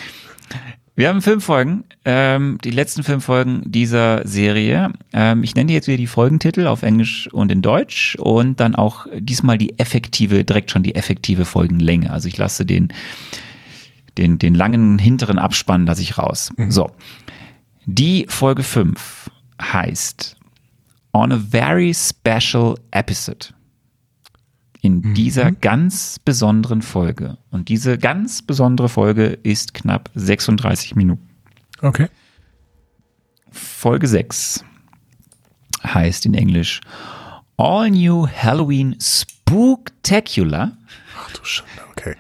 Wir 0.98 1.10
haben 1.10 1.22
fünf 1.22 1.45
Folgen, 1.45 1.84
ähm, 2.06 2.58
die 2.64 2.72
letzten 2.72 3.04
fünf 3.04 3.26
Folgen 3.26 3.62
dieser 3.66 4.28
Serie. 4.28 4.91
Ähm, 5.14 5.43
ich 5.43 5.54
nenne 5.54 5.68
dir 5.68 5.76
jetzt 5.76 5.88
wieder 5.88 6.00
die 6.00 6.08
Folgentitel 6.08 6.66
auf 6.66 6.82
Englisch 6.82 7.32
und 7.32 7.52
in 7.52 7.62
Deutsch 7.62 8.16
und 8.16 8.60
dann 8.60 8.74
auch 8.74 9.06
diesmal 9.16 9.60
die 9.60 9.78
effektive, 9.78 10.43
direkt 10.43 10.72
schon 10.72 10.82
die 10.82 10.95
effektive 10.95 11.45
Folgenlänge. 11.45 12.10
Also 12.10 12.28
ich 12.28 12.38
lasse 12.38 12.66
den, 12.66 12.88
den, 14.18 14.39
den 14.39 14.56
langen 14.56 14.98
hinteren 14.98 15.38
Abspann 15.38 15.86
lasse 15.86 16.02
ich 16.02 16.18
raus. 16.18 16.52
So. 16.68 16.89
Die 17.86 18.26
Folge 18.28 18.64
fünf 18.64 19.30
heißt 19.61 20.36
On 21.14 21.32
a 21.32 21.38
very 21.38 21.94
special 21.94 22.74
episode. 22.90 23.49
In 24.82 25.14
dieser 25.16 25.52
ganz 25.52 26.20
besonderen 26.20 26.82
Folge. 26.82 27.38
Und 27.52 27.70
diese 27.70 27.98
ganz 27.98 28.41
besondere 28.41 28.90
Folge 28.90 29.26
ist 29.44 29.74
knapp 29.74 30.10
36 30.16 30.95
Minuten. 30.95 31.28
Okay. 31.82 32.08
Folge 33.52 34.08
6 34.08 34.64
heißt 35.84 36.26
in 36.26 36.34
Englisch 36.34 36.82
All 37.58 37.90
New 37.90 38.28
Halloween 38.28 38.95
Spooktacular. 38.99 40.78
Ach 41.20 41.32
du 41.32 41.44
Schande, 41.44 41.72
okay. 41.91 42.16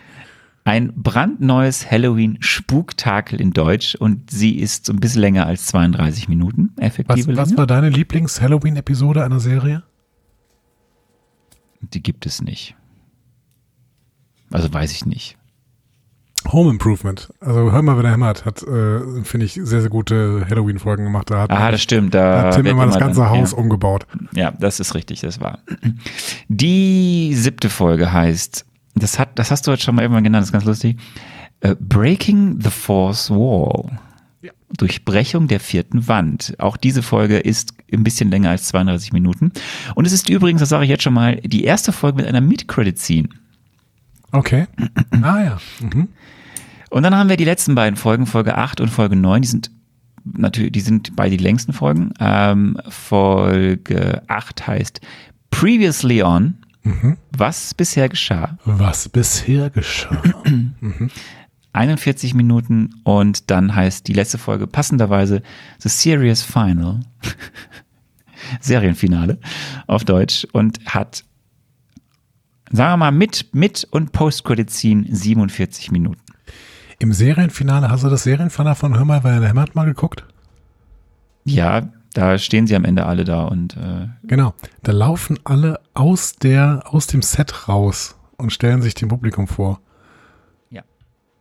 Ein 0.63 0.91
brandneues 0.95 1.89
Halloween-Spuktakel 1.89 3.39
in 3.39 3.51
Deutsch 3.51 3.95
und 3.95 4.29
sie 4.31 4.57
ist 4.57 4.85
so 4.85 4.91
ein 4.93 4.99
bisschen 4.99 5.21
länger 5.21 5.45
als 5.45 5.67
32 5.67 6.27
Minuten, 6.27 6.71
Was, 6.75 6.85
effektive 6.85 7.37
was 7.37 7.47
Länge. 7.49 7.57
war 7.59 7.67
deine 7.67 7.89
Lieblings-Halloween-Episode 7.89 9.23
einer 9.23 9.39
Serie? 9.39 9.83
Die 11.93 12.01
gibt 12.03 12.25
es 12.25 12.41
nicht. 12.41 12.75
Also 14.51 14.71
weiß 14.73 14.91
ich 14.91 15.05
nicht. 15.05 15.37
Home 16.51 16.69
Improvement. 16.69 17.33
Also 17.41 17.71
hör 17.71 17.81
mal, 17.81 17.95
wer 17.97 18.03
der 18.03 18.11
hämmert, 18.11 18.45
hat, 18.45 18.61
äh, 18.63 19.23
finde 19.23 19.45
ich, 19.45 19.53
sehr, 19.53 19.81
sehr 19.81 19.89
gute 19.89 20.45
Halloween-Folgen 20.49 21.03
gemacht. 21.03 21.29
Da 21.29 21.41
hat, 21.41 21.51
Ah, 21.51 21.71
das 21.71 21.81
stimmt. 21.81 22.13
Da 22.13 22.43
hat 22.43 22.55
Tim 22.55 22.65
immer 22.67 22.85
das 22.85 22.99
ganze 22.99 23.21
dann- 23.21 23.29
Haus 23.31 23.51
ja. 23.51 23.57
umgebaut. 23.57 24.05
Ja, 24.33 24.51
das 24.51 24.79
ist 24.79 24.93
richtig, 24.95 25.21
das 25.21 25.41
war. 25.41 25.59
Die 26.47 27.33
siebte 27.35 27.69
Folge 27.69 28.13
heißt, 28.13 28.65
das 28.95 29.19
hat, 29.19 29.37
das 29.39 29.51
hast 29.51 29.67
du 29.67 29.71
jetzt 29.71 29.83
schon 29.83 29.95
mal 29.95 30.03
irgendwann 30.03 30.23
genannt, 30.23 30.43
das 30.43 30.49
ist 30.49 30.53
ganz 30.53 30.65
lustig. 30.65 30.97
äh, 31.59 31.75
Breaking 31.79 32.61
the 32.61 32.69
Fourth 32.69 33.29
Wall. 33.31 33.99
Durchbrechung 34.75 35.47
der 35.47 35.59
vierten 35.59 36.07
Wand. 36.07 36.55
Auch 36.59 36.77
diese 36.77 37.01
Folge 37.01 37.37
ist 37.37 37.73
ein 37.91 38.03
bisschen 38.03 38.29
länger 38.29 38.49
als 38.49 38.67
32 38.67 39.13
Minuten. 39.13 39.51
Und 39.95 40.05
es 40.05 40.13
ist 40.13 40.29
übrigens, 40.29 40.59
das 40.59 40.69
sage 40.69 40.83
ich 40.83 40.89
jetzt 40.89 41.03
schon 41.03 41.13
mal, 41.13 41.37
die 41.37 41.63
erste 41.63 41.91
Folge 41.91 42.17
mit 42.17 42.27
einer 42.27 42.41
Mid-Credit-Scene. 42.41 43.29
Okay. 44.31 44.67
ah 45.21 45.43
ja. 45.43 45.57
Mhm. 45.81 46.09
Und 46.89 47.03
dann 47.03 47.15
haben 47.15 47.29
wir 47.29 47.37
die 47.37 47.45
letzten 47.45 47.75
beiden 47.75 47.95
Folgen, 47.95 48.25
Folge 48.25 48.57
8 48.57 48.81
und 48.81 48.89
Folge 48.89 49.15
9, 49.15 49.41
die 49.41 49.47
sind 49.47 49.71
natürlich, 50.23 50.71
die 50.73 50.81
sind 50.81 51.15
beide 51.15 51.37
die 51.37 51.43
längsten 51.43 51.73
Folgen. 51.73 52.13
Ähm, 52.19 52.77
Folge 52.89 54.21
8 54.27 54.67
heißt 54.67 55.01
Previously 55.49 56.23
On. 56.23 56.55
Was 57.35 57.73
bisher 57.73 58.07
geschah. 58.07 58.57
Was 58.63 59.09
bisher 59.09 59.69
geschah. 59.69 60.21
41 61.77 62.33
Minuten 62.33 62.95
und 63.03 63.51
dann 63.51 63.75
heißt 63.75 64.07
die 64.07 64.13
letzte 64.13 64.37
Folge 64.37 64.67
passenderweise 64.67 65.43
The 65.79 65.89
Serious 65.89 66.41
Final. 66.41 67.01
Serienfinale 68.61 69.39
auf 69.87 70.03
Deutsch 70.03 70.47
und 70.53 70.79
hat, 70.85 71.23
sagen 72.71 72.93
wir 72.93 72.97
mal, 72.97 73.11
mit, 73.11 73.53
mit 73.53 73.87
und 73.91 74.11
Post-Credit-Scene 74.11 75.05
47 75.09 75.91
Minuten. 75.91 76.21
Im 76.99 77.13
Serienfinale, 77.13 77.89
hast 77.89 78.03
du 78.03 78.09
das 78.09 78.23
Serienfinale 78.23 78.75
von 78.75 78.97
Hör 78.97 79.05
mal, 79.05 79.23
weil 79.23 79.39
der 79.39 79.49
Hämmert 79.49 79.75
mal 79.75 79.85
geguckt? 79.85 80.25
Ja, 81.43 81.89
da 82.13 82.37
stehen 82.37 82.65
sie 82.65 82.75
am 82.75 82.85
Ende 82.85 83.05
alle 83.05 83.23
da 83.23 83.43
und 83.43 83.77
äh, 83.77 84.07
Genau. 84.23 84.53
Da 84.81 84.91
laufen 84.91 85.39
alle 85.43 85.79
aus 85.93 86.35
der, 86.35 86.83
aus 86.85 87.05
dem 87.07 87.21
Set 87.21 87.67
raus 87.67 88.15
und 88.37 88.51
stellen 88.51 88.81
sich 88.81 88.95
dem 88.95 89.09
Publikum 89.09 89.47
vor. 89.47 89.79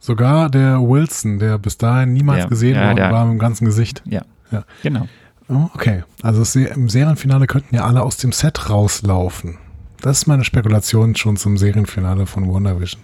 Sogar 0.07 0.49
der 0.51 0.81
Wilson, 0.81 1.41
der 1.41 1.59
bis 1.59 1.79
dahin 1.79 2.13
niemals 2.13 2.45
Ja, 2.45 2.47
gesehen 2.47 2.77
ja, 2.77 2.85
worden 2.87 2.97
der- 2.97 3.11
war 3.11 3.25
mit 3.25 3.33
dem 3.35 3.39
ganzen 3.41 3.65
Gesicht. 3.65 4.03
ja, 4.07 4.23
Ja. 4.53 4.63
genau. 4.85 5.09
Oh, 5.49 5.69
okay. 5.75 6.05
Also 6.23 6.61
im 6.61 6.89
Serienfinale 6.89 7.49
könnten 7.49 7.75
ja 7.75 7.85
alle 7.85 8.03
aus 8.03 8.17
dem 8.17 8.31
Set 8.31 8.71
rauslaufen. 8.71 9.59
Das 10.01 10.19
ist 10.19 10.27
meine 10.29 10.45
Spekulation 10.45 11.17
schon 11.17 11.37
zum 11.37 11.57
Serienfinale 11.59 12.27
von 12.27 12.49
WandaVision. 12.49 13.03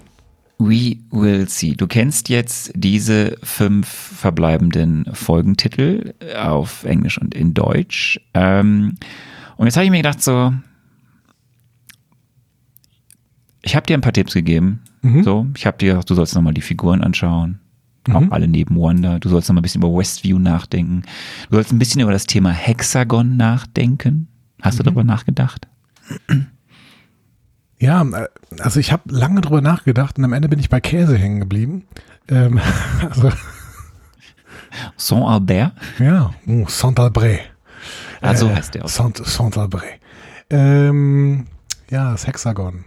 We 0.58 0.98
will 1.10 1.48
see. 1.48 1.74
Du 1.74 1.88
kennst 1.88 2.28
jetzt 2.28 2.70
diese 2.76 3.36
fünf 3.42 3.88
verbleibenden 3.88 5.06
Folgentitel 5.12 6.14
auf 6.40 6.84
Englisch 6.84 7.18
und 7.20 7.34
in 7.34 7.52
Deutsch. 7.52 8.20
Ähm, 8.34 8.94
und 9.56 9.66
jetzt 9.66 9.76
habe 9.76 9.86
ich 9.86 9.90
mir 9.90 9.96
gedacht, 9.96 10.22
so, 10.22 10.52
ich 13.62 13.74
habe 13.76 13.86
dir 13.86 13.94
ein 13.96 14.00
paar 14.00 14.12
Tipps 14.12 14.34
gegeben. 14.34 14.80
So, 15.24 15.46
ich 15.56 15.66
habe 15.66 15.78
dir, 15.78 15.92
gesagt, 15.94 16.10
du 16.10 16.14
sollst 16.14 16.34
nochmal 16.34 16.54
die 16.54 16.60
Figuren 16.60 17.02
anschauen. 17.02 17.58
Auch 18.10 18.30
alle 18.30 18.46
neben 18.48 18.76
Wanda. 18.76 19.18
Du 19.18 19.28
sollst 19.28 19.48
nochmal 19.48 19.60
ein 19.60 19.62
bisschen 19.62 19.82
über 19.82 19.96
Westview 19.96 20.38
nachdenken. 20.38 21.02
Du 21.50 21.56
sollst 21.56 21.72
ein 21.72 21.78
bisschen 21.78 22.00
über 22.00 22.12
das 22.12 22.26
Thema 22.26 22.50
Hexagon 22.50 23.36
nachdenken. 23.36 24.28
Hast 24.60 24.78
du 24.78 24.82
darüber 24.84 25.02
nachgedacht? 25.04 25.66
Ja, 27.78 28.02
äh, 28.02 28.28
also 28.60 28.78
ich 28.80 28.92
habe 28.92 29.02
lange 29.12 29.40
drüber 29.40 29.60
nachgedacht 29.60 30.18
und 30.18 30.24
am 30.24 30.32
Ende 30.32 30.48
bin 30.48 30.58
ich 30.58 30.68
bei 30.68 30.80
Käse 30.80 31.16
hängen 31.18 31.40
geblieben. 31.40 31.84
Ähm, 32.28 32.60
also, 33.10 33.30
Saint-Albert? 34.96 35.72
ja, 35.98 36.32
oh, 36.46 36.64
Saint-Albret. 36.68 37.40
Also 38.20 38.48
Äh, 38.48 38.54
heißt 38.54 38.74
der 38.74 38.84
auch. 38.84 38.88
Saint, 38.88 39.16
Saint-Albret. 39.16 40.00
Ähm, 40.50 41.46
ja, 41.90 42.12
das 42.12 42.26
Hexagon. 42.26 42.84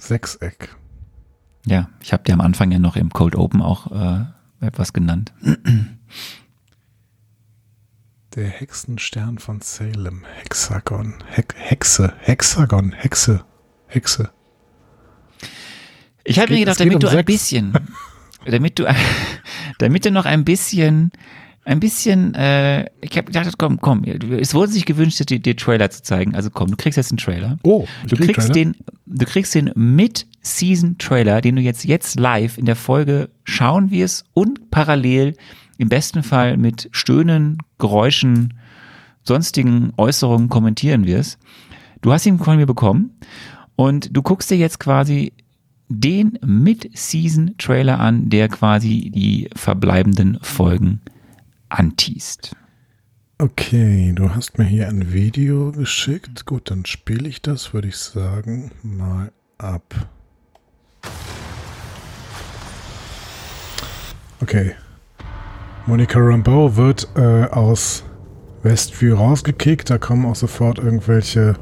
Sechseck. 0.00 0.76
Ja, 1.66 1.90
ich 2.02 2.12
habe 2.12 2.22
dir 2.22 2.32
am 2.32 2.40
Anfang 2.40 2.70
ja 2.70 2.78
noch 2.78 2.96
im 2.96 3.10
Cold 3.10 3.36
Open 3.36 3.62
auch 3.62 3.92
äh, 3.92 4.24
etwas 4.66 4.92
genannt. 4.92 5.32
Der 8.34 8.46
Hexenstern 8.48 9.38
von 9.38 9.60
Salem. 9.60 10.24
Hexagon. 10.24 11.14
He 11.34 11.42
Hexe. 11.54 12.14
Hexagon. 12.20 12.92
Hexe. 12.92 13.44
Hexe. 13.88 14.30
Ich 16.24 16.38
habe 16.38 16.52
mir 16.52 16.60
gedacht, 16.60 16.80
damit 16.80 16.94
um 16.94 17.00
du 17.00 17.08
ein 17.08 17.16
sechs. 17.16 17.26
bisschen, 17.26 17.72
damit 18.46 18.78
du, 18.78 18.86
damit 19.78 20.04
du 20.04 20.10
noch 20.10 20.26
ein 20.26 20.44
bisschen, 20.44 21.10
ein 21.70 21.78
bisschen, 21.78 22.34
äh, 22.34 22.86
ich 23.00 23.16
habe 23.16 23.26
gedacht, 23.26 23.56
komm, 23.56 23.80
komm, 23.80 24.02
es 24.02 24.54
wurde 24.54 24.72
sich 24.72 24.86
gewünscht, 24.86 25.30
dir, 25.30 25.38
dir 25.38 25.56
Trailer 25.56 25.88
zu 25.88 26.02
zeigen. 26.02 26.34
Also 26.34 26.50
komm, 26.50 26.72
du 26.72 26.76
kriegst 26.76 26.96
jetzt 26.96 27.12
einen 27.12 27.18
Trailer. 27.18 27.58
Oh, 27.62 27.86
du 28.08 28.16
krieg 28.16 28.34
kriegst 28.34 28.52
den, 28.56 28.74
du 29.06 29.24
kriegst 29.24 29.54
den 29.54 29.70
Mid-Season-Trailer, 29.76 31.40
den 31.40 31.54
du 31.54 31.62
jetzt 31.62 31.84
jetzt 31.84 32.18
live 32.18 32.58
in 32.58 32.64
der 32.64 32.74
Folge 32.74 33.30
schauen 33.44 33.92
wirst 33.92 34.24
und 34.34 34.72
parallel 34.72 35.36
im 35.78 35.88
besten 35.88 36.24
Fall 36.24 36.56
mit 36.56 36.88
Stöhnen, 36.90 37.58
Geräuschen, 37.78 38.54
sonstigen 39.22 39.92
Äußerungen 39.96 40.48
kommentieren 40.48 41.06
wirst. 41.06 41.38
Du 42.00 42.12
hast 42.12 42.26
ihn 42.26 42.40
von 42.40 42.56
mir 42.56 42.66
bekommen 42.66 43.16
und 43.76 44.16
du 44.16 44.22
guckst 44.22 44.50
dir 44.50 44.56
jetzt 44.56 44.80
quasi 44.80 45.34
den 45.88 46.36
Mid-Season-Trailer 46.44 48.00
an, 48.00 48.28
der 48.28 48.48
quasi 48.48 49.12
die 49.14 49.48
verbleibenden 49.54 50.40
Folgen 50.42 51.00
anteast. 51.70 52.54
Okay, 53.38 54.12
du 54.14 54.34
hast 54.34 54.58
mir 54.58 54.64
hier 54.64 54.88
ein 54.88 55.12
Video 55.12 55.72
geschickt. 55.72 56.44
Gut, 56.44 56.70
dann 56.70 56.84
spiele 56.84 57.26
ich 57.26 57.40
das, 57.40 57.72
würde 57.72 57.88
ich 57.88 57.96
sagen, 57.96 58.70
mal 58.82 59.32
ab. 59.56 59.94
Okay. 64.42 64.74
Monica 65.86 66.18
Rambeau 66.18 66.76
wird 66.76 67.08
äh, 67.16 67.44
aus 67.44 68.04
Westview 68.62 69.14
rausgekickt. 69.14 69.88
Da 69.88 69.98
kommen 69.98 70.26
auch 70.26 70.36
sofort 70.36 70.78
irgendwelche 70.78 71.54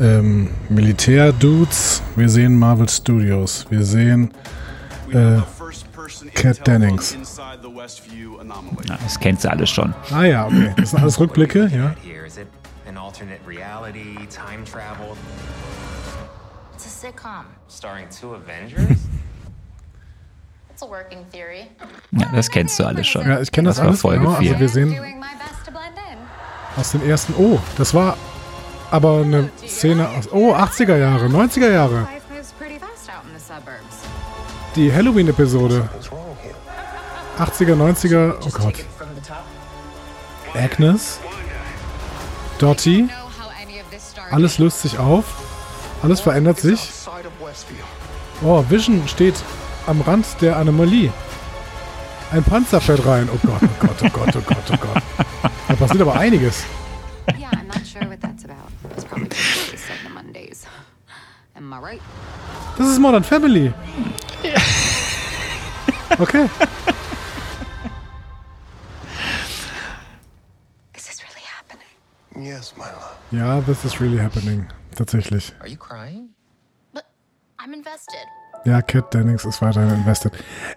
ähm, 0.00 0.48
Militär-Dudes. 0.70 2.02
Wir 2.16 2.28
sehen 2.28 2.58
Marvel 2.58 2.88
Studios. 2.88 3.66
Wir 3.70 3.84
sehen 3.84 4.32
äh, 5.12 5.38
Kat 6.34 6.66
Dennings. 6.66 7.16
Ja, 8.84 8.98
das 9.02 9.18
kennst 9.18 9.44
du 9.44 9.50
alles 9.50 9.70
schon. 9.70 9.94
Ah 10.10 10.24
ja, 10.24 10.46
okay. 10.46 10.74
Das 10.76 10.90
sind 10.90 11.00
alles 11.02 11.18
Rückblicke, 11.18 11.68
ja. 11.68 11.94
An 12.86 12.98
alternate 12.98 13.40
reality, 13.48 14.14
time 14.28 14.62
travel, 14.70 15.16
It's 16.74 16.84
a 16.86 16.88
sitcom. 16.88 17.46
starring 17.68 18.06
two 18.10 18.34
Avengers? 18.34 18.98
It's 20.70 20.82
a 20.82 20.86
working 20.86 21.24
theory. 21.32 21.68
Ja, 22.10 22.28
das 22.34 22.50
kennst 22.50 22.78
du 22.78 22.84
alles 22.84 23.06
schon. 23.06 23.26
Ja, 23.26 23.40
ich 23.40 23.50
kenne 23.50 23.68
das, 23.68 23.78
war 23.78 23.86
alles. 23.86 24.00
Folge 24.00 24.18
genau. 24.20 24.34
Also 24.34 24.58
wir 24.58 24.68
sehen 24.68 24.94
aus 26.76 26.90
den 26.92 27.08
ersten. 27.08 27.34
Oh, 27.38 27.58
das 27.78 27.94
war 27.94 28.16
aber 28.90 29.22
eine 29.22 29.50
Szene 29.66 30.08
aus. 30.08 30.28
Oh, 30.32 30.52
80er 30.54 30.96
Jahre, 30.96 31.26
90er 31.26 31.70
Jahre. 31.70 32.08
Die 34.76 34.92
Halloween-Episode. 34.92 35.88
80er, 37.38 37.74
90er. 37.76 38.34
Oh 38.44 38.50
Gott. 38.50 38.74
Agnes. 40.54 41.20
Dottie. 42.58 43.08
Alles 44.30 44.58
löst 44.58 44.82
sich 44.82 44.98
auf. 44.98 45.24
Alles 46.02 46.20
verändert 46.20 46.58
sich. 46.58 46.90
Oh, 48.42 48.64
Vision 48.68 49.06
steht 49.06 49.36
am 49.86 50.00
Rand 50.00 50.26
der 50.40 50.56
Anomalie. 50.56 51.12
Ein 52.32 52.42
Panzer 52.42 52.80
fährt 52.80 53.06
rein. 53.06 53.28
Oh 53.32 53.38
Gott, 53.46 53.60
oh 53.62 53.86
Gott, 53.86 53.96
oh 54.02 54.08
Gott, 54.08 54.36
oh 54.36 54.40
Gott, 54.40 54.70
oh 54.72 54.76
Gott. 54.76 55.02
Da 55.68 55.74
passiert 55.74 56.02
aber 56.02 56.16
einiges. 56.16 56.64
Das 62.76 62.88
ist 62.88 62.98
Modern 62.98 63.22
Family. 63.24 63.72
Okay. 66.20 66.48
Is 70.94 71.06
this 71.06 71.22
really 71.22 71.44
happening? 71.44 71.88
Yes, 72.36 72.74
my 72.76 72.84
love. 72.84 73.16
Ja, 73.32 73.60
this 73.62 73.84
is 73.84 74.00
really 74.00 74.18
happening. 74.18 74.66
Tatsächlich. 74.94 75.52
Are 75.60 75.68
you 75.68 75.76
crying? 75.76 76.30
But 76.92 77.04
I'm 77.58 77.74
invested. 77.74 78.26
Ja, 78.64 78.80
Cat 78.80 79.12
Dennings 79.12 79.44
ist 79.44 79.60
weiterhin 79.60 79.90
invested. 79.90 80.32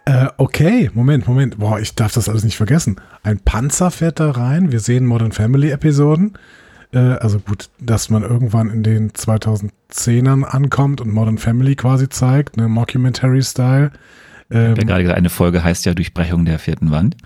Äh, 0.06 0.28
okay, 0.38 0.90
Moment, 0.94 1.28
Moment. 1.28 1.58
Boah, 1.60 1.80
ich 1.80 1.96
darf 1.96 2.14
das 2.14 2.28
alles 2.28 2.44
nicht 2.44 2.58
vergessen. 2.58 3.00
Ein 3.24 3.40
Panzer 3.40 3.92
fährt 3.92 4.20
da 4.20 4.32
rein. 4.32 4.72
Wir 4.72 4.80
sehen 4.80 5.06
Modern 5.06 5.32
Family 5.32 5.70
Episoden. 5.70 6.38
Äh, 6.92 6.98
also 6.98 7.40
gut, 7.40 7.70
dass 7.80 8.10
man 8.10 8.24
irgendwann 8.24 8.70
in 8.72 8.84
den 8.84 9.12
2010ern 9.12 10.44
ankommt 10.44 11.00
und 11.00 11.14
Modern 11.14 11.38
Family 11.38 11.76
quasi 11.76 12.10
zeigt, 12.10 12.58
ne, 12.58 12.68
Mockumentary-Style. 12.68 13.92
Ich 14.50 14.56
habe 14.56 14.66
ja 14.66 14.76
Ähm, 14.78 14.88
gerade 14.88 15.04
gesagt, 15.04 15.18
eine 15.18 15.30
Folge 15.30 15.64
heißt 15.64 15.86
ja 15.86 15.94
Durchbrechung 15.94 16.46
der 16.46 16.58
vierten 16.60 16.90
Wand. 16.90 17.18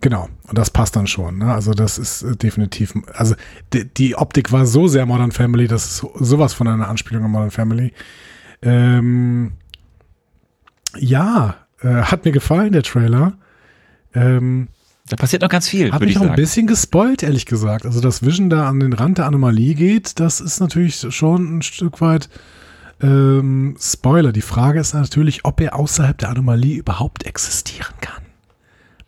Genau, 0.00 0.28
und 0.46 0.56
das 0.56 0.70
passt 0.70 0.94
dann 0.94 1.06
schon. 1.08 1.38
Ne? 1.38 1.52
Also 1.52 1.72
das 1.72 1.98
ist 1.98 2.22
äh, 2.22 2.36
definitiv, 2.36 2.94
also 3.14 3.34
die, 3.72 3.84
die 3.92 4.14
Optik 4.16 4.52
war 4.52 4.64
so 4.64 4.86
sehr 4.86 5.04
Modern 5.04 5.32
Family, 5.32 5.66
das 5.66 5.86
ist 5.86 5.96
so- 5.98 6.12
sowas 6.20 6.54
von 6.54 6.68
einer 6.68 6.88
Anspielung 6.88 7.24
an 7.24 7.30
Modern 7.32 7.50
Family. 7.50 7.92
Ähm, 8.62 9.52
ja, 10.96 11.56
äh, 11.80 11.88
hat 12.02 12.24
mir 12.24 12.32
gefallen, 12.32 12.72
der 12.72 12.82
Trailer. 12.82 13.34
Ähm, 14.14 14.68
Da 15.08 15.16
passiert 15.16 15.42
noch 15.42 15.48
ganz 15.48 15.68
viel, 15.68 15.92
hat 15.92 16.00
mich 16.00 16.10
ich 16.10 16.16
auch 16.18 16.22
ein 16.22 16.28
sagen. 16.28 16.36
bisschen 16.36 16.66
gespoilt, 16.66 17.22
ehrlich 17.22 17.46
gesagt. 17.46 17.86
Also, 17.86 18.00
dass 18.00 18.24
Vision 18.24 18.50
da 18.50 18.68
an 18.68 18.80
den 18.80 18.92
Rand 18.92 19.18
der 19.18 19.26
Anomalie 19.26 19.74
geht, 19.74 20.20
das 20.20 20.40
ist 20.40 20.60
natürlich 20.60 21.04
schon 21.10 21.58
ein 21.58 21.62
Stück 21.62 22.00
weit 22.00 22.28
ähm, 23.02 23.76
Spoiler. 23.80 24.32
Die 24.32 24.42
Frage 24.42 24.80
ist 24.80 24.94
natürlich, 24.94 25.44
ob 25.44 25.60
er 25.60 25.76
außerhalb 25.76 26.16
der 26.18 26.30
Anomalie 26.30 26.76
überhaupt 26.76 27.24
existieren 27.26 27.94
kann. 28.00 28.22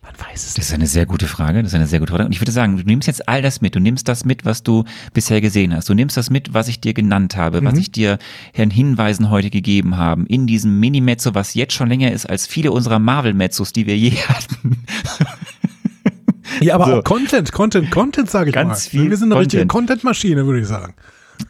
Man 0.03 0.13
weiß 0.29 0.45
es 0.47 0.53
Das 0.55 0.65
ist 0.65 0.73
eine 0.73 0.87
sehr 0.87 1.05
gute 1.05 1.27
Frage. 1.27 1.61
Das 1.61 1.71
ist 1.71 1.75
eine 1.75 1.87
sehr 1.87 1.99
gute 1.99 2.11
Frage. 2.11 2.25
Und 2.25 2.31
ich 2.33 2.41
würde 2.41 2.51
sagen, 2.51 2.75
du 2.77 2.83
nimmst 2.83 3.07
jetzt 3.07 3.29
all 3.29 3.41
das 3.41 3.61
mit. 3.61 3.75
Du 3.75 3.79
nimmst 3.79 4.07
das 4.07 4.25
mit, 4.25 4.45
was 4.45 4.63
du 4.63 4.83
bisher 5.13 5.41
gesehen 5.41 5.73
hast. 5.75 5.89
Du 5.89 5.93
nimmst 5.93 6.17
das 6.17 6.29
mit, 6.29 6.53
was 6.53 6.67
ich 6.67 6.81
dir 6.81 6.93
genannt 6.93 7.35
habe, 7.37 7.63
was 7.63 7.77
ich 7.77 7.91
dir 7.91 8.17
an 8.57 8.71
Hinweisen 8.71 9.29
heute 9.29 9.49
gegeben 9.49 9.97
haben. 9.97 10.25
In 10.25 10.47
diesem 10.47 10.79
Mini-Mezzo, 10.79 11.35
was 11.35 11.53
jetzt 11.53 11.73
schon 11.73 11.87
länger 11.87 12.11
ist 12.11 12.25
als 12.25 12.47
viele 12.47 12.71
unserer 12.71 12.99
Marvel-Mezzos, 12.99 13.73
die 13.73 13.85
wir 13.85 13.97
je 13.97 14.11
hatten. 14.27 14.83
Ja, 16.59 16.75
aber 16.75 16.85
So. 16.85 16.99
auch 16.99 17.03
Content, 17.03 17.51
Content, 17.51 17.91
Content, 17.91 18.29
sage 18.29 18.49
ich 18.49 18.53
Ganz 18.53 18.67
mal. 18.85 18.89
viel 18.89 19.09
Wir 19.09 19.17
sind 19.17 19.31
eine 19.31 19.39
richtige 19.41 19.61
Content. 19.67 19.71
Content-Maschine, 20.01 20.45
würde 20.45 20.59
ich 20.61 20.67
sagen. 20.67 20.93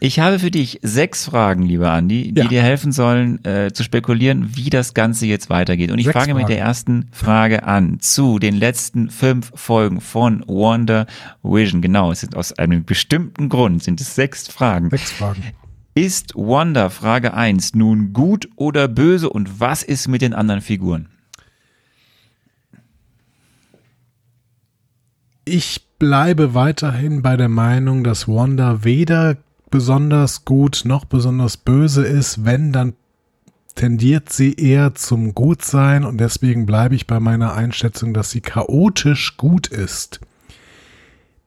Ich 0.00 0.18
habe 0.18 0.38
für 0.38 0.50
dich 0.50 0.78
sechs 0.82 1.24
Fragen, 1.24 1.62
lieber 1.64 1.90
Andi, 1.92 2.32
die 2.32 2.40
Ja. 2.42 2.48
dir 2.48 2.62
helfen 2.62 2.92
sollen, 2.92 3.44
äh, 3.44 3.72
zu 3.72 3.82
spekulieren, 3.84 4.56
wie 4.56 4.70
das 4.70 4.94
Ganze 4.94 5.26
jetzt 5.26 5.50
weitergeht. 5.50 5.90
Und 5.90 5.98
ich 5.98 6.06
Sechs 6.06 6.18
fange 6.18 6.34
mit 6.34 6.42
Fragen. 6.44 6.54
der 6.54 6.58
ersten 6.64 7.06
Frage 7.12 7.62
an. 7.64 8.00
Zu 8.00 8.38
den 8.38 8.54
letzten 8.56 9.10
fünf 9.10 9.52
Folgen 9.54 10.00
von 10.00 10.44
Wonder 10.46 11.06
Vision. 11.42 11.82
Genau, 11.82 12.12
es 12.12 12.20
sind 12.20 12.36
aus 12.36 12.52
einem 12.52 12.84
bestimmten 12.84 13.48
Grund, 13.48 13.82
sind 13.82 14.00
es 14.00 14.14
sechs 14.14 14.48
Fragen. 14.48 14.90
Sechs 14.90 15.10
Fragen. 15.12 15.42
Ist 15.94 16.32
Wanda, 16.34 16.88
Frage 16.88 17.34
1, 17.34 17.74
nun 17.74 18.14
gut 18.14 18.48
oder 18.56 18.88
böse 18.88 19.28
und 19.28 19.60
was 19.60 19.82
ist 19.82 20.08
mit 20.08 20.22
den 20.22 20.32
anderen 20.32 20.62
Figuren? 20.62 21.08
Ich 25.44 25.86
bleibe 25.98 26.54
weiterhin 26.54 27.22
bei 27.22 27.36
der 27.36 27.48
Meinung, 27.48 28.04
dass 28.04 28.28
Wanda 28.28 28.84
weder 28.84 29.36
besonders 29.72 30.44
gut 30.44 30.82
noch 30.84 31.04
besonders 31.04 31.56
böse 31.56 32.04
ist. 32.04 32.44
Wenn, 32.44 32.70
dann 32.70 32.92
tendiert 33.74 34.32
sie 34.32 34.52
eher 34.52 34.94
zum 34.94 35.34
Gutsein 35.34 36.04
und 36.04 36.18
deswegen 36.18 36.66
bleibe 36.66 36.94
ich 36.94 37.08
bei 37.08 37.18
meiner 37.18 37.54
Einschätzung, 37.54 38.14
dass 38.14 38.30
sie 38.30 38.42
chaotisch 38.42 39.36
gut 39.36 39.66
ist. 39.66 40.20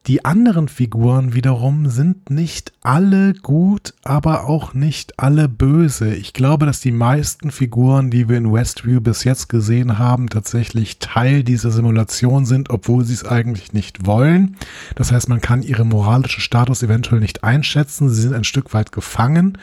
Die 0.07 0.23
anderen 0.23 0.68
Figuren 0.68 1.34
wiederum 1.34 1.90
sind 1.90 2.30
nicht 2.30 2.73
alle 2.84 3.34
gut, 3.34 3.95
aber 4.03 4.48
auch 4.48 4.76
nicht 4.76 5.19
alle 5.19 5.49
böse. 5.49 6.14
Ich 6.14 6.34
glaube, 6.34 6.68
dass 6.68 6.80
die 6.80 6.91
meisten 6.91 7.49
Figuren, 7.49 8.11
die 8.11 8.30
wir 8.30 8.38
in 8.38 8.53
Westview 8.53 9.02
bis 9.02 9.23
jetzt 9.23 9.49
gesehen 9.49 9.98
haben, 9.98 10.30
tatsächlich 10.30 10.99
Teil 10.99 11.44
dieser 11.44 11.72
Simulation 11.72 12.45
sind, 12.45 12.69
obwohl 12.69 13.03
sie 13.03 13.15
es 13.15 13.26
eigentlich 13.26 13.73
nicht 13.73 14.06
wollen. 14.06 14.57
Das 14.94 15.11
heißt, 15.11 15.27
man 15.27 15.41
kann 15.41 15.64
ihren 15.64 15.90
moralischen 15.90 16.41
Status 16.41 16.84
eventuell 16.84 17.19
nicht 17.19 17.44
einschätzen. 17.44 18.07
Sie 18.07 18.22
sind 18.22 18.36
ein 18.36 18.44
Stück 18.44 18.76
weit 18.76 18.91
gefangen. 18.91 19.57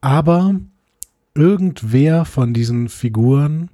Aber 0.00 0.54
irgendwer 1.34 2.24
von 2.24 2.54
diesen 2.54 2.88
Figuren, 2.88 3.68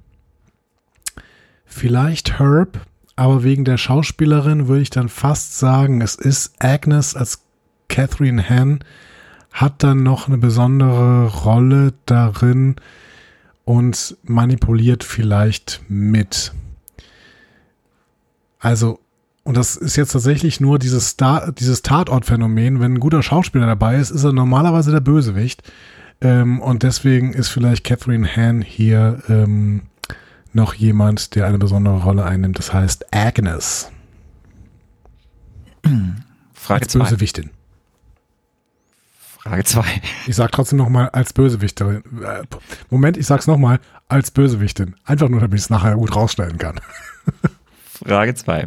vielleicht 1.65 2.39
Herb, 2.39 2.79
aber 3.17 3.43
wegen 3.43 3.65
der 3.65 3.77
Schauspielerin 3.77 4.67
würde 4.67 4.83
ich 4.83 4.91
dann 4.91 5.09
fast 5.09 5.57
sagen, 5.57 6.01
es 6.01 6.15
ist 6.15 6.53
Agnes 6.59 7.15
als 7.15 7.41
Catherine 7.89 8.47
Han, 8.47 8.79
hat 9.51 9.81
dann 9.83 10.03
noch 10.03 10.27
eine 10.27 10.37
besondere 10.37 11.25
Rolle 11.25 11.93
darin 12.05 12.75
und 13.65 14.15
manipuliert 14.23 15.03
vielleicht 15.03 15.81
mit. 15.89 16.53
Also, 18.59 18.99
und 19.43 19.57
das 19.57 19.77
ist 19.77 19.95
jetzt 19.95 20.11
tatsächlich 20.11 20.59
nur 20.59 20.77
dieses, 20.77 21.09
Star, 21.09 21.51
dieses 21.51 21.81
Tatort-Phänomen. 21.81 22.79
Wenn 22.79 22.93
ein 22.93 22.99
guter 22.99 23.23
Schauspieler 23.23 23.65
dabei 23.65 23.95
ist, 23.95 24.11
ist 24.11 24.25
er 24.25 24.31
normalerweise 24.31 24.91
der 24.91 24.99
Bösewicht. 24.99 25.63
Ähm, 26.21 26.61
und 26.61 26.83
deswegen 26.83 27.33
ist 27.33 27.47
vielleicht 27.47 27.83
Catherine 27.83 28.27
Han 28.35 28.61
hier 28.61 29.23
ähm, 29.27 29.86
noch 30.57 30.73
jemand, 30.73 31.35
der 31.35 31.47
eine 31.47 31.57
besondere 31.57 32.03
Rolle 32.03 32.25
einnimmt. 32.25 32.59
Das 32.59 32.73
heißt 32.73 33.13
Agnes 33.13 33.89
Frage 36.53 36.81
als 36.81 36.91
2. 36.91 36.99
Bösewichtin. 36.99 37.51
Frage 39.13 39.63
2. 39.63 39.85
Ich 40.25 40.35
sag 40.35 40.51
trotzdem 40.51 40.79
noch 40.79 40.89
mal 40.89 41.07
als 41.09 41.31
Bösewichterin. 41.31 42.03
Äh, 42.21 42.43
Moment, 42.89 43.15
ich 43.15 43.25
sag's 43.25 43.47
noch 43.47 43.57
mal 43.57 43.79
als 44.09 44.31
Bösewichtin. 44.31 44.95
Einfach 45.05 45.29
nur, 45.29 45.39
damit 45.39 45.57
ich 45.57 45.63
es 45.65 45.69
nachher 45.69 45.95
gut 45.95 46.13
rausstellen 46.13 46.57
kann. 46.57 46.81
Frage 47.85 48.35
2. 48.35 48.65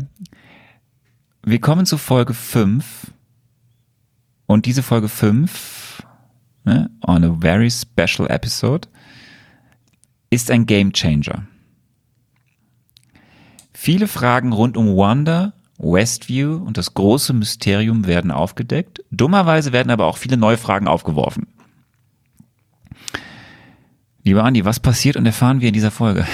Wir 1.45 1.61
kommen 1.61 1.85
zu 1.85 1.99
Folge 1.99 2.33
5. 2.33 3.13
Und 4.47 4.67
diese 4.67 4.83
Folge 4.83 5.09
5, 5.09 6.03
ne, 6.65 6.91
on 7.07 7.25
a 7.25 7.37
very 7.41 7.71
special 7.71 8.29
episode, 8.29 8.89
ist 10.31 10.51
ein 10.51 10.67
Game 10.67 10.93
Changer. 10.93 11.47
Viele 13.83 14.09
Fragen 14.09 14.53
rund 14.53 14.77
um 14.77 14.95
Wanda, 14.95 15.55
Westview 15.79 16.57
und 16.57 16.77
das 16.77 16.93
große 16.93 17.33
Mysterium 17.33 18.07
werden 18.07 18.31
aufgedeckt. 18.31 19.03
Dummerweise 19.11 19.73
werden 19.73 19.89
aber 19.89 20.05
auch 20.05 20.19
viele 20.19 20.37
neue 20.37 20.59
Fragen 20.59 20.87
aufgeworfen. 20.87 21.47
Lieber 24.23 24.45
Andi, 24.45 24.67
was 24.67 24.81
passiert 24.81 25.17
und 25.17 25.25
erfahren 25.25 25.63
wir 25.63 25.69
in 25.69 25.73
dieser 25.73 25.91
Folge? 25.91 26.27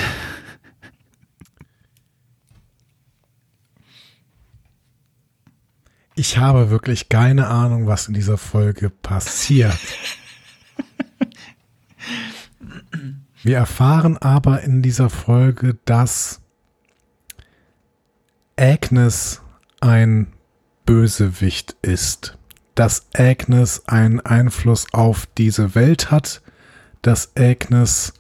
Ich 6.17 6.39
habe 6.39 6.71
wirklich 6.71 7.09
keine 7.09 7.47
Ahnung, 7.47 7.87
was 7.87 8.09
in 8.09 8.15
dieser 8.15 8.39
Folge 8.39 8.91
passiert. 8.91 9.79
Wir 13.45 13.59
erfahren 13.59 14.19
aber 14.19 14.63
in 14.63 14.83
dieser 14.83 15.11
Folge, 15.11 15.79
dass 15.85 16.41
Agnes 18.57 19.43
ein 19.81 20.33
Bösewicht 20.87 21.77
ist. 21.83 22.39
Dass 22.75 23.07
Agnes 23.15 23.87
einen 23.87 24.21
Einfluss 24.21 24.87
auf 24.93 25.27
diese 25.39 25.75
Welt 25.75 26.11
hat. 26.11 26.43
Dass 27.03 27.37
Agnes 27.37 28.15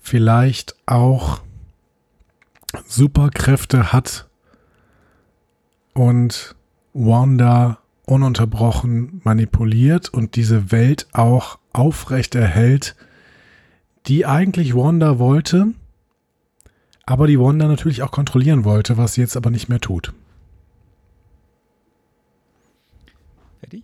vielleicht 0.00 0.74
auch 0.86 1.42
Superkräfte 2.86 3.92
hat 3.92 4.28
und 5.92 6.54
Wanda 6.92 7.78
ununterbrochen 8.06 9.20
manipuliert 9.24 10.08
und 10.08 10.36
diese 10.36 10.72
Welt 10.72 11.06
auch 11.12 11.58
aufrecht 11.72 12.34
erhält, 12.34 12.96
die 14.06 14.26
eigentlich 14.26 14.74
Wanda 14.74 15.18
wollte, 15.18 15.74
aber 17.10 17.26
die 17.26 17.40
Wanda 17.40 17.66
natürlich 17.66 18.04
auch 18.04 18.12
kontrollieren 18.12 18.64
wollte, 18.64 18.96
was 18.96 19.14
sie 19.14 19.20
jetzt 19.20 19.36
aber 19.36 19.50
nicht 19.50 19.68
mehr 19.68 19.80
tut. 19.80 20.12
Fertig? 23.58 23.82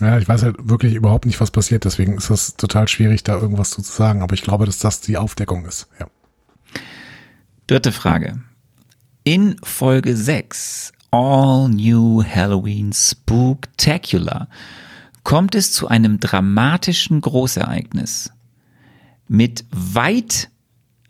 Ja, 0.00 0.16
ich 0.16 0.26
weiß 0.26 0.42
halt 0.42 0.56
wirklich 0.58 0.94
überhaupt 0.94 1.26
nicht, 1.26 1.38
was 1.42 1.50
passiert, 1.50 1.84
deswegen 1.84 2.14
ist 2.14 2.30
es 2.30 2.56
total 2.56 2.88
schwierig, 2.88 3.22
da 3.22 3.34
irgendwas 3.34 3.68
zu 3.68 3.82
sagen, 3.82 4.22
aber 4.22 4.32
ich 4.32 4.40
glaube, 4.40 4.64
dass 4.64 4.78
das 4.78 5.02
die 5.02 5.18
Aufdeckung 5.18 5.66
ist. 5.66 5.88
Ja. 6.00 6.06
Dritte 7.66 7.92
Frage. 7.92 8.40
In 9.24 9.56
Folge 9.62 10.16
6, 10.16 10.92
All 11.10 11.68
New 11.68 12.24
Halloween 12.24 12.94
Spooktacular, 12.94 14.48
kommt 15.22 15.54
es 15.54 15.70
zu 15.72 15.86
einem 15.86 16.18
dramatischen 16.18 17.20
Großereignis 17.20 18.30
mit 19.28 19.66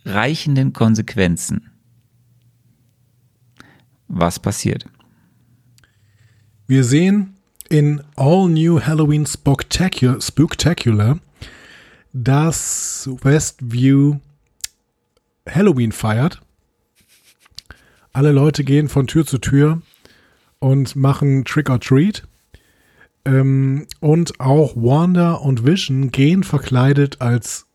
weitreichenden 0.04 0.72
Konsequenzen. 0.72 1.70
Was 4.08 4.38
passiert? 4.38 4.86
Wir 6.66 6.84
sehen 6.84 7.34
in 7.68 8.02
All 8.16 8.48
New 8.48 8.80
Halloween 8.80 9.26
Spooktacular, 9.26 10.20
Spooktacular 10.20 11.18
dass 12.12 13.08
Westview 13.22 14.18
Halloween 15.48 15.92
feiert. 15.92 16.42
Alle 18.12 18.32
Leute 18.32 18.64
gehen 18.64 18.90
von 18.90 19.06
Tür 19.06 19.24
zu 19.24 19.38
Tür 19.38 19.80
und 20.58 20.94
machen 20.94 21.46
Trick 21.46 21.70
or 21.70 21.80
Treat. 21.80 22.24
Ähm, 23.24 23.86
und 24.00 24.40
auch 24.40 24.76
Wanda 24.76 25.32
und 25.34 25.64
Vision 25.64 26.10
gehen 26.10 26.42
verkleidet 26.42 27.22
als 27.22 27.66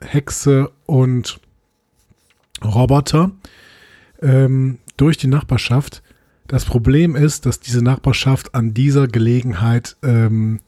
Hexe 0.00 0.70
und 0.84 1.40
Roboter 2.64 3.30
ähm, 4.22 4.78
durch 4.96 5.16
die 5.16 5.26
Nachbarschaft. 5.26 6.02
Das 6.46 6.64
Problem 6.64 7.16
ist, 7.16 7.46
dass 7.46 7.60
diese 7.60 7.82
Nachbarschaft 7.82 8.54
an 8.54 8.72
dieser 8.72 9.08
Gelegenheit 9.08 9.96
ähm, 10.02 10.60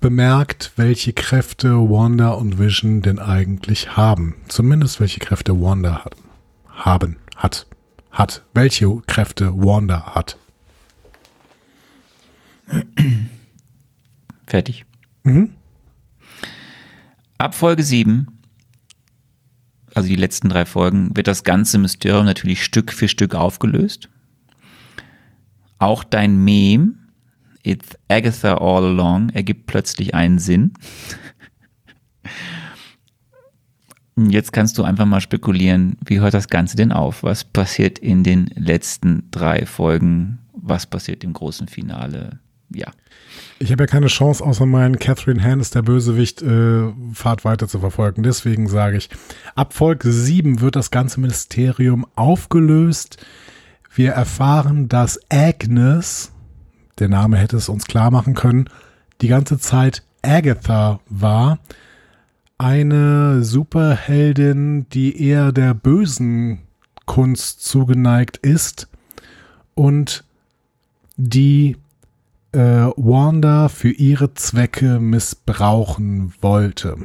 bemerkt, 0.00 0.72
welche 0.76 1.12
Kräfte 1.12 1.74
Wanda 1.74 2.30
und 2.30 2.58
Vision 2.58 3.02
denn 3.02 3.18
eigentlich 3.18 3.96
haben. 3.96 4.36
Zumindest 4.48 5.00
welche 5.00 5.20
Kräfte 5.20 5.60
Wanda 5.60 6.04
hat, 6.04 6.16
haben, 6.68 7.16
hat, 7.36 7.66
hat, 8.10 8.42
welche 8.54 9.00
Kräfte 9.06 9.52
Wanda 9.54 10.14
hat. 10.14 10.36
Fertig. 14.46 14.84
Mhm. 15.24 15.54
Ab 17.38 17.54
Folge 17.54 17.82
7, 17.82 18.31
also 19.94 20.08
die 20.08 20.16
letzten 20.16 20.48
drei 20.48 20.64
Folgen, 20.64 21.16
wird 21.16 21.26
das 21.26 21.44
ganze 21.44 21.78
Mysterium 21.78 22.24
natürlich 22.24 22.64
Stück 22.64 22.92
für 22.92 23.08
Stück 23.08 23.34
aufgelöst. 23.34 24.08
Auch 25.78 26.04
dein 26.04 26.36
Meme, 26.36 26.94
It's 27.62 27.96
Agatha 28.08 28.54
All 28.58 28.84
Along, 28.84 29.30
ergibt 29.30 29.66
plötzlich 29.66 30.14
einen 30.14 30.38
Sinn. 30.38 30.72
Jetzt 34.16 34.52
kannst 34.52 34.76
du 34.78 34.84
einfach 34.84 35.06
mal 35.06 35.20
spekulieren, 35.20 35.96
wie 36.04 36.20
hört 36.20 36.34
das 36.34 36.48
Ganze 36.48 36.76
denn 36.76 36.92
auf? 36.92 37.22
Was 37.22 37.44
passiert 37.44 37.98
in 37.98 38.22
den 38.22 38.46
letzten 38.54 39.30
drei 39.30 39.64
Folgen? 39.64 40.38
Was 40.52 40.86
passiert 40.86 41.24
im 41.24 41.32
großen 41.32 41.66
Finale? 41.66 42.41
Ja. 42.74 42.90
Ich 43.58 43.70
habe 43.70 43.84
ja 43.84 43.86
keine 43.86 44.08
Chance, 44.08 44.44
außer 44.44 44.66
meinen 44.66 44.98
Catherine 44.98 45.42
Hahn 45.42 45.60
ist 45.60 45.74
der 45.74 45.82
Bösewicht, 45.82 46.42
äh, 46.42 46.88
Fahrt 47.14 47.44
weiter 47.44 47.68
zu 47.68 47.78
verfolgen. 47.78 48.22
Deswegen 48.22 48.68
sage 48.68 48.96
ich, 48.96 49.08
ab 49.54 49.72
Folge 49.72 50.10
7 50.10 50.60
wird 50.60 50.74
das 50.74 50.90
ganze 50.90 51.20
Ministerium 51.20 52.06
aufgelöst. 52.16 53.24
Wir 53.94 54.12
erfahren, 54.12 54.88
dass 54.88 55.20
Agnes, 55.30 56.32
der 56.98 57.08
Name 57.08 57.36
hätte 57.36 57.56
es 57.56 57.68
uns 57.68 57.84
klar 57.84 58.10
machen 58.10 58.34
können, 58.34 58.68
die 59.20 59.28
ganze 59.28 59.58
Zeit 59.58 60.02
Agatha 60.22 61.00
war. 61.08 61.58
Eine 62.58 63.44
Superheldin, 63.44 64.88
die 64.90 65.22
eher 65.22 65.52
der 65.52 65.74
bösen 65.74 66.60
Kunst 67.06 67.64
zugeneigt 67.64 68.38
ist 68.38 68.88
und 69.74 70.24
die 71.16 71.76
äh, 72.52 72.58
Wanda 72.96 73.68
für 73.68 73.90
ihre 73.90 74.34
Zwecke 74.34 75.00
missbrauchen 75.00 76.32
wollte. 76.40 76.96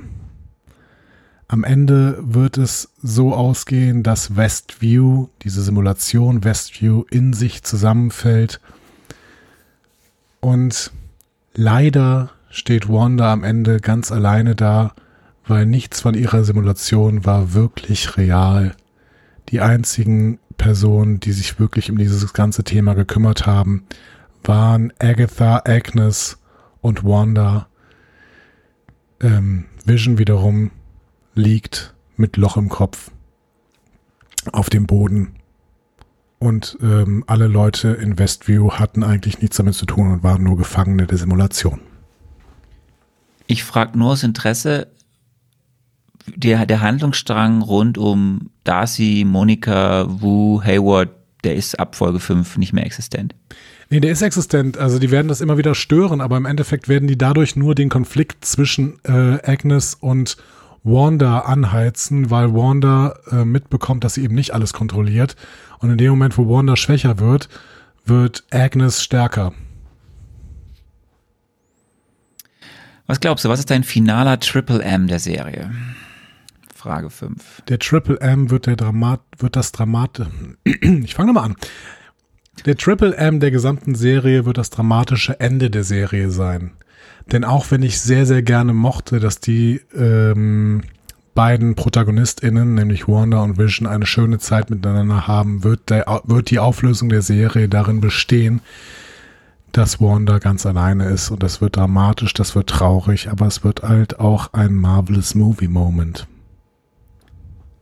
Am 1.49 1.63
Ende 1.63 2.17
wird 2.19 2.57
es 2.57 2.89
so 3.01 3.33
ausgehen, 3.33 4.03
dass 4.03 4.35
Westview, 4.35 5.27
diese 5.43 5.61
Simulation 5.61 6.43
Westview, 6.43 7.05
in 7.09 7.31
sich 7.31 7.63
zusammenfällt. 7.63 8.59
Und 10.41 10.91
leider 11.53 12.31
steht 12.49 12.89
Wanda 12.89 13.31
am 13.31 13.45
Ende 13.45 13.79
ganz 13.79 14.11
alleine 14.11 14.55
da, 14.55 14.93
weil 15.47 15.65
nichts 15.65 16.01
von 16.01 16.15
ihrer 16.15 16.43
Simulation 16.43 17.25
war 17.25 17.53
wirklich 17.53 18.17
real. 18.17 18.75
Die 19.49 19.61
einzigen 19.61 20.39
Personen, 20.57 21.21
die 21.21 21.31
sich 21.31 21.59
wirklich 21.59 21.89
um 21.89 21.97
dieses 21.97 22.33
ganze 22.33 22.65
Thema 22.65 22.93
gekümmert 22.93 23.45
haben, 23.45 23.83
waren 24.47 24.93
Agatha, 24.99 25.61
Agnes 25.65 26.37
und 26.81 27.03
Wanda. 27.03 27.67
Ähm, 29.21 29.65
Vision 29.85 30.17
wiederum 30.17 30.71
liegt 31.33 31.93
mit 32.15 32.37
Loch 32.37 32.57
im 32.57 32.69
Kopf 32.69 33.11
auf 34.51 34.69
dem 34.69 34.87
Boden. 34.87 35.35
Und 36.39 36.77
ähm, 36.81 37.23
alle 37.27 37.47
Leute 37.47 37.89
in 37.89 38.19
Westview 38.19 38.71
hatten 38.71 39.03
eigentlich 39.03 39.41
nichts 39.41 39.57
damit 39.57 39.75
zu 39.75 39.85
tun 39.85 40.11
und 40.11 40.23
waren 40.23 40.43
nur 40.43 40.57
Gefangene 40.57 41.07
der 41.07 41.17
Simulation. 41.17 41.81
Ich 43.47 43.63
frage 43.63 43.97
nur 43.97 44.11
aus 44.11 44.23
Interesse, 44.23 44.91
der, 46.27 46.65
der 46.65 46.81
Handlungsstrang 46.81 47.61
rund 47.61 47.97
um 47.97 48.51
Darcy, 48.63 49.23
Monika, 49.25 50.05
Wu, 50.07 50.61
Hayward, 50.61 51.09
der 51.43 51.55
ist 51.55 51.79
ab 51.79 51.95
Folge 51.95 52.19
5 52.19 52.57
nicht 52.57 52.73
mehr 52.73 52.85
existent. 52.85 53.33
Nee, 53.89 54.01
der 54.01 54.11
ist 54.11 54.21
existent. 54.21 54.77
Also 54.77 54.99
die 54.99 55.11
werden 55.11 55.27
das 55.27 55.39
immer 55.39 55.57
wieder 55.57 55.73
stören, 55.73 56.19
aber 56.19 56.37
im 56.37 56.45
Endeffekt 56.45 56.89
werden 56.89 57.07
die 57.07 57.17
dadurch 57.17 57.55
nur 57.55 57.73
den 57.73 57.89
Konflikt 57.89 58.43
zwischen 58.43 58.99
äh, 59.03 59.39
Agnes 59.49 59.95
und 59.95 60.37
Wanda 60.83 61.39
anheizen, 61.39 62.29
weil 62.29 62.53
Wanda 62.53 63.17
äh, 63.31 63.45
mitbekommt, 63.45 64.03
dass 64.03 64.15
sie 64.15 64.23
eben 64.23 64.35
nicht 64.35 64.53
alles 64.53 64.73
kontrolliert. 64.73 65.35
Und 65.79 65.91
in 65.91 65.97
dem 65.97 66.11
Moment, 66.11 66.37
wo 66.37 66.49
Wanda 66.49 66.75
schwächer 66.75 67.19
wird, 67.19 67.49
wird 68.05 68.43
Agnes 68.51 69.03
stärker. 69.03 69.53
Was 73.05 73.21
glaubst 73.21 73.45
du, 73.45 73.49
was 73.49 73.59
ist 73.59 73.69
dein 73.69 73.83
finaler 73.83 74.39
Triple 74.39 74.81
M 74.81 75.07
der 75.07 75.19
Serie? 75.19 75.71
Frage 76.75 77.09
5. 77.09 77.63
Der 77.67 77.79
Triple 77.79 78.19
M 78.19 78.49
wird 78.49 78.67
der 78.67 78.75
Dramat, 78.75 79.21
wird 79.37 79.55
das 79.55 79.71
Dramat. 79.71 80.25
Ich 80.81 81.15
fange 81.15 81.33
nochmal 81.33 81.49
an. 81.49 81.55
Der 82.65 82.75
Triple 82.75 83.15
M 83.15 83.39
der 83.39 83.51
gesamten 83.51 83.95
Serie 83.95 84.45
wird 84.45 84.57
das 84.57 84.69
dramatische 84.69 85.39
Ende 85.39 85.69
der 85.69 85.83
Serie 85.83 86.29
sein. 86.29 86.71
Denn 87.31 87.43
auch 87.43 87.71
wenn 87.71 87.83
ich 87.83 87.99
sehr, 87.99 88.25
sehr 88.25 88.41
gerne 88.41 88.73
mochte, 88.73 89.19
dass 89.19 89.39
die 89.39 89.81
ähm, 89.95 90.83
beiden 91.35 91.75
ProtagonistInnen, 91.75 92.73
nämlich 92.73 93.07
Wanda 93.07 93.43
und 93.43 93.57
Vision, 93.57 93.87
eine 93.87 94.05
schöne 94.05 94.39
Zeit 94.39 94.69
miteinander 94.69 95.27
haben, 95.27 95.63
wird, 95.63 95.89
der, 95.89 96.21
wird 96.23 96.49
die 96.49 96.59
Auflösung 96.59 97.09
der 97.09 97.21
Serie 97.21 97.69
darin 97.69 98.01
bestehen, 98.01 98.61
dass 99.71 100.01
Wanda 100.01 100.39
ganz 100.39 100.65
alleine 100.65 101.05
ist. 101.09 101.29
Und 101.29 101.43
das 101.43 101.61
wird 101.61 101.75
dramatisch, 101.75 102.33
das 102.33 102.55
wird 102.55 102.69
traurig, 102.69 103.29
aber 103.29 103.45
es 103.45 103.63
wird 103.63 103.83
halt 103.83 104.19
auch 104.19 104.53
ein 104.53 104.73
Marvelous 104.73 105.35
Movie 105.35 105.67
Moment. 105.67 106.27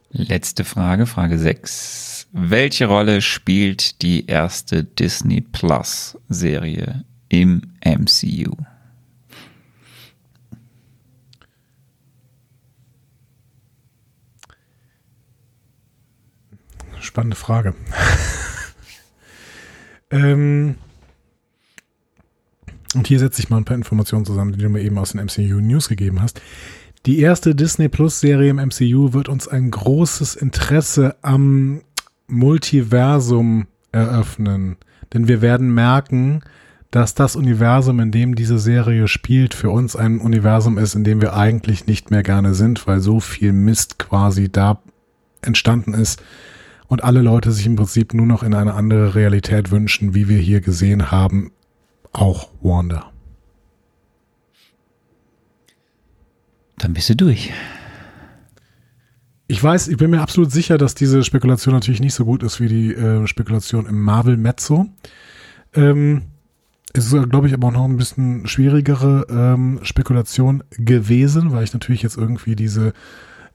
Letzte 0.09 0.63
Frage, 0.63 1.05
Frage 1.05 1.37
6. 1.37 2.14
Welche 2.37 2.87
Rolle 2.87 3.21
spielt 3.21 4.01
die 4.01 4.25
erste 4.25 4.83
Disney 4.83 5.39
Plus 5.39 6.17
Serie 6.27 7.05
im 7.29 7.61
MCU? 7.81 8.51
Spannende 16.99 17.37
Frage. 17.37 17.73
ähm, 20.11 20.75
und 22.95 23.07
hier 23.07 23.19
setze 23.19 23.41
ich 23.41 23.49
mal 23.49 23.55
ein 23.55 23.65
paar 23.65 23.77
Informationen 23.77 24.25
zusammen, 24.25 24.51
die 24.51 24.59
du 24.59 24.67
mir 24.67 24.81
eben 24.81 24.97
aus 24.97 25.13
den 25.13 25.23
MCU 25.23 25.61
News 25.61 25.87
gegeben 25.87 26.21
hast. 26.21 26.41
Die 27.05 27.21
erste 27.21 27.55
Disney 27.55 27.87
Plus 27.87 28.19
Serie 28.19 28.49
im 28.49 28.57
MCU 28.57 29.13
wird 29.13 29.29
uns 29.29 29.47
ein 29.47 29.71
großes 29.71 30.35
Interesse 30.35 31.15
am 31.21 31.81
Multiversum 32.27 33.67
eröffnen. 33.91 34.77
Denn 35.13 35.27
wir 35.27 35.41
werden 35.41 35.73
merken, 35.73 36.41
dass 36.91 37.13
das 37.13 37.35
Universum, 37.35 37.99
in 37.99 38.11
dem 38.11 38.35
diese 38.35 38.57
Serie 38.57 39.07
spielt, 39.07 39.53
für 39.53 39.69
uns 39.69 39.95
ein 39.95 40.19
Universum 40.19 40.77
ist, 40.77 40.95
in 40.95 41.03
dem 41.03 41.21
wir 41.21 41.35
eigentlich 41.35 41.87
nicht 41.87 42.09
mehr 42.09 42.23
gerne 42.23 42.53
sind, 42.53 42.87
weil 42.87 43.01
so 43.01 43.19
viel 43.19 43.53
Mist 43.53 43.99
quasi 43.99 44.49
da 44.49 44.81
entstanden 45.41 45.93
ist 45.93 46.21
und 46.87 47.03
alle 47.03 47.21
Leute 47.21 47.51
sich 47.51 47.65
im 47.65 47.75
Prinzip 47.75 48.13
nur 48.13 48.25
noch 48.25 48.43
in 48.43 48.53
eine 48.53 48.73
andere 48.73 49.15
Realität 49.15 49.71
wünschen, 49.71 50.13
wie 50.13 50.29
wir 50.29 50.37
hier 50.37 50.61
gesehen 50.61 51.11
haben, 51.11 51.51
auch 52.13 52.49
Wanda. 52.61 53.11
Dann 56.77 56.93
bist 56.93 57.09
du 57.09 57.15
durch. 57.15 57.51
Ich 59.47 59.63
weiß, 59.63 59.89
ich 59.89 59.97
bin 59.97 60.09
mir 60.09 60.21
absolut 60.21 60.51
sicher, 60.51 60.77
dass 60.77 60.95
diese 60.95 61.23
Spekulation 61.23 61.75
natürlich 61.75 62.01
nicht 62.01 62.15
so 62.15 62.25
gut 62.25 62.41
ist 62.41 62.59
wie 62.59 62.67
die 62.67 62.93
äh, 62.93 63.27
Spekulation 63.27 63.85
im 63.85 64.01
Marvel 64.01 64.37
Mezzo. 64.37 64.87
Ähm, 65.75 66.23
es 66.93 67.11
ist, 67.11 67.29
glaube 67.29 67.47
ich, 67.47 67.53
aber 67.53 67.67
auch 67.67 67.73
noch 67.73 67.85
ein 67.85 67.97
bisschen 67.97 68.47
schwierigere 68.47 69.27
ähm, 69.29 69.79
Spekulation 69.83 70.63
gewesen, 70.71 71.51
weil 71.51 71.63
ich 71.63 71.73
natürlich 71.73 72.01
jetzt 72.01 72.17
irgendwie 72.17 72.55
diese 72.55 72.93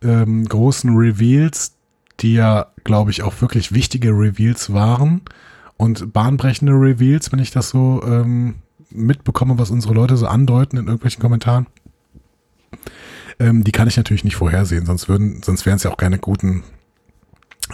ähm, 0.02 0.44
großen 0.44 0.94
Reveals, 0.94 1.74
die 2.20 2.34
ja, 2.34 2.66
glaube 2.84 3.10
ich, 3.10 3.22
auch 3.22 3.40
wirklich 3.40 3.72
wichtige 3.72 4.10
Reveals 4.10 4.72
waren 4.72 5.22
und 5.76 6.12
bahnbrechende 6.12 6.72
Reveals, 6.72 7.32
wenn 7.32 7.38
ich 7.40 7.50
das 7.50 7.70
so 7.70 8.02
ähm, 8.04 8.56
mitbekomme, 8.90 9.58
was 9.58 9.70
unsere 9.70 9.94
Leute 9.94 10.16
so 10.16 10.26
andeuten 10.26 10.76
in 10.76 10.84
irgendwelchen 10.84 11.22
Kommentaren, 11.22 11.66
ähm, 13.40 13.64
die 13.64 13.72
kann 13.72 13.88
ich 13.88 13.96
natürlich 13.96 14.22
nicht 14.22 14.36
vorhersehen, 14.36 14.86
sonst 14.86 15.08
würden, 15.08 15.42
sonst 15.42 15.66
wären 15.66 15.76
es 15.76 15.82
ja 15.82 15.90
auch 15.90 15.96
keine 15.96 16.18
guten, 16.18 16.62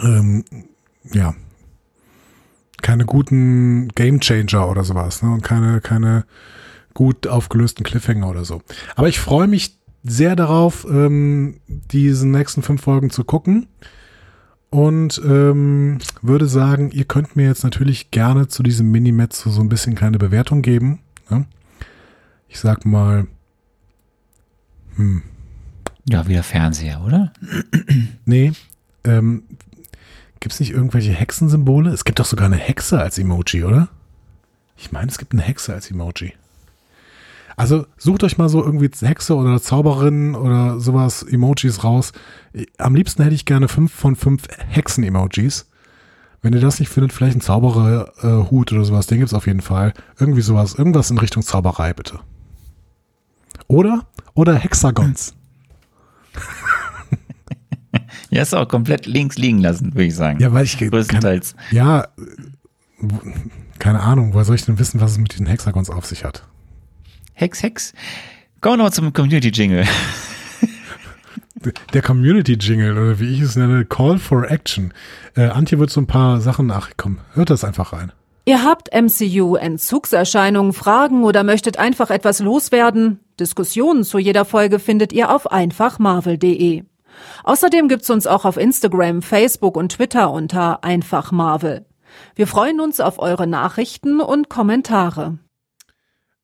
ähm, 0.01 0.43
ja, 1.13 1.35
keine 2.81 3.05
guten 3.05 3.89
Game 3.89 4.19
Changer 4.21 4.69
oder 4.69 4.83
sowas, 4.83 5.21
ne? 5.21 5.31
Und 5.31 5.43
keine, 5.43 5.81
keine 5.81 6.25
gut 6.93 7.27
aufgelösten 7.27 7.83
Cliffhanger 7.83 8.29
oder 8.29 8.45
so. 8.45 8.61
Aber 8.95 9.09
ich 9.09 9.19
freue 9.19 9.47
mich 9.47 9.77
sehr 10.03 10.35
darauf, 10.35 10.85
ähm, 10.89 11.59
diese 11.67 12.27
nächsten 12.27 12.63
fünf 12.63 12.81
Folgen 12.81 13.09
zu 13.09 13.23
gucken. 13.23 13.67
Und 14.69 15.21
ähm, 15.23 15.99
würde 16.21 16.47
sagen, 16.47 16.91
ihr 16.91 17.05
könnt 17.05 17.35
mir 17.35 17.45
jetzt 17.45 17.63
natürlich 17.63 18.11
gerne 18.11 18.47
zu 18.47 18.63
diesem 18.63 18.91
Minimetz 18.91 19.43
so 19.43 19.61
ein 19.61 19.69
bisschen 19.69 19.95
kleine 19.95 20.17
Bewertung 20.17 20.61
geben. 20.61 20.99
Ne? 21.29 21.45
Ich 22.49 22.59
sag 22.59 22.85
mal, 22.85 23.27
hm, 24.95 25.23
ja, 26.09 26.27
wieder 26.27 26.43
Fernseher, 26.43 27.01
oder? 27.01 27.33
nee. 28.25 28.53
Ähm, 29.03 29.43
Gibt 30.39 30.53
es 30.53 30.59
nicht 30.59 30.71
irgendwelche 30.71 31.11
Hexensymbole? 31.11 31.89
Es 31.89 32.05
gibt 32.05 32.19
doch 32.19 32.25
sogar 32.25 32.45
eine 32.45 32.57
Hexe 32.57 32.99
als 32.99 33.17
Emoji, 33.17 33.63
oder? 33.63 33.89
Ich 34.77 34.91
meine, 34.91 35.09
es 35.09 35.17
gibt 35.17 35.33
eine 35.33 35.41
Hexe 35.41 35.73
als 35.73 35.89
Emoji. 35.89 36.33
Also 37.55 37.87
sucht 37.97 38.23
euch 38.23 38.37
mal 38.37 38.49
so 38.49 38.63
irgendwie 38.63 38.89
Hexe 39.01 39.35
oder 39.35 39.59
Zauberin 39.59 40.35
oder 40.35 40.79
sowas 40.79 41.23
Emojis 41.23 41.83
raus. 41.83 42.13
Am 42.77 42.93
liebsten 42.93 43.23
hätte 43.23 43.33
ich 43.33 43.45
gerne 43.45 43.67
fünf 43.67 43.91
von 43.91 44.15
fünf 44.15 44.43
Hexen-Emojis. 44.69 45.67
Wenn 46.43 46.53
ihr 46.53 46.61
das 46.61 46.79
nicht 46.79 46.89
findet, 46.89 47.13
vielleicht 47.13 47.35
ein 47.35 47.41
Zaubererhut 47.41 48.71
äh, 48.71 48.75
oder 48.75 48.85
sowas, 48.85 49.07
den 49.07 49.17
gibt's 49.17 49.33
auf 49.33 49.47
jeden 49.47 49.61
Fall. 49.61 49.93
Irgendwie 50.19 50.41
sowas, 50.41 50.75
irgendwas 50.75 51.09
in 51.09 51.17
Richtung 51.17 51.41
Zauberei, 51.41 51.93
bitte. 51.93 52.19
Oder? 53.67 54.05
Oder 54.35 54.53
Hexagons. 54.53 55.33
Ja, 58.29 58.41
ist 58.41 58.53
auch 58.53 58.67
komplett 58.67 59.05
links 59.05 59.37
liegen 59.37 59.59
lassen, 59.59 59.93
würde 59.93 60.05
ich 60.05 60.15
sagen. 60.15 60.39
Ja, 60.39 60.51
weil 60.53 60.65
ich 60.65 60.77
größtenteils. 60.77 61.55
Kann, 61.55 61.75
ja, 61.75 62.07
keine 63.79 64.01
Ahnung, 64.01 64.33
woher 64.33 64.45
soll 64.45 64.55
ich 64.55 64.65
denn 64.65 64.79
wissen, 64.79 64.99
was 64.99 65.11
es 65.11 65.17
mit 65.17 65.31
diesen 65.31 65.45
Hexagons 65.45 65.89
auf 65.89 66.05
sich 66.05 66.23
hat? 66.25 66.43
Hex, 67.33 67.63
Hex. 67.63 67.93
Kommen 68.61 68.79
wir 68.79 68.85
noch 68.85 68.91
zum 68.91 69.13
Community-Jingle. 69.13 69.85
Der 71.93 72.01
Community-Jingle, 72.01 72.91
oder 72.91 73.19
wie 73.19 73.33
ich 73.33 73.41
es 73.41 73.55
nenne, 73.55 73.85
Call 73.85 74.19
for 74.19 74.49
Action. 74.49 74.93
Äh, 75.35 75.47
Antje 75.47 75.79
wird 75.79 75.89
so 75.89 76.01
ein 76.01 76.07
paar 76.07 76.39
Sachen 76.39 76.67
nach. 76.67 76.91
Komm, 76.97 77.19
hört 77.33 77.49
das 77.49 77.63
einfach 77.63 77.93
rein. 77.93 78.11
Ihr 78.45 78.63
habt 78.63 78.89
MCU-Entzugserscheinungen, 78.93 80.73
Fragen 80.73 81.23
oder 81.23 81.43
möchtet 81.43 81.77
einfach 81.77 82.09
etwas 82.09 82.39
loswerden? 82.39 83.19
Diskussionen 83.39 84.03
zu 84.03 84.17
jeder 84.17 84.45
Folge 84.45 84.79
findet 84.79 85.13
ihr 85.13 85.31
auf 85.33 85.51
einfachmarvel.de. 85.51 86.83
Außerdem 87.43 87.87
gibt's 87.87 88.09
uns 88.09 88.27
auch 88.27 88.45
auf 88.45 88.57
Instagram, 88.57 89.21
Facebook 89.21 89.77
und 89.77 89.93
Twitter 89.93 90.31
unter 90.31 90.83
einfachmarvel. 90.83 91.85
Wir 92.35 92.47
freuen 92.47 92.79
uns 92.79 92.99
auf 92.99 93.19
eure 93.19 93.47
Nachrichten 93.47 94.21
und 94.21 94.49
Kommentare. 94.49 95.37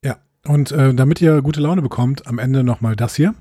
Ja, 0.03 0.17
und 0.47 0.71
äh, 0.71 0.93
damit 0.93 1.21
ihr 1.21 1.41
gute 1.41 1.61
Laune 1.61 1.81
bekommt, 1.81 2.27
am 2.27 2.39
Ende 2.39 2.63
nochmal 2.63 2.95
das 2.95 3.15
hier. 3.15 3.33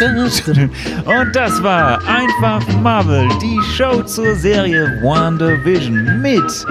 Und 0.00 1.36
das 1.36 1.62
war 1.62 2.02
einfach 2.08 2.66
Marvel, 2.80 3.28
die 3.42 3.60
Show 3.76 4.02
zur 4.02 4.34
Serie 4.34 4.98
WandaVision 5.02 6.22
mit 6.22 6.66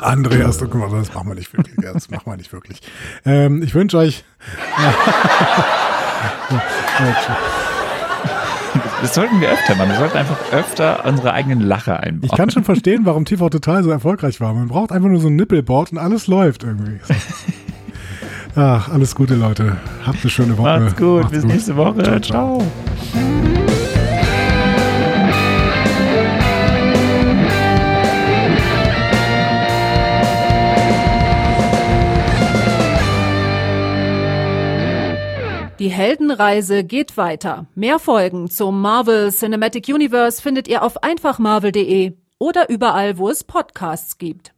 Andreas, 0.00 0.58
guck 0.58 0.74
mal, 0.76 0.88
das 0.90 1.12
machen 1.12 1.28
wir 1.28 1.34
nicht 1.34 1.52
wirklich. 1.52 1.74
Das 1.82 2.08
machen 2.08 2.26
wir 2.26 2.36
nicht 2.36 2.52
wirklich. 2.52 2.80
Ähm, 3.24 3.62
ich 3.64 3.74
wünsche 3.74 3.98
euch. 3.98 4.24
Das 9.02 9.14
sollten 9.14 9.40
wir 9.40 9.50
öfter 9.50 9.74
machen. 9.74 9.90
Wir 9.90 9.98
sollten 9.98 10.16
einfach 10.18 10.52
öfter 10.52 11.04
unsere 11.04 11.32
eigenen 11.32 11.60
Lacher 11.60 11.98
einbauen. 11.98 12.30
Ich 12.30 12.36
kann 12.36 12.50
schon 12.50 12.62
verstehen, 12.62 13.00
warum 13.04 13.24
TV 13.24 13.48
Total 13.48 13.82
so 13.82 13.90
erfolgreich 13.90 14.40
war. 14.40 14.54
Man 14.54 14.68
braucht 14.68 14.92
einfach 14.92 15.08
nur 15.08 15.20
so 15.20 15.28
ein 15.28 15.34
Nippelboard 15.36 15.90
und 15.90 15.98
alles 15.98 16.28
läuft 16.28 16.62
irgendwie. 16.62 17.00
Ach, 18.58 18.88
alles 18.88 19.14
Gute, 19.14 19.34
Leute. 19.34 19.76
Habt 20.04 20.22
eine 20.22 20.30
schöne 20.30 20.56
Woche. 20.56 20.80
Macht's 20.80 20.96
gut. 20.96 21.20
Macht's 21.20 21.30
Bis 21.30 21.42
gut. 21.42 21.52
nächste 21.52 21.76
Woche. 21.76 22.02
ciao. 22.02 22.20
ciao. 22.20 22.58
ciao. 22.58 22.66
Die 35.78 35.90
Heldenreise 35.90 36.84
geht 36.84 37.18
weiter. 37.18 37.66
Mehr 37.74 37.98
Folgen 37.98 38.48
zum 38.48 38.80
Marvel 38.80 39.30
Cinematic 39.30 39.88
Universe 39.88 40.40
findet 40.40 40.66
ihr 40.66 40.82
auf 40.82 41.02
einfachmarvel.de 41.02 42.14
oder 42.38 42.70
überall, 42.70 43.18
wo 43.18 43.28
es 43.28 43.44
Podcasts 43.44 44.16
gibt. 44.16 44.55